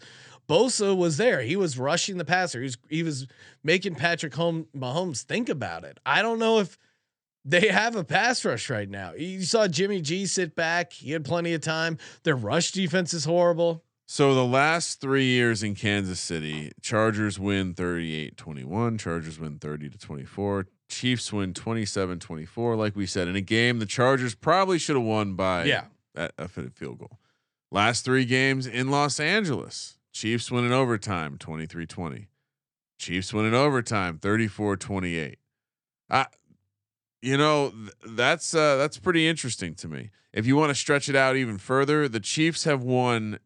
Bosa 0.49 0.97
was 0.97 1.17
there. 1.17 1.43
He 1.43 1.57
was 1.57 1.77
rushing 1.77 2.19
the 2.19 2.25
passer. 2.25 2.61
He 2.61 2.65
was 2.67 2.79
he 2.89 3.03
was 3.03 3.27
making 3.65 3.97
Patrick 3.97 4.35
Home 4.35 4.69
Mahomes 4.77 5.23
think 5.23 5.49
about 5.49 5.83
it. 5.83 5.99
I 6.07 6.23
don't 6.23 6.39
know 6.39 6.61
if 6.61 6.79
they 7.45 7.67
have 7.69 7.97
a 7.97 8.05
pass 8.05 8.45
rush 8.45 8.71
right 8.71 8.89
now. 8.89 9.13
You 9.15 9.43
saw 9.43 9.67
Jimmy 9.67 10.01
G 10.01 10.27
sit 10.27 10.55
back. 10.55 10.93
He 10.93 11.11
had 11.11 11.25
plenty 11.25 11.53
of 11.53 11.63
time. 11.63 11.99
Their 12.23 12.37
rush 12.37 12.71
defense 12.71 13.13
is 13.13 13.25
horrible. 13.25 13.83
So 14.09 14.35
the 14.35 14.45
last 14.45 15.01
three 15.01 15.25
years 15.25 15.65
in 15.65 15.75
Kansas 15.75 16.21
City, 16.21 16.71
Chargers 16.81 17.41
win 17.41 17.75
38-21, 17.75 19.01
Chargers 19.01 19.41
win 19.41 19.59
30 19.59 19.91
to 19.91 19.99
24, 19.99 20.67
Chiefs 20.89 21.33
win 21.33 21.53
27-24. 21.53 22.77
Like 22.77 22.95
we 22.95 23.05
said, 23.07 23.27
in 23.27 23.35
a 23.35 23.41
game 23.41 23.81
the 23.81 23.87
Chargers 23.87 24.37
probably 24.37 24.79
should 24.79 24.95
have 24.95 25.05
won 25.05 25.35
by 25.35 25.65
Yeah. 25.65 25.87
a, 26.15 26.31
a 26.39 26.47
field 26.49 26.99
goal. 26.99 27.19
Last 27.73 28.05
three 28.05 28.25
games 28.25 28.67
in 28.69 28.93
Los 28.93 29.19
Angeles, 29.19 29.99
Chiefs 30.13 30.53
win 30.53 30.65
in 30.65 30.73
overtime 30.73 31.37
23-20. 31.37 32.27
Chiefs 33.01 33.35
win 33.35 33.45
in 33.45 33.55
overtime 33.55 34.19
34-28. 34.19 35.35
I 36.09 36.27
you 37.23 37.37
know 37.37 37.71
th- 37.71 37.91
that's 38.17 38.55
uh, 38.55 38.77
that's 38.77 38.99
pretty 38.99 39.27
interesting 39.27 39.75
to 39.75 39.89
me. 39.89 40.11
If 40.33 40.47
you 40.47 40.55
want 40.55 40.71
to 40.71 40.75
stretch 40.77 41.09
it 41.09 41.17
out 41.17 41.35
even 41.35 41.59
further, 41.59 42.09
the 42.09 42.21
Chiefs 42.21 42.63
have 42.65 42.83
won 42.85 43.41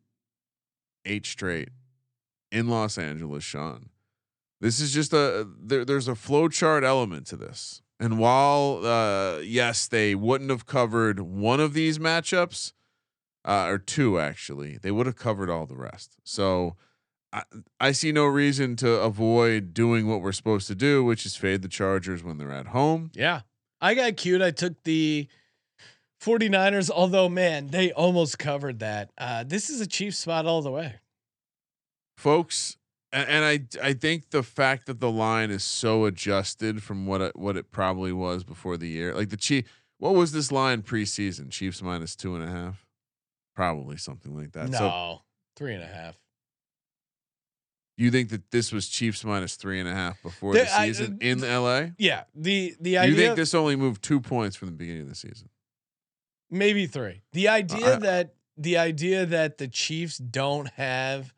eight 1.05 1.27
straight 1.27 1.71
in 2.51 2.69
Los 2.69 2.99
Angeles, 2.99 3.45
Sean. 3.45 3.91
This 4.61 4.81
is 4.81 4.93
just 4.93 5.13
a 5.13 5.47
there, 5.59 5.85
there's 5.85 6.09
a 6.09 6.15
flow 6.15 6.49
chart 6.49 6.85
element 6.85 7.27
to 7.29 7.37
this. 7.37 7.83
And 7.99 8.19
while 8.19 8.81
uh, 8.85 9.39
yes, 9.39 9.87
they 9.87 10.15
wouldn't 10.15 10.51
have 10.51 10.67
covered 10.67 11.21
one 11.21 11.61
of 11.61 11.75
these 11.75 11.99
matchups, 11.99 12.73
uh, 13.45 13.67
or 13.69 13.79
two 13.79 14.19
actually, 14.19 14.79
they 14.79 14.91
would 14.91 15.07
have 15.07 15.17
covered 15.17 15.51
all 15.51 15.67
the 15.67 15.77
rest. 15.77 16.17
So 16.25 16.77
I, 17.33 17.43
I 17.79 17.93
see 17.93 18.13
no 18.13 18.27
reason 18.27 18.77
to 18.77 18.91
avoid 19.01 19.73
doing 19.73 20.07
what 20.07 20.21
we're 20.21 20.33
supposed 20.33 20.67
to 20.69 20.75
do, 20.75 21.05
which 21.05 21.25
is 21.25 21.37
fade 21.37 21.63
the 21.63 21.69
Chargers 21.69 22.23
when 22.23 22.39
they're 22.39 22.53
at 22.53 22.69
home. 22.69 23.11
Yeah. 23.15 23.43
I 23.81 23.95
got 23.95 24.17
cute. 24.17 24.43
I 24.43 24.51
took 24.51 24.83
the 24.85 25.27
49ers, 26.23 26.91
although, 26.91 27.29
man, 27.29 27.69
they 27.69 27.93
almost 27.93 28.39
covered 28.39 28.81
that. 28.81 29.11
Uh, 29.17 29.43
this 29.47 29.71
is 29.71 29.81
a 29.81 29.87
Chiefs 29.87 30.19
spot 30.19 30.47
all 30.47 30.61
the 30.63 30.71
way. 30.71 30.97
folks 32.17 32.77
and, 33.13 33.45
i 33.45 33.59
i 33.83 33.93
think 33.93 34.31
the 34.31 34.43
fact 34.43 34.87
that 34.87 35.01
the 35.01 35.11
line 35.11 35.51
is 35.51 35.65
so 35.65 36.05
adjusted 36.05 36.83
from 36.83 37.07
what 37.07 37.21
it, 37.21 37.35
what 37.35 37.57
it 37.57 37.73
probably 37.73 38.13
was 38.13 38.45
before 38.45 38.77
the 38.77 38.87
year 38.87 39.15
like 39.15 39.31
the 39.31 39.37
chief 39.37 39.65
what 39.99 40.15
was 40.15 40.31
this 40.33 40.53
line 40.53 40.83
preseason 40.83 41.51
chiefs 41.51 41.83
minus 41.83 42.15
two 42.15 42.35
and 42.37 42.45
a 42.45 42.47
half 42.47 42.87
probably 43.57 43.97
something 43.97 44.37
like 44.37 44.53
that 44.53 44.69
no, 44.69 44.79
so 44.79 45.21
three 45.57 45.73
and 45.75 45.83
a 45.83 45.87
half. 45.87 46.15
you 47.97 48.11
think 48.11 48.29
that 48.29 48.51
this 48.51 48.71
was 48.71 48.87
chiefs 48.89 49.25
minus 49.25 49.57
three 49.57 49.81
and 49.81 49.89
a 49.89 49.95
half 49.95 50.23
before 50.23 50.53
The- 50.53 50.61
the 50.61 50.73
I- 50.79 50.87
season 50.89 51.19
in 51.21 51.41
la 51.41 51.87
Yeah. 51.99 52.25
The, 52.35 52.77
the 52.81 52.99
idea. 52.99 53.11
you 53.11 53.17
think 53.17 53.37
this 53.37 53.55
only 53.55 53.75
moved 53.77 54.03
two 54.05 54.21
points 54.21 54.55
from 54.57 54.69
the 54.69 54.73
beginning 54.77 55.03
of 55.03 55.09
the 55.09 55.15
season 55.17 55.49
maybe 56.51 56.87
three. 56.87 57.23
The 57.33 57.49
idea 57.49 57.95
I- 57.95 57.99
that, 57.99 58.35
the 58.57 58.79
idea 58.79 59.27
that 59.27 59.59
the 59.59 59.69
Chiefs 59.69 60.19
don't 60.19 60.69
have, 60.71 61.33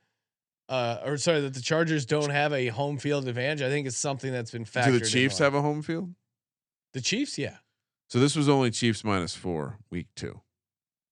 uh, 0.69 0.99
or 1.05 1.17
sorry, 1.19 1.41
that 1.43 1.55
the 1.55 1.61
Chargers 1.61 2.05
don't 2.07 2.31
have 2.31 2.53
a 2.53 2.69
home 2.69 2.99
field 2.99 3.29
advantage, 3.29 3.63
I 3.63 3.69
think 3.69 3.87
is 3.87 3.97
something 3.97 4.33
that's 4.33 4.51
been 4.51 4.65
factored. 4.65 4.87
do 4.87 4.99
the 4.99 5.07
chiefs 5.07 5.39
have 5.39 5.55
a 5.55 5.63
home 5.63 5.83
field 5.83 6.15
the 6.95 7.01
Chiefs? 7.01 7.39
Yeah. 7.39 7.57
so 8.09 8.19
this 8.19 8.35
was 8.37 8.49
only 8.49 8.71
chiefs 8.71 9.05
minus 9.05 9.35
four 9.35 9.79
week 9.91 10.09
two 10.17 10.41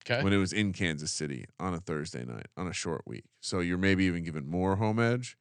Okay. 0.05 0.23
when 0.25 0.33
it 0.33 0.39
was 0.39 0.53
in 0.53 0.73
Kansas 0.73 1.13
City 1.13 1.45
on 1.59 1.75
a 1.75 1.79
Thursday 1.81 2.25
night 2.25 2.47
on 2.57 2.67
a 2.67 2.73
short 2.73 3.03
week. 3.07 3.25
So 3.41 3.61
you're 3.61 3.79
maybe 3.79 4.05
even 4.05 4.25
given 4.25 4.47
more 4.49 4.77
home 4.77 4.99
edge, 4.99 5.37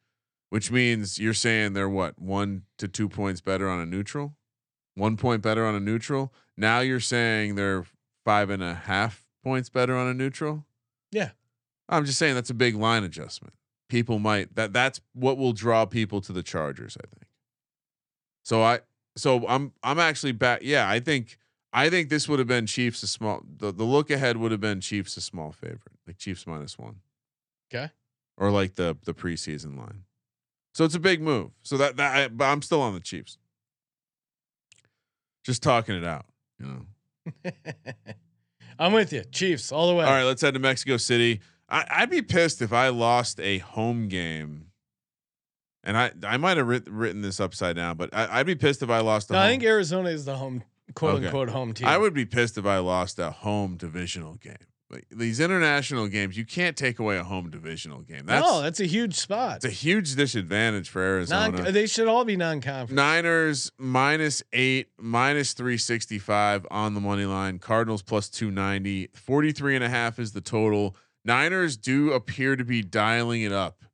which 0.50 0.70
means 0.70 1.18
you're 1.18 1.34
saying 1.34 1.72
they're 1.72 1.88
what 1.88 2.18
one 2.20 2.62
to 2.78 2.86
two 2.86 3.08
points 3.08 3.40
better 3.40 3.68
on 3.70 3.80
a 3.80 3.86
neutral, 3.86 4.36
one 4.94 5.16
point 5.16 5.42
better 5.42 5.66
on 5.66 5.74
a 5.74 5.80
neutral. 5.80 6.32
Now 6.58 6.80
you're 6.80 7.00
saying 7.00 7.54
they're 7.54 7.86
five 8.24 8.50
and 8.50 8.62
a 8.62 8.74
half 8.74 9.24
points 9.42 9.68
better 9.68 9.96
on 9.96 10.06
a 10.06 10.14
neutral. 10.14 10.64
Yeah. 11.10 11.30
I'm 11.88 12.04
just 12.04 12.18
saying 12.18 12.34
that's 12.34 12.50
a 12.50 12.54
big 12.54 12.76
line 12.76 13.04
adjustment. 13.04 13.54
People 13.88 14.18
might 14.18 14.54
that 14.54 14.72
that's 14.72 15.00
what 15.12 15.36
will 15.36 15.52
draw 15.52 15.84
people 15.84 16.20
to 16.20 16.32
the 16.32 16.42
Chargers. 16.42 16.96
I 16.96 17.06
think. 17.06 17.26
So 18.44 18.62
I 18.62 18.80
so 19.16 19.46
I'm 19.48 19.72
I'm 19.82 19.98
actually 19.98 20.32
back. 20.32 20.60
Yeah, 20.62 20.88
I 20.88 21.00
think 21.00 21.38
I 21.72 21.90
think 21.90 22.08
this 22.08 22.28
would 22.28 22.38
have 22.38 22.48
been 22.48 22.66
Chiefs 22.66 23.02
a 23.02 23.08
small. 23.08 23.42
The, 23.58 23.72
the 23.72 23.84
look 23.84 24.10
ahead 24.10 24.36
would 24.36 24.52
have 24.52 24.60
been 24.60 24.80
Chiefs 24.80 25.16
a 25.16 25.20
small 25.20 25.52
favorite, 25.52 25.98
like 26.06 26.18
Chiefs 26.18 26.46
minus 26.46 26.78
one. 26.78 27.00
Okay. 27.72 27.90
Or 28.36 28.50
like 28.50 28.76
the 28.76 28.96
the 29.04 29.14
preseason 29.14 29.76
line. 29.76 30.04
So 30.72 30.84
it's 30.84 30.94
a 30.94 31.00
big 31.00 31.20
move. 31.20 31.50
So 31.62 31.76
that 31.76 31.96
that 31.96 32.16
I, 32.16 32.28
but 32.28 32.44
I'm 32.44 32.62
still 32.62 32.82
on 32.82 32.94
the 32.94 33.00
Chiefs. 33.00 33.38
Just 35.44 35.62
talking 35.62 35.96
it 35.96 36.04
out, 36.04 36.26
you 36.58 36.66
know. 36.66 36.86
I'm 38.78 38.92
with 38.92 39.12
you. 39.12 39.24
Chiefs 39.24 39.72
all 39.72 39.88
the 39.88 39.94
way. 39.94 40.04
All 40.04 40.10
right, 40.10 40.24
let's 40.24 40.42
head 40.42 40.54
to 40.54 40.60
Mexico 40.60 40.96
City. 40.96 41.40
I, 41.68 41.84
I'd 41.90 42.10
be 42.10 42.22
pissed 42.22 42.62
if 42.62 42.72
I 42.72 42.88
lost 42.88 43.38
a 43.40 43.58
home 43.58 44.08
game. 44.08 44.66
And 45.82 45.96
I, 45.96 46.12
I 46.26 46.36
might 46.36 46.56
have 46.58 46.66
writ, 46.66 46.88
written 46.90 47.22
this 47.22 47.40
upside 47.40 47.76
down, 47.76 47.96
but 47.96 48.10
I, 48.12 48.40
I'd 48.40 48.46
be 48.46 48.54
pissed 48.54 48.82
if 48.82 48.90
I 48.90 49.00
lost 49.00 49.30
a 49.30 49.32
No, 49.32 49.38
home. 49.38 49.46
I 49.46 49.50
think 49.50 49.62
Arizona 49.64 50.10
is 50.10 50.24
the 50.26 50.36
home, 50.36 50.62
quote 50.94 51.16
Okay. 51.16 51.26
unquote, 51.26 51.48
home 51.50 51.72
team. 51.72 51.88
I 51.88 51.96
would 51.96 52.12
be 52.12 52.26
pissed 52.26 52.58
if 52.58 52.66
I 52.66 52.78
lost 52.78 53.18
a 53.18 53.30
home 53.30 53.76
divisional 53.76 54.34
game. 54.34 54.56
Like 54.90 55.06
these 55.12 55.38
international 55.38 56.08
games, 56.08 56.36
you 56.36 56.44
can't 56.44 56.76
take 56.76 56.98
away 56.98 57.16
a 57.16 57.22
home 57.22 57.48
divisional 57.48 58.00
game. 58.00 58.26
That's 58.26 58.44
no, 58.44 58.60
that's 58.60 58.80
a 58.80 58.86
huge 58.86 59.14
spot. 59.14 59.56
it's 59.56 59.64
a 59.64 59.70
huge 59.70 60.16
disadvantage 60.16 60.88
for 60.88 61.00
Arizona. 61.00 61.62
Non, 61.62 61.72
they 61.72 61.86
should 61.86 62.08
all 62.08 62.24
be 62.24 62.36
non-conference. 62.36 62.90
Niners 62.96 63.70
minus 63.78 64.42
eight, 64.52 64.88
minus 64.98 65.52
365 65.52 66.66
on 66.72 66.94
the 66.94 67.00
money 67.00 67.24
line. 67.24 67.60
Cardinals 67.60 68.02
plus 68.02 68.28
290. 68.30 69.10
43 69.14 69.76
and 69.76 69.84
a 69.84 69.88
half 69.88 70.18
is 70.18 70.32
the 70.32 70.40
total. 70.40 70.96
Niners 71.24 71.76
do 71.76 72.10
appear 72.12 72.56
to 72.56 72.64
be 72.64 72.82
dialing 72.82 73.42
it 73.42 73.52
up 73.52 73.84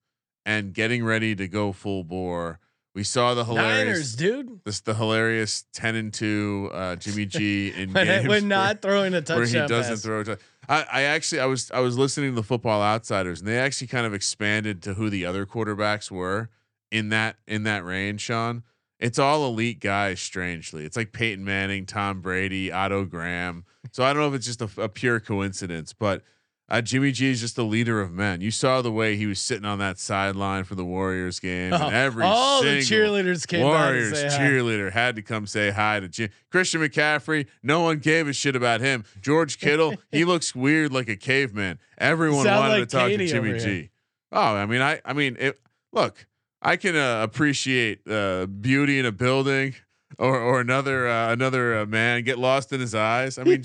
and 0.46 0.72
getting 0.72 1.04
ready 1.04 1.34
to 1.36 1.46
go 1.46 1.72
full 1.72 2.04
bore. 2.04 2.58
We 2.94 3.02
saw 3.04 3.34
the 3.34 3.44
hilarious, 3.44 3.84
Niners, 3.84 4.16
dude. 4.16 4.60
this 4.64 4.80
the 4.80 4.94
hilarious 4.94 5.66
10 5.74 5.96
and 5.96 6.14
2 6.14 6.70
uh, 6.72 6.96
Jimmy 6.96 7.26
G 7.26 7.68
in 7.76 7.92
When, 7.92 8.06
games 8.06 8.20
when 8.26 8.28
where- 8.28 8.40
not 8.48 8.80
throwing 8.80 9.12
a 9.12 9.20
touchdown 9.20 9.36
where 9.38 9.46
he 9.64 9.68
doesn't 9.68 9.94
pass. 9.96 10.02
throw. 10.02 10.20
A 10.20 10.24
tou- 10.24 10.36
I, 10.68 10.86
I 10.90 11.02
actually 11.02 11.40
I 11.40 11.46
was 11.46 11.70
I 11.70 11.80
was 11.80 11.96
listening 11.98 12.30
to 12.30 12.36
the 12.36 12.42
Football 12.42 12.82
Outsiders 12.82 13.40
and 13.40 13.48
they 13.48 13.58
actually 13.58 13.86
kind 13.88 14.06
of 14.06 14.14
expanded 14.14 14.82
to 14.82 14.94
who 14.94 15.10
the 15.10 15.24
other 15.24 15.46
quarterbacks 15.46 16.10
were 16.10 16.50
in 16.90 17.08
that 17.10 17.36
in 17.46 17.64
that 17.64 17.84
range, 17.84 18.20
Sean. 18.20 18.62
It's 18.98 19.18
all 19.18 19.46
elite 19.46 19.80
guys. 19.80 20.20
Strangely, 20.20 20.84
it's 20.84 20.96
like 20.96 21.12
Peyton 21.12 21.44
Manning, 21.44 21.86
Tom 21.86 22.20
Brady, 22.20 22.72
Otto 22.72 23.04
Graham. 23.04 23.64
So 23.92 24.04
I 24.04 24.12
don't 24.12 24.22
know 24.22 24.28
if 24.28 24.34
it's 24.34 24.46
just 24.46 24.62
a, 24.62 24.82
a 24.82 24.88
pure 24.88 25.20
coincidence, 25.20 25.92
but 25.92 26.22
uh, 26.68 26.80
Jimmy 26.80 27.12
G 27.12 27.30
is 27.30 27.40
just 27.40 27.54
the 27.54 27.64
leader 27.64 28.00
of 28.00 28.12
men. 28.12 28.40
You 28.40 28.50
saw 28.50 28.82
the 28.82 28.90
way 28.90 29.16
he 29.16 29.26
was 29.26 29.40
sitting 29.40 29.64
on 29.64 29.78
that 29.78 29.98
sideline 29.98 30.64
for 30.64 30.74
the 30.74 30.84
Warriors 30.84 31.38
game. 31.38 31.72
and 31.72 31.94
every 31.94 32.24
all 32.24 32.62
the 32.62 32.78
cheerleaders 32.80 33.46
came 33.46 33.62
Warriors 33.64 34.18
say 34.18 34.28
hi. 34.28 34.38
cheerleader 34.38 34.90
had 34.90 35.16
to 35.16 35.22
come 35.22 35.46
say 35.46 35.70
hi 35.70 36.00
to 36.00 36.08
Jim. 36.08 36.30
Christian 36.50 36.80
McCaffrey. 36.80 37.46
No 37.62 37.80
one 37.82 37.98
gave 37.98 38.26
a 38.26 38.32
shit 38.32 38.56
about 38.56 38.80
him. 38.80 39.04
George 39.20 39.58
Kittle. 39.60 39.94
he 40.10 40.24
looks 40.24 40.54
weird 40.54 40.92
like 40.92 41.08
a 41.08 41.16
caveman. 41.16 41.78
Everyone 41.98 42.44
Sound 42.44 42.68
wanted 42.68 42.80
like 42.80 42.88
to 42.88 42.96
talk 42.96 43.08
Katie 43.08 43.26
to 43.26 43.32
Jimmy 43.32 43.58
G. 43.58 43.90
Oh, 44.32 44.40
I 44.56 44.66
mean, 44.66 44.82
I, 44.82 45.00
I 45.04 45.12
mean, 45.12 45.36
it, 45.38 45.60
look, 45.92 46.26
I 46.60 46.76
can 46.76 46.96
uh, 46.96 47.22
appreciate 47.22 48.00
uh, 48.10 48.46
beauty 48.46 48.98
in 48.98 49.06
a 49.06 49.12
building 49.12 49.76
or 50.18 50.38
or 50.40 50.60
another 50.60 51.08
uh, 51.08 51.32
another 51.32 51.78
uh, 51.78 51.86
man 51.86 52.22
get 52.24 52.38
lost 52.38 52.72
in 52.72 52.80
his 52.80 52.94
eyes. 52.94 53.38
I 53.38 53.44
mean, 53.44 53.64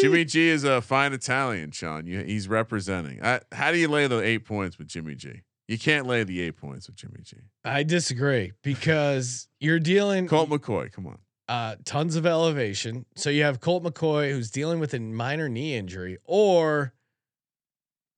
Jimmy 0.00 0.24
G 0.24 0.48
is 0.48 0.64
a 0.64 0.80
fine 0.80 1.12
Italian, 1.12 1.70
Sean. 1.72 2.06
You, 2.06 2.20
he's 2.22 2.48
representing. 2.48 3.22
I, 3.24 3.40
how 3.52 3.72
do 3.72 3.78
you 3.78 3.88
lay 3.88 4.06
the 4.06 4.20
eight 4.22 4.44
points 4.44 4.78
with 4.78 4.88
Jimmy 4.88 5.14
G? 5.14 5.42
You 5.68 5.78
can't 5.78 6.06
lay 6.06 6.24
the 6.24 6.40
eight 6.40 6.56
points 6.56 6.88
with 6.88 6.96
Jimmy 6.96 7.20
G. 7.22 7.36
I 7.64 7.82
disagree 7.84 8.52
because 8.62 9.46
you're 9.60 9.78
dealing 9.78 10.26
Colt 10.26 10.48
McCoy, 10.50 10.90
come 10.90 11.06
on. 11.06 11.18
uh, 11.48 11.76
tons 11.84 12.16
of 12.16 12.26
elevation. 12.26 13.06
So 13.14 13.30
you 13.30 13.44
have 13.44 13.60
Colt 13.60 13.84
McCoy 13.84 14.32
who's 14.32 14.50
dealing 14.50 14.80
with 14.80 14.94
a 14.94 14.98
minor 14.98 15.48
knee 15.48 15.76
injury, 15.76 16.18
or 16.24 16.92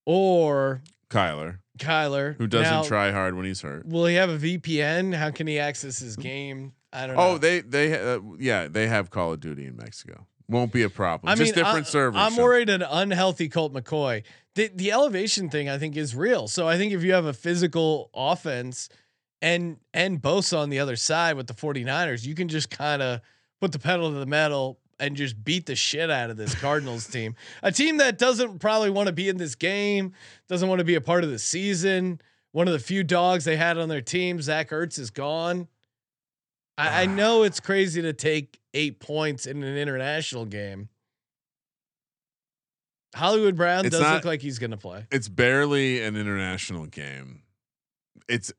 or 0.07 0.83
Kyler, 1.11 1.59
Kyler 1.79 2.37
who 2.37 2.47
doesn't 2.47 2.73
Now, 2.73 2.83
try 2.83 3.13
hard 3.13 3.35
when 3.35 3.45
he's 3.45 3.61
hurt. 3.61 3.87
Will 3.87 4.07
he 4.07 4.15
have 4.17 4.31
a 4.31 4.39
VPN? 4.39 5.15
How 5.15 5.31
can 5.31 5.47
he 5.47 5.59
access 5.59 5.99
his 5.99 6.17
game? 6.17 6.73
I 6.93 7.07
don't 7.07 7.17
know. 7.17 7.23
Oh, 7.23 7.39
they 7.39 7.61
they 7.61 7.99
uh, 7.99 8.21
yeah 8.39 8.69
they 8.69 8.87
have 8.89 9.11
Call 9.11 9.33
of 9.33 9.41
Duty 9.41 9.67
in 9.67 9.77
Mexico. 9.77 10.27
Won't 10.49 10.73
be 10.73 10.83
a 10.83 10.91
problem. 10.91 11.31
I 11.31 11.35
Just 11.35 11.55
mean, 11.57 11.65
different 11.65 11.87
I, 11.87 11.91
servers. 11.91 12.19
I'm 12.21 12.35
Sean. 12.35 12.43
worried 12.45 12.69
an 12.69 12.83
unhealthy 12.83 13.49
Colt 13.49 13.73
McCoy. 13.73 14.23
The 14.55 14.71
the 14.75 14.93
elevation 14.93 15.49
thing 15.49 15.69
I 15.69 15.79
think 15.79 15.97
is 15.97 16.15
real. 16.15 16.49
So 16.49 16.69
I 16.69 16.77
think 16.77 16.93
if 16.93 17.03
you 17.03 17.13
have 17.15 17.25
a 17.25 17.33
physical 17.33 18.11
offense 18.15 18.89
and 19.41 19.79
and 19.95 20.21
Bosa 20.21 20.59
on 20.59 20.69
the 20.69 20.79
other 20.81 20.97
side 20.97 21.37
with 21.37 21.47
the 21.47 21.55
49ers, 21.55 22.27
you 22.27 22.35
can 22.35 22.49
just 22.49 22.71
kind 22.71 23.01
of 23.01 23.21
put 23.61 23.73
the 23.73 23.79
pedal 23.79 24.13
to 24.13 24.19
the 24.19 24.27
metal 24.27 24.79
and 25.01 25.17
just 25.17 25.43
beat 25.43 25.67
the 25.67 25.75
shit 25.75 26.11
out 26.11 26.31
of 26.31 26.37
this 26.37 26.55
Cardinals 26.55 27.07
team. 27.11 27.35
A 27.63 27.73
team 27.73 27.97
that 27.97 28.19
doesn't 28.19 28.59
probably 28.59 28.91
want 28.91 29.07
to 29.07 29.13
be 29.13 29.29
in 29.29 29.37
this 29.39 29.55
game, 29.55 30.13
doesn't 30.49 30.69
want 30.69 30.81
to 30.81 30.85
be 30.85 30.95
a 30.97 31.01
part 31.01 31.25
of 31.25 31.31
the 31.31 31.39
season. 31.39 32.21
One 32.53 32.69
of 32.69 32.73
the 32.75 32.79
few 32.79 33.03
dogs 33.03 33.45
they 33.45 33.57
had 33.57 33.79
on 33.79 33.89
their 33.89 34.03
team, 34.03 34.43
Zach 34.43 34.69
Ertz, 34.71 34.99
is 34.99 35.11
gone. 35.11 35.69
I, 36.79 37.03
I 37.03 37.07
know 37.07 37.43
it's 37.43 37.61
crazy 37.61 38.01
to 38.03 38.13
take 38.13 38.59
eight 38.75 38.99
points 39.01 39.47
in 39.47 39.63
an 39.63 39.77
international 39.77 40.47
game. 40.47 40.89
Hollywood 43.15 43.57
Brown 43.57 43.85
It's 43.87 43.93
does 43.93 44.01
not- 44.01 44.15
look 44.15 44.25
like 44.25 44.41
he's 44.41 44.59
going 44.59 44.71
to 44.71 44.77
play. 44.77 45.07
It's 45.11 45.29
barely 45.29 46.03
an 46.03 46.17
international 46.17 46.87
game. 46.87 47.43
It's 48.29 48.53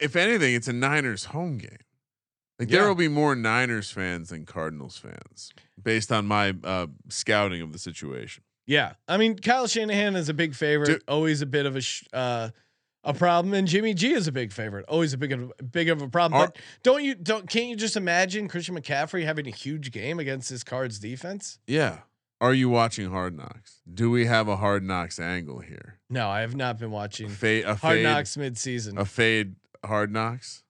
if 0.00 0.16
anything, 0.16 0.54
it's 0.54 0.68
a 0.68 0.72
Niners 0.72 1.26
home 1.26 1.58
game. 1.58 1.76
Like 2.58 2.68
there 2.68 2.86
will 2.86 2.94
be 2.94 3.08
more 3.08 3.34
Niners 3.34 3.90
fans 3.90 4.28
than 4.30 4.44
Cardinals 4.44 4.96
fans, 4.98 5.52
based 5.82 6.12
on 6.12 6.26
my 6.26 6.54
uh, 6.64 6.88
scouting 7.08 7.62
of 7.62 7.72
the 7.72 7.78
situation. 7.78 8.42
Yeah, 8.66 8.94
I 9.08 9.16
mean 9.16 9.38
Kyle 9.38 9.66
Shanahan 9.66 10.14
is 10.16 10.28
a 10.28 10.34
big 10.34 10.54
favorite, 10.54 10.86
Dude. 10.86 11.02
always 11.08 11.40
a 11.42 11.46
bit 11.46 11.66
of 11.66 11.76
a 11.76 11.80
sh- 11.80 12.04
uh, 12.12 12.50
a 13.04 13.14
problem, 13.14 13.54
and 13.54 13.66
Jimmy 13.66 13.94
G 13.94 14.12
is 14.12 14.26
a 14.26 14.32
big 14.32 14.52
favorite, 14.52 14.84
always 14.88 15.12
a 15.12 15.18
big 15.18 15.32
of, 15.32 15.52
big 15.72 15.88
of 15.88 16.02
a 16.02 16.08
problem. 16.08 16.40
Are- 16.40 16.46
but 16.48 16.58
don't 16.82 17.02
you 17.04 17.14
don't 17.14 17.48
can't 17.48 17.66
you 17.66 17.76
just 17.76 17.96
imagine 17.96 18.48
Christian 18.48 18.76
McCaffrey 18.76 19.24
having 19.24 19.46
a 19.46 19.50
huge 19.50 19.90
game 19.90 20.18
against 20.18 20.50
this 20.50 20.62
Cards 20.62 20.98
defense? 20.98 21.58
Yeah. 21.66 22.00
Are 22.42 22.54
you 22.54 22.70
watching 22.70 23.10
Hard 23.10 23.36
Knocks? 23.36 23.80
Do 23.92 24.10
we 24.10 24.24
have 24.24 24.48
a 24.48 24.56
Hard 24.56 24.82
Knocks 24.82 25.20
angle 25.20 25.60
here? 25.60 25.98
No, 26.08 26.28
I 26.30 26.40
have 26.40 26.54
not 26.56 26.78
been 26.78 26.90
watching 26.90 27.28
Fade, 27.28 27.64
a 27.64 27.74
Hard 27.74 27.96
fade, 27.96 28.02
Knocks 28.04 28.34
mid 28.38 28.56
season. 28.56 28.96
a 28.96 29.04
fade 29.04 29.56
Hard 29.84 30.10
Knocks. 30.10 30.62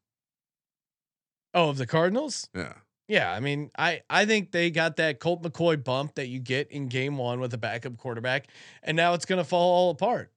oh, 1.55 1.69
of 1.71 1.79
the 1.79 1.87
Cardinals? 1.87 2.49
Yeah. 2.55 2.75
Yeah, 3.09 3.33
I 3.33 3.41
mean, 3.41 3.71
I 3.77 4.03
I 4.09 4.25
think 4.25 4.53
they 4.53 4.71
got 4.71 4.97
that 4.97 5.19
Colt 5.19 5.43
McCoy 5.43 5.83
bump 5.83 6.15
that 6.15 6.29
you 6.29 6.39
get 6.39 6.71
in 6.71 6.87
game 6.87 7.17
one 7.19 7.41
with 7.41 7.53
a 7.55 7.59
backup 7.59 7.97
quarterback, 7.99 8.47
and 8.85 8.97
now 8.97 9.15
it's 9.15 9.25
going 9.25 9.39
to 9.41 9.45
fall 9.45 9.73
all 9.73 9.91
apart. 9.91 10.31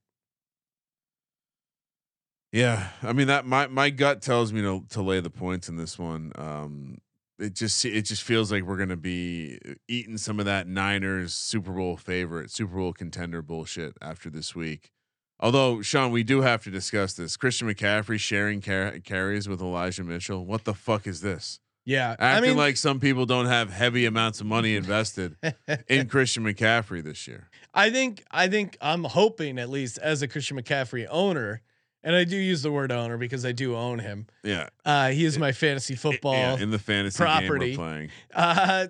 Yeah, 2.54 2.90
I 3.02 3.14
mean 3.14 3.28
that 3.28 3.48
my 3.48 3.66
my 3.66 3.90
gut 3.90 4.22
tells 4.22 4.54
me 4.54 4.62
to 4.62 4.86
to 4.92 5.02
lay 5.02 5.20
the 5.20 5.32
points 5.32 5.70
in 5.70 5.76
this 5.76 5.98
one. 5.98 6.32
Um, 6.36 7.00
it 7.40 7.56
just 7.56 7.84
it 7.84 8.04
just 8.04 8.22
feels 8.22 8.52
like 8.52 8.62
we're 8.62 8.78
gonna 8.78 8.96
be 8.96 9.58
eating 9.88 10.18
some 10.18 10.40
of 10.40 10.46
that 10.46 10.68
Niners 10.68 11.34
Super 11.34 11.72
Bowl 11.72 11.98
favorite, 11.98 12.52
Super 12.52 12.76
Bowl 12.76 12.94
contender 12.94 13.42
bullshit 13.42 13.98
after 14.02 14.30
this 14.30 14.56
week. 14.56 14.92
Although 15.40 15.82
Sean, 15.82 16.12
we 16.12 16.22
do 16.22 16.42
have 16.42 16.64
to 16.66 16.70
discuss 16.70 17.14
this. 17.14 17.38
Christian 17.38 17.68
McCaffrey 17.68 18.20
sharing 18.20 18.62
car- 18.62 19.00
carries 19.04 19.50
with 19.50 19.60
Elijah 19.60 20.04
Mitchell. 20.04 20.46
What 20.46 20.64
the 20.64 20.76
fuck 20.76 21.08
is 21.08 21.22
this? 21.22 21.60
Yeah, 21.86 22.16
Acting 22.20 22.44
I 22.44 22.48
mean, 22.48 22.58
like 22.58 22.78
some 22.78 23.00
people 23.00 23.26
don't 23.26 23.48
have 23.48 23.72
heavy 23.72 24.06
amounts 24.06 24.40
of 24.40 24.46
money 24.46 24.76
invested 24.76 25.36
in 25.90 26.08
Christian 26.08 26.44
McCaffrey 26.44 27.04
this 27.04 27.28
year. 27.28 27.50
I 27.74 27.90
think 27.90 28.24
I 28.30 28.48
think 28.48 28.78
I'm 28.80 29.06
hoping 29.06 29.58
at 29.58 29.70
least 29.70 29.98
as 29.98 30.22
a 30.22 30.28
Christian 30.28 30.56
McCaffrey 30.56 31.08
owner, 31.10 31.62
and 32.04 32.16
I 32.16 32.24
do 32.24 32.36
use 32.38 32.62
the 32.62 32.72
word 32.72 32.92
owner 32.92 33.18
because 33.18 33.46
I 33.46 33.52
do 33.52 33.76
own 33.76 34.00
him. 34.00 34.28
Yeah, 34.44 34.70
Uh, 34.86 35.10
he 35.10 35.26
is 35.26 35.38
my 35.38 35.52
fantasy 35.52 35.96
football. 35.96 36.34
yeah, 36.34 36.58
in 36.60 36.72
the 36.72 36.80
fantasy 36.80 37.18
property. 37.18 37.76
playing. 37.76 38.10
uh, 38.34 38.88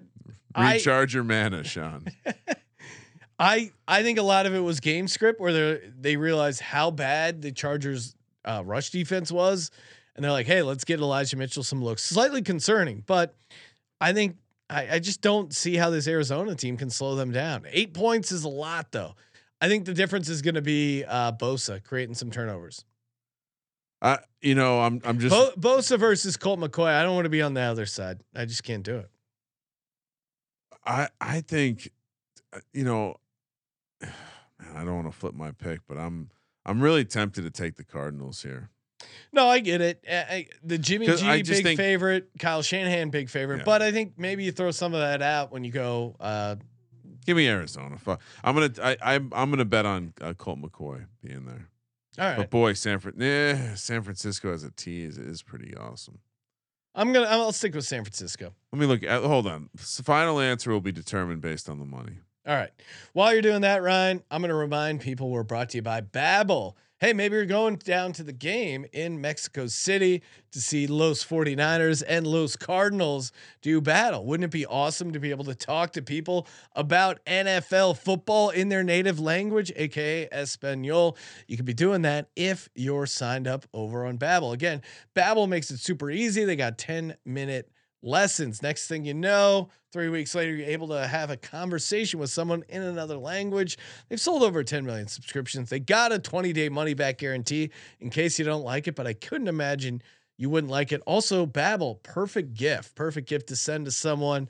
I, 0.55 0.79
your 1.09 1.23
mana, 1.23 1.63
Sean. 1.63 2.05
I 3.39 3.71
I 3.87 4.03
think 4.03 4.19
a 4.19 4.23
lot 4.23 4.45
of 4.45 4.53
it 4.53 4.59
was 4.59 4.79
game 4.79 5.07
script 5.07 5.39
where 5.39 5.51
they 5.53 5.89
they 5.99 6.17
realized 6.17 6.61
how 6.61 6.91
bad 6.91 7.41
the 7.41 7.51
Chargers 7.51 8.15
uh, 8.45 8.61
rush 8.63 8.91
defense 8.91 9.31
was, 9.31 9.71
and 10.15 10.23
they're 10.23 10.31
like, 10.31 10.45
hey, 10.45 10.61
let's 10.61 10.83
get 10.83 10.99
Elijah 10.99 11.35
Mitchell 11.37 11.63
some 11.63 11.83
looks. 11.83 12.03
Slightly 12.03 12.41
concerning, 12.41 13.03
but 13.07 13.35
I 13.99 14.13
think 14.13 14.37
I, 14.69 14.95
I 14.95 14.99
just 14.99 15.21
don't 15.21 15.53
see 15.53 15.75
how 15.75 15.89
this 15.89 16.07
Arizona 16.07 16.55
team 16.55 16.77
can 16.77 16.89
slow 16.89 17.15
them 17.15 17.31
down. 17.31 17.65
Eight 17.71 17.93
points 17.93 18.31
is 18.31 18.43
a 18.43 18.49
lot, 18.49 18.91
though. 18.91 19.15
I 19.59 19.67
think 19.67 19.85
the 19.85 19.93
difference 19.93 20.29
is 20.29 20.41
going 20.41 20.55
to 20.55 20.61
be 20.61 21.03
uh, 21.05 21.31
Bosa 21.31 21.83
creating 21.83 22.15
some 22.15 22.29
turnovers. 22.29 22.85
I, 24.03 24.19
you 24.41 24.53
know, 24.53 24.81
I'm, 24.81 25.01
I'm 25.05 25.17
just, 25.17 25.33
Bo- 25.33 25.53
Bosa 25.77 25.97
versus 25.97 26.35
Colt 26.37 26.59
McCoy. 26.59 26.89
I 26.93 27.01
don't 27.03 27.15
want 27.15 27.23
to 27.25 27.29
be 27.29 27.41
on 27.41 27.53
the 27.53 27.61
other 27.61 27.85
side. 27.85 28.21
I 28.35 28.43
just 28.45 28.63
can't 28.63 28.83
do 28.83 28.97
it. 28.97 29.09
I, 30.85 31.07
I 31.21 31.41
think, 31.41 31.89
uh, 32.53 32.59
you 32.73 32.83
know, 32.83 33.15
man, 34.01 34.11
I 34.75 34.83
don't 34.83 34.95
want 34.95 35.11
to 35.11 35.17
flip 35.17 35.33
my 35.33 35.51
pick, 35.51 35.79
but 35.87 35.97
I'm, 35.97 36.29
I'm 36.65 36.81
really 36.81 37.05
tempted 37.05 37.43
to 37.43 37.49
take 37.49 37.75
the 37.77 37.83
Cardinals 37.85 38.41
here. 38.43 38.69
No, 39.31 39.47
I 39.47 39.59
get 39.59 39.79
it. 39.81 40.03
I, 40.09 40.15
I- 40.15 40.47
the 40.63 40.77
Jimmy 40.77 41.05
G 41.07 41.25
I 41.25 41.41
big 41.41 41.63
think- 41.63 41.79
favorite, 41.79 42.29
Kyle 42.39 42.61
Shanahan 42.61 43.09
big 43.09 43.29
favorite, 43.29 43.59
Yeah. 43.59 43.63
but 43.65 43.81
I 43.81 43.91
think 43.91 44.13
maybe 44.17 44.43
you 44.43 44.51
throw 44.51 44.71
some 44.71 44.93
of 44.93 44.99
that 44.99 45.21
out 45.21 45.51
when 45.51 45.63
you 45.63 45.71
go. 45.71 46.15
Uh, 46.19 46.55
Give 47.25 47.37
me 47.37 47.47
Arizona. 47.47 47.97
Fuck. 47.97 48.19
I'm 48.43 48.53
gonna, 48.53 48.71
I, 48.83 48.97
I'm, 49.15 49.31
I'm 49.33 49.49
gonna 49.49 49.63
bet 49.63 49.85
on 49.85 50.13
uh, 50.19 50.33
Colt 50.33 50.61
McCoy 50.61 51.05
being 51.23 51.45
there. 51.45 51.69
All 52.19 52.25
right, 52.25 52.37
But 52.37 52.49
boy, 52.49 52.73
San 52.73 52.99
Fran, 52.99 53.75
San 53.75 54.01
Francisco 54.03 54.53
as 54.53 54.63
a 54.63 54.71
tease 54.71 55.17
is 55.17 55.41
pretty 55.41 55.75
awesome. 55.75 56.19
I'm 56.95 57.11
gonna. 57.11 57.25
I'll 57.25 57.51
stick 57.51 57.73
with 57.73 57.85
San 57.85 58.03
Francisco. 58.03 58.53
Let 58.71 58.79
me 58.79 58.85
look. 58.85 59.03
At, 59.03 59.23
hold 59.23 59.47
on. 59.47 59.69
S- 59.79 60.01
Final 60.03 60.39
answer 60.39 60.69
will 60.71 60.81
be 60.81 60.91
determined 60.91 61.41
based 61.41 61.67
on 61.69 61.79
the 61.79 61.85
money. 61.85 62.17
All 62.45 62.55
right. 62.55 62.71
While 63.13 63.33
you're 63.33 63.41
doing 63.41 63.61
that, 63.61 63.81
Ryan, 63.81 64.21
I'm 64.29 64.41
going 64.41 64.49
to 64.49 64.55
remind 64.55 64.99
people 65.01 65.29
we're 65.29 65.43
brought 65.43 65.69
to 65.69 65.77
you 65.77 65.81
by 65.81 66.01
Babbel. 66.01 66.73
Hey, 67.03 67.11
maybe 67.11 67.35
you're 67.35 67.45
going 67.45 67.75
down 67.75 68.13
to 68.13 68.23
the 68.23 68.31
game 68.31 68.85
in 68.93 69.19
Mexico 69.19 69.67
City 69.67 70.23
to 70.53 70.61
see 70.61 70.87
Los 70.87 71.21
49ers 71.21 72.01
and 72.07 72.25
Los 72.25 72.55
Cardinals 72.55 73.33
do 73.61 73.81
battle. 73.81 74.25
Wouldn't 74.25 74.45
it 74.45 74.51
be 74.51 74.65
awesome 74.65 75.11
to 75.11 75.19
be 75.19 75.29
able 75.29 75.43
to 75.43 75.53
talk 75.53 75.91
to 75.91 76.01
people 76.01 76.47
about 76.77 77.19
NFL 77.25 77.97
football 77.97 78.51
in 78.51 78.69
their 78.69 78.83
native 78.83 79.19
language, 79.19 79.69
aka 79.75 80.29
Espanol? 80.31 81.17
You 81.45 81.57
could 81.57 81.65
be 81.65 81.73
doing 81.73 82.03
that 82.03 82.29
if 82.37 82.69
you're 82.73 83.05
signed 83.05 83.49
up 83.49 83.65
over 83.73 84.05
on 84.05 84.17
Babbel. 84.17 84.53
Again, 84.53 84.81
Babbel 85.13 85.49
makes 85.49 85.71
it 85.71 85.79
super 85.79 86.09
easy. 86.09 86.45
They 86.45 86.55
got 86.55 86.77
10 86.77 87.17
minute 87.25 87.69
lessons. 88.03 88.61
Next 88.61 88.87
thing 88.87 89.05
you 89.05 89.13
know, 89.13 89.69
three 89.91 90.09
weeks 90.09 90.35
later, 90.35 90.53
you're 90.53 90.67
able 90.67 90.89
to 90.89 91.07
have 91.07 91.29
a 91.29 91.37
conversation 91.37 92.19
with 92.19 92.29
someone 92.29 92.63
in 92.69 92.83
another 92.83 93.17
language. 93.17 93.77
They've 94.09 94.19
sold 94.19 94.43
over 94.43 94.63
10 94.63 94.85
million 94.85 95.07
subscriptions. 95.07 95.69
They 95.69 95.79
got 95.79 96.11
a 96.11 96.19
20 96.19 96.53
day 96.53 96.69
money 96.69 96.93
back 96.93 97.17
guarantee 97.17 97.71
in 97.99 98.09
case 98.09 98.37
you 98.37 98.45
don't 98.45 98.63
like 98.63 98.87
it, 98.87 98.95
but 98.95 99.07
I 99.07 99.13
couldn't 99.13 99.47
imagine 99.47 100.01
you 100.37 100.49
wouldn't 100.49 100.71
like 100.71 100.91
it. 100.91 101.01
Also, 101.05 101.45
Babbel, 101.45 102.01
perfect 102.03 102.53
gift, 102.55 102.95
perfect 102.95 103.29
gift 103.29 103.47
to 103.47 103.55
send 103.55 103.85
to 103.85 103.91
someone. 103.91 104.49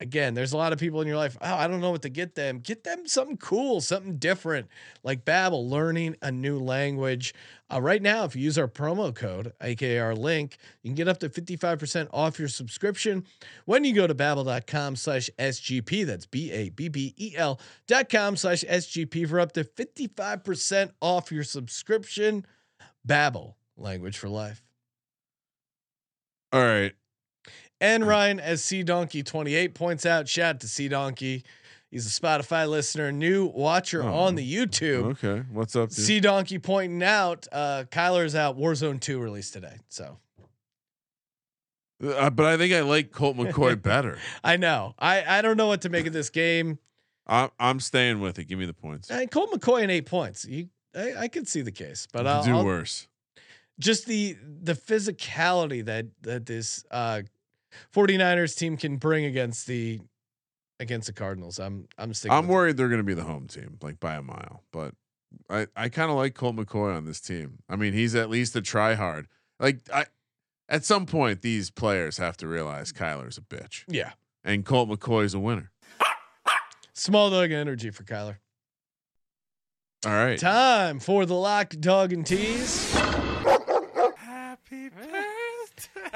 Again, 0.00 0.34
there's 0.34 0.52
a 0.52 0.56
lot 0.56 0.72
of 0.72 0.78
people 0.78 1.00
in 1.00 1.06
your 1.06 1.16
life. 1.16 1.36
Oh, 1.40 1.54
I 1.54 1.68
don't 1.68 1.80
know 1.80 1.90
what 1.90 2.02
to 2.02 2.08
get 2.08 2.34
them. 2.34 2.58
Get 2.58 2.84
them 2.84 3.06
something 3.06 3.36
cool, 3.36 3.80
something 3.80 4.16
different, 4.16 4.68
like 5.04 5.24
Babbel, 5.24 5.68
learning 5.68 6.16
a 6.22 6.32
new 6.32 6.58
language. 6.58 7.34
Uh, 7.72 7.80
right 7.80 8.02
now, 8.02 8.24
if 8.24 8.34
you 8.34 8.42
use 8.42 8.58
our 8.58 8.66
promo 8.66 9.14
code, 9.14 9.52
aka 9.60 9.98
our 9.98 10.14
link, 10.14 10.56
you 10.82 10.88
can 10.88 10.96
get 10.96 11.06
up 11.06 11.18
to 11.18 11.28
55% 11.28 12.08
off 12.12 12.38
your 12.38 12.48
subscription 12.48 13.24
when 13.66 13.84
you 13.84 13.94
go 13.94 14.06
to 14.06 14.14
babbel.com 14.14 14.96
slash 14.96 15.30
SGP. 15.38 16.04
That's 16.06 16.26
B-A-B-B-E-L 16.26 17.60
dot 17.86 18.08
com 18.08 18.36
slash 18.36 18.64
SGP 18.64 19.28
for 19.28 19.38
up 19.38 19.52
to 19.52 19.64
55% 19.64 20.92
off 21.00 21.30
your 21.30 21.44
subscription. 21.44 22.44
Babbel, 23.06 23.54
language 23.76 24.18
for 24.18 24.28
life. 24.28 24.62
All 26.52 26.60
right. 26.60 26.92
And 27.80 28.06
Ryan, 28.06 28.38
as 28.40 28.62
C 28.62 28.82
Donkey 28.82 29.22
28 29.22 29.74
points 29.74 30.04
out, 30.04 30.28
shout 30.28 30.56
out 30.56 30.60
to 30.60 30.68
C 30.68 30.88
Donkey. 30.88 31.44
He's 31.90 32.06
a 32.06 32.20
Spotify 32.20 32.68
listener, 32.68 33.10
new 33.10 33.46
watcher 33.46 34.02
Oh, 34.04 34.14
on 34.14 34.34
the 34.36 34.54
YouTube. 34.54 35.18
Okay. 35.22 35.42
What's 35.50 35.74
up? 35.74 35.90
C 35.90 36.20
Donkey 36.20 36.58
pointing 36.58 37.02
out, 37.02 37.48
uh, 37.50 37.84
Kyler's 37.90 38.34
out. 38.34 38.56
Warzone 38.58 39.00
2 39.00 39.18
released 39.18 39.54
today. 39.54 39.76
So 39.88 40.18
Uh, 42.04 42.30
but 42.30 42.46
I 42.46 42.56
think 42.56 42.72
I 42.72 42.80
like 42.82 43.10
Colt 43.10 43.36
McCoy 43.36 43.80
better. 43.82 44.18
I 44.44 44.56
know. 44.56 44.94
I, 44.98 45.38
I 45.38 45.42
don't 45.42 45.56
know 45.56 45.66
what 45.66 45.80
to 45.82 45.88
make 45.88 46.06
of 46.06 46.12
this 46.12 46.30
game. 46.30 46.78
I'm 47.26 47.50
I'm 47.60 47.80
staying 47.80 48.20
with 48.20 48.38
it. 48.38 48.44
Give 48.44 48.58
me 48.58 48.66
the 48.66 48.72
points. 48.74 49.10
Uh, 49.10 49.24
Colt 49.30 49.50
McCoy 49.52 49.82
in 49.82 49.90
eight 49.90 50.06
points. 50.06 50.44
You, 50.44 50.68
I, 50.96 51.14
I 51.14 51.28
could 51.28 51.46
see 51.46 51.60
the 51.62 51.70
case, 51.72 52.08
but 52.12 52.26
I'll, 52.26 52.42
do 52.44 52.56
I'll- 52.56 52.64
worse. 52.64 53.06
just 53.78 54.06
the 54.06 54.36
the 54.62 54.74
physicality 54.74 55.84
that 55.84 56.06
that 56.22 56.46
this 56.46 56.84
uh 56.90 57.22
49ers 57.94 58.56
team 58.56 58.76
can 58.76 58.96
bring 58.96 59.24
against 59.24 59.66
the 59.66 60.00
against 60.78 61.06
the 61.06 61.12
Cardinals. 61.12 61.58
I'm 61.58 61.88
I'm 61.98 62.14
sticking. 62.14 62.36
I'm 62.36 62.48
worried 62.48 62.76
they're 62.76 62.88
going 62.88 63.00
to 63.00 63.04
be 63.04 63.14
the 63.14 63.24
home 63.24 63.46
team, 63.48 63.78
like 63.82 64.00
by 64.00 64.14
a 64.14 64.22
mile. 64.22 64.62
But 64.72 64.94
I 65.48 65.66
I 65.76 65.88
kind 65.88 66.10
of 66.10 66.16
like 66.16 66.34
Colt 66.34 66.56
McCoy 66.56 66.96
on 66.96 67.04
this 67.04 67.20
team. 67.20 67.58
I 67.68 67.76
mean, 67.76 67.92
he's 67.92 68.14
at 68.14 68.30
least 68.30 68.56
a 68.56 68.60
try 68.62 68.94
hard. 68.94 69.26
Like 69.58 69.80
I, 69.92 70.06
at 70.68 70.84
some 70.84 71.04
point, 71.06 71.42
these 71.42 71.70
players 71.70 72.18
have 72.18 72.36
to 72.38 72.46
realize 72.46 72.92
Kyler's 72.92 73.36
a 73.38 73.40
bitch, 73.42 73.84
Yeah. 73.88 74.12
and 74.44 74.64
Colt 74.64 74.88
McCoy's 74.88 75.34
a 75.34 75.40
winner. 75.40 75.70
Small 76.94 77.30
dog 77.30 77.50
energy 77.50 77.90
for 77.90 78.04
Kyler. 78.04 78.36
All 80.06 80.12
right. 80.12 80.38
Time 80.38 80.98
for 81.00 81.26
the 81.26 81.34
lock 81.34 81.70
dog 81.80 82.12
and 82.12 82.24
tease. 82.26 82.96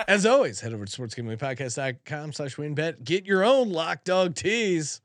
As 0.08 0.26
always, 0.26 0.60
head 0.60 0.72
over 0.72 0.84
to 0.84 1.00
sportsgamblingpodcast.com 1.00 2.32
slash 2.32 2.56
wynnbet. 2.56 3.04
Get 3.04 3.26
your 3.26 3.44
own 3.44 3.70
lock 3.70 4.04
dog 4.04 4.34
tease. 4.34 5.00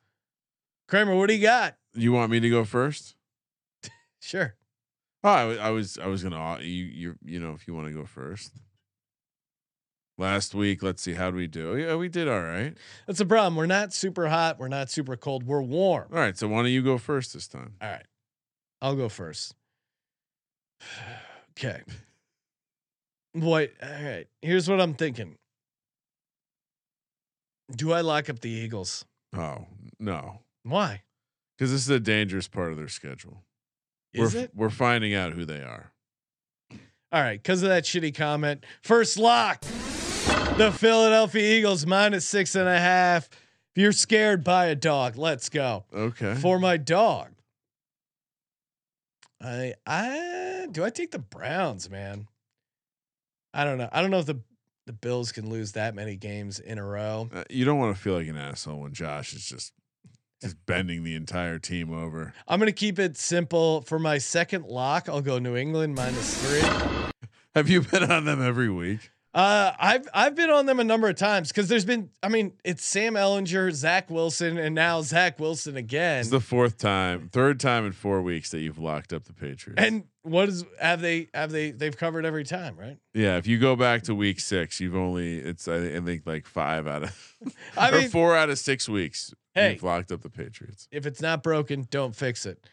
Kramer, 0.88 1.16
what 1.16 1.28
do 1.28 1.36
you 1.36 1.42
got? 1.42 1.78
You 1.94 2.12
want 2.12 2.32
me 2.32 2.40
to 2.40 2.50
go 2.50 2.64
first? 2.66 3.16
Sure. 4.22 4.54
Oh, 5.24 5.30
I, 5.30 5.56
I 5.56 5.70
was 5.70 5.98
I 5.98 6.08
was 6.08 6.24
gonna 6.24 6.40
uh, 6.40 6.60
you 6.60 6.86
you 6.86 7.16
you 7.24 7.40
know 7.40 7.54
if 7.54 7.68
you 7.68 7.74
want 7.74 7.88
to 7.88 7.94
go 7.94 8.06
first. 8.06 8.52
Last 10.18 10.54
week, 10.54 10.84
let's 10.84 11.02
see 11.02 11.14
how 11.14 11.32
do 11.32 11.38
we 11.38 11.48
do? 11.48 11.78
Yeah, 11.78 11.96
we 11.96 12.10
did 12.10 12.28
all 12.28 12.42
right. 12.42 12.78
That's 13.08 13.20
the 13.20 13.26
problem. 13.26 13.56
We're 13.56 13.66
not 13.66 13.94
super 13.94 14.28
hot. 14.28 14.60
We're 14.60 14.68
not 14.68 14.90
super 14.90 15.16
cold. 15.16 15.44
We're 15.44 15.62
warm. 15.62 16.10
All 16.12 16.20
right, 16.20 16.38
so 16.38 16.50
why 16.50 16.58
don't 16.64 16.72
you 16.72 16.82
go 16.82 16.98
first 16.98 17.34
this 17.34 17.48
time? 17.48 17.76
All 17.82 17.90
right. 17.90 18.06
I'll 18.82 18.96
go 18.96 19.08
first. 19.10 19.56
Okay. 21.58 21.82
What? 23.34 23.72
All 23.82 23.90
right. 23.90 24.28
Here's 24.42 24.70
what 24.70 24.82
I'm 24.82 24.94
thinking. 24.94 25.36
Do 27.76 27.94
I 27.94 28.02
lock 28.02 28.30
up 28.30 28.40
the 28.40 28.50
Eagles? 28.50 29.06
Oh 29.36 29.68
no, 30.00 30.40
Why? 30.64 31.04
because 31.56 31.72
this 31.72 31.82
is 31.82 31.90
a 31.90 32.00
dangerous 32.00 32.48
part 32.48 32.72
of 32.72 32.78
their 32.78 32.88
schedule. 32.88 33.44
Is 34.14 34.34
we're, 34.34 34.42
it? 34.42 34.52
We're 34.56 34.70
finding 34.70 35.14
out 35.14 35.34
who 35.34 35.46
they 35.46 35.60
are. 35.62 35.92
All 37.12 37.22
right. 37.22 37.42
Because 37.42 37.64
of 37.64 37.70
that 37.70 37.84
shitty 37.84 38.16
comment. 38.16 38.66
First 38.82 39.18
lock. 39.18 39.62
The 40.58 40.72
Philadelphia 40.72 41.58
Eagles 41.58 41.86
minus 41.86 42.28
six 42.28 42.56
and 42.56 42.68
a 42.68 42.80
half. 42.80 43.30
If 43.76 43.82
you're 43.82 43.92
scared, 43.92 44.44
buy 44.44 44.68
a 44.68 44.76
dog. 44.76 45.18
Let's 45.18 45.50
go. 45.50 45.86
Okay. 45.94 46.36
For 46.36 46.60
my 46.60 46.78
dog. 46.78 47.30
I 49.42 49.74
I 49.86 50.68
do 50.72 50.84
I 50.84 50.90
take 50.90 51.12
the 51.12 51.20
Browns, 51.20 51.90
man. 51.90 52.28
I 53.54 53.64
don't 53.64 53.78
know. 53.78 53.90
I 53.92 54.02
don't 54.02 54.12
know 54.12 54.20
if 54.20 54.26
the 54.26 54.40
the 54.86 54.94
Bills 54.94 55.32
can 55.32 55.50
lose 55.50 55.74
that 55.74 55.94
many 55.94 56.16
games 56.16 56.60
in 56.60 56.80
a 56.80 56.84
row. 56.86 57.30
Uh, 57.32 57.44
you 57.50 57.64
don't 57.64 57.78
want 57.78 57.96
to 57.96 58.02
feel 58.02 58.16
like 58.16 58.28
an 58.28 58.38
asshole 58.38 58.80
when 58.80 58.92
Josh 58.94 59.34
is 59.34 59.46
just 59.46 59.74
just 60.42 60.56
bending 60.66 61.04
the 61.04 61.16
entire 61.16 61.60
team 61.60 61.94
over. 61.94 62.34
I'm 62.48 62.60
gonna 62.60 62.72
keep 62.72 62.98
it 62.98 63.18
simple. 63.18 63.82
For 63.82 64.00
my 64.00 64.18
second 64.18 64.66
lock, 64.66 65.08
I'll 65.10 65.22
go 65.22 65.38
New 65.40 65.56
England 65.56 65.96
minus 65.96 66.42
three. 66.44 66.68
Have 67.56 67.70
you 67.70 67.82
been 67.82 68.10
on 68.10 68.26
them 68.26 68.42
every 68.42 68.70
week? 68.70 69.12
Uh, 69.32 69.74
I've 69.78 70.08
I've 70.12 70.34
been 70.34 70.50
on 70.50 70.66
them 70.66 70.80
a 70.80 70.84
number 70.84 71.08
of 71.08 71.16
times 71.16 71.50
because 71.50 71.68
there's 71.68 71.86
been. 71.86 72.10
I 72.24 72.30
mean, 72.30 72.54
it's 72.64 72.84
Sam 72.84 73.14
Ehlinger, 73.14 73.72
Zach 73.74 74.10
Wilson, 74.10 74.58
and 74.58 74.74
now 74.74 75.02
Zach 75.04 75.40
Wilson 75.40 75.78
again. 75.78 76.22
It's 76.22 76.30
the 76.30 76.40
fourth 76.40 76.78
time, 76.80 77.30
third 77.32 77.60
time 77.60 77.86
in 77.86 77.92
four 77.92 78.24
weeks 78.24 78.50
that 78.52 78.62
you've 78.62 78.80
locked 78.80 79.14
up 79.14 79.26
the 79.26 79.34
Patriots. 79.34 79.82
and 79.84 80.06
what 80.30 80.50
is 80.50 80.64
have 80.80 81.02
they 81.02 81.28
have 81.34 81.52
they 81.52 81.72
they've 81.72 81.96
covered 81.96 82.26
every 82.26 82.44
time, 82.44 82.78
right? 82.78 82.98
yeah, 83.14 83.38
if 83.38 83.48
you 83.48 83.58
go 83.58 83.76
back 83.76 84.04
to 84.04 84.16
week 84.16 84.40
six, 84.40 84.80
you've 84.80 84.96
only 84.96 85.40
it's 85.40 85.68
I 85.68 86.00
think 86.00 86.26
like 86.26 86.46
five 86.46 86.88
out 86.88 87.04
of 87.04 87.36
I 87.78 87.90
or 87.90 88.00
mean, 88.00 88.10
four 88.10 88.36
out 88.36 88.50
of 88.50 88.60
six 88.60 88.88
weeks. 88.88 89.34
Hey. 89.54 89.74
you've 89.74 89.84
locked 89.84 90.12
up 90.12 90.22
the 90.22 90.30
Patriots. 90.30 90.88
if 90.92 91.06
it's 91.06 91.22
not 91.22 91.42
broken, 91.42 91.88
don't 91.90 92.16
fix 92.16 92.46
it. 92.46 92.64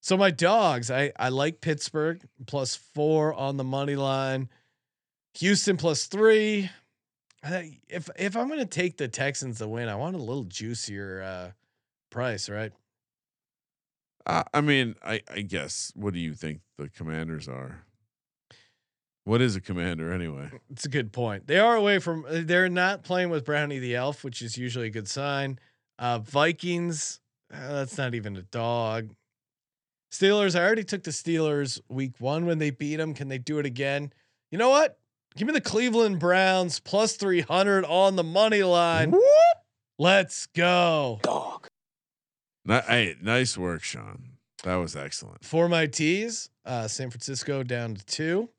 So 0.00 0.16
my 0.16 0.30
dogs, 0.30 0.90
I 0.90 1.12
I 1.18 1.28
like 1.28 1.60
Pittsburgh 1.60 2.22
plus 2.46 2.76
four 2.76 3.34
on 3.34 3.56
the 3.56 3.64
money 3.64 3.96
line. 3.96 4.48
Houston 5.34 5.76
plus 5.76 6.06
three. 6.06 6.70
If 7.42 8.08
if 8.18 8.36
I'm 8.36 8.48
gonna 8.48 8.66
take 8.66 8.96
the 8.96 9.08
Texans 9.08 9.58
to 9.58 9.68
win, 9.68 9.88
I 9.88 9.96
want 9.96 10.14
a 10.16 10.18
little 10.18 10.44
juicier 10.44 11.22
uh, 11.22 11.50
price, 12.10 12.48
right? 12.48 12.72
Uh, 14.30 14.44
I 14.54 14.60
mean, 14.60 14.94
I 15.04 15.22
I 15.28 15.40
guess. 15.40 15.92
What 15.96 16.14
do 16.14 16.20
you 16.20 16.34
think 16.34 16.60
the 16.78 16.88
Commanders 16.88 17.48
are? 17.48 17.84
What 19.24 19.40
is 19.40 19.56
a 19.56 19.60
commander 19.60 20.12
anyway? 20.12 20.50
It's 20.70 20.84
a 20.84 20.88
good 20.88 21.12
point. 21.12 21.46
They 21.46 21.58
are 21.58 21.74
away 21.76 21.98
from. 21.98 22.24
uh, 22.24 22.42
They're 22.44 22.68
not 22.68 23.02
playing 23.02 23.30
with 23.30 23.44
Brownie 23.44 23.78
the 23.80 23.96
Elf, 23.96 24.22
which 24.24 24.40
is 24.40 24.56
usually 24.56 24.86
a 24.86 24.90
good 24.90 25.08
sign. 25.08 25.58
Uh, 25.98 26.18
Vikings. 26.20 27.20
uh, 27.52 27.74
that's 27.74 27.98
not 27.98 28.14
even 28.14 28.36
a 28.36 28.42
dog. 28.42 29.10
Steelers. 30.12 30.58
I 30.58 30.64
already 30.64 30.84
took 30.84 31.02
the 31.02 31.10
Steelers 31.10 31.80
week 31.88 32.12
one 32.20 32.46
when 32.46 32.58
they 32.58 32.70
beat 32.70 32.96
them. 32.96 33.14
Can 33.14 33.28
they 33.28 33.38
do 33.38 33.58
it 33.58 33.66
again? 33.66 34.12
You 34.52 34.58
know 34.58 34.70
what? 34.70 34.98
Give 35.36 35.46
me 35.46 35.52
the 35.54 35.60
Cleveland 35.60 36.18
Browns 36.20 36.78
plus 36.80 37.16
three 37.16 37.40
hundred 37.40 37.84
on 37.84 38.14
the 38.16 38.24
money 38.24 38.62
line. 38.62 39.12
Let's 39.98 40.46
go 40.46 41.20
Hey, 42.66 43.16
nice 43.22 43.56
work, 43.58 43.82
Sean. 43.82 44.24
That 44.64 44.76
was 44.76 44.94
excellent. 44.94 45.44
for 45.44 45.68
my 45.68 45.86
tees. 45.86 46.50
Uh, 46.64 46.86
San 46.86 47.10
Francisco 47.10 47.62
down 47.62 47.94
to 47.94 48.04
two. 48.04 48.50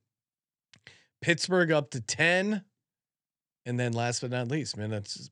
Pittsburgh 1.21 1.71
up 1.71 1.91
to 1.91 2.01
ten. 2.01 2.63
And 3.63 3.79
then 3.79 3.93
last 3.93 4.21
but 4.21 4.31
not 4.31 4.47
least, 4.47 4.75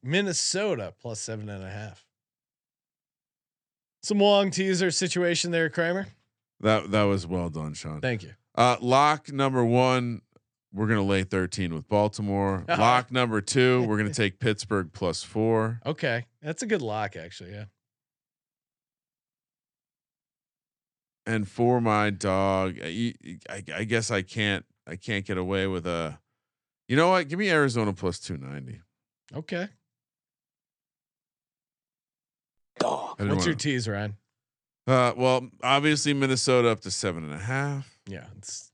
Minnesota 0.03 0.93
plus 1.01 1.19
seven 1.19 1.49
and 1.49 1.63
a 1.63 1.69
half. 1.69 2.05
Some 4.03 4.19
long 4.19 4.51
teaser 4.51 4.91
situation 4.91 5.49
there, 5.49 5.69
Kramer. 5.69 6.07
That 6.59 6.91
that 6.91 7.03
was 7.03 7.25
well 7.25 7.49
done, 7.49 7.73
Sean. 7.73 8.01
Thank 8.01 8.21
you. 8.21 8.33
Uh, 8.53 8.77
lock 8.81 9.31
number 9.31 9.65
one, 9.65 10.21
we're 10.71 10.85
gonna 10.87 11.01
lay 11.03 11.23
13 11.23 11.73
with 11.73 11.87
Baltimore. 11.87 12.65
Lock 12.69 13.11
number 13.11 13.41
two, 13.41 13.83
we're 13.83 13.97
gonna 13.97 14.13
take 14.13 14.39
Pittsburgh 14.39 14.91
plus 14.93 15.23
four. 15.23 15.79
Okay, 15.85 16.25
that's 16.41 16.61
a 16.61 16.67
good 16.67 16.81
lock, 16.83 17.15
actually. 17.15 17.51
Yeah. 17.51 17.65
And 21.29 21.47
for 21.47 21.79
my 21.79 22.09
dog, 22.09 22.77
I, 22.83 23.13
I, 23.47 23.63
I 23.75 23.83
guess 23.83 24.09
I 24.09 24.23
can't 24.23 24.65
I 24.87 24.95
can't 24.95 25.23
get 25.25 25.37
away 25.37 25.67
with 25.67 25.85
a. 25.85 26.19
You 26.87 26.95
know 26.95 27.09
what? 27.09 27.27
Give 27.27 27.37
me 27.37 27.51
Arizona 27.51 27.93
plus 27.93 28.17
290. 28.19 28.81
Okay. 29.35 29.67
Dog. 32.79 33.09
What's 33.19 33.29
your 33.29 33.35
wanna- 33.37 33.55
tease, 33.55 33.87
Ryan? 33.87 34.17
Uh, 34.87 35.13
well, 35.15 35.47
obviously 35.61 36.15
Minnesota 36.15 36.69
up 36.69 36.79
to 36.81 36.89
seven 36.89 37.23
and 37.23 37.33
a 37.33 37.37
half. 37.37 37.99
Yeah, 38.07 38.25
it's 38.39 38.71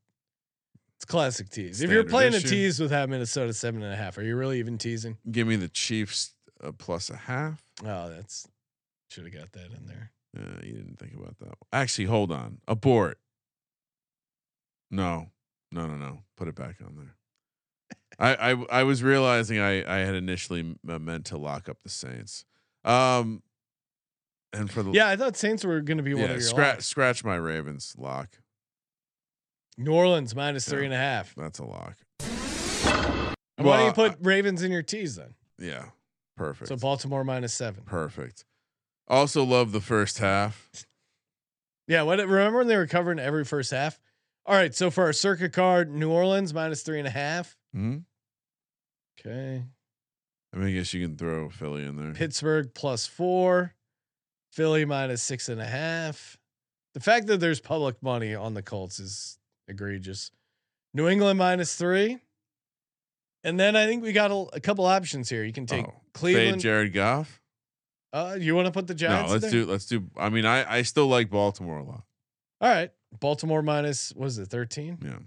it's 0.96 1.04
classic 1.04 1.50
tease. 1.50 1.82
if 1.82 1.90
you're 1.92 2.04
Standard 2.04 2.10
playing 2.12 2.34
a 2.36 2.38
issue. 2.38 2.48
tease 2.48 2.80
without 2.80 3.10
Minnesota 3.10 3.52
seven 3.54 3.84
and 3.84 3.92
a 3.92 3.98
half, 3.98 4.18
are 4.18 4.24
you 4.24 4.38
really 4.38 4.60
even 4.60 4.78
teasing? 4.78 5.18
Give 5.30 5.46
me 5.46 5.58
the 5.58 5.68
Chiefs 5.68 6.34
uh, 6.64 6.72
plus 6.72 7.10
a 7.10 7.18
half. 7.18 7.62
Oh, 7.84 8.08
that's 8.10 8.48
should 9.10 9.26
have 9.26 9.34
got 9.34 9.52
that 9.52 9.72
in 9.78 9.88
there. 9.88 10.12
Uh, 10.36 10.60
you 10.64 10.74
didn't 10.74 10.98
think 11.00 11.14
about 11.16 11.38
that. 11.40 11.54
Actually, 11.72 12.06
hold 12.06 12.32
on. 12.32 12.60
Abort. 12.68 13.18
No, 14.92 15.32
no, 15.72 15.88
no, 15.88 15.96
no. 15.96 16.24
Put 16.38 16.48
it 16.48 16.56
back 16.56 16.76
on 16.86 16.96
there. 16.96 17.16
I, 18.20 18.52
I, 18.52 18.66
I 18.80 18.84
was 18.84 19.04
realizing 19.04 19.60
I, 19.60 19.84
I 19.94 20.00
had 20.06 20.16
initially 20.16 20.76
uh, 20.88 21.00
meant 21.00 21.26
to 21.28 21.38
lock 21.38 21.68
up 21.70 21.78
the 21.84 21.90
Saints. 21.90 22.46
Um, 22.84 23.44
and 24.54 24.70
for 24.72 24.84
the 24.84 24.92
Yeah, 24.92 25.08
I 25.10 25.16
thought 25.16 25.36
Saints 25.36 25.66
were 25.66 25.82
going 25.82 25.98
to 25.98 26.04
be 26.04 26.14
one 26.14 26.24
of 26.26 26.30
your 26.32 26.40
scratch 26.42 26.76
locks. 26.76 26.86
scratch 26.86 27.24
my 27.24 27.36
Ravens 27.36 27.94
lock. 27.98 28.30
New 29.78 29.92
Orleans 29.94 30.34
minus 30.36 30.68
three 30.68 30.80
Yeah. 30.82 30.86
and 30.86 30.94
a 30.94 30.98
half. 30.98 31.36
That's 31.36 31.60
a 31.60 31.66
lock. 31.66 31.98
And 33.58 33.66
Why 33.66 33.78
don't 33.78 33.80
you 33.80 33.94
Well, 34.04 34.10
put 34.12 34.18
Ravens 34.22 34.64
in 34.64 34.72
your 34.72 34.84
tees 34.84 35.16
then? 35.16 35.34
Yeah, 35.60 35.86
perfect. 36.38 36.68
So 36.70 36.76
Baltimore 36.78 37.24
minus 37.24 37.54
seven. 37.54 37.84
perfect. 37.86 38.46
Also 39.08 39.44
love 39.44 39.72
the 39.72 39.82
first 39.82 40.18
half. 40.20 40.70
Yeah, 41.88 42.02
what? 42.02 42.18
Remember 42.20 42.58
when 42.60 42.68
they 42.68 42.78
were 42.78 42.88
covering 42.88 43.20
every 43.20 43.46
first 43.46 43.72
half? 43.72 44.00
All 44.48 44.56
right, 44.56 44.74
so 44.74 44.90
for 44.92 45.04
our 45.06 45.14
Circa 45.14 45.50
card, 45.50 45.92
New 45.92 46.12
Orleans 46.12 46.54
minus 46.54 46.82
three 46.84 47.00
and 47.00 47.08
a 47.08 47.12
half. 47.12 47.56
hmm 47.74 47.98
Okay, 49.20 49.64
I 50.54 50.58
mean, 50.58 50.68
I 50.68 50.72
guess 50.72 50.94
you 50.94 51.06
can 51.08 51.16
throw 51.18 51.50
Philly 51.50 51.84
in 51.86 51.96
there. 51.96 52.14
Pittsburgh 52.14 52.72
plus 52.76 53.08
four, 53.08 53.74
Philly 54.52 54.86
minus 54.86 55.24
six 55.24 55.50
and 55.50 55.60
a 55.62 55.66
half. 55.66 56.38
The 56.94 57.00
fact 57.00 57.28
that 57.28 57.40
there's 57.40 57.60
public 57.60 58.02
money 58.04 58.36
on 58.36 58.54
the 58.54 58.62
Colts 58.62 59.00
is 59.00 59.38
egregious. 59.68 60.32
New 60.94 61.08
England 61.08 61.40
minus 61.40 61.76
three, 61.76 62.20
and 63.44 63.60
then 63.60 63.76
I 63.76 63.86
think 63.86 64.04
we 64.04 64.12
got 64.14 64.32
a, 64.32 64.46
a 64.54 64.60
couple 64.60 64.86
options 64.86 65.30
here. 65.30 65.44
You 65.44 65.54
can 65.54 65.66
take 65.66 65.86
Oh, 65.86 65.94
Cleveland. 66.14 66.62
Jared 66.62 66.94
Goff. 66.94 67.42
Uh, 68.16 68.38
you 68.40 68.56
want 68.56 68.66
to 68.66 68.72
put 68.72 68.88
the 68.88 68.96
Giants? 68.96 69.30
No, 69.30 69.38
let's 69.38 69.52
do 69.52 69.66
let's 69.66 69.86
do. 69.86 70.06
I 70.16 70.30
mean, 70.30 70.46
I 70.46 70.78
I 70.78 70.82
still 70.84 71.08
like 71.08 71.30
Baltimore 71.30 71.80
a 71.80 71.84
lot. 71.84 72.04
All 72.62 72.70
right, 72.70 72.90
Baltimore 73.20 73.62
minus 73.62 74.14
was 74.16 74.38
it 74.38 74.48
thirteen? 74.48 74.98
Yeah. 75.04 75.20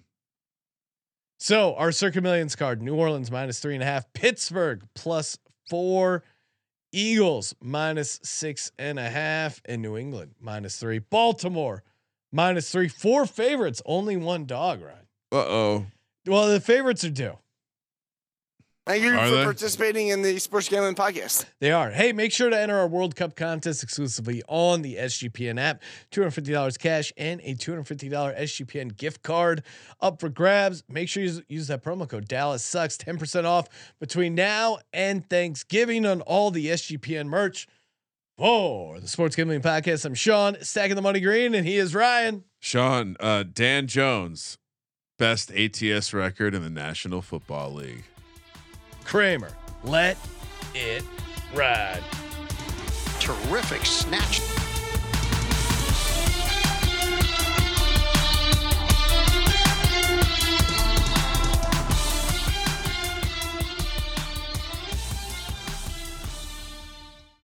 So 1.39 1.75
our 1.75 1.93
Circa 1.93 2.21
Millions 2.23 2.57
card: 2.57 2.81
New 2.81 2.95
Orleans 2.95 3.31
minus 3.31 3.61
three 3.61 3.75
and 3.75 3.83
a 3.83 3.87
half, 3.87 4.11
Pittsburgh 4.15 4.83
plus 4.95 5.39
four, 5.69 6.25
Eagles 6.91 7.55
minus 7.61 8.21
six 8.23 8.73
and 8.79 8.99
a 8.99 9.11
half, 9.11 9.61
and 9.67 9.83
New 9.83 9.99
England 9.99 10.33
minus 10.41 10.79
three. 10.79 10.99
Baltimore 10.99 11.83
minus 12.33 12.71
three. 12.71 12.89
Four 12.89 13.27
favorites, 13.27 13.83
only 13.85 14.17
one 14.17 14.47
dog. 14.47 14.81
Right. 14.81 15.07
Uh 15.31 15.37
oh. 15.37 15.87
Well, 16.27 16.49
the 16.49 16.61
favorites 16.61 17.05
are 17.05 17.11
due. 17.11 17.39
Thank 18.89 19.05
you 19.05 19.19
Are 19.19 19.29
for 19.29 19.37
they? 19.37 19.45
participating 19.45 20.09
in 20.09 20.23
the 20.23 20.39
Sports 20.39 20.71
Gambling 20.71 20.95
Podcast. 20.95 21.45
They 21.61 21.73
are. 21.73 21.91
Hey, 21.91 22.15
make 22.15 22.33
sure 22.33 22.49
to 22.49 22.59
enter 22.59 22.75
our 22.75 22.89
World 22.89 23.15
Cup 23.15 23.37
contest 23.37 23.83
exclusively 23.83 24.43
on 24.49 24.81
the 24.81 24.95
SGPN 24.97 25.61
app. 25.61 25.83
$250 26.11 26.79
cash 26.79 27.13
and 27.19 27.39
a 27.45 27.55
$250 27.55 28.11
SGPN 28.11 28.97
gift 28.97 29.23
card 29.23 29.63
up 30.01 30.21
for 30.21 30.31
grabs. 30.31 30.85
Make 30.89 31.11
sure 31.11 31.23
you 31.23 31.29
use, 31.29 31.43
use 31.51 31.67
that 31.67 31.85
promo 31.85 32.09
code 32.09 32.29
Dallas 32.29 32.65
Sucks. 32.65 32.97
10% 32.97 33.45
off 33.45 33.69
between 34.01 34.35
now 34.35 34.79
and 34.95 35.29
Thanksgiving 35.29 36.07
on 36.07 36.23
all 36.23 36.51
the 36.51 36.69
SGPN 36.69 37.27
merch. 37.27 37.69
For 38.39 39.01
the 39.01 39.09
Sports 39.09 39.37
Gambling 39.37 39.61
Podcast, 39.61 40.07
I'm 40.07 40.15
Sean, 40.15 40.57
stacking 40.63 40.97
the 40.97 41.03
money 41.03 41.21
green, 41.21 41.55
and 41.55 41.67
he 41.69 41.77
is 41.77 41.95
Ryan. 41.95 42.45
Sean, 42.59 43.17
uh, 43.21 43.43
Dan 43.53 43.87
Jones, 43.87 44.57
best 45.19 45.51
ATS 45.51 46.15
record 46.15 46.55
in 46.55 46.63
the 46.63 46.71
National 46.71 47.21
Football 47.21 47.75
League. 47.75 48.05
Kramer. 49.09 49.49
Let 49.85 50.19
it 50.75 51.03
ride. 51.55 52.03
Terrific 53.21 53.87
snatch. 53.87 54.43